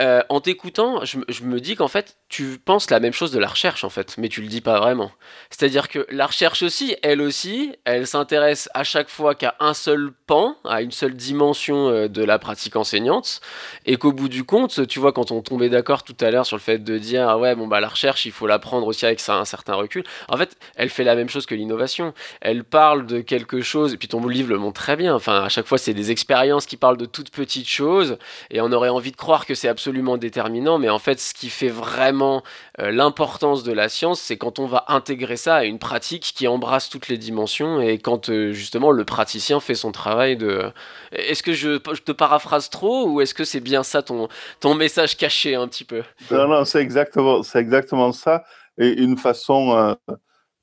en 0.00 0.40
t'écoutant, 0.40 1.04
je, 1.04 1.44
me 1.44 1.60
dis 1.60 1.76
qu'en 1.76 1.88
fait, 1.88 2.16
tu 2.28 2.58
penses 2.58 2.90
la 2.90 2.98
même 2.98 3.12
chose 3.12 3.30
de 3.30 3.38
la 3.38 3.46
recherche, 3.46 3.84
en 3.84 3.90
fait, 3.90 4.16
mais 4.18 4.28
tu 4.28 4.42
le 4.42 4.48
dis 4.48 4.60
pas 4.60 4.80
vraiment. 4.80 5.12
C'est-à-dire 5.50 5.88
que 5.88 6.04
la 6.10 6.26
recherche 6.26 6.62
aussi, 6.64 6.96
elle 7.02 7.20
aussi, 7.20 7.76
elle 7.84 8.08
s'intéresse 8.08 8.68
à 8.74 8.82
chaque 8.82 9.08
fois 9.08 9.36
qu'à 9.36 9.54
un 9.60 9.72
seul 9.72 10.10
pan, 10.26 10.56
à 10.64 10.82
une 10.82 10.90
seule 10.90 11.14
dimension 11.14 11.88
euh, 11.88 12.08
de 12.08 12.24
la 12.24 12.40
pratique 12.40 12.74
enseignante, 12.74 13.40
et 13.86 13.96
qu'au 13.96 14.12
bout 14.12 14.28
du 14.28 14.42
compte, 14.42 14.84
tu 14.88 14.98
vois, 14.98 15.12
quand 15.12 15.30
on 15.30 15.42
tombait 15.42 15.68
d'accord 15.68 16.02
tout 16.02 16.16
à 16.20 16.30
l'heure 16.32 16.44
sur 16.44 16.56
le 16.56 16.62
fait 16.62 16.78
de 16.78 16.98
dire, 16.98 17.28
ah 17.28 17.38
ouais, 17.38 17.54
bon, 17.54 17.68
bah, 17.68 17.78
la 17.80 17.88
recherche, 17.88 18.26
il 18.26 18.32
faut 18.32 18.48
la 18.48 18.58
prendre 18.58 18.88
aussi 18.88 19.06
avec 19.06 19.22
un 19.28 19.44
certain 19.44 19.74
recul, 19.74 20.02
en 20.28 20.36
fait, 20.36 20.56
elle 20.74 20.88
fait 20.88 21.04
la 21.04 21.14
même 21.14 21.28
chose 21.28 21.46
que 21.46 21.54
l'innovation. 21.54 22.14
Elle 22.40 22.64
parle 22.64 23.06
de 23.06 23.20
quelque 23.20 23.60
chose, 23.62 23.94
et 23.94 23.96
puis 23.96 24.08
ton 24.08 24.26
livre 24.26 24.48
le 24.48 24.58
montre 24.58 24.80
très 24.80 24.96
bien, 24.96 25.14
enfin, 25.14 25.44
à 25.44 25.48
chaque 25.48 25.66
fois, 25.66 25.78
c'est 25.78 25.94
des 25.94 26.10
expériences 26.10 26.66
qui 26.66 26.76
parlent 26.76 26.96
de 26.96 27.06
toutes 27.06 27.30
petites 27.30 27.68
choses, 27.68 28.18
et 28.50 28.60
on 28.60 28.72
aurait 28.72 28.88
envie 28.88 29.12
de 29.12 29.16
croire 29.16 29.46
que 29.46 29.54
c'est 29.54 29.68
absolument 29.68 29.83
déterminant, 30.18 30.78
mais 30.78 30.88
en 30.88 30.98
fait, 30.98 31.20
ce 31.20 31.34
qui 31.34 31.50
fait 31.50 31.68
vraiment 31.68 32.42
euh, 32.80 32.90
l'importance 32.90 33.62
de 33.62 33.72
la 33.72 33.88
science, 33.88 34.20
c'est 34.20 34.36
quand 34.36 34.58
on 34.58 34.66
va 34.66 34.84
intégrer 34.88 35.36
ça 35.36 35.56
à 35.56 35.64
une 35.64 35.78
pratique 35.78 36.32
qui 36.34 36.48
embrasse 36.48 36.88
toutes 36.88 37.08
les 37.08 37.18
dimensions 37.18 37.80
et 37.80 37.98
quand 37.98 38.30
euh, 38.30 38.52
justement 38.52 38.90
le 38.90 39.04
praticien 39.04 39.60
fait 39.60 39.74
son 39.74 39.92
travail 39.92 40.36
de... 40.36 40.70
Est-ce 41.12 41.42
que 41.42 41.52
je, 41.52 41.76
te 41.78 42.12
paraphrase 42.12 42.70
trop 42.70 43.08
ou 43.08 43.20
est-ce 43.20 43.34
que 43.34 43.44
c'est 43.44 43.60
bien 43.60 43.82
ça 43.82 44.02
ton, 44.02 44.28
ton 44.60 44.74
message 44.74 45.16
caché 45.16 45.54
un 45.54 45.68
petit 45.68 45.84
peu? 45.84 46.02
Non, 46.30 46.48
non, 46.48 46.64
c'est 46.64 46.80
exactement, 46.80 47.42
c'est 47.42 47.58
exactement 47.58 48.12
ça. 48.12 48.44
Et 48.78 49.02
une 49.02 49.16
façon... 49.16 49.76
Euh, 49.76 50.14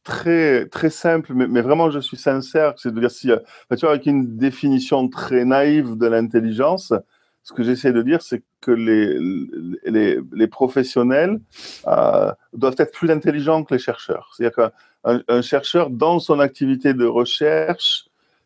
très 0.03 0.67
très 0.69 0.89
simple, 0.89 1.31
mais, 1.35 1.61
vraiment 1.61 1.91
je 1.91 1.99
suis 1.99 2.17
sincère, 2.17 2.73
c'est 2.77 2.91
de 2.91 2.99
dire 2.99 3.11
si, 3.11 3.27
tu 3.27 3.77
vois, 3.81 3.91
avec 3.91 4.07
une 4.07 4.35
définition 4.35 5.07
très 5.07 5.45
naïve 5.45 5.95
de 5.95 6.07
l'intelligence, 6.07 6.91
ce 7.43 7.53
que 7.53 7.63
j'essaie 7.63 7.91
de 7.91 8.01
dire, 8.01 8.21
c'est 8.21 8.43
que 8.61 8.71
les, 8.71 9.17
les, 10.31 10.47
professionnels 10.47 11.39
euh, 11.87 12.31
doivent 12.53 12.75
être 12.77 12.91
plus 12.91 13.09
intelligents 13.09 13.63
que 13.63 13.73
les 13.73 13.79
chercheurs. 13.79 14.31
C'est-à-dire 14.35 14.71
qu'un 15.03 15.21
un 15.27 15.41
chercheur, 15.41 15.89
dans 15.89 16.19
son 16.19 16.39
activité 16.39 16.93
de 16.93 17.05
recherche, 17.05 18.05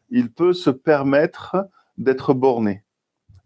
il 0.10 0.32
peut 0.32 0.54
se 0.54 0.70
permettre 0.70 1.58
d'être 1.98 2.34
borné. 2.34 2.84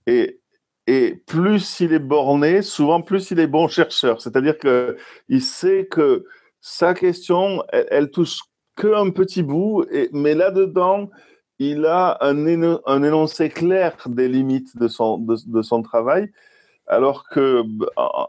Et, 0.06 0.39
et 0.86 1.16
plus 1.26 1.80
il 1.80 1.93
est 1.93 2.00
borné, 2.00 2.62
souvent 2.62 3.02
plus 3.02 3.32
il 3.32 3.39
est 3.39 3.47
bon 3.47 3.68
chercheur. 3.68 4.22
C'est-à-dire 4.22 4.58
qu'il 4.58 5.41
sait 5.41 5.88
que 5.89 6.26
sa 6.62 6.93
question, 6.93 7.64
elle, 7.70 7.88
elle 7.89 8.12
touche 8.12 8.39
qu'un 8.76 9.10
petit 9.10 9.43
bout, 9.43 9.86
et, 9.91 10.10
mais 10.14 10.36
là-dedans, 10.36 11.10
il 11.60 11.86
a 11.86 12.18
un, 12.22 12.45
énoncé 13.03 13.49
clair 13.49 13.95
des 14.05 14.30
limites 14.30 14.78
de 14.78 14.88
son, 14.88 15.18
de, 15.18 15.62
son 15.62 15.82
travail, 15.82 16.32
alors 16.88 17.28
que 17.28 17.64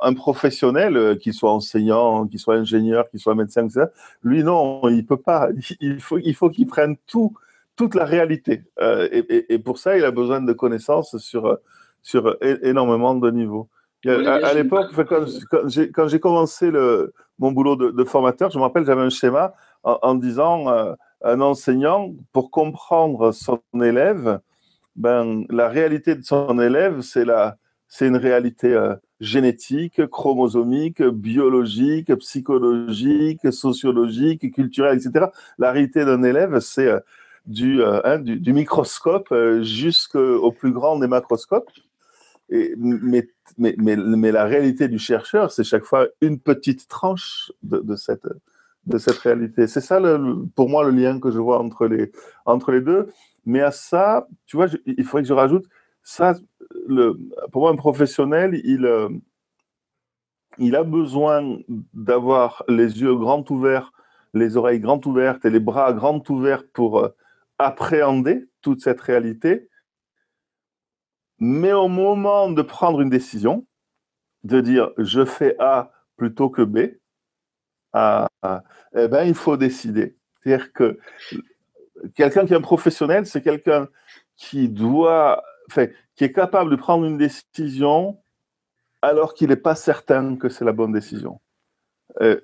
un 0.03 0.12
professionnel, 0.14 0.97
euh, 0.97 1.14
qu'il 1.14 1.33
soit 1.33 1.53
enseignant, 1.53 2.26
qu'il 2.26 2.41
soit 2.41 2.57
ingénieur, 2.57 3.09
qu'il 3.09 3.20
soit 3.20 3.37
médecin, 3.37 3.66
etc., 3.66 3.87
lui, 4.22 4.43
non, 4.43 4.87
il 4.89 5.07
peut 5.07 5.16
pas. 5.16 5.49
Il 5.81 6.01
faut, 6.01 6.18
il 6.18 6.35
faut 6.35 6.51
qu'il 6.51 6.66
prenne 6.66 6.97
tout, 7.07 7.33
toute 7.76 7.95
la 7.95 8.05
réalité. 8.05 8.64
Euh, 8.81 9.09
et, 9.12 9.59
pour 9.59 9.78
ça, 9.78 9.97
il 9.97 10.05
a 10.05 10.11
besoin 10.11 10.43
de 10.43 10.53
connaissances 10.53 11.16
sur, 11.18 11.57
sur 12.03 12.37
énormément 12.43 13.14
de 13.14 13.31
niveaux. 13.31 13.68
à, 14.05 14.53
l'époque, 14.53 14.89
quand, 15.09 16.09
j'ai 16.09 16.20
commencé 16.20 16.70
le, 16.70 17.14
mon 17.39 17.53
boulot 17.53 17.76
de, 17.76 18.05
formateur, 18.05 18.51
je 18.51 18.59
me 18.59 18.64
rappelle, 18.64 18.85
j'avais 18.85 19.03
un 19.03 19.11
schéma 19.11 19.55
en, 19.85 20.14
disant... 20.16 20.69
Euh, 20.69 20.93
un 21.22 21.40
enseignant, 21.40 22.14
pour 22.32 22.51
comprendre 22.51 23.32
son 23.32 23.60
élève, 23.74 24.40
ben, 24.97 25.44
la 25.51 25.68
réalité 25.68 26.14
de 26.14 26.22
son 26.22 26.59
élève, 26.59 27.01
c'est 27.01 28.06
une 28.06 28.16
réalité 28.16 28.72
euh, 28.74 28.94
génétique, 29.20 30.06
chromosomique, 30.06 31.02
biologique, 31.02 32.14
psychologique, 32.16 33.52
sociologique, 33.52 34.52
culturelle, 34.52 34.98
etc. 34.98 35.26
La 35.59 35.72
réalité 35.72 36.05
d'un 36.05 36.22
élève, 36.22 36.60
c'est 36.60 36.86
euh, 36.86 37.01
du, 37.47 37.82
euh, 37.82 38.01
hein, 38.05 38.18
du, 38.18 38.38
du, 38.38 38.52
microscope 38.52 39.34
jusqu'au 39.62 40.52
plus 40.52 40.72
grand 40.72 40.98
des 40.98 41.06
macroscopes. 41.06 41.70
Et, 42.51 42.74
mais, 42.76 43.28
mais, 43.59 43.74
mais, 43.78 43.97
mais, 43.97 44.32
la 44.32 44.44
réalité 44.44 44.88
du 44.88 44.98
chercheur, 44.98 45.52
c'est 45.52 45.64
chaque 45.64 45.84
fois 45.84 46.09
une 46.20 46.40
petite 46.40 46.88
tranche 46.88 47.52
de, 47.62 47.78
de 47.78 47.94
cette, 47.97 48.26
de 48.86 48.98
cette 48.98 49.19
réalité. 49.19 49.66
C'est 49.66 49.81
ça, 49.81 50.01
le, 50.01 50.47
pour 50.55 50.69
moi, 50.69 50.85
le 50.85 50.90
lien 50.90 51.20
que 51.20 51.31
je 51.31 51.39
vois 51.39 51.59
entre 51.61 51.86
les, 51.86 52.11
entre 52.44 52.73
les 52.73 52.81
deux. 52.81 53.09
Mais 53.47 53.61
à 53.61 53.70
ça, 53.70 54.27
tu 54.47 54.57
vois, 54.57 54.66
il 54.86 55.05
faudrait 55.05 55.23
que 55.23 55.28
je 55.28 55.35
rajoute, 55.35 55.66
ça, 56.02 56.35
le, 56.86 57.19
pour 57.52 57.62
moi, 57.62 57.70
un 57.70 57.77
professionnel, 57.77 58.61
il, 58.65 58.85
euh, 58.86 59.09
il 60.59 60.77
a 60.77 60.85
besoin 60.85 61.59
d'avoir 61.94 62.65
les 62.69 63.01
yeux 63.01 63.15
grands 63.16 63.44
ouverts, 63.51 63.93
les 64.35 64.57
oreilles 64.57 64.81
grandes 64.81 65.07
ouvertes 65.07 65.44
et 65.44 65.51
les 65.51 65.61
bras 65.61 65.93
grands 65.93 66.23
ouverts 66.28 66.65
pour 66.73 67.01
euh, 67.01 67.09
appréhender 67.59 68.48
toute 68.62 68.81
cette 68.81 69.01
réalité, 69.01 69.69
mais 71.39 71.73
au 71.73 71.89
moment 71.89 72.51
de 72.51 72.62
prendre 72.62 73.01
une 73.01 73.11
décision, 73.11 73.66
de 74.44 74.61
dire 74.61 74.90
je 74.98 75.24
fais 75.24 75.57
A 75.59 75.90
plutôt 76.16 76.51
que 76.51 76.62
B, 76.62 76.99
eh 77.95 79.09
ben, 79.09 79.25
il 79.25 79.35
faut 79.35 79.57
décider. 79.57 80.17
C'est-à-dire 80.43 80.73
que 80.73 80.99
quelqu'un 82.15 82.47
qui 82.47 82.53
est 82.53 82.57
un 82.57 82.61
professionnel, 82.61 83.27
c'est 83.27 83.43
quelqu'un 83.43 83.89
qui 84.37 84.69
doit, 84.69 85.43
qui 86.17 86.25
est 86.25 86.33
capable 86.33 86.71
de 86.71 86.77
prendre 86.77 87.05
une 87.05 87.19
décision 87.19 88.19
alors 89.03 89.35
qu'il 89.35 89.49
n'est 89.49 89.57
pas 89.57 89.75
certain 89.75 90.37
que 90.37 90.49
c'est 90.49 90.65
la 90.65 90.73
bonne 90.73 90.93
décision. 90.93 91.41
Euh, 92.21 92.41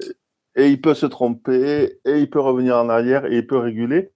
et 0.55 0.69
il 0.69 0.81
peut 0.81 0.95
se 0.95 1.07
tromper, 1.07 2.01
et 2.05 2.19
il 2.19 2.31
peut 2.31 2.41
revenir 2.41 2.77
en 2.77 2.89
arrière, 2.89 3.27
et 3.27 3.37
il 3.37 3.47
peut 3.47 3.59
réguler. 3.59 4.11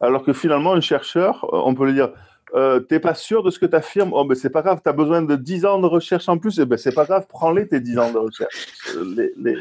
Alors 0.00 0.24
que 0.24 0.32
finalement, 0.32 0.72
un 0.72 0.80
chercheur, 0.80 1.48
on 1.52 1.74
peut 1.74 1.86
lui 1.86 1.94
dire, 1.94 2.12
euh, 2.54 2.80
t'es 2.80 3.00
pas 3.00 3.14
sûr 3.14 3.42
de 3.42 3.50
ce 3.50 3.58
que 3.58 3.66
tu 3.66 3.76
affirmes 3.76 4.12
Oh, 4.12 4.24
ben 4.24 4.34
c'est 4.34 4.50
pas 4.50 4.62
grave, 4.62 4.80
tu 4.82 4.88
as 4.88 4.92
besoin 4.92 5.22
de 5.22 5.36
10 5.36 5.64
ans 5.66 5.80
de 5.80 5.86
recherche 5.86 6.28
en 6.28 6.38
plus, 6.38 6.58
et 6.58 6.62
eh 6.62 6.66
ben 6.66 6.76
c'est 6.76 6.94
pas 6.94 7.04
grave, 7.04 7.26
prends-les 7.28 7.68
tes 7.68 7.80
10 7.80 7.98
ans 7.98 8.12
de 8.12 8.18
recherche. 8.18 8.68
Les, 9.16 9.56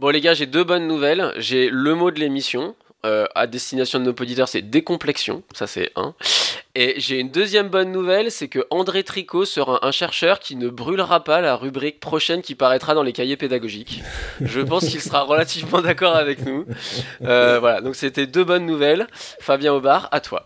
Bon, 0.00 0.08
les 0.08 0.22
gars, 0.22 0.32
j'ai 0.32 0.46
deux 0.46 0.64
bonnes 0.64 0.88
nouvelles. 0.88 1.30
J'ai 1.36 1.68
le 1.68 1.94
mot 1.94 2.10
de 2.10 2.18
l'émission. 2.18 2.74
Euh, 3.06 3.26
à 3.34 3.46
destination 3.46 3.98
de 3.98 4.04
nos 4.04 4.10
auditeurs, 4.10 4.48
c'est 4.48 4.60
décomplexion, 4.60 5.42
ça 5.54 5.66
c'est 5.66 5.90
un. 5.96 6.14
Et 6.74 6.96
j'ai 6.98 7.18
une 7.18 7.30
deuxième 7.30 7.68
bonne 7.68 7.92
nouvelle, 7.92 8.30
c'est 8.30 8.48
que 8.48 8.66
André 8.68 9.04
Tricot 9.04 9.46
sera 9.46 9.86
un 9.86 9.90
chercheur 9.90 10.38
qui 10.38 10.54
ne 10.54 10.68
brûlera 10.68 11.24
pas 11.24 11.40
la 11.40 11.56
rubrique 11.56 11.98
prochaine 11.98 12.42
qui 12.42 12.54
paraîtra 12.54 12.94
dans 12.94 13.02
les 13.02 13.14
cahiers 13.14 13.38
pédagogiques. 13.38 14.02
Je 14.42 14.60
pense 14.60 14.86
qu'il 14.86 15.00
sera 15.00 15.22
relativement 15.22 15.80
d'accord 15.80 16.14
avec 16.14 16.44
nous. 16.44 16.66
Euh, 17.22 17.58
voilà, 17.58 17.80
donc 17.80 17.96
c'était 17.96 18.26
deux 18.26 18.44
bonnes 18.44 18.66
nouvelles. 18.66 19.06
Fabien 19.40 19.72
Aubard, 19.72 20.10
à 20.12 20.20
toi. 20.20 20.44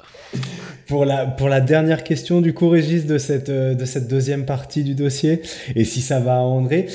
Pour 0.87 1.05
la, 1.05 1.27
pour 1.27 1.49
la 1.49 1.61
dernière 1.61 2.05
question 2.05 2.41
du 2.41 2.55
coup, 2.55 2.69
Régis, 2.69 3.05
de 3.05 3.19
cette, 3.19 3.49
euh, 3.49 3.75
de 3.75 3.85
cette 3.85 4.07
deuxième 4.07 4.47
partie 4.47 4.85
du 4.85 4.95
dossier, 4.95 5.43
et 5.75 5.85
si 5.85 6.03
ça 6.03 6.21
va 6.21 6.37
à 6.37 6.41
André, 6.41 6.87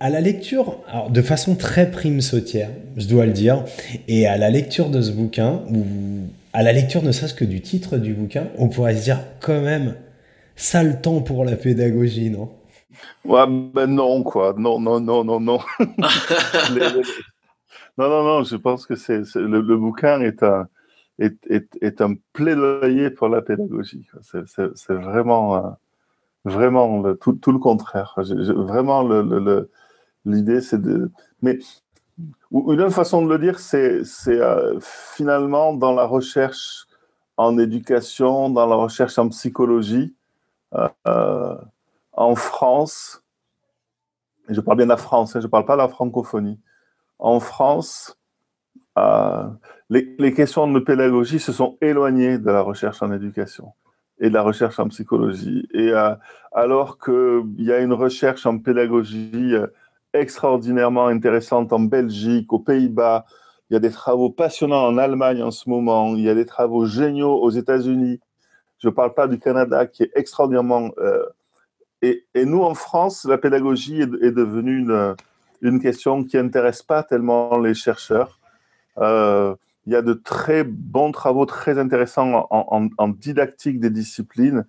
à 0.00 0.08
la 0.08 0.22
lecture, 0.22 0.78
alors 0.88 1.10
de 1.10 1.20
façon 1.20 1.54
très 1.54 1.90
prime 1.90 2.22
sautière, 2.22 2.70
je 2.96 3.06
dois 3.06 3.26
le 3.26 3.32
dire, 3.32 3.64
et 4.08 4.26
à 4.26 4.38
la 4.38 4.48
lecture 4.48 4.88
de 4.88 5.02
ce 5.02 5.12
bouquin, 5.12 5.60
ou 5.70 5.84
à 6.54 6.62
la 6.62 6.72
lecture 6.72 7.02
ne 7.02 7.12
serait-ce 7.12 7.34
que 7.34 7.44
du 7.44 7.60
titre 7.60 7.98
du 7.98 8.14
bouquin, 8.14 8.48
on 8.56 8.68
pourrait 8.68 8.96
se 8.96 9.04
dire 9.04 9.20
quand 9.40 9.60
même, 9.60 9.94
ça 10.56 10.82
le 10.82 11.00
temps 11.00 11.20
pour 11.20 11.44
la 11.44 11.54
pédagogie, 11.54 12.30
non? 12.30 12.50
Ouais, 13.26 13.44
ben 13.46 13.86
non, 13.86 14.22
quoi. 14.22 14.54
Non, 14.56 14.80
non, 14.80 15.00
non, 15.00 15.22
non, 15.22 15.38
non. 15.38 15.60
Non, 17.98 18.08
non, 18.08 18.24
non, 18.24 18.44
je 18.44 18.56
pense 18.56 18.86
que 18.86 18.94
c'est, 18.94 19.20
le, 19.34 19.76
bouquin 19.76 20.22
est 20.22 20.42
un, 20.42 20.68
est, 21.18 21.36
est, 21.50 21.68
est, 21.82 22.00
un 22.00 22.14
plaidoyer 22.32 23.10
pour 23.10 23.28
la 23.28 23.42
pédagogie. 23.42 24.06
C'est, 24.22 24.94
vraiment, 24.94 25.56
euh, 25.56 25.70
vraiment 26.46 27.02
le, 27.02 27.16
tout, 27.16 27.34
tout, 27.34 27.52
le 27.52 27.58
contraire. 27.58 28.14
vraiment, 28.16 29.02
le, 29.02 29.20
le 29.22 29.70
L'idée, 30.24 30.60
c'est 30.60 30.80
de. 30.80 31.10
Mais 31.42 31.58
une 32.52 32.80
autre 32.80 32.94
façon 32.94 33.24
de 33.24 33.32
le 33.32 33.38
dire, 33.38 33.58
c'est 33.58 34.02
euh, 34.28 34.78
finalement 34.80 35.74
dans 35.74 35.92
la 35.92 36.04
recherche 36.04 36.86
en 37.36 37.58
éducation, 37.58 38.50
dans 38.50 38.66
la 38.66 38.76
recherche 38.76 39.18
en 39.18 39.28
psychologie, 39.28 40.14
euh, 40.74 40.88
euh, 41.06 41.56
en 42.12 42.34
France, 42.34 43.22
et 44.48 44.54
je 44.54 44.60
parle 44.60 44.78
bien 44.78 44.86
de 44.86 44.90
la 44.90 44.96
France, 44.96 45.36
hein, 45.36 45.40
je 45.40 45.46
ne 45.46 45.50
parle 45.50 45.64
pas 45.64 45.74
de 45.74 45.78
la 45.78 45.88
francophonie, 45.88 46.60
en 47.18 47.40
France, 47.40 48.16
les, 49.88 50.14
les, 50.18 50.34
questions 50.34 50.70
de 50.70 50.78
pédagogie 50.78 51.38
se 51.38 51.52
sont 51.52 51.78
éloignées 51.80 52.36
de 52.36 52.50
la 52.50 52.60
recherche 52.60 53.02
en 53.02 53.10
éducation 53.12 53.72
et 54.18 54.28
de 54.28 54.34
la 54.34 54.42
recherche 54.42 54.78
en 54.78 54.88
psychologie. 54.88 55.66
Et 55.72 55.92
alors 56.52 56.98
qu'il 56.98 57.54
y 57.64 57.72
a 57.72 57.78
une 57.78 57.94
recherche 57.94 58.44
en 58.44 58.58
pédagogie 58.58 59.54
extraordinairement 60.12 61.06
intéressante 61.06 61.72
en 61.72 61.80
Belgique, 61.80 62.52
aux 62.52 62.58
Pays-Bas. 62.58 63.24
Il 63.68 63.74
y 63.74 63.76
a 63.76 63.80
des 63.80 63.90
travaux 63.90 64.30
passionnants 64.30 64.86
en 64.86 64.98
Allemagne 64.98 65.42
en 65.42 65.50
ce 65.50 65.68
moment. 65.68 66.14
Il 66.16 66.22
y 66.22 66.28
a 66.28 66.34
des 66.34 66.46
travaux 66.46 66.84
géniaux 66.86 67.40
aux 67.40 67.50
États-Unis. 67.50 68.20
Je 68.78 68.88
ne 68.88 68.92
parle 68.92 69.14
pas 69.14 69.28
du 69.28 69.38
Canada 69.38 69.86
qui 69.86 70.02
est 70.02 70.10
extraordinairement. 70.14 70.90
Euh, 70.98 71.24
et, 72.02 72.24
nous, 72.34 72.62
en 72.62 72.74
France, 72.74 73.24
la 73.24 73.38
pédagogie 73.38 74.00
est, 74.00 74.06
devenue 74.06 74.78
une, 74.78 75.14
une, 75.60 75.80
question 75.80 76.24
qui 76.24 76.36
n'intéresse 76.38 76.82
pas 76.82 77.02
tellement 77.02 77.58
les 77.58 77.74
chercheurs. 77.74 78.40
Euh, 78.98 79.54
il 79.86 79.92
y 79.92 79.96
a 79.96 80.02
de 80.02 80.14
très 80.14 80.64
bons 80.64 81.12
travaux 81.12 81.46
très 81.46 81.78
intéressants 81.78 82.48
en 82.50 83.08
didactique 83.08 83.80
des 83.80 83.90
disciplines 83.90 84.64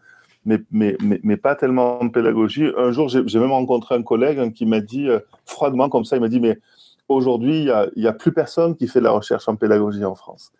mais, 0.46 1.38
pas 1.38 1.56
tellement 1.56 2.02
en 2.02 2.10
pédagogie. 2.10 2.72
Un 2.78 2.92
jour, 2.92 3.10
j'ai 3.10 3.40
même 3.40 3.52
rencontré 3.52 3.96
un 3.96 4.04
collègue 4.04 4.40
hein, 4.40 4.50
qui 4.52 4.66
m'a 4.66 4.80
dit, 4.80 5.08
euh, 5.08 5.20
froidement 5.46 5.90
comme 5.90 6.06
ça, 6.06 6.16
il 6.16 6.22
m'a 6.22 6.30
dit, 6.30 6.40
mais 6.40 6.60
aujourd'hui, 7.08 7.68
il 7.68 8.02
n'y 8.02 8.08
a, 8.08 8.14
plus 8.14 8.32
personne 8.32 8.76
qui 8.76 8.88
fait 8.88 9.00
de 9.00 9.06
la 9.06 9.12
recherche 9.12 9.48
en 9.48 9.56
pédagogie 9.56 10.04
en 10.06 10.16
France. 10.16 10.52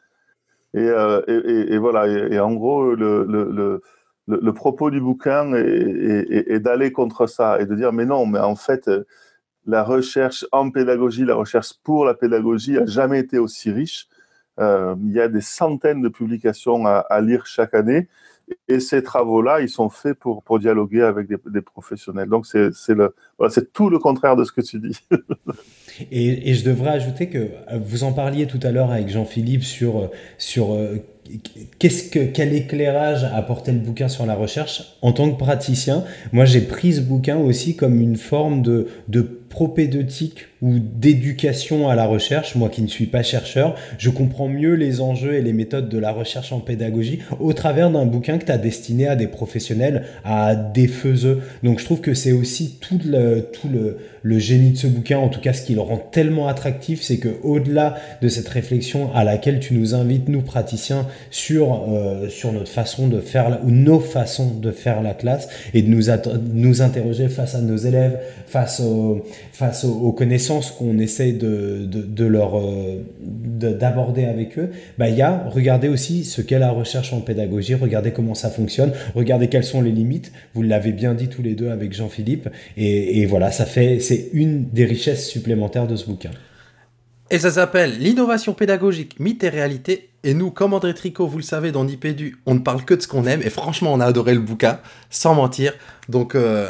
Et, 0.74 0.88
euh, 0.88 1.80
voilà, 1.80 2.08
et, 2.08 2.40
en 2.40 2.54
gros, 2.54 2.94
le, 2.96 3.82
propos 4.54 4.92
du 4.92 5.02
bouquin 5.02 5.54
est, 5.54 6.60
d'aller 6.60 6.92
contre 6.92 7.28
ça 7.28 7.60
et 7.60 7.66
de 7.66 7.76
dire, 7.76 7.92
mais 7.92 8.06
non, 8.06 8.26
mais 8.26 8.40
en 8.40 8.56
fait, 8.56 8.90
la 9.66 9.84
recherche 9.84 10.46
en 10.52 10.70
pédagogie, 10.70 11.26
la 11.26 11.36
recherche 11.36 11.74
pour 11.84 12.06
la 12.06 12.14
pédagogie 12.14 12.78
a 12.78 12.86
jamais 12.86 13.20
été 13.20 13.40
aussi 13.40 13.72
riche. 13.72 14.08
Euh, 14.60 14.96
il 15.00 15.12
y 15.12 15.22
a 15.22 15.28
des 15.28 15.42
centaines 15.42 16.02
de 16.02 16.10
publications 16.10 16.86
à 16.86 17.22
lire 17.22 17.46
chaque 17.46 17.74
année. 17.74 18.08
Et 18.68 18.80
ces 18.80 19.04
travaux-là, 19.04 19.62
ils 19.62 19.70
sont 19.70 19.90
faits 19.90 20.18
pour, 20.18 20.44
pour 20.44 20.60
dialoguer 20.60 21.02
avec 21.02 21.28
des, 21.28 21.62
professionnels. 21.62 22.30
Donc, 22.30 22.46
c'est 22.46 22.70
voilà, 23.38 23.54
tout 23.74 23.90
le 23.90 24.00
contraire 24.00 24.36
de 24.36 24.44
ce 24.44 24.52
que 24.52 24.62
tu 24.62 24.80
dis. 24.80 25.00
et, 26.12 26.50
et, 26.50 26.54
je 26.54 26.64
devrais 26.64 26.92
ajouter 26.92 27.30
que 27.30 27.50
vous 27.84 28.04
en 28.04 28.14
parliez 28.14 28.48
tout 28.48 28.60
à 28.64 28.72
l'heure 28.72 28.92
avec 28.92 29.10
Jean-Philippe 29.10 29.64
sur, 29.64 30.10
sur 30.38 30.74
euh, 30.74 30.98
qu'est-ce 31.80 32.10
que, 32.10 32.20
quel 32.20 32.54
éclairage 32.54 33.24
apportait 33.24 33.72
le 33.72 33.80
bouquin 33.80 34.08
sur 34.08 34.26
la 34.26 34.36
recherche. 34.36 34.98
En 35.02 35.12
tant 35.12 35.32
que 35.32 35.38
praticien, 35.38 36.04
moi, 36.32 36.46
j'ai 36.46 36.62
pris 36.62 36.94
ce 36.94 37.02
bouquin 37.02 37.38
aussi 37.38 37.76
comme 37.76 38.00
une 38.00 38.18
forme 38.18 38.62
de, 38.62 38.88
de 39.08 39.22
propédeutique 39.22 40.48
ou 40.62 40.78
d'éducation 40.78 41.90
à 41.90 41.96
la 41.96 42.06
recherche, 42.06 42.56
moi 42.56 42.70
qui 42.70 42.84
ne 42.84 42.88
suis 42.88 43.08
pas 43.08 43.24
chercheur, 43.24 43.76
je 43.98 44.12
comprends 44.12 44.48
mieux 44.48 44.74
les 44.76 45.02
enjeux 45.02 45.34
et 45.34 45.42
les 45.42 45.54
méthodes 45.54 45.90
de 45.90 45.98
la 45.98 46.12
recherche 46.12 46.52
en 46.52 46.60
pédagogie 46.60 47.20
au 47.40 47.54
travers 47.54 47.90
d'un 47.90 48.06
bouquin 48.06 48.38
que 48.38 48.46
tu 48.46 48.52
as 48.52 48.60
destiné 48.60 49.08
à 49.08 49.16
des 49.16 49.28
professionnels, 49.28 50.04
à 50.24 50.56
des 50.56 50.88
faiseux. 50.88 51.42
Donc 51.64 51.80
je 51.80 51.86
trouve 51.86 52.02
que 52.02 52.14
c'est 52.14 52.32
aussi 52.32 52.78
tout 52.80 53.00
le, 53.04 53.50
tout 53.52 53.70
le, 53.70 53.98
génie 54.40 54.72
de 54.72 54.78
ce 54.78 54.88
bouquin, 54.88 55.18
en 55.18 55.30
tout 55.30 55.42
cas 55.42 55.54
ce 55.54 55.64
qui 55.64 55.74
le 55.74 55.82
rend 55.82 55.98
tellement 55.98 56.48
attractif, 56.48 57.02
c'est 57.02 57.18
que 57.18 57.30
au-delà 57.44 57.96
de 58.22 58.28
cette 58.28 58.48
réflexion 58.48 59.12
à 59.16 59.24
laquelle 59.24 59.60
tu 59.60 59.74
nous 59.74 59.96
invites, 59.96 60.30
nous 60.30 60.42
praticiens, 60.42 61.08
sur, 61.32 61.90
euh, 61.90 62.30
sur 62.30 62.54
notre 62.54 62.70
façon 62.70 63.08
de 63.08 63.20
faire, 63.20 63.50
la, 63.50 63.62
ou 63.64 63.72
nos 63.72 64.00
façons 64.00 64.54
de 64.54 64.72
faire 64.72 65.02
la 65.02 65.14
classe, 65.16 65.50
et 65.74 65.82
de 65.82 65.90
nous, 65.90 66.04
nous 66.54 66.82
interroger 66.84 67.30
face 67.30 67.56
à 67.56 67.62
nos 67.62 67.78
élèves, 67.78 68.20
face, 68.46 68.80
au, 68.80 69.26
face 69.62 69.86
aux, 69.86 70.12
connaissances 70.12 70.72
qu'on 70.72 70.98
essaie 70.98 71.34
de, 71.34 72.26
leur 72.26 72.58
euh, 72.58 73.04
d'aborder 73.22 74.26
avec 74.26 74.58
eux, 74.58 74.72
bah, 74.98 75.08
il 75.08 75.16
y 75.16 75.22
a, 75.22 75.48
regardez 75.50 75.88
aussi 75.88 76.26
ce 76.26 76.42
qu'est 76.42 76.58
la 76.58 76.72
recherche 76.72 77.14
en 77.14 77.22
pédagogie, 77.22 77.76
regardez 77.76 78.12
comment 78.12 78.34
ça 78.34 78.50
fonctionne, 78.50 78.92
regardez 79.14 79.50
quelles 79.50 79.64
sont 79.64 79.84
les 79.84 79.92
limites, 79.92 80.32
vous 80.56 80.64
l'avez 80.64 80.92
bien 80.94 81.14
dit 81.14 81.28
tous 81.28 81.44
les 81.44 81.54
deux 81.54 81.70
avec 81.70 81.94
Jean-Philippe, 81.94 82.50
et, 82.76 83.22
et 83.22 83.28
voilà, 83.28 83.52
ça 83.52 83.66
fait 83.66 84.00
c'est 84.00 84.30
une 84.34 84.68
des 84.70 84.86
richesses 84.86 85.30
supplémentaires 85.30 85.86
de 85.86 85.96
ce 85.96 86.08
bouquin. 86.08 86.32
Et 87.30 87.40
ça 87.40 87.52
s'appelle 87.52 87.98
L'innovation 88.00 88.54
pédagogique, 88.54 89.20
mythe 89.20 89.44
et 89.44 89.50
réalité. 89.50 90.10
Et 90.24 90.34
nous, 90.34 90.52
comme 90.52 90.74
André 90.74 90.94
Tricot, 90.94 91.28
vous 91.28 91.38
le 91.38 91.44
savez, 91.44 91.72
dans 91.72 91.86
Nipédu, 91.86 92.38
on 92.46 92.56
ne 92.56 92.60
parle 92.60 92.84
que 92.84 92.94
de 92.94 93.02
ce 93.02 93.08
qu'on 93.08 93.26
aime. 93.26 93.42
Et 93.42 93.50
franchement, 93.50 93.94
on 93.94 94.02
a 94.02 94.06
adoré 94.06 94.34
le 94.34 94.42
bouquin, 94.42 94.80
sans 95.10 95.34
mentir. 95.34 95.74
Donc, 96.10 96.36
euh, 96.36 96.70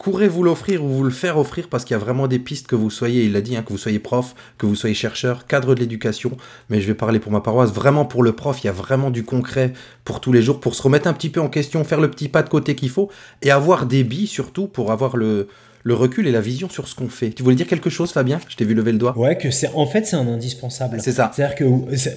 courez 0.00 0.28
vous 0.28 0.42
l'offrir 0.42 0.82
ou 0.82 0.88
vous 0.88 1.04
le 1.04 1.10
faire 1.10 1.36
offrir 1.36 1.68
parce 1.68 1.84
qu'il 1.84 1.92
y 1.92 1.96
a 1.96 1.98
vraiment 1.98 2.26
des 2.26 2.38
pistes 2.38 2.66
que 2.66 2.74
vous 2.74 2.88
soyez, 2.88 3.24
il 3.24 3.32
l'a 3.32 3.42
dit, 3.42 3.54
hein, 3.54 3.62
que 3.62 3.68
vous 3.68 3.78
soyez 3.78 3.98
prof, 3.98 4.34
que 4.56 4.64
vous 4.64 4.74
soyez 4.74 4.94
chercheur, 4.94 5.46
cadre 5.46 5.74
de 5.74 5.80
l'éducation. 5.80 6.38
Mais 6.70 6.80
je 6.80 6.86
vais 6.86 6.94
parler 6.94 7.18
pour 7.18 7.30
ma 7.30 7.42
paroisse. 7.42 7.70
Vraiment, 7.70 8.06
pour 8.06 8.22
le 8.22 8.32
prof, 8.32 8.64
il 8.64 8.66
y 8.66 8.70
a 8.70 8.72
vraiment 8.72 9.10
du 9.10 9.24
concret 9.24 9.74
pour 10.04 10.20
tous 10.20 10.32
les 10.32 10.40
jours, 10.40 10.58
pour 10.58 10.74
se 10.74 10.82
remettre 10.82 11.06
un 11.06 11.12
petit 11.12 11.28
peu 11.28 11.40
en 11.40 11.50
question, 11.50 11.84
faire 11.84 12.00
le 12.00 12.10
petit 12.10 12.28
pas 12.28 12.42
de 12.42 12.48
côté 12.48 12.74
qu'il 12.74 12.88
faut 12.88 13.10
et 13.42 13.50
avoir 13.50 13.84
des 13.84 14.02
billes 14.02 14.26
surtout 14.26 14.68
pour 14.68 14.90
avoir 14.90 15.18
le 15.18 15.48
le 15.82 15.94
recul 15.94 16.26
et 16.26 16.32
la 16.32 16.40
vision 16.40 16.68
sur 16.68 16.88
ce 16.88 16.94
qu'on 16.94 17.08
fait. 17.08 17.30
Tu 17.30 17.42
voulais 17.42 17.56
dire 17.56 17.66
quelque 17.66 17.90
chose, 17.90 18.12
Fabien? 18.12 18.38
Je 18.48 18.56
t'ai 18.56 18.64
vu 18.64 18.74
lever 18.74 18.92
le 18.92 18.98
doigt. 18.98 19.16
Ouais, 19.16 19.36
que 19.38 19.50
c'est 19.50 19.70
en 19.74 19.86
fait 19.86 20.06
c'est 20.06 20.16
un 20.16 20.28
indispensable. 20.28 20.98
C'est 21.00 21.12
ça. 21.12 21.30
C'est-à-dire 21.34 21.56
que 21.56 21.64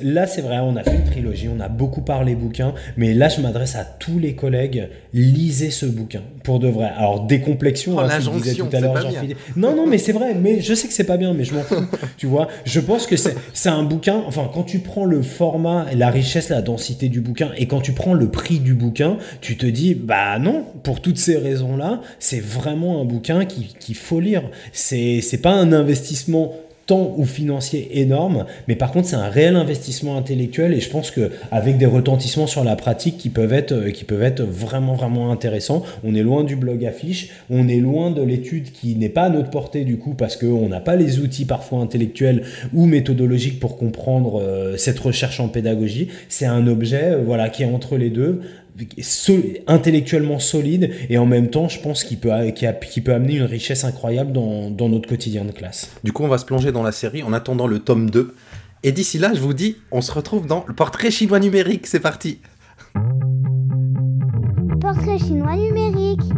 là 0.03 0.27
c'est 0.27 0.41
vrai, 0.41 0.57
on 0.59 0.75
a 0.75 0.83
fait 0.83 0.95
une 0.95 1.05
trilogie, 1.05 1.47
on 1.47 1.59
a 1.59 1.69
beaucoup 1.69 2.01
parlé 2.01 2.35
bouquin, 2.35 2.73
mais 2.97 3.13
là 3.13 3.29
je 3.29 3.41
m'adresse 3.41 3.75
à 3.75 3.85
tous 3.85 4.19
les 4.19 4.35
collègues, 4.35 4.89
lisez 5.13 5.71
ce 5.71 5.85
bouquin 5.85 6.23
pour 6.43 6.59
de 6.59 6.67
vrai. 6.67 6.91
Alors 6.97 7.21
décomplexion, 7.25 7.95
Oh, 7.97 8.01
hein, 8.01 8.09
tu 8.21 8.29
disais 8.41 8.55
tout 8.55 8.67
à 8.71 8.79
l'heure, 8.79 9.01
Jean-Philippe. 9.01 9.37
Non 9.55 9.75
non, 9.75 9.87
mais 9.87 9.97
c'est 9.97 10.11
vrai, 10.11 10.33
mais 10.35 10.61
je 10.61 10.73
sais 10.73 10.87
que 10.87 10.93
c'est 10.93 11.05
pas 11.05 11.17
bien, 11.17 11.33
mais 11.33 11.43
je 11.45 11.53
m'en 11.55 11.63
fous. 11.63 11.75
tu 12.17 12.27
vois, 12.27 12.47
je 12.65 12.79
pense 12.79 13.07
que 13.07 13.15
c'est 13.17 13.35
c'est 13.53 13.69
un 13.69 13.83
bouquin. 13.83 14.21
Enfin, 14.27 14.49
quand 14.53 14.63
tu 14.63 14.79
prends 14.79 15.05
le 15.05 15.21
format, 15.21 15.85
la 15.95 16.09
richesse, 16.09 16.49
la 16.49 16.61
densité 16.61 17.09
du 17.09 17.21
bouquin, 17.21 17.51
et 17.57 17.65
quand 17.67 17.81
tu 17.81 17.93
prends 17.93 18.13
le 18.13 18.29
prix 18.29 18.59
du 18.59 18.73
bouquin, 18.73 19.17
tu 19.41 19.57
te 19.57 19.65
dis 19.65 19.95
bah 19.95 20.37
non, 20.39 20.65
pour 20.83 21.01
toutes 21.01 21.17
ces 21.17 21.37
raisons-là, 21.37 22.01
c'est 22.19 22.41
vraiment 22.43 23.01
un 23.01 23.05
bouquin 23.05 23.45
qui- 23.45 23.73
qu'il 23.79 23.95
faut 23.95 24.19
lire. 24.19 24.43
C'est 24.71 25.21
c'est 25.21 25.37
pas 25.37 25.51
un 25.53 25.71
investissement 25.71 26.53
temps 26.85 27.13
ou 27.17 27.25
financier 27.25 27.99
énorme, 27.99 28.45
mais 28.67 28.75
par 28.75 28.91
contre 28.91 29.07
c'est 29.07 29.15
un 29.15 29.29
réel 29.29 29.55
investissement 29.55 30.17
intellectuel 30.17 30.73
et 30.73 30.79
je 30.79 30.89
pense 30.89 31.11
que 31.11 31.31
avec 31.51 31.77
des 31.77 31.85
retentissements 31.85 32.47
sur 32.47 32.63
la 32.63 32.75
pratique 32.75 33.17
qui 33.17 33.29
peuvent 33.29 33.53
être 33.53 33.71
euh, 33.71 33.91
qui 33.91 34.03
peuvent 34.03 34.23
être 34.23 34.43
vraiment 34.43 34.93
vraiment 34.95 35.31
intéressants. 35.31 35.83
On 36.03 36.13
est 36.13 36.23
loin 36.23 36.43
du 36.43 36.55
blog 36.55 36.85
affiche, 36.85 37.29
on 37.49 37.67
est 37.67 37.79
loin 37.79 38.11
de 38.11 38.21
l'étude 38.21 38.71
qui 38.71 38.95
n'est 38.95 39.09
pas 39.09 39.23
à 39.23 39.29
notre 39.29 39.49
portée 39.49 39.85
du 39.85 39.97
coup 39.97 40.13
parce 40.13 40.35
qu'on 40.35 40.67
n'a 40.67 40.81
pas 40.81 40.95
les 40.95 41.19
outils 41.19 41.45
parfois 41.45 41.79
intellectuels 41.79 42.43
ou 42.73 42.85
méthodologiques 42.85 43.59
pour 43.59 43.77
comprendre 43.77 44.41
euh, 44.41 44.77
cette 44.77 44.99
recherche 44.99 45.39
en 45.39 45.47
pédagogie. 45.47 46.09
C'est 46.27 46.45
un 46.45 46.67
objet 46.67 47.11
euh, 47.13 47.23
voilà 47.25 47.49
qui 47.49 47.63
est 47.63 47.67
entre 47.67 47.97
les 47.97 48.09
deux 48.09 48.41
so- 49.01 49.33
intellectuellement 49.67 50.39
solide 50.39 50.91
et 51.09 51.17
en 51.17 51.25
même 51.25 51.49
temps 51.49 51.67
je 51.69 51.79
pense 51.79 52.03
qu'il 52.03 52.19
peut, 52.19 52.29
peut 52.29 53.13
amener 53.13 53.35
une 53.35 53.43
richesse 53.43 53.83
incroyable 53.83 54.31
dans, 54.31 54.69
dans 54.69 54.89
notre 54.89 55.07
quotidien 55.07 55.45
de 55.45 55.51
classe. 55.51 55.91
Du 56.03 56.11
coup, 56.11 56.23
on 56.23 56.27
va 56.27 56.37
se 56.37 56.45
plonger 56.45 56.71
dans 56.71 56.83
la 56.83 56.91
série 56.91 57.23
en 57.23 57.33
attendant 57.33 57.67
le 57.67 57.79
tome 57.79 58.09
2. 58.09 58.35
Et 58.83 58.91
d'ici 58.91 59.17
là, 59.17 59.33
je 59.33 59.39
vous 59.39 59.53
dis, 59.53 59.77
on 59.91 60.01
se 60.01 60.11
retrouve 60.11 60.45
dans 60.45 60.65
le 60.67 60.73
portrait 60.73 61.11
chinois 61.11 61.39
numérique. 61.39 61.87
C'est 61.87 62.01
parti. 62.01 62.39
Portrait 64.81 65.17
chinois 65.17 65.55
numérique. 65.55 66.32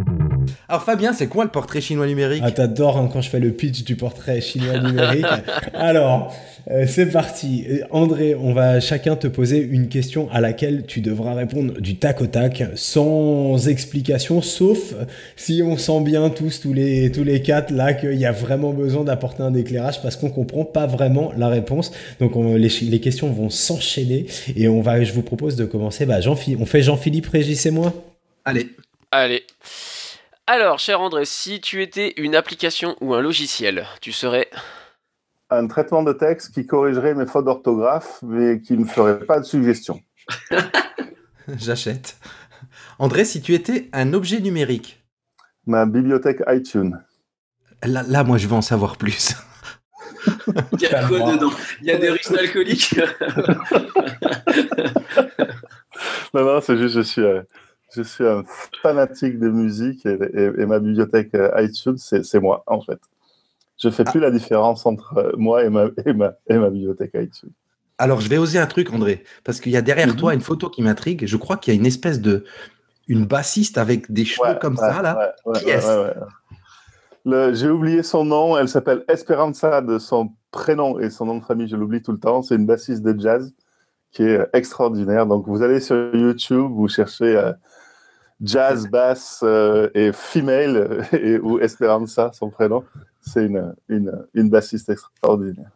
Alors 0.67 0.83
Fabien, 0.83 1.13
c'est 1.13 1.27
quoi 1.27 1.43
le 1.43 1.51
portrait 1.51 1.79
chinois 1.79 2.07
numérique 2.07 2.41
Ah, 2.43 2.51
t'adores 2.51 2.97
hein, 2.97 3.07
quand 3.11 3.21
je 3.21 3.29
fais 3.29 3.39
le 3.39 3.51
pitch 3.51 3.83
du 3.83 3.95
portrait 3.95 4.41
chinois 4.41 4.79
numérique. 4.79 5.25
Alors, 5.75 6.33
euh, 6.71 6.85
c'est 6.87 7.05
parti. 7.05 7.65
Euh, 7.69 7.81
André, 7.91 8.33
on 8.33 8.51
va 8.51 8.79
chacun 8.79 9.15
te 9.15 9.27
poser 9.27 9.59
une 9.59 9.89
question 9.89 10.27
à 10.31 10.41
laquelle 10.41 10.85
tu 10.87 11.01
devras 11.01 11.35
répondre 11.35 11.79
du 11.79 11.97
tac 11.97 12.19
au 12.21 12.25
tac, 12.25 12.63
sans 12.73 13.67
explication, 13.67 14.41
sauf 14.41 14.95
si 15.35 15.61
on 15.63 15.77
sent 15.77 16.01
bien 16.01 16.31
tous, 16.31 16.59
tous 16.61 16.73
les, 16.73 17.11
tous 17.11 17.23
les 17.23 17.43
quatre, 17.43 17.69
là, 17.71 17.93
qu'il 17.93 18.15
y 18.15 18.25
a 18.25 18.31
vraiment 18.31 18.73
besoin 18.73 19.03
d'apporter 19.03 19.43
un 19.43 19.53
éclairage 19.53 20.01
parce 20.01 20.15
qu'on 20.15 20.31
comprend 20.31 20.65
pas 20.65 20.87
vraiment 20.87 21.31
la 21.37 21.47
réponse. 21.49 21.91
Donc, 22.19 22.35
on- 22.35 22.55
les, 22.55 22.69
les 22.81 22.99
questions 22.99 23.31
vont 23.31 23.51
s'enchaîner 23.51 24.25
et 24.55 24.67
on 24.67 24.81
va, 24.81 25.03
je 25.03 25.13
vous 25.13 25.21
propose 25.21 25.55
de 25.57 25.65
commencer. 25.65 26.07
Bah, 26.07 26.21
Jean 26.21 26.35
on 26.59 26.65
fait 26.65 26.81
Jean-Philippe, 26.81 27.27
Régis 27.27 27.63
et 27.67 27.71
moi? 27.71 27.93
Allez. 28.45 28.67
Allez. 29.11 29.43
Alors, 30.47 30.77
cher 30.77 31.01
André, 31.01 31.26
si 31.26 31.59
tu 31.59 31.81
étais 31.81 32.13
une 32.17 32.35
application 32.35 32.95
ou 33.01 33.15
un 33.15 33.22
logiciel, 33.22 33.88
tu 33.99 34.11
serais. 34.11 34.47
Un 35.49 35.65
traitement 35.67 36.03
de 36.03 36.13
texte 36.13 36.53
qui 36.53 36.67
corrigerait 36.67 37.15
mes 37.15 37.26
fautes 37.26 37.45
d'orthographe, 37.45 38.19
mais 38.22 38.61
qui 38.61 38.77
ne 38.77 38.85
ferait 38.85 39.26
pas 39.26 39.39
de 39.39 39.45
suggestions. 39.45 40.01
J'achète. 41.57 42.17
André, 42.99 43.26
si 43.26 43.41
tu 43.41 43.55
étais 43.55 43.89
un 43.91 44.13
objet 44.13 44.39
numérique, 44.39 45.03
Ma 45.65 45.88
bibliothèque 45.88 46.43
iTunes. 46.47 47.01
là, 47.84 48.03
là 48.07 48.23
moi, 48.23 48.38
je 48.38 48.47
veux 48.47 48.53
en 48.53 48.61
savoir 48.61 48.97
plus. 48.97 49.34
Il 50.73 50.81
y 50.81 50.85
a 50.85 51.07
quoi 51.07 51.31
dedans? 51.34 51.51
Il 51.81 51.88
y 51.88 51.91
a 51.91 51.97
des 51.97 52.11
risques 52.11 52.38
alcooliques 52.38 52.99
Non, 56.35 56.43
non, 56.45 56.61
c'est 56.61 56.77
juste, 56.77 56.95
je 56.97 57.01
suis, 57.01 57.22
euh, 57.23 57.41
je 57.95 58.01
suis 58.03 58.26
un 58.27 58.43
fanatique 58.81 59.39
de 59.39 59.49
musique 59.49 60.05
et, 60.05 60.17
et- 60.34 60.51
et 60.61 60.65
ma 60.65 60.80
bibliothèque 60.80 61.34
euh, 61.35 61.49
iTunes, 61.61 61.97
c'est 61.97 62.39
moi, 62.39 62.63
en 62.67 62.81
fait. 62.81 62.99
Je 63.81 63.89
fais 63.89 64.03
plus 64.05 64.19
la 64.19 64.31
différence 64.31 64.85
entre 64.85 65.17
euh, 65.17 65.31
moi 65.38 65.63
et 65.63 65.69
ma, 65.69 65.85
et, 66.05 66.13
ma, 66.13 66.69
bibliothèque 66.69 67.11
iTunes. 67.15 67.51
Alors, 67.97 68.19
je 68.22 68.30
vais 68.30 68.38
oser 68.38 68.59
un 68.59 68.67
truc, 68.67 68.93
André, 68.93 69.23
parce 69.43 69.59
qu'il 69.59 69.72
y 69.72 69.77
a 69.77 69.81
derrière 69.81 70.07
Mhm. 70.07 70.15
toi 70.15 70.34
une 70.34 70.41
photo 70.41 70.69
qui 70.69 70.81
m'intrigue. 70.81 71.26
Je 71.26 71.38
crois 71.38 71.57
qu'il 71.57 71.73
y 71.73 71.77
a 71.77 71.80
une 71.80 71.85
espèce 71.85 72.19
de. 72.22 72.43
Une 73.07 73.26
bassiste 73.27 73.77
avec 73.77 74.11
des 74.11 74.26
cheveux 74.26 74.49
Ouais, 74.49 74.59
comme 74.59 74.73
ouais, 74.80 74.80
ça, 74.89 75.01
là. 75.03 75.31
ouais, 75.45 75.59
Qui. 75.59 75.65
Le- 77.26 77.53
J'ai 77.53 77.69
oublié 77.69 78.03
son 78.03 78.23
nom. 78.26 78.57
Elle 78.57 78.67
s'appelle 78.69 79.03
Esperanza 79.07 79.81
de 79.81 79.97
son 79.99 80.31
prénom 80.51 80.99
et 80.99 81.09
son 81.09 81.26
nom 81.26 81.38
de 81.38 81.43
famille, 81.43 81.67
je 81.67 81.76
l'oublie 81.76 82.01
tout 82.01 82.11
le 82.11 82.17
temps. 82.19 82.41
C'est 82.41 82.55
une 82.55 82.65
bassiste 82.65 83.03
de 83.03 83.19
jazz 83.19 83.53
qui 84.11 84.23
est 84.23 84.38
euh, 84.39 84.45
extraordinaire. 84.53 85.26
Donc, 85.26 85.47
vous 85.47 85.61
allez 85.61 85.80
sur 85.80 86.15
YouTube, 86.15 86.72
vous 86.72 86.88
cherchez 86.88 87.35
euh, 87.35 87.51
jazz, 88.41 88.87
bass 88.87 89.41
euh, 89.43 89.89
et 89.93 90.11
female 90.11 91.07
et, 91.13 91.37
ou 91.39 91.59
Esperanza, 91.59 92.31
son 92.33 92.49
prénom. 92.49 92.83
C'est 93.21 93.45
une, 93.45 93.73
une, 93.89 94.25
une 94.33 94.49
bassiste 94.49 94.89
extraordinaire. 94.89 95.71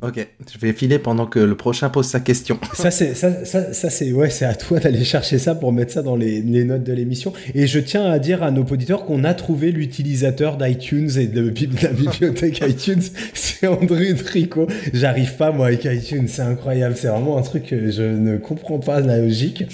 Ok, 0.00 0.24
je 0.48 0.58
vais 0.58 0.72
filer 0.72 1.00
pendant 1.00 1.26
que 1.26 1.40
le 1.40 1.56
prochain 1.56 1.90
pose 1.90 2.06
sa 2.06 2.20
question. 2.20 2.60
Ça, 2.74 2.92
c'est, 2.92 3.14
ça, 3.14 3.44
ça, 3.44 3.72
ça, 3.72 3.90
c'est, 3.90 4.12
ouais, 4.12 4.30
c'est 4.30 4.44
à 4.44 4.54
toi 4.54 4.78
d'aller 4.78 5.02
chercher 5.02 5.38
ça 5.38 5.56
pour 5.56 5.72
mettre 5.72 5.92
ça 5.92 6.02
dans 6.02 6.14
les, 6.14 6.40
les 6.40 6.62
notes 6.62 6.84
de 6.84 6.92
l'émission. 6.92 7.32
Et 7.52 7.66
je 7.66 7.80
tiens 7.80 8.04
à 8.04 8.20
dire 8.20 8.44
à 8.44 8.52
nos 8.52 8.62
auditeurs 8.62 9.04
qu'on 9.04 9.24
a 9.24 9.34
trouvé 9.34 9.72
l'utilisateur 9.72 10.56
d'iTunes 10.56 11.10
et 11.18 11.26
de 11.26 11.40
la 11.82 11.90
bibliothèque 11.90 12.60
iTunes. 12.68 13.02
C'est 13.34 13.66
André 13.66 14.14
Tricot. 14.14 14.68
J'arrive 14.92 15.34
pas, 15.34 15.50
moi, 15.50 15.66
avec 15.66 15.84
iTunes. 15.84 16.28
C'est 16.28 16.42
incroyable. 16.42 16.94
C'est 16.96 17.08
vraiment 17.08 17.36
un 17.36 17.42
truc 17.42 17.66
que 17.66 17.90
je 17.90 18.02
ne 18.02 18.36
comprends 18.36 18.78
pas 18.78 19.00
la 19.00 19.18
logique. 19.18 19.64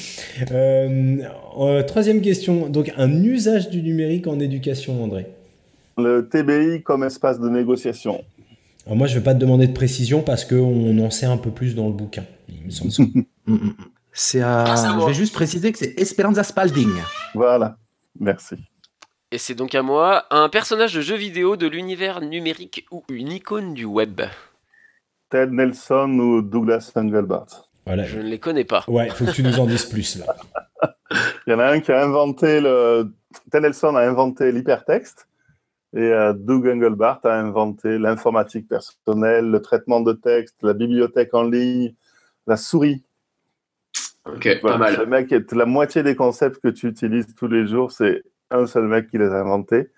Euh, 0.52 1.18
euh, 1.60 1.82
troisième 1.82 2.22
question. 2.22 2.70
Donc, 2.70 2.90
un 2.96 3.22
usage 3.22 3.68
du 3.68 3.82
numérique 3.82 4.26
en 4.26 4.40
éducation, 4.40 5.04
André? 5.04 5.26
Le 5.98 6.26
TBI 6.26 6.82
comme 6.82 7.04
espace 7.04 7.38
de 7.38 7.48
négociation. 7.50 8.24
Alors 8.86 8.96
moi, 8.96 9.06
je 9.06 9.18
vais 9.18 9.24
pas 9.24 9.34
te 9.34 9.38
demander 9.38 9.66
de 9.66 9.72
précision 9.72 10.22
parce 10.22 10.44
qu'on 10.44 10.98
en 10.98 11.10
sait 11.10 11.26
un 11.26 11.36
peu 11.36 11.50
plus 11.50 11.74
dans 11.74 11.86
le 11.86 11.94
bouquin. 11.94 12.24
Il 12.48 12.66
me 12.66 12.70
semble. 12.70 13.24
C'est 14.12 14.42
à... 14.42 14.62
Ah, 14.62 14.76
c'est 14.76 14.86
à 14.86 14.98
je 15.00 15.06
vais 15.06 15.14
juste 15.14 15.34
préciser 15.34 15.72
que 15.72 15.78
c'est 15.78 15.98
Esperanza 15.98 16.44
Spalding. 16.44 16.92
Voilà. 17.34 17.76
Merci. 18.20 18.54
Et 19.32 19.38
c'est 19.38 19.56
donc 19.56 19.74
à 19.74 19.82
moi, 19.82 20.26
un 20.30 20.48
personnage 20.48 20.94
de 20.94 21.00
jeu 21.00 21.16
vidéo 21.16 21.56
de 21.56 21.66
l'univers 21.66 22.20
numérique 22.20 22.86
ou 22.92 23.02
une 23.08 23.32
icône 23.32 23.74
du 23.74 23.84
web. 23.84 24.20
Ted 25.30 25.50
Nelson 25.50 26.16
ou 26.20 26.42
Douglas 26.42 26.92
Engelbart. 26.94 27.68
Voilà. 27.86 28.04
Je 28.04 28.20
ne 28.20 28.22
les 28.22 28.38
connais 28.38 28.62
pas. 28.62 28.84
Ouais, 28.86 29.10
faut 29.10 29.24
que 29.24 29.32
tu 29.32 29.42
nous 29.42 29.58
en 29.58 29.66
dises 29.66 29.86
plus 29.86 30.16
là. 30.16 30.36
Il 31.48 31.50
y 31.50 31.54
en 31.54 31.58
a 31.58 31.66
un 31.66 31.80
qui 31.80 31.90
a 31.90 32.00
inventé 32.00 32.60
le. 32.60 33.12
Ted 33.50 33.62
Nelson 33.66 33.96
a 33.96 34.02
inventé 34.02 34.52
l'hypertexte 34.52 35.26
et 35.94 36.12
euh, 36.12 36.32
Doug 36.32 36.66
Engelbart 36.66 37.20
a 37.24 37.34
inventé 37.38 37.98
l'informatique 37.98 38.68
personnelle, 38.68 39.50
le 39.50 39.60
traitement 39.62 40.00
de 40.00 40.12
texte, 40.12 40.56
la 40.62 40.72
bibliothèque 40.72 41.34
en 41.34 41.44
ligne, 41.44 41.94
la 42.46 42.56
souris. 42.56 43.04
Ok, 44.26 44.48
Voilà, 44.62 44.90
Le 44.90 45.06
mec, 45.06 45.30
est- 45.32 45.52
la 45.52 45.66
moitié 45.66 46.02
des 46.02 46.16
concepts 46.16 46.60
que 46.60 46.68
tu 46.68 46.88
utilises 46.88 47.32
tous 47.34 47.46
les 47.46 47.66
jours, 47.66 47.92
c'est 47.92 48.22
un 48.50 48.66
seul 48.66 48.88
mec 48.88 49.08
qui 49.08 49.18
les 49.18 49.28
a 49.28 49.40
inventés. 49.40 49.90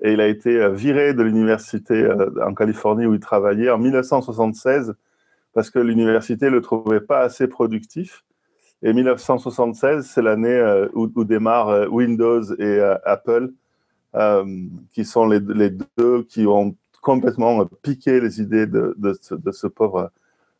Et 0.00 0.12
il 0.12 0.20
a 0.20 0.28
été 0.28 0.60
euh, 0.60 0.70
viré 0.70 1.12
de 1.12 1.22
l'université 1.22 1.94
euh, 1.94 2.30
en 2.44 2.54
Californie 2.54 3.04
où 3.06 3.14
il 3.14 3.20
travaillait 3.20 3.70
en 3.70 3.78
1976 3.78 4.94
parce 5.52 5.70
que 5.70 5.78
l'université 5.78 6.50
le 6.50 6.60
trouvait 6.62 7.00
pas 7.00 7.20
assez 7.20 7.46
productif. 7.48 8.24
Et 8.82 8.92
1976, 8.92 10.04
c'est 10.06 10.20
l'année 10.22 10.88
où, 10.94 11.08
où 11.14 11.24
démarrent 11.24 11.86
Windows 11.92 12.42
et 12.58 12.80
Apple, 13.04 13.50
qui 14.92 15.04
sont 15.04 15.26
les, 15.26 15.40
les 15.40 15.70
deux 15.98 16.22
qui 16.24 16.46
ont 16.46 16.74
complètement 17.04 17.60
euh, 17.60 17.64
piqué 17.82 18.20
les 18.20 18.40
idées 18.40 18.66
de, 18.66 18.94
de 18.96 19.16
ce, 19.20 19.34
de 19.34 19.52
ce 19.52 19.66
pauvre 19.66 20.10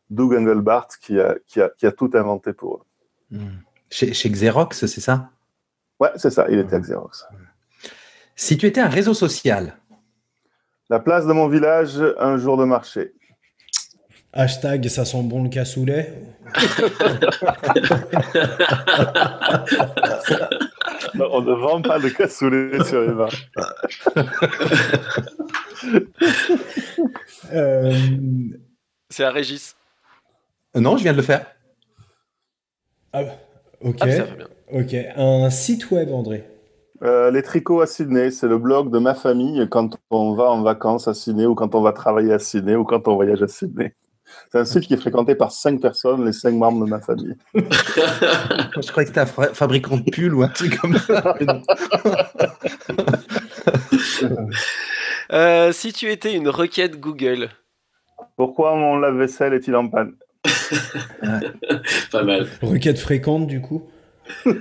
Doug 0.09 0.35
Engelbart 0.35 0.87
qui 1.01 1.19
a, 1.19 1.35
qui, 1.47 1.61
a, 1.61 1.69
qui 1.69 1.85
a 1.85 1.91
tout 1.91 2.11
inventé 2.13 2.53
pour 2.53 2.75
eux. 2.75 3.37
Mm. 3.37 3.47
Chez, 3.89 4.13
chez 4.13 4.29
Xerox, 4.29 4.85
c'est 4.85 5.01
ça? 5.01 5.29
Ouais, 5.99 6.11
c'est 6.15 6.29
ça, 6.29 6.45
il 6.49 6.59
était 6.59 6.75
à 6.75 6.79
Xerox. 6.79 7.25
Si 8.35 8.57
tu 8.57 8.67
étais 8.67 8.81
un 8.81 8.89
réseau 8.89 9.13
social, 9.13 9.77
La 10.89 10.99
place 10.99 11.25
de 11.25 11.33
mon 11.33 11.47
village, 11.47 12.01
un 12.19 12.37
jour 12.37 12.57
de 12.57 12.65
marché. 12.65 13.13
Hashtag 14.33 14.87
ça 14.89 15.05
sent 15.05 15.23
bon 15.23 15.43
le 15.43 15.49
cassoulet. 15.49 16.13
Non, 21.15 21.29
on 21.31 21.41
ne 21.41 21.53
vend 21.53 21.81
pas 21.81 21.99
de 21.99 22.09
cassoulet 22.09 22.83
sur 22.83 23.01
les 23.01 23.13
mains. 23.13 23.29
Euh, 27.53 27.93
C'est 29.09 29.23
à 29.23 29.31
Régis. 29.31 29.75
Euh, 30.75 30.79
non, 30.79 30.97
je 30.97 31.03
viens 31.03 31.11
de 31.11 31.17
le 31.17 31.23
faire. 31.23 31.45
ah, 33.13 33.21
ok. 33.81 33.97
Ah, 34.01 34.11
ça 34.11 34.23
va 34.23 34.35
bien. 34.35 34.47
Ok. 34.73 34.95
Un 35.15 35.49
site 35.49 35.91
web, 35.91 36.11
André. 36.11 36.43
Euh, 37.03 37.29
les 37.29 37.43
tricots 37.43 37.81
à 37.81 37.87
Sydney, 37.87 38.31
c'est 38.31 38.47
le 38.47 38.57
blog 38.57 38.89
de 38.91 38.99
ma 38.99 39.13
famille 39.13 39.67
quand 39.69 39.97
on 40.09 40.33
va 40.33 40.45
en 40.45 40.61
vacances 40.63 41.07
à 41.07 41.13
Sydney 41.13 41.45
ou 41.45 41.53
quand 41.53 41.75
on 41.75 41.81
va 41.81 41.91
travailler 41.91 42.33
à 42.33 42.39
Sydney 42.39 42.75
ou 42.75 42.83
quand 42.83 43.07
on 43.07 43.15
voyage 43.15 43.43
à 43.43 43.47
Sydney. 43.47 43.93
C'est 44.51 44.59
un 44.59 44.65
site 44.65 44.83
qui 44.83 44.93
est 44.93 44.97
fréquenté 44.97 45.35
par 45.35 45.51
cinq 45.51 45.81
personnes, 45.81 46.25
les 46.25 46.31
cinq 46.31 46.53
membres 46.53 46.85
de 46.85 46.89
ma 46.89 47.01
famille. 47.01 47.35
Je 47.53 48.91
croyais 48.91 49.09
que 49.09 49.13
c'était 49.13 49.19
un 49.19 49.25
fabricant 49.25 49.97
de 49.97 50.09
pull 50.09 50.33
ou 50.33 50.43
un 50.43 50.47
truc 50.47 50.77
comme 50.79 50.97
ça. 50.97 51.35
Euh, 55.31 55.71
si 55.71 55.91
tu 55.91 56.11
étais 56.11 56.35
une 56.35 56.47
requête 56.47 56.99
Google, 56.99 57.49
Pourquoi 58.35 58.75
mon 58.75 58.97
lave-vaisselle 58.97 59.53
est-il 59.55 59.75
en 59.75 59.87
panne? 59.89 60.13
Pas 62.11 62.23
mal. 62.23 62.47
Requête 62.61 62.99
fréquente, 62.99 63.47
du 63.47 63.59
coup. 63.61 63.89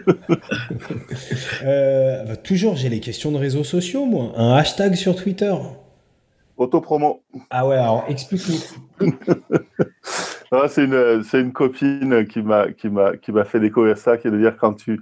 Euh, 1.64 2.24
bah, 2.24 2.36
toujours, 2.36 2.76
j'ai 2.76 2.88
les 2.88 3.00
questions 3.00 3.32
de 3.32 3.38
réseaux 3.38 3.64
sociaux, 3.64 4.04
moi. 4.04 4.32
Un 4.36 4.54
hashtag 4.54 4.94
sur 4.94 5.16
Twitter. 5.16 5.54
Autopromo. 6.56 7.22
Ah 7.50 7.66
ouais, 7.66 7.76
alors 7.76 8.04
explique-nous. 8.08 9.12
Non, 10.52 10.62
C'est 10.68 10.84
une, 10.84 11.22
c'est 11.24 11.40
une 11.40 11.52
copine 11.52 12.26
qui 12.26 12.42
m'a, 12.42 12.70
qui, 12.72 12.88
m'a, 12.88 13.16
qui 13.16 13.32
m'a 13.32 13.44
fait 13.44 13.60
découvrir 13.60 13.98
ça, 13.98 14.16
qui 14.16 14.28
est 14.28 14.30
de 14.30 14.38
dire 14.38 14.56
quand 14.56 14.74
tu 14.74 15.00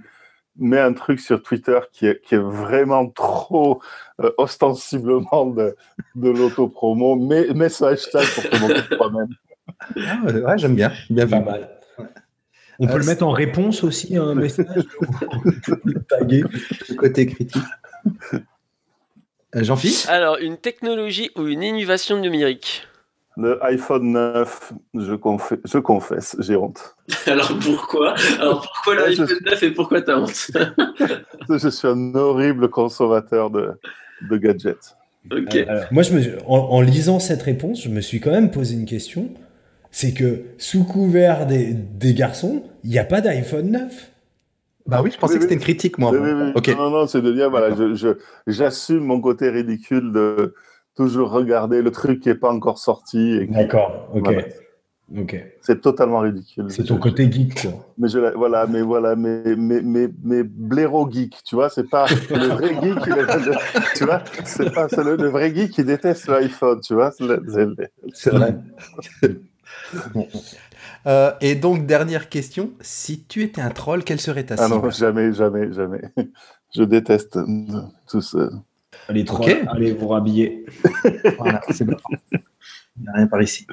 mets 0.57 0.79
un 0.79 0.93
truc 0.93 1.19
sur 1.19 1.41
Twitter 1.41 1.79
qui 1.91 2.05
est, 2.07 2.21
qui 2.21 2.35
est 2.35 2.39
vraiment 2.39 3.07
trop 3.09 3.81
euh, 4.21 4.31
ostensiblement 4.37 5.45
de, 5.47 5.75
de 6.15 6.29
l'autopromo, 6.29 7.15
mets, 7.15 7.53
mets 7.53 7.69
ce 7.69 7.85
hashtag 7.85 8.25
pour 8.35 8.43
te 8.49 8.57
montrer 8.57 8.95
toi-même. 8.97 9.29
Ah, 9.97 10.19
ouais, 10.25 10.57
j'aime 10.57 10.75
bien. 10.75 10.91
Bien 11.09 11.25
vu. 11.25 11.31
Pas 11.31 11.39
mal. 11.39 11.69
On 12.79 12.87
peut 12.87 12.93
Euh, 12.93 12.97
le 12.97 13.05
mettre 13.05 13.23
en 13.25 13.31
réponse 13.31 13.83
aussi 13.83 14.17
à 14.17 14.23
un 14.23 14.35
message. 14.35 14.65
Le 15.85 16.03
taguer. 16.03 16.43
Le 16.89 16.95
côté 16.95 17.27
critique. 17.27 17.63
Euh, 19.55 19.63
Jean-Philippe 19.63 20.05
alors 20.07 20.37
une 20.37 20.57
technologie 20.57 21.29
ou 21.35 21.47
une 21.47 21.61
innovation 21.63 22.17
numérique 22.17 22.87
Le 23.37 23.63
iPhone 23.65 24.11
9, 24.13 24.73
je, 24.95 25.13
confesse, 25.15 25.59
je 25.65 25.77
confesse, 25.79 26.35
j'ai 26.39 26.55
honte. 26.55 26.95
Alors 27.27 27.51
pourquoi? 27.61 28.15
Alors 28.39 28.61
pourquoi 28.61 29.03
Ouais, 29.03 29.13
je- 29.13 29.21
l'iPhone 29.21 29.39
9 29.45 29.63
et 29.63 29.71
pourquoi 29.71 30.01
t'as 30.01 30.17
honte? 30.17 30.51
Je 31.49 31.69
suis 31.69 31.87
un 31.87 32.15
horrible 32.15 32.69
consommateur 32.69 33.49
de, 33.49 33.71
de 34.29 34.37
gadgets. 34.37 34.95
Ok. 35.31 35.55
Euh, 35.55 35.65
alors, 35.67 35.83
moi, 35.91 36.03
je 36.03 36.13
me, 36.13 36.37
en, 36.47 36.57
en 36.57 36.81
lisant 36.81 37.19
cette 37.19 37.41
réponse, 37.43 37.81
je 37.83 37.89
me 37.89 38.01
suis 38.01 38.19
quand 38.19 38.31
même 38.31 38.51
posé 38.51 38.75
une 38.75 38.85
question. 38.85 39.29
C'est 39.91 40.13
que 40.13 40.41
sous 40.57 40.83
couvert 40.85 41.45
des, 41.47 41.73
des 41.73 42.13
garçons, 42.13 42.63
il 42.83 42.89
n'y 42.91 42.99
a 42.99 43.03
pas 43.05 43.21
d'iPhone 43.21 43.71
9. 43.71 44.11
Bah 44.85 45.01
oui, 45.01 45.11
je 45.11 45.17
pensais 45.17 45.33
Oui, 45.33 45.39
que 45.39 45.43
c'était 45.43 45.55
une 45.55 45.61
critique, 45.61 45.97
moi. 45.97 46.11
Oui, 46.11 46.19
oui, 46.21 46.31
oui. 46.33 46.51
Ok. 46.55 46.67
Non, 46.75 46.89
non, 46.89 47.07
c'est 47.07 47.21
de 47.21 47.31
dire, 47.31 47.49
voilà, 47.49 47.73
je, 47.75 47.95
je- 47.95 48.17
j'assume 48.47 49.03
mon 49.05 49.21
côté 49.21 49.49
ridicule 49.49 50.11
de 50.11 50.53
toujours 50.95 51.31
regarder 51.31 51.81
le 51.81 51.91
truc 51.91 52.19
qui 52.19 52.29
n'est 52.29 52.35
pas 52.35 52.51
encore 52.51 52.77
sorti. 52.77 53.47
D'accord, 53.47 54.09
ok. 54.13 54.23
Voilà. 54.25 54.41
ok. 55.17 55.45
C'est 55.61 55.79
totalement 55.81 56.19
ridicule. 56.19 56.65
C'est 56.69 56.83
ton 56.83 56.97
côté 56.97 57.31
geek, 57.31 57.61
quoi. 57.61 57.71
Mais 57.97 58.09
je, 58.09 58.19
voilà, 58.35 58.67
mais 58.67 58.81
voilà, 58.81 59.15
mais 59.15 59.55
mais 59.55 59.81
mais 59.81 60.09
mais 60.23 60.43
blaireau 60.43 61.09
geek, 61.09 61.41
tu 61.45 61.55
vois, 61.55 61.69
c'est 61.69 61.89
pas 61.89 62.05
le 62.29 62.47
vrai 62.47 62.75
geek, 62.81 63.05
le- 63.05 63.21
le- 63.21 63.55
tu 63.95 64.03
vois, 64.03 64.21
c'est 64.43 64.73
pas 64.73 64.89
c'est 64.89 65.03
le, 65.03 65.15
le 65.15 65.29
vrai 65.29 65.55
geek 65.55 65.71
qui 65.71 65.83
déteste 65.85 66.27
l'iPhone, 66.27 66.81
tu 66.81 66.93
vois. 66.93 67.11
C'est 67.11 68.31
vrai. 68.31 68.55
Euh, 71.07 71.31
et 71.41 71.55
donc, 71.55 71.85
dernière 71.85 72.29
question. 72.29 72.71
Si 72.81 73.23
tu 73.23 73.43
étais 73.43 73.61
un 73.61 73.69
troll, 73.69 74.03
quelle 74.03 74.19
serait 74.21 74.43
ta 74.43 74.55
Ah 74.57 74.67
cible? 74.67 74.81
non, 74.85 74.89
jamais, 74.89 75.33
jamais, 75.33 75.71
jamais. 75.73 76.01
Je 76.75 76.83
déteste 76.83 77.37
tout 78.09 78.21
ça. 78.21 78.49
Allez, 79.09 79.25
Ok. 79.29 79.55
allez 79.67 79.91
vous 79.93 80.07
rhabiller. 80.07 80.65
Voilà, 81.37 81.61
c'est 81.71 81.83
bon. 81.85 81.97
Il 82.95 83.01
n'y 83.01 83.07
a 83.09 83.13
rien 83.13 83.27
par 83.27 83.41
ici. 83.41 83.65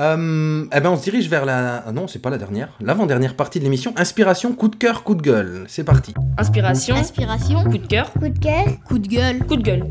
Euh, 0.00 0.64
eh 0.74 0.80
ben, 0.80 0.90
on 0.90 0.96
se 0.96 1.04
dirige 1.04 1.28
vers 1.28 1.44
la. 1.44 1.84
ah 1.86 1.92
Non, 1.92 2.08
c'est 2.08 2.18
pas 2.18 2.30
la 2.30 2.38
dernière. 2.38 2.76
L'avant-dernière 2.80 3.36
partie 3.36 3.58
de 3.60 3.64
l'émission. 3.64 3.94
Inspiration, 3.96 4.52
coup 4.54 4.66
de 4.68 4.74
cœur, 4.76 5.04
coup 5.04 5.14
de 5.14 5.22
gueule. 5.22 5.64
C'est 5.68 5.84
parti. 5.84 6.14
Inspiration, 6.36 6.96
Inspiration, 6.96 7.62
coup 7.64 7.78
de 7.78 7.86
cœur, 7.86 8.12
coup 8.12 8.28
de 8.28 8.38
cœur, 8.38 8.64
coup 8.84 8.98
de 8.98 9.06
gueule, 9.08 9.38
coup 9.46 9.56
de 9.56 9.62
gueule. 9.62 9.86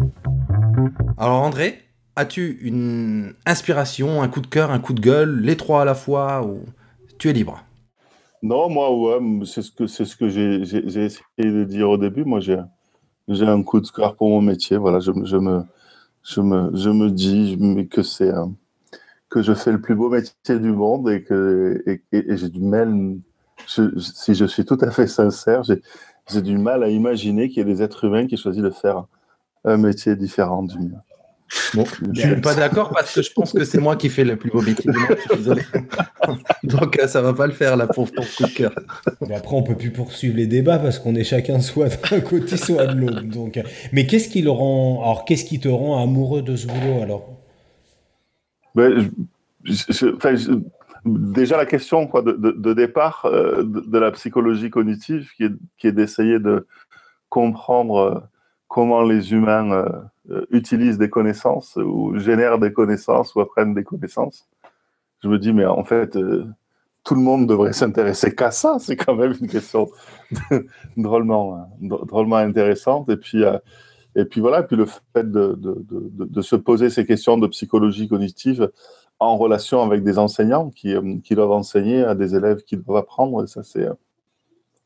Alors, 1.18 1.42
André, 1.42 1.80
as-tu 2.16 2.60
une 2.62 3.34
inspiration, 3.46 4.22
un 4.22 4.28
coup 4.28 4.42
de 4.42 4.48
cœur, 4.48 4.72
un 4.72 4.80
coup 4.80 4.94
de 4.94 5.02
gueule, 5.02 5.40
les 5.42 5.58
trois 5.58 5.82
à 5.82 5.86
la 5.86 5.96
fois 5.96 6.46
ou... 6.46 6.62
Tu 7.18 7.30
es 7.30 7.34
libre? 7.34 7.64
Non, 8.44 8.70
moi, 8.70 9.20
c'est 9.46 9.62
ce 9.62 9.72
que 9.72 9.88
ce 9.88 10.16
que 10.16 10.30
j'ai 10.30 10.62
essayé 10.62 11.20
de 11.40 11.64
dire 11.64 11.90
au 11.90 11.98
début. 11.98 12.24
Moi, 12.26 12.40
j'ai 12.40 12.58
un 13.48 13.64
coup 13.64 13.82
de 13.82 13.88
cœur 13.88 14.16
pour 14.16 14.30
mon 14.30 14.42
métier. 14.42 14.78
Voilà, 14.78 15.00
je, 15.00 15.12
je 15.24 15.38
me 15.38 15.64
je 16.24 16.42
me 16.42 16.76
je 16.76 16.90
me 16.90 17.12
dis 17.12 17.58
que 17.90 18.04
c'est 18.04 18.32
un- 18.32 18.54
que 19.30 19.42
je 19.44 19.54
fais 19.54 19.72
le 19.74 19.82
plus 19.82 19.96
beau 19.96 20.10
métier 20.10 20.60
du 20.60 20.72
monde 20.72 21.10
et 21.10 21.24
que 21.24 21.84
et, 21.88 22.02
et- 22.14 22.38
j'ai 22.38 22.50
du 22.50 22.62
mal. 22.62 23.18
si 23.68 24.36
je 24.36 24.46
suis 24.46 24.66
tout 24.66 24.78
à 24.82 24.92
fait 24.92 25.08
sincère, 25.08 25.64
j'ai 25.64 26.42
du 26.42 26.58
mal 26.58 26.84
à 26.84 26.90
imaginer 26.90 27.50
qu'il 27.50 27.60
y 27.60 27.62
ait 27.62 27.74
des 27.76 27.82
êtres 27.84 28.06
humains 28.06 28.28
qui 28.28 28.38
choisissent 28.38 28.64
de 28.64 28.70
faire 28.72 29.06
un 29.66 29.78
métier 29.78 30.16
différent 30.16 30.64
du 30.64 30.78
mien. 30.80 31.02
Bon, 31.76 31.86
je 32.14 32.22
suis 32.22 32.42
pas 32.42 32.56
d'accord 32.56 32.90
parce 32.90 33.14
que 33.14 33.22
je 33.22 33.32
pense 33.32 33.54
que 33.54 33.64
c'est 33.66 33.80
moi 33.80 33.96
qui 33.96 34.10
fais 34.10 34.24
le 34.24 34.36
plus 34.36 34.50
beau 34.50 34.62
métier 34.62 34.92
du 34.92 34.98
monde. 34.98 35.10
Je 35.16 35.22
suis 35.22 35.36
désolé. 35.38 35.62
Donc, 36.64 37.00
euh, 37.00 37.08
ça 37.08 37.22
va 37.22 37.34
pas 37.34 37.46
le 37.46 37.54
faire 37.54 37.78
là 37.78 37.86
pour 37.88 38.12
ton 38.12 38.24
coup 38.24 38.44
de 38.44 38.54
cœur. 38.54 38.74
Mais 39.22 39.36
après, 39.36 39.56
on 39.56 39.62
peut 39.64 39.76
plus 39.76 39.92
poursuivre 39.92 40.36
les 40.36 40.48
débats 40.48 40.80
parce 40.80 40.98
qu'on 40.98 41.14
est 41.16 41.24
chacun 41.24 41.60
soit 41.60 41.90
d'un 42.10 42.20
côté, 42.22 42.58
soit 42.58 42.88
de 42.88 43.00
l'autre. 43.00 43.22
Donc, 43.22 43.58
euh, 43.58 43.64
mais 43.94 44.08
qu'est-ce 44.08 44.28
qui 44.28 44.42
le 44.42 44.50
rend, 44.50 45.04
alors 45.04 45.24
qu'est-ce 45.26 45.46
qui 45.46 45.60
te 45.60 45.68
rend 45.68 46.02
amoureux 46.02 46.42
de 46.42 46.56
ce 46.56 46.66
boulot 46.68 47.02
alors? 47.04 47.30
Ben, 48.74 49.10
je- 49.64 49.72
je- 49.72 49.94
je- 49.94 50.16
enfin, 50.16 50.36
je- 50.36 50.52
déjà 51.06 51.58
la 51.58 51.68
question 51.68 52.08
quoi, 52.08 52.24
de, 52.24 52.32
de- 52.32 52.52
de 52.58 52.74
départ 52.74 53.26
euh, 53.26 53.64
de, 53.64 53.82
de 53.82 53.98
la 54.00 54.12
psychologie 54.12 54.72
cognitive, 54.72 55.30
qui 55.38 55.44
est, 55.44 55.52
qui 55.78 55.88
est 55.88 55.92
d'essayer 55.92 56.40
de 56.40 56.66
comprendre 57.30 58.28
comment 58.68 59.04
les 59.04 59.32
humains 59.32 59.72
euh, 59.72 59.86
utilisent 60.52 60.98
des 60.98 61.10
connaissances 61.10 61.76
ou 61.78 62.18
génèrent 62.18 62.60
des 62.60 62.74
connaissances 62.74 63.36
ou 63.36 63.42
apprennent 63.42 63.74
des 63.74 63.84
connaissances. 63.84 64.48
Je 65.24 65.30
me 65.30 65.40
dis, 65.40 65.54
mais 65.54 65.66
en 65.66 65.84
fait, 65.84 66.16
euh, 66.16 66.46
tout 67.04 67.16
le 67.16 67.22
monde 67.22 67.48
devrait 67.48 67.74
s'intéresser 67.82 68.36
qu'à 68.36 68.52
ça. 68.52 68.78
C'est 68.80 68.96
quand 68.96 69.16
même 69.16 69.34
une 69.40 69.48
question 69.48 69.90
drôlement, 70.98 71.68
euh, 71.82 72.06
drôlement 72.06 72.38
intéressante. 72.38 73.10
Et 73.10 73.18
puis, 73.18 73.44
euh, 73.44 73.58
et 74.16 74.26
puis 74.26 74.40
voilà, 74.40 74.62
et 74.62 74.64
puis 74.64 74.76
le 74.76 74.86
fait 74.86 75.30
de, 75.30 75.56
de, 75.56 75.84
de, 75.90 76.26
de 76.26 76.42
se 76.42 76.56
poser 76.56 76.90
ces 76.90 77.06
questions 77.06 77.38
de 77.38 77.48
psychologie 77.48 78.08
cognitive 78.08 78.72
en 79.20 79.38
relation 79.38 79.82
avec 79.82 80.04
des 80.04 80.18
enseignants 80.18 80.70
qui, 80.70 80.94
euh, 80.94 81.18
qui 81.24 81.36
doivent 81.36 81.52
enseigner 81.52 82.04
à 82.04 82.16
des 82.16 82.36
élèves 82.36 82.64
qui 82.64 82.78
doivent 82.78 82.98
apprendre. 82.98 83.46
Ça, 83.46 83.64
c'est 83.64 83.86
euh, 83.86 83.94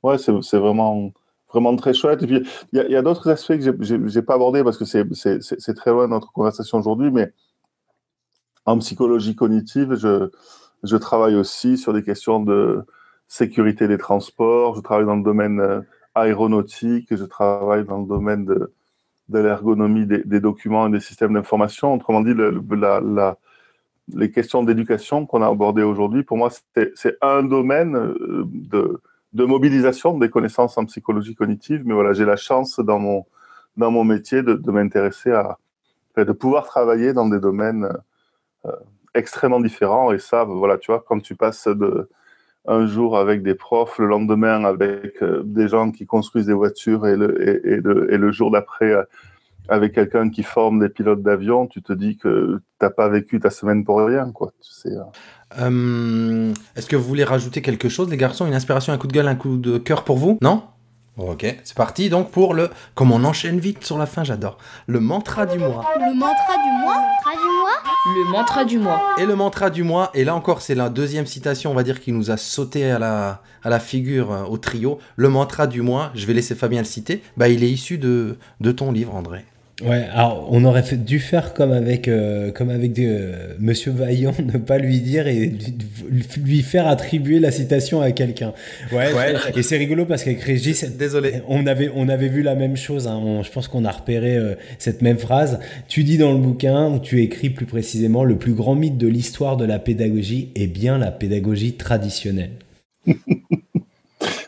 ouais, 0.04 0.18
c'est 0.18 0.58
vraiment, 0.58 1.12
vraiment 1.50 1.76
très 1.76 1.94
chouette. 1.94 2.24
Et 2.24 2.28
puis, 2.28 2.48
il 2.74 2.86
y 2.90 2.96
a, 2.96 3.02
d'autres 3.02 3.30
aspects 3.30 3.58
que 3.58 3.62
j'ai 3.82 3.98
j'ai 4.08 4.22
pas 4.22 4.36
abordés 4.36 4.64
parce 4.64 4.78
que 4.78 4.86
c'est- 4.86 5.74
très 5.76 5.92
loin 5.92 6.06
de 6.06 6.12
notre 6.12 6.32
conversation 6.32 6.78
aujourd'hui, 6.78 7.12
mais 7.12 7.32
en 8.66 8.78
psychologie 8.80 9.36
cognitive, 9.36 9.96
je, 9.96 10.30
je 10.84 10.98
travaille 10.98 11.36
aussi 11.36 11.78
sur 11.78 11.94
des 11.94 12.04
questions 12.04 12.40
de 12.42 12.84
sécurité 13.28 13.88
des 13.88 13.98
transports, 13.98 14.76
je 14.76 14.82
travaille 14.82 15.06
dans 15.06 15.16
le 15.16 15.24
domaine 15.24 15.60
euh, 15.60 15.82
aéronautique, 16.16 17.08
je 17.16 17.24
travaille 17.24 17.86
dans 17.86 18.00
le 18.00 18.08
domaine 18.08 18.46
de, 18.46 18.72
de 19.30 19.40
l'ergonomie 19.40 20.06
des, 20.06 20.40
documents 20.40 20.88
et 20.88 20.92
des 20.92 21.00
systèmes 21.00 21.34
d'information. 21.34 21.94
Autrement 21.94 22.22
dit, 22.22 22.34
la- 22.36 23.38
les 24.16 24.32
questions 24.32 24.64
d'éducation 24.64 25.26
qu'on 25.26 25.42
a 25.42 25.48
abordées 25.48 25.84
aujourd'hui, 25.84 26.24
pour 26.24 26.38
moi, 26.38 26.50
c'est 26.76 26.92
c'est 26.96 27.18
un 27.22 27.44
domaine 27.44 27.96
euh, 27.96 28.44
de, 28.48 29.02
de 29.34 29.46
mobilisation 29.46 30.18
des 30.18 30.30
connaissances 30.30 30.78
en 30.78 30.86
psychologie 30.86 31.36
cognitive. 31.36 31.84
Mais 31.86 31.94
voilà, 31.94 32.14
j'ai 32.14 32.26
la 32.26 32.36
chance 32.36 32.80
dans 32.80 33.00
mon, 33.00 33.26
dans 33.78 33.92
mon 33.92 34.04
métier 34.04 34.44
de, 34.44 34.54
de 34.54 34.72
m'intéresser 34.72 35.32
à, 35.32 35.58
de 36.18 36.32
pouvoir 36.32 36.66
travailler 36.66 37.14
dans 37.14 37.30
des 37.30 37.40
domaines 37.40 37.90
euh, 38.66 38.72
extrêmement 39.14 39.60
différents. 39.60 40.12
Et 40.12 40.20
ça, 40.20 40.44
voilà, 40.44 40.78
tu 40.78 40.92
vois, 40.92 41.04
quand 41.08 41.20
tu 41.20 41.36
passes 41.36 41.68
de 41.68 42.10
un 42.68 42.86
jour 42.86 43.18
avec 43.18 43.42
des 43.42 43.56
profs, 43.56 43.98
le 44.00 44.06
lendemain 44.06 44.64
avec 44.66 45.24
euh, 45.24 45.42
des 45.44 45.68
gens 45.68 45.92
qui 45.92 46.06
construisent 46.06 46.46
des 46.48 46.54
voitures 46.54 47.08
et 47.08 47.16
le, 47.16 47.42
et 47.68 47.78
le, 47.78 48.14
et 48.14 48.18
le 48.18 48.32
jour 48.32 48.52
d'après 48.52 48.92
euh, 48.92 49.04
avec 49.70 49.94
quelqu'un 49.94 50.30
qui 50.30 50.44
forme 50.44 50.80
des 50.80 50.90
pilotes 50.90 51.22
d'avion, 51.22 51.68
tu 51.68 51.82
te 51.82 51.94
dis 51.94 52.18
que 52.18 52.60
t'as 52.80 52.90
pas 52.90 53.10
vécu 53.10 53.40
ta 53.40 53.50
semaine 53.50 53.84
pour 53.84 54.00
rien, 54.00 54.32
quoi. 54.32 54.52
C'est, 54.62 54.90
euh, 54.90 55.02
Euh, 55.60 56.54
Est-ce 56.76 56.88
que 56.88 56.96
vous 56.96 57.04
voulez 57.04 57.24
rajouter 57.24 57.62
quelque 57.62 57.90
chose, 57.90 58.10
les 58.10 58.18
garçons? 58.18 58.46
Une 58.46 58.54
inspiration, 58.54 58.94
un 58.94 58.98
coup 58.98 59.08
de 59.08 59.14
gueule, 59.14 59.28
un 59.28 59.36
coup 59.36 59.58
de 59.58 59.78
cœur 59.78 60.04
pour 60.04 60.18
vous? 60.18 60.38
Non? 60.42 60.64
Ok, 61.18 61.44
c'est 61.66 61.76
parti 61.76 62.08
donc 62.10 62.32
pour 62.32 62.54
le. 62.54 62.70
Comme 62.96 63.12
on 63.12 63.24
enchaîne 63.26 63.60
vite 63.60 63.84
sur 63.84 63.98
la 63.98 64.06
fin, 64.06 64.24
j'adore. 64.24 64.58
Le 64.88 65.02
mantra 65.02 65.46
du 65.46 65.58
mois. 65.58 65.84
Le 65.98 66.14
mantra 66.18 66.54
du 66.56 66.86
mois? 66.86 66.96
Mantra 66.96 67.34
du 67.34 67.50
mois? 67.50 68.16
Le 68.16 68.32
mantra 68.32 68.64
du 68.66 68.78
mois. 68.80 69.02
Et 69.18 69.26
le 69.26 69.36
mantra 69.36 69.70
du 69.70 69.84
mois, 69.84 70.12
et 70.14 70.24
là 70.24 70.34
encore, 70.34 70.62
c'est 70.62 70.76
la 70.76 70.90
deuxième 70.90 71.26
citation, 71.26 71.72
on 71.72 71.74
va 71.74 71.84
dire, 71.84 72.00
qui 72.00 72.14
nous 72.14 72.32
a 72.32 72.38
sauté 72.38 72.90
à 72.90 73.00
la, 73.00 73.42
à 73.64 73.70
la 73.70 73.80
figure 73.82 74.32
euh, 74.32 74.44
au 74.46 74.58
trio. 74.58 75.00
Le 75.18 75.28
mantra 75.28 75.68
du 75.68 75.82
mois, 75.82 76.12
je 76.14 76.26
vais 76.26 76.34
laisser 76.34 76.56
Fabien 76.56 76.80
le 76.80 76.86
citer, 76.86 77.22
bah, 77.36 77.50
il 77.50 77.66
est 77.66 77.70
issu 77.70 77.98
de, 77.98 78.38
de 78.62 78.72
ton 78.72 78.94
livre, 78.94 79.14
André. 79.14 79.44
Ouais, 79.82 80.06
alors 80.12 80.48
on 80.52 80.66
aurait 80.66 80.84
fait- 80.84 80.98
dû 80.98 81.20
faire 81.20 81.54
comme 81.54 81.72
avec, 81.72 82.08
euh, 82.10 82.52
comme 82.52 82.70
avec 82.70 83.00
euh, 83.00 83.54
Monsieur 83.60 83.92
Vaillant, 83.92 84.34
ne 84.54 84.58
pas 84.58 84.78
lui 84.78 85.00
dire 85.00 85.28
et 85.28 85.46
lui- 85.46 86.24
lui 86.44 86.62
faire 86.64 86.86
attribuer 86.88 87.40
la 87.40 87.50
citation 87.52 88.02
à 88.02 88.12
quelqu'un. 88.12 88.54
Ouais, 88.92 89.14
ouais. 89.14 89.34
Et 89.56 89.64
c'est 89.64 89.78
rigolo 89.78 90.06
parce 90.06 90.24
qu'avec 90.26 90.42
Régis, 90.42 90.84
Désolé. 90.98 91.36
on 91.48 91.66
avait, 91.66 91.90
on 91.96 92.10
avait 92.10 92.28
vu 92.28 92.42
la 92.42 92.56
même 92.56 92.76
chose. 92.76 93.08
hein. 93.08 93.18
On- 93.24 93.42
je 93.42 93.52
pense 93.52 93.68
qu'on 93.70 93.86
a 93.86 93.92
repéré 93.92 94.36
euh, 94.36 94.56
cette 94.80 95.02
même 95.02 95.18
phrase. 95.18 95.60
Tu 95.88 96.04
dis 96.04 96.18
dans 96.18 96.34
le 96.34 96.40
bouquin, 96.40 96.88
où 96.90 97.00
tu 97.00 97.22
écris 97.22 97.50
plus 97.50 97.66
précisément, 97.66 98.26
le 98.26 98.38
plus 98.38 98.54
grand 98.54 98.76
mythe 98.76 98.98
de 98.98 99.08
l'histoire 99.08 99.56
de 99.56 99.64
la 99.66 99.80
pédagogie 99.80 100.50
est 100.56 100.68
bien 100.68 100.98
la 100.98 101.12
pédagogie 101.12 101.74
traditionnelle. 101.74 102.52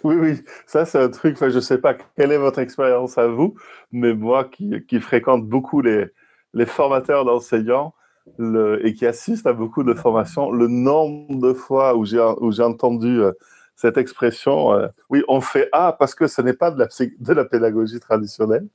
Oui, 0.03 0.15
oui, 0.15 0.41
ça 0.65 0.85
c'est 0.85 0.99
un 0.99 1.09
truc, 1.09 1.35
enfin, 1.35 1.49
je 1.49 1.55
ne 1.55 1.61
sais 1.61 1.77
pas 1.77 1.95
quelle 2.17 2.31
est 2.31 2.37
votre 2.37 2.59
expérience 2.59 3.17
à 3.17 3.27
vous, 3.27 3.55
mais 3.91 4.13
moi 4.13 4.45
qui, 4.45 4.99
fréquente 4.99 5.45
beaucoup 5.45 5.81
les, 5.81 6.07
formateurs 6.65 7.23
d'enseignants 7.23 7.93
et 8.39 8.93
qui 8.93 9.05
assiste 9.05 9.47
à 9.47 9.53
beaucoup 9.53 9.83
de 9.83 9.93
formations, 9.93 10.51
le 10.51 10.67
nombre 10.67 11.39
de 11.39 11.53
fois 11.53 11.95
où 11.95 12.05
j'ai 12.05 12.63
entendu 12.63 13.21
euh, 13.21 13.31
cette 13.75 13.97
expression, 13.97 14.73
euh, 14.73 14.87
oui, 15.09 15.23
on 15.27 15.41
fait 15.41 15.69
A 15.71 15.93
parce 15.93 16.15
que 16.15 16.27
ce 16.27 16.41
n'est 16.41 16.53
pas 16.53 16.71
de 16.71 17.33
la, 17.33 17.45
pédagogie 17.45 17.99
traditionnelle. 17.99 18.67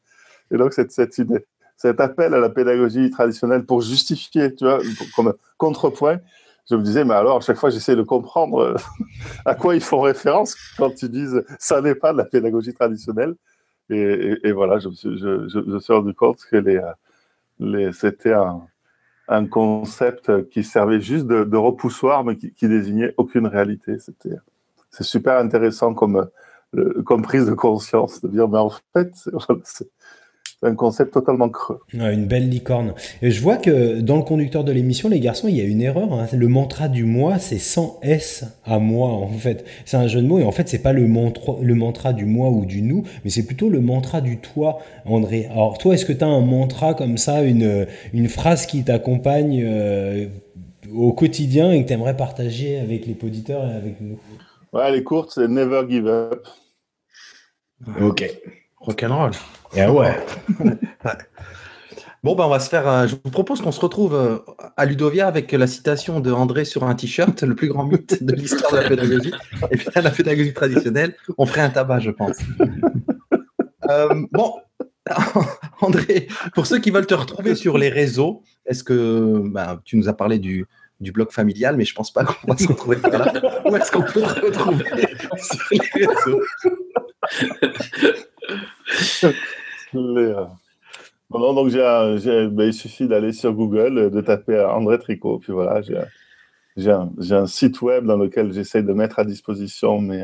Et 0.51 0.57
donc, 0.57 0.73
cette, 0.73 0.91
cette 0.91 1.19
idée, 1.19 1.47
cet 1.77 2.01
appel 2.01 2.35
à 2.35 2.41
la 2.41 2.51
pédagogie 2.51 3.11
traditionnelle 3.11 3.65
pour 3.65 3.83
justifier, 3.83 4.55
tu 4.55 4.65
vois, 4.65 4.79
comme 5.15 5.35
contrepoint, 5.59 6.19
je 6.69 6.75
me 6.75 6.83
disais, 6.83 7.05
mais 7.05 7.15
alors, 7.15 7.37
à 7.37 7.41
chaque 7.41 7.57
fois, 7.57 7.71
j'essaie 7.71 7.97
de 7.97 8.03
comprendre 8.03 8.59
euh, 8.59 8.75
à 9.45 9.55
quoi 9.55 9.75
ils 9.75 9.81
font 9.81 10.01
référence 10.01 10.57
quand 10.77 11.03
ils 11.03 11.11
disent 11.11 11.45
ça 11.59 11.81
n'est 11.81 11.95
pas 11.95 12.13
de 12.13 12.19
la 12.19 12.25
pédagogie 12.25 12.75
traditionnelle. 12.75 13.35
Et, 13.89 14.51
voilà, 14.51 14.81
je 14.81 14.89
me 14.89 14.95
suis, 14.95 15.17
je, 15.17 15.49
je- 15.49 15.93
rendu 15.93 16.13
compte 16.13 16.41
que 16.51 16.57
euh, 16.57 17.93
c'était 17.93 18.33
un, 19.29 19.47
concept 19.47 20.49
qui 20.49 20.65
servait 20.65 21.01
juste 21.01 21.27
de, 21.27 21.57
repoussoir, 21.57 22.25
mais 22.25 22.37
qui, 22.37 22.69
désignait 22.69 23.15
aucune 23.17 23.47
réalité. 23.47 24.01
C'était, 24.01 24.37
c'est 24.91 25.05
super 25.05 25.39
intéressant 25.39 25.95
comme, 25.95 26.29
euh, 26.75 27.03
comme 27.05 27.23
prise 27.23 27.47
de 27.47 27.55
conscience, 27.55 28.21
de 28.21 28.29
dire, 28.29 28.49
mais 28.49 28.59
en 28.59 28.71
fait, 28.93 29.13
c'est 29.63 29.89
un 30.67 30.75
concept 30.75 31.15
totalement 31.15 31.49
creux. 31.49 31.81
Ouais, 31.95 32.13
une 32.13 32.27
belle 32.27 32.49
licorne. 32.49 32.95
Et 33.23 33.31
je 33.31 33.41
vois 33.41 33.57
que 33.57 34.01
dans 34.01 34.17
le 34.17 34.23
conducteur 34.23 34.65
de 34.65 34.73
l'émission, 34.73 35.09
les 35.09 35.21
garçons, 35.21 35.49
il 35.49 35.57
y 35.57 35.61
a 35.61 35.65
une 35.65 35.81
erreur. 35.81 36.13
hein. 36.13 36.27
Le 36.33 36.49
mantra 36.49 36.89
du 36.89 37.05
moi, 37.05 37.39
c'est 37.39 37.59
sans 37.59 37.99
S 38.03 38.45
à 38.65 38.79
moi, 38.79 39.09
en 39.09 39.29
fait. 39.29 39.65
C'est 39.85 39.97
un 39.97 40.09
jeu 40.09 40.21
de 40.21 40.27
mots. 40.27 40.39
Et 40.39 40.45
en 40.45 40.53
fait, 40.53 40.69
c'est 40.69 40.83
pas 40.83 40.93
le 40.93 41.07
mantra, 41.07 41.55
le 41.63 41.75
mantra 41.75 42.13
du 42.13 42.25
moi 42.27 42.51
ou 42.51 42.67
du 42.67 42.83
nous, 42.83 43.05
mais 43.25 43.31
c'est 43.31 43.47
plutôt 43.47 43.69
le 43.71 43.81
mantra 43.81 44.21
du 44.21 44.39
toi, 44.39 44.79
André. 45.05 45.47
Alors, 45.51 45.79
toi, 45.79 45.95
est-ce 45.95 46.05
que 46.05 46.13
tu 46.13 46.25
as 46.25 46.29
un 46.29 46.41
mantra 46.41 46.95
comme 46.95 47.17
ça, 47.17 47.43
une, 47.43 47.87
une 48.13 48.29
phrase 48.29 48.67
qui 48.67 48.85
t'accompagne 48.85 49.63
euh, 49.65 50.27
au 50.93 51.13
quotidien 51.13 51.73
et 51.73 51.83
que 51.83 51.89
tu 51.89 51.95
aimerais 51.95 52.17
partager 52.17 52.79
avec 52.79 53.07
les 53.07 53.17
auditeurs 53.23 53.67
et 53.67 53.75
avec 53.75 54.01
nous? 54.01 54.19
Ouais, 54.73 54.83
elle 54.89 54.97
est 54.97 55.03
courte, 55.03 55.31
c'est 55.35 55.49
never 55.49 55.83
give 55.89 56.07
up. 56.07 56.47
Ok. 58.01 58.25
Rock'n'roll. 58.81 59.33
Et 59.75 59.85
ouais. 59.87 60.17
Bon, 62.23 62.35
bah, 62.35 62.47
on 62.47 62.51
va 62.51 62.59
se 62.59 62.69
faire. 62.69 62.89
euh, 62.89 63.07
je 63.07 63.15
vous 63.15 63.31
propose 63.31 63.61
qu'on 63.61 63.71
se 63.71 63.81
retrouve 63.81 64.15
euh, 64.15 64.39
à 64.77 64.85
Ludovia 64.85 65.29
avec 65.29 65.53
la 65.53 65.67
citation 65.69 66.19
de 66.19 66.33
André 66.33 66.65
sur 66.65 66.83
un 66.85 66.95
t-shirt, 66.95 67.41
le 67.43 67.55
plus 67.55 67.69
grand 67.69 67.85
mythe 67.85 68.23
de 68.25 68.35
l'histoire 68.35 68.73
de 68.73 68.79
la 68.79 68.89
pédagogie. 68.89 69.33
Et 69.71 69.77
puis, 69.77 69.87
la 69.95 70.11
pédagogie 70.11 70.53
traditionnelle, 70.53 71.15
on 71.39 71.47
ferait 71.47 71.61
un 71.61 71.71
tabac, 71.71 72.01
je 72.01 72.11
pense. 72.11 72.37
Euh, 73.89 74.27
bon, 74.33 74.55
André, 75.81 76.27
pour 76.55 76.67
ceux 76.67 76.79
qui 76.81 76.91
veulent 76.91 77.07
te 77.07 77.15
retrouver 77.15 77.55
sur 77.55 77.79
les 77.79 77.91
réseaux, 77.91 78.43
est-ce 78.65 78.83
que 78.83 79.43
bah, 79.47 79.81
tu 79.85 79.97
nous 79.97 80.09
as 80.09 80.17
parlé 80.17 80.41
du, 80.41 80.67
du 80.99 81.13
blog 81.13 81.31
familial, 81.31 81.77
mais 81.77 81.85
je 81.85 81.95
pense 81.95 82.13
pas 82.13 82.25
qu'on 82.25 82.53
va 82.53 82.59
se 82.59 82.67
retrouver 82.67 82.97
par 82.97 83.13
là. 83.13 83.33
Où 83.67 83.77
est-ce 83.77 83.93
qu'on 83.93 84.03
peut 84.03 84.23
te 84.23 84.47
retrouver 84.47 84.85
sur 85.39 85.61
les 85.71 86.07
réseaux? 86.07 86.43
Euh, 89.99 90.45
Non, 91.31 91.55
donc 91.55 91.69
j'ai- 91.71 92.49
ben, 92.49 92.65
il 92.67 92.73
suffit 92.75 93.09
d'aller 93.09 93.33
sur 93.33 93.53
Google, 93.53 93.99
euh, 93.99 94.11
de 94.11 94.21
taper 94.21 94.61
André 94.61 94.99
Tricot, 94.99 95.39
puis 95.41 95.53
voilà, 95.53 95.83
j'ai 96.77 96.91
un- 96.91 97.47
site 97.47 97.83
web 97.83 98.05
dans 98.07 98.17
lequel 98.17 98.53
j'essaye 98.53 98.85
de 98.85 98.93
mettre 98.93 99.19
à 99.19 99.25
disposition 99.25 100.01
mes, 100.01 100.23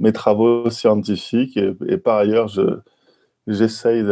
euh, 0.00 0.12
travaux 0.12 0.70
scientifiques, 0.70 1.58
et, 1.58 1.98
par 1.98 2.16
ailleurs, 2.18 2.48
je- 2.48 2.78
j'essaye 3.46 4.02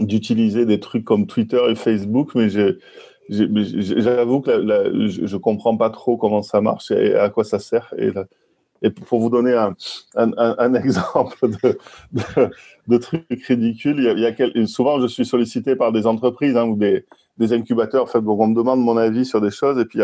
d'utiliser 0.00 0.66
des 0.66 0.80
trucs 0.80 1.04
comme 1.04 1.26
Twitter 1.26 1.60
et 1.70 1.74
Facebook, 1.74 2.34
mais 2.34 2.48
j'avoue 2.50 4.40
que 4.42 4.50
je 5.08 5.32
ne 5.34 5.38
comprends 5.38 5.76
pas 5.78 5.88
trop 5.90 6.18
comment 6.18 6.42
ça 6.42 6.60
marche 6.60 6.90
et 6.90 7.14
à 7.14 7.30
quoi 7.30 7.44
ça 7.44 7.58
sert. 7.58 7.94
Et 8.82 8.90
pour 8.90 9.20
vous 9.20 9.30
donner 9.30 9.54
un, 9.54 10.74
exemple 10.74 11.48
de, 11.48 11.78
de- 12.12 12.50
de 12.88 12.96
a 14.26 14.32
quel- 14.32 14.68
souvent, 14.68 15.00
je 15.00 15.06
suis 15.06 15.26
sollicité 15.26 15.76
par 15.76 15.92
des 15.92 16.06
entreprises 16.06 16.56
hein, 16.56 16.66
ou 16.66 16.76
des, 16.76 17.04
incubateurs. 17.52 18.04
En 18.04 18.06
fait, 18.06 18.18
on 18.18 18.46
me 18.46 18.54
demande 18.54 18.80
mon 18.80 18.96
avis 18.96 19.24
sur 19.24 19.40
des 19.40 19.50
choses. 19.50 19.78
Et 19.78 19.84
puis, 19.84 20.00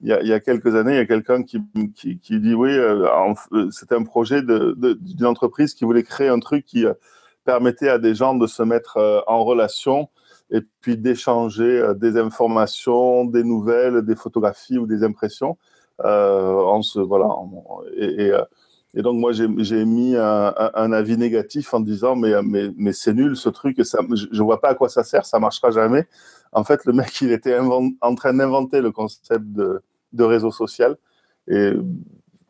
il 0.00 0.08
y 0.08 0.32
a, 0.32 0.40
quelques 0.40 0.74
années, 0.74 0.92
il 0.92 0.96
y 0.96 1.00
a 1.00 1.06
quelqu'un 1.06 1.42
qui, 1.42 1.60
qui, 1.94 2.40
dit 2.40 2.54
oui, 2.54 2.70
euh, 2.70 3.08
euh, 3.52 3.70
c'était 3.70 3.94
un 3.94 4.04
projet 4.04 4.42
d'une 4.42 5.26
entreprise 5.26 5.74
qui 5.74 5.84
voulait 5.84 6.02
créer 6.02 6.28
un 6.28 6.38
truc 6.38 6.64
qui 6.64 6.84
euh, 6.84 6.94
permettait 7.44 7.88
à 7.88 7.98
des 7.98 8.14
gens 8.14 8.34
de 8.34 8.46
se 8.46 8.62
mettre 8.62 9.24
en 9.26 9.44
relation 9.44 10.08
et 10.50 10.60
puis 10.80 10.96
d'échanger 10.96 11.92
des 11.96 12.16
informations, 12.18 13.24
des 13.24 13.44
nouvelles, 13.44 14.02
des 14.02 14.16
photographies 14.16 14.78
ou 14.78 14.86
des 14.86 15.04
impressions. 15.04 15.56
Euh, 16.04 16.52
en 16.52 16.82
se, 16.82 16.98
voilà, 17.00 17.26
en- 17.26 17.80
et, 17.96 18.26
et, 18.26 18.32
euh, 18.32 18.42
et 18.94 19.02
donc, 19.02 19.16
moi, 19.18 19.32
j'ai 19.32 19.84
mis 19.84 20.16
un, 20.16 20.92
avis 20.92 21.16
négatif 21.18 21.74
en 21.74 21.80
disant 21.80 22.16
Mais, 22.16 22.32
mais, 22.42 22.70
mais 22.76 22.92
c'est 22.92 23.12
nul 23.14 23.36
ce 23.36 23.48
truc, 23.50 23.78
ça, 23.84 23.98
je 24.14 24.26
ne 24.30 24.42
vois 24.42 24.60
pas 24.60 24.70
à 24.70 24.74
quoi 24.74 24.88
ça 24.88 25.04
sert, 25.04 25.26
ça 25.26 25.36
ne 25.38 25.42
marchera 25.42 25.70
jamais. 25.70 26.06
En 26.52 26.64
fait, 26.64 26.84
le 26.86 26.92
mec, 26.94 27.20
il 27.20 27.32
était 27.32 27.54
invent- 27.54 27.92
en 28.00 28.14
train 28.14 28.32
d'inventer 28.32 28.80
le 28.80 28.90
concept 28.92 29.44
de, 29.52 29.82
de 30.12 30.24
réseau 30.24 30.50
social. 30.50 30.96
Et 31.48 31.72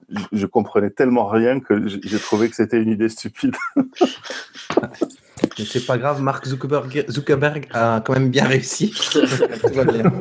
je, 0.08 0.22
je 0.32 0.46
comprenais 0.46 0.90
tellement 0.90 1.26
rien 1.26 1.58
que 1.58 1.88
j'ai 1.88 1.98
j'ai 2.02 2.18
trouvé 2.20 2.48
que 2.48 2.54
c'était 2.54 2.80
une 2.80 2.90
idée 2.90 3.08
stupide. 3.08 3.56
Mais 5.58 5.64
c'est 5.64 5.84
pas 5.84 5.98
grave, 5.98 6.22
Mark 6.22 6.46
Zuckerberg, 6.46 7.04
Zuckerberg 7.10 7.66
a 7.72 8.00
quand 8.04 8.12
même 8.14 8.30
bien 8.30 8.44
réussi. 8.46 8.90
Tout 9.12 9.74
va 9.74 9.84
bien. 9.84 10.04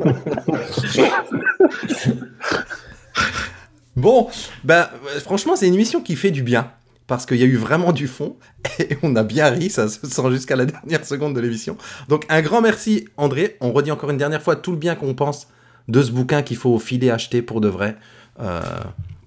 bon, 3.96 4.28
ben 4.64 4.88
euh, 5.06 5.20
franchement, 5.20 5.56
c'est 5.56 5.66
une 5.66 5.74
émission 5.74 6.00
qui 6.00 6.16
fait 6.16 6.30
du 6.30 6.42
bien. 6.42 6.70
Parce 7.06 7.24
qu'il 7.24 7.36
y 7.36 7.44
a 7.44 7.46
eu 7.46 7.56
vraiment 7.56 7.92
du 7.92 8.08
fond 8.08 8.36
et 8.80 8.98
on 9.04 9.14
a 9.14 9.22
bien 9.22 9.48
ri, 9.48 9.70
ça 9.70 9.88
se 9.88 10.04
sent 10.06 10.30
jusqu'à 10.32 10.56
la 10.56 10.64
dernière 10.66 11.04
seconde 11.04 11.34
de 11.34 11.40
l'émission. 11.40 11.76
Donc 12.08 12.24
un 12.28 12.42
grand 12.42 12.60
merci 12.60 13.06
André, 13.16 13.56
on 13.60 13.72
redit 13.72 13.92
encore 13.92 14.10
une 14.10 14.16
dernière 14.16 14.42
fois 14.42 14.56
tout 14.56 14.72
le 14.72 14.76
bien 14.76 14.96
qu'on 14.96 15.14
pense 15.14 15.46
de 15.86 16.02
ce 16.02 16.10
bouquin 16.10 16.42
qu'il 16.42 16.56
faut 16.56 16.76
filer 16.80 17.10
acheter 17.10 17.42
pour 17.42 17.60
de 17.60 17.68
vrai, 17.68 17.96
euh, 18.40 18.60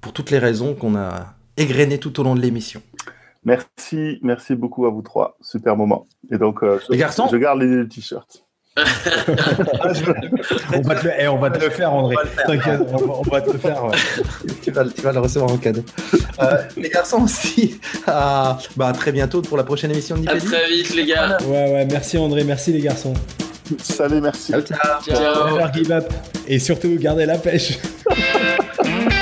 pour 0.02 0.12
toutes 0.12 0.30
les 0.30 0.40
raisons 0.40 0.76
qu'on 0.76 0.98
a 0.98 1.36
égrenées 1.56 2.00
tout 2.00 2.20
au 2.20 2.24
long 2.24 2.36
de 2.36 2.42
l'émission. 2.42 2.82
Merci, 3.46 4.20
merci 4.22 4.56
beaucoup 4.56 4.86
à 4.86 4.90
vous 4.90 5.02
trois. 5.02 5.38
Super 5.42 5.78
moment. 5.78 6.08
Et 6.30 6.38
donc, 6.38 6.62
euh, 6.64 6.80
je, 6.86 6.92
Les 6.92 6.98
garçons 6.98 7.30
je 7.32 7.38
garde 7.38 7.62
l'idée 7.62 7.84
du 7.84 7.88
t-shirt. 7.88 8.46
On 10.74 10.82
va 10.82 10.96
te 10.96 11.06
le, 11.06 11.12
eh, 11.20 11.28
on 11.28 11.38
va 11.38 11.50
te 11.50 11.64
le 11.64 11.70
faire, 11.70 11.94
André. 11.94 12.16
T'inquiète, 12.46 12.80
on, 12.92 12.98
va- 12.98 13.14
on 13.20 13.22
va 13.30 13.42
te 13.42 13.52
le 13.52 13.58
faire. 13.60 13.84
ouais. 13.86 13.98
tu, 14.64 14.72
vas, 14.72 14.84
tu 14.86 15.02
vas 15.02 15.12
le 15.12 15.20
recevoir 15.20 15.52
en 15.52 15.58
cadeau. 15.58 15.84
Euh, 16.42 16.58
les 16.78 16.90
garçons 16.90 17.24
aussi, 17.24 17.80
à, 18.08 18.58
bah, 18.76 18.88
à 18.90 18.94
très 18.94 19.12
bientôt 19.12 19.42
pour 19.42 19.58
la 19.58 19.64
prochaine 19.64 19.92
émission 19.92 20.16
de 20.18 20.28
À 20.30 20.34
Nipédie. 20.34 20.46
très 20.52 20.68
vite, 20.70 20.96
les 20.96 21.06
gars. 21.06 21.38
Ouais, 21.42 21.72
ouais, 21.74 21.88
merci 21.90 22.18
André, 22.18 22.44
merci 22.44 22.72
les 22.72 22.82
garçons. 22.82 23.14
Salut, 23.84 24.20
merci. 24.22 24.52
Ciao, 24.52 24.62
ciao. 24.62 25.16
Ciao. 25.16 26.02
Et 26.48 26.58
surtout, 26.60 26.96
gardez 27.00 27.26
la 27.26 27.38
pêche. 27.38 27.78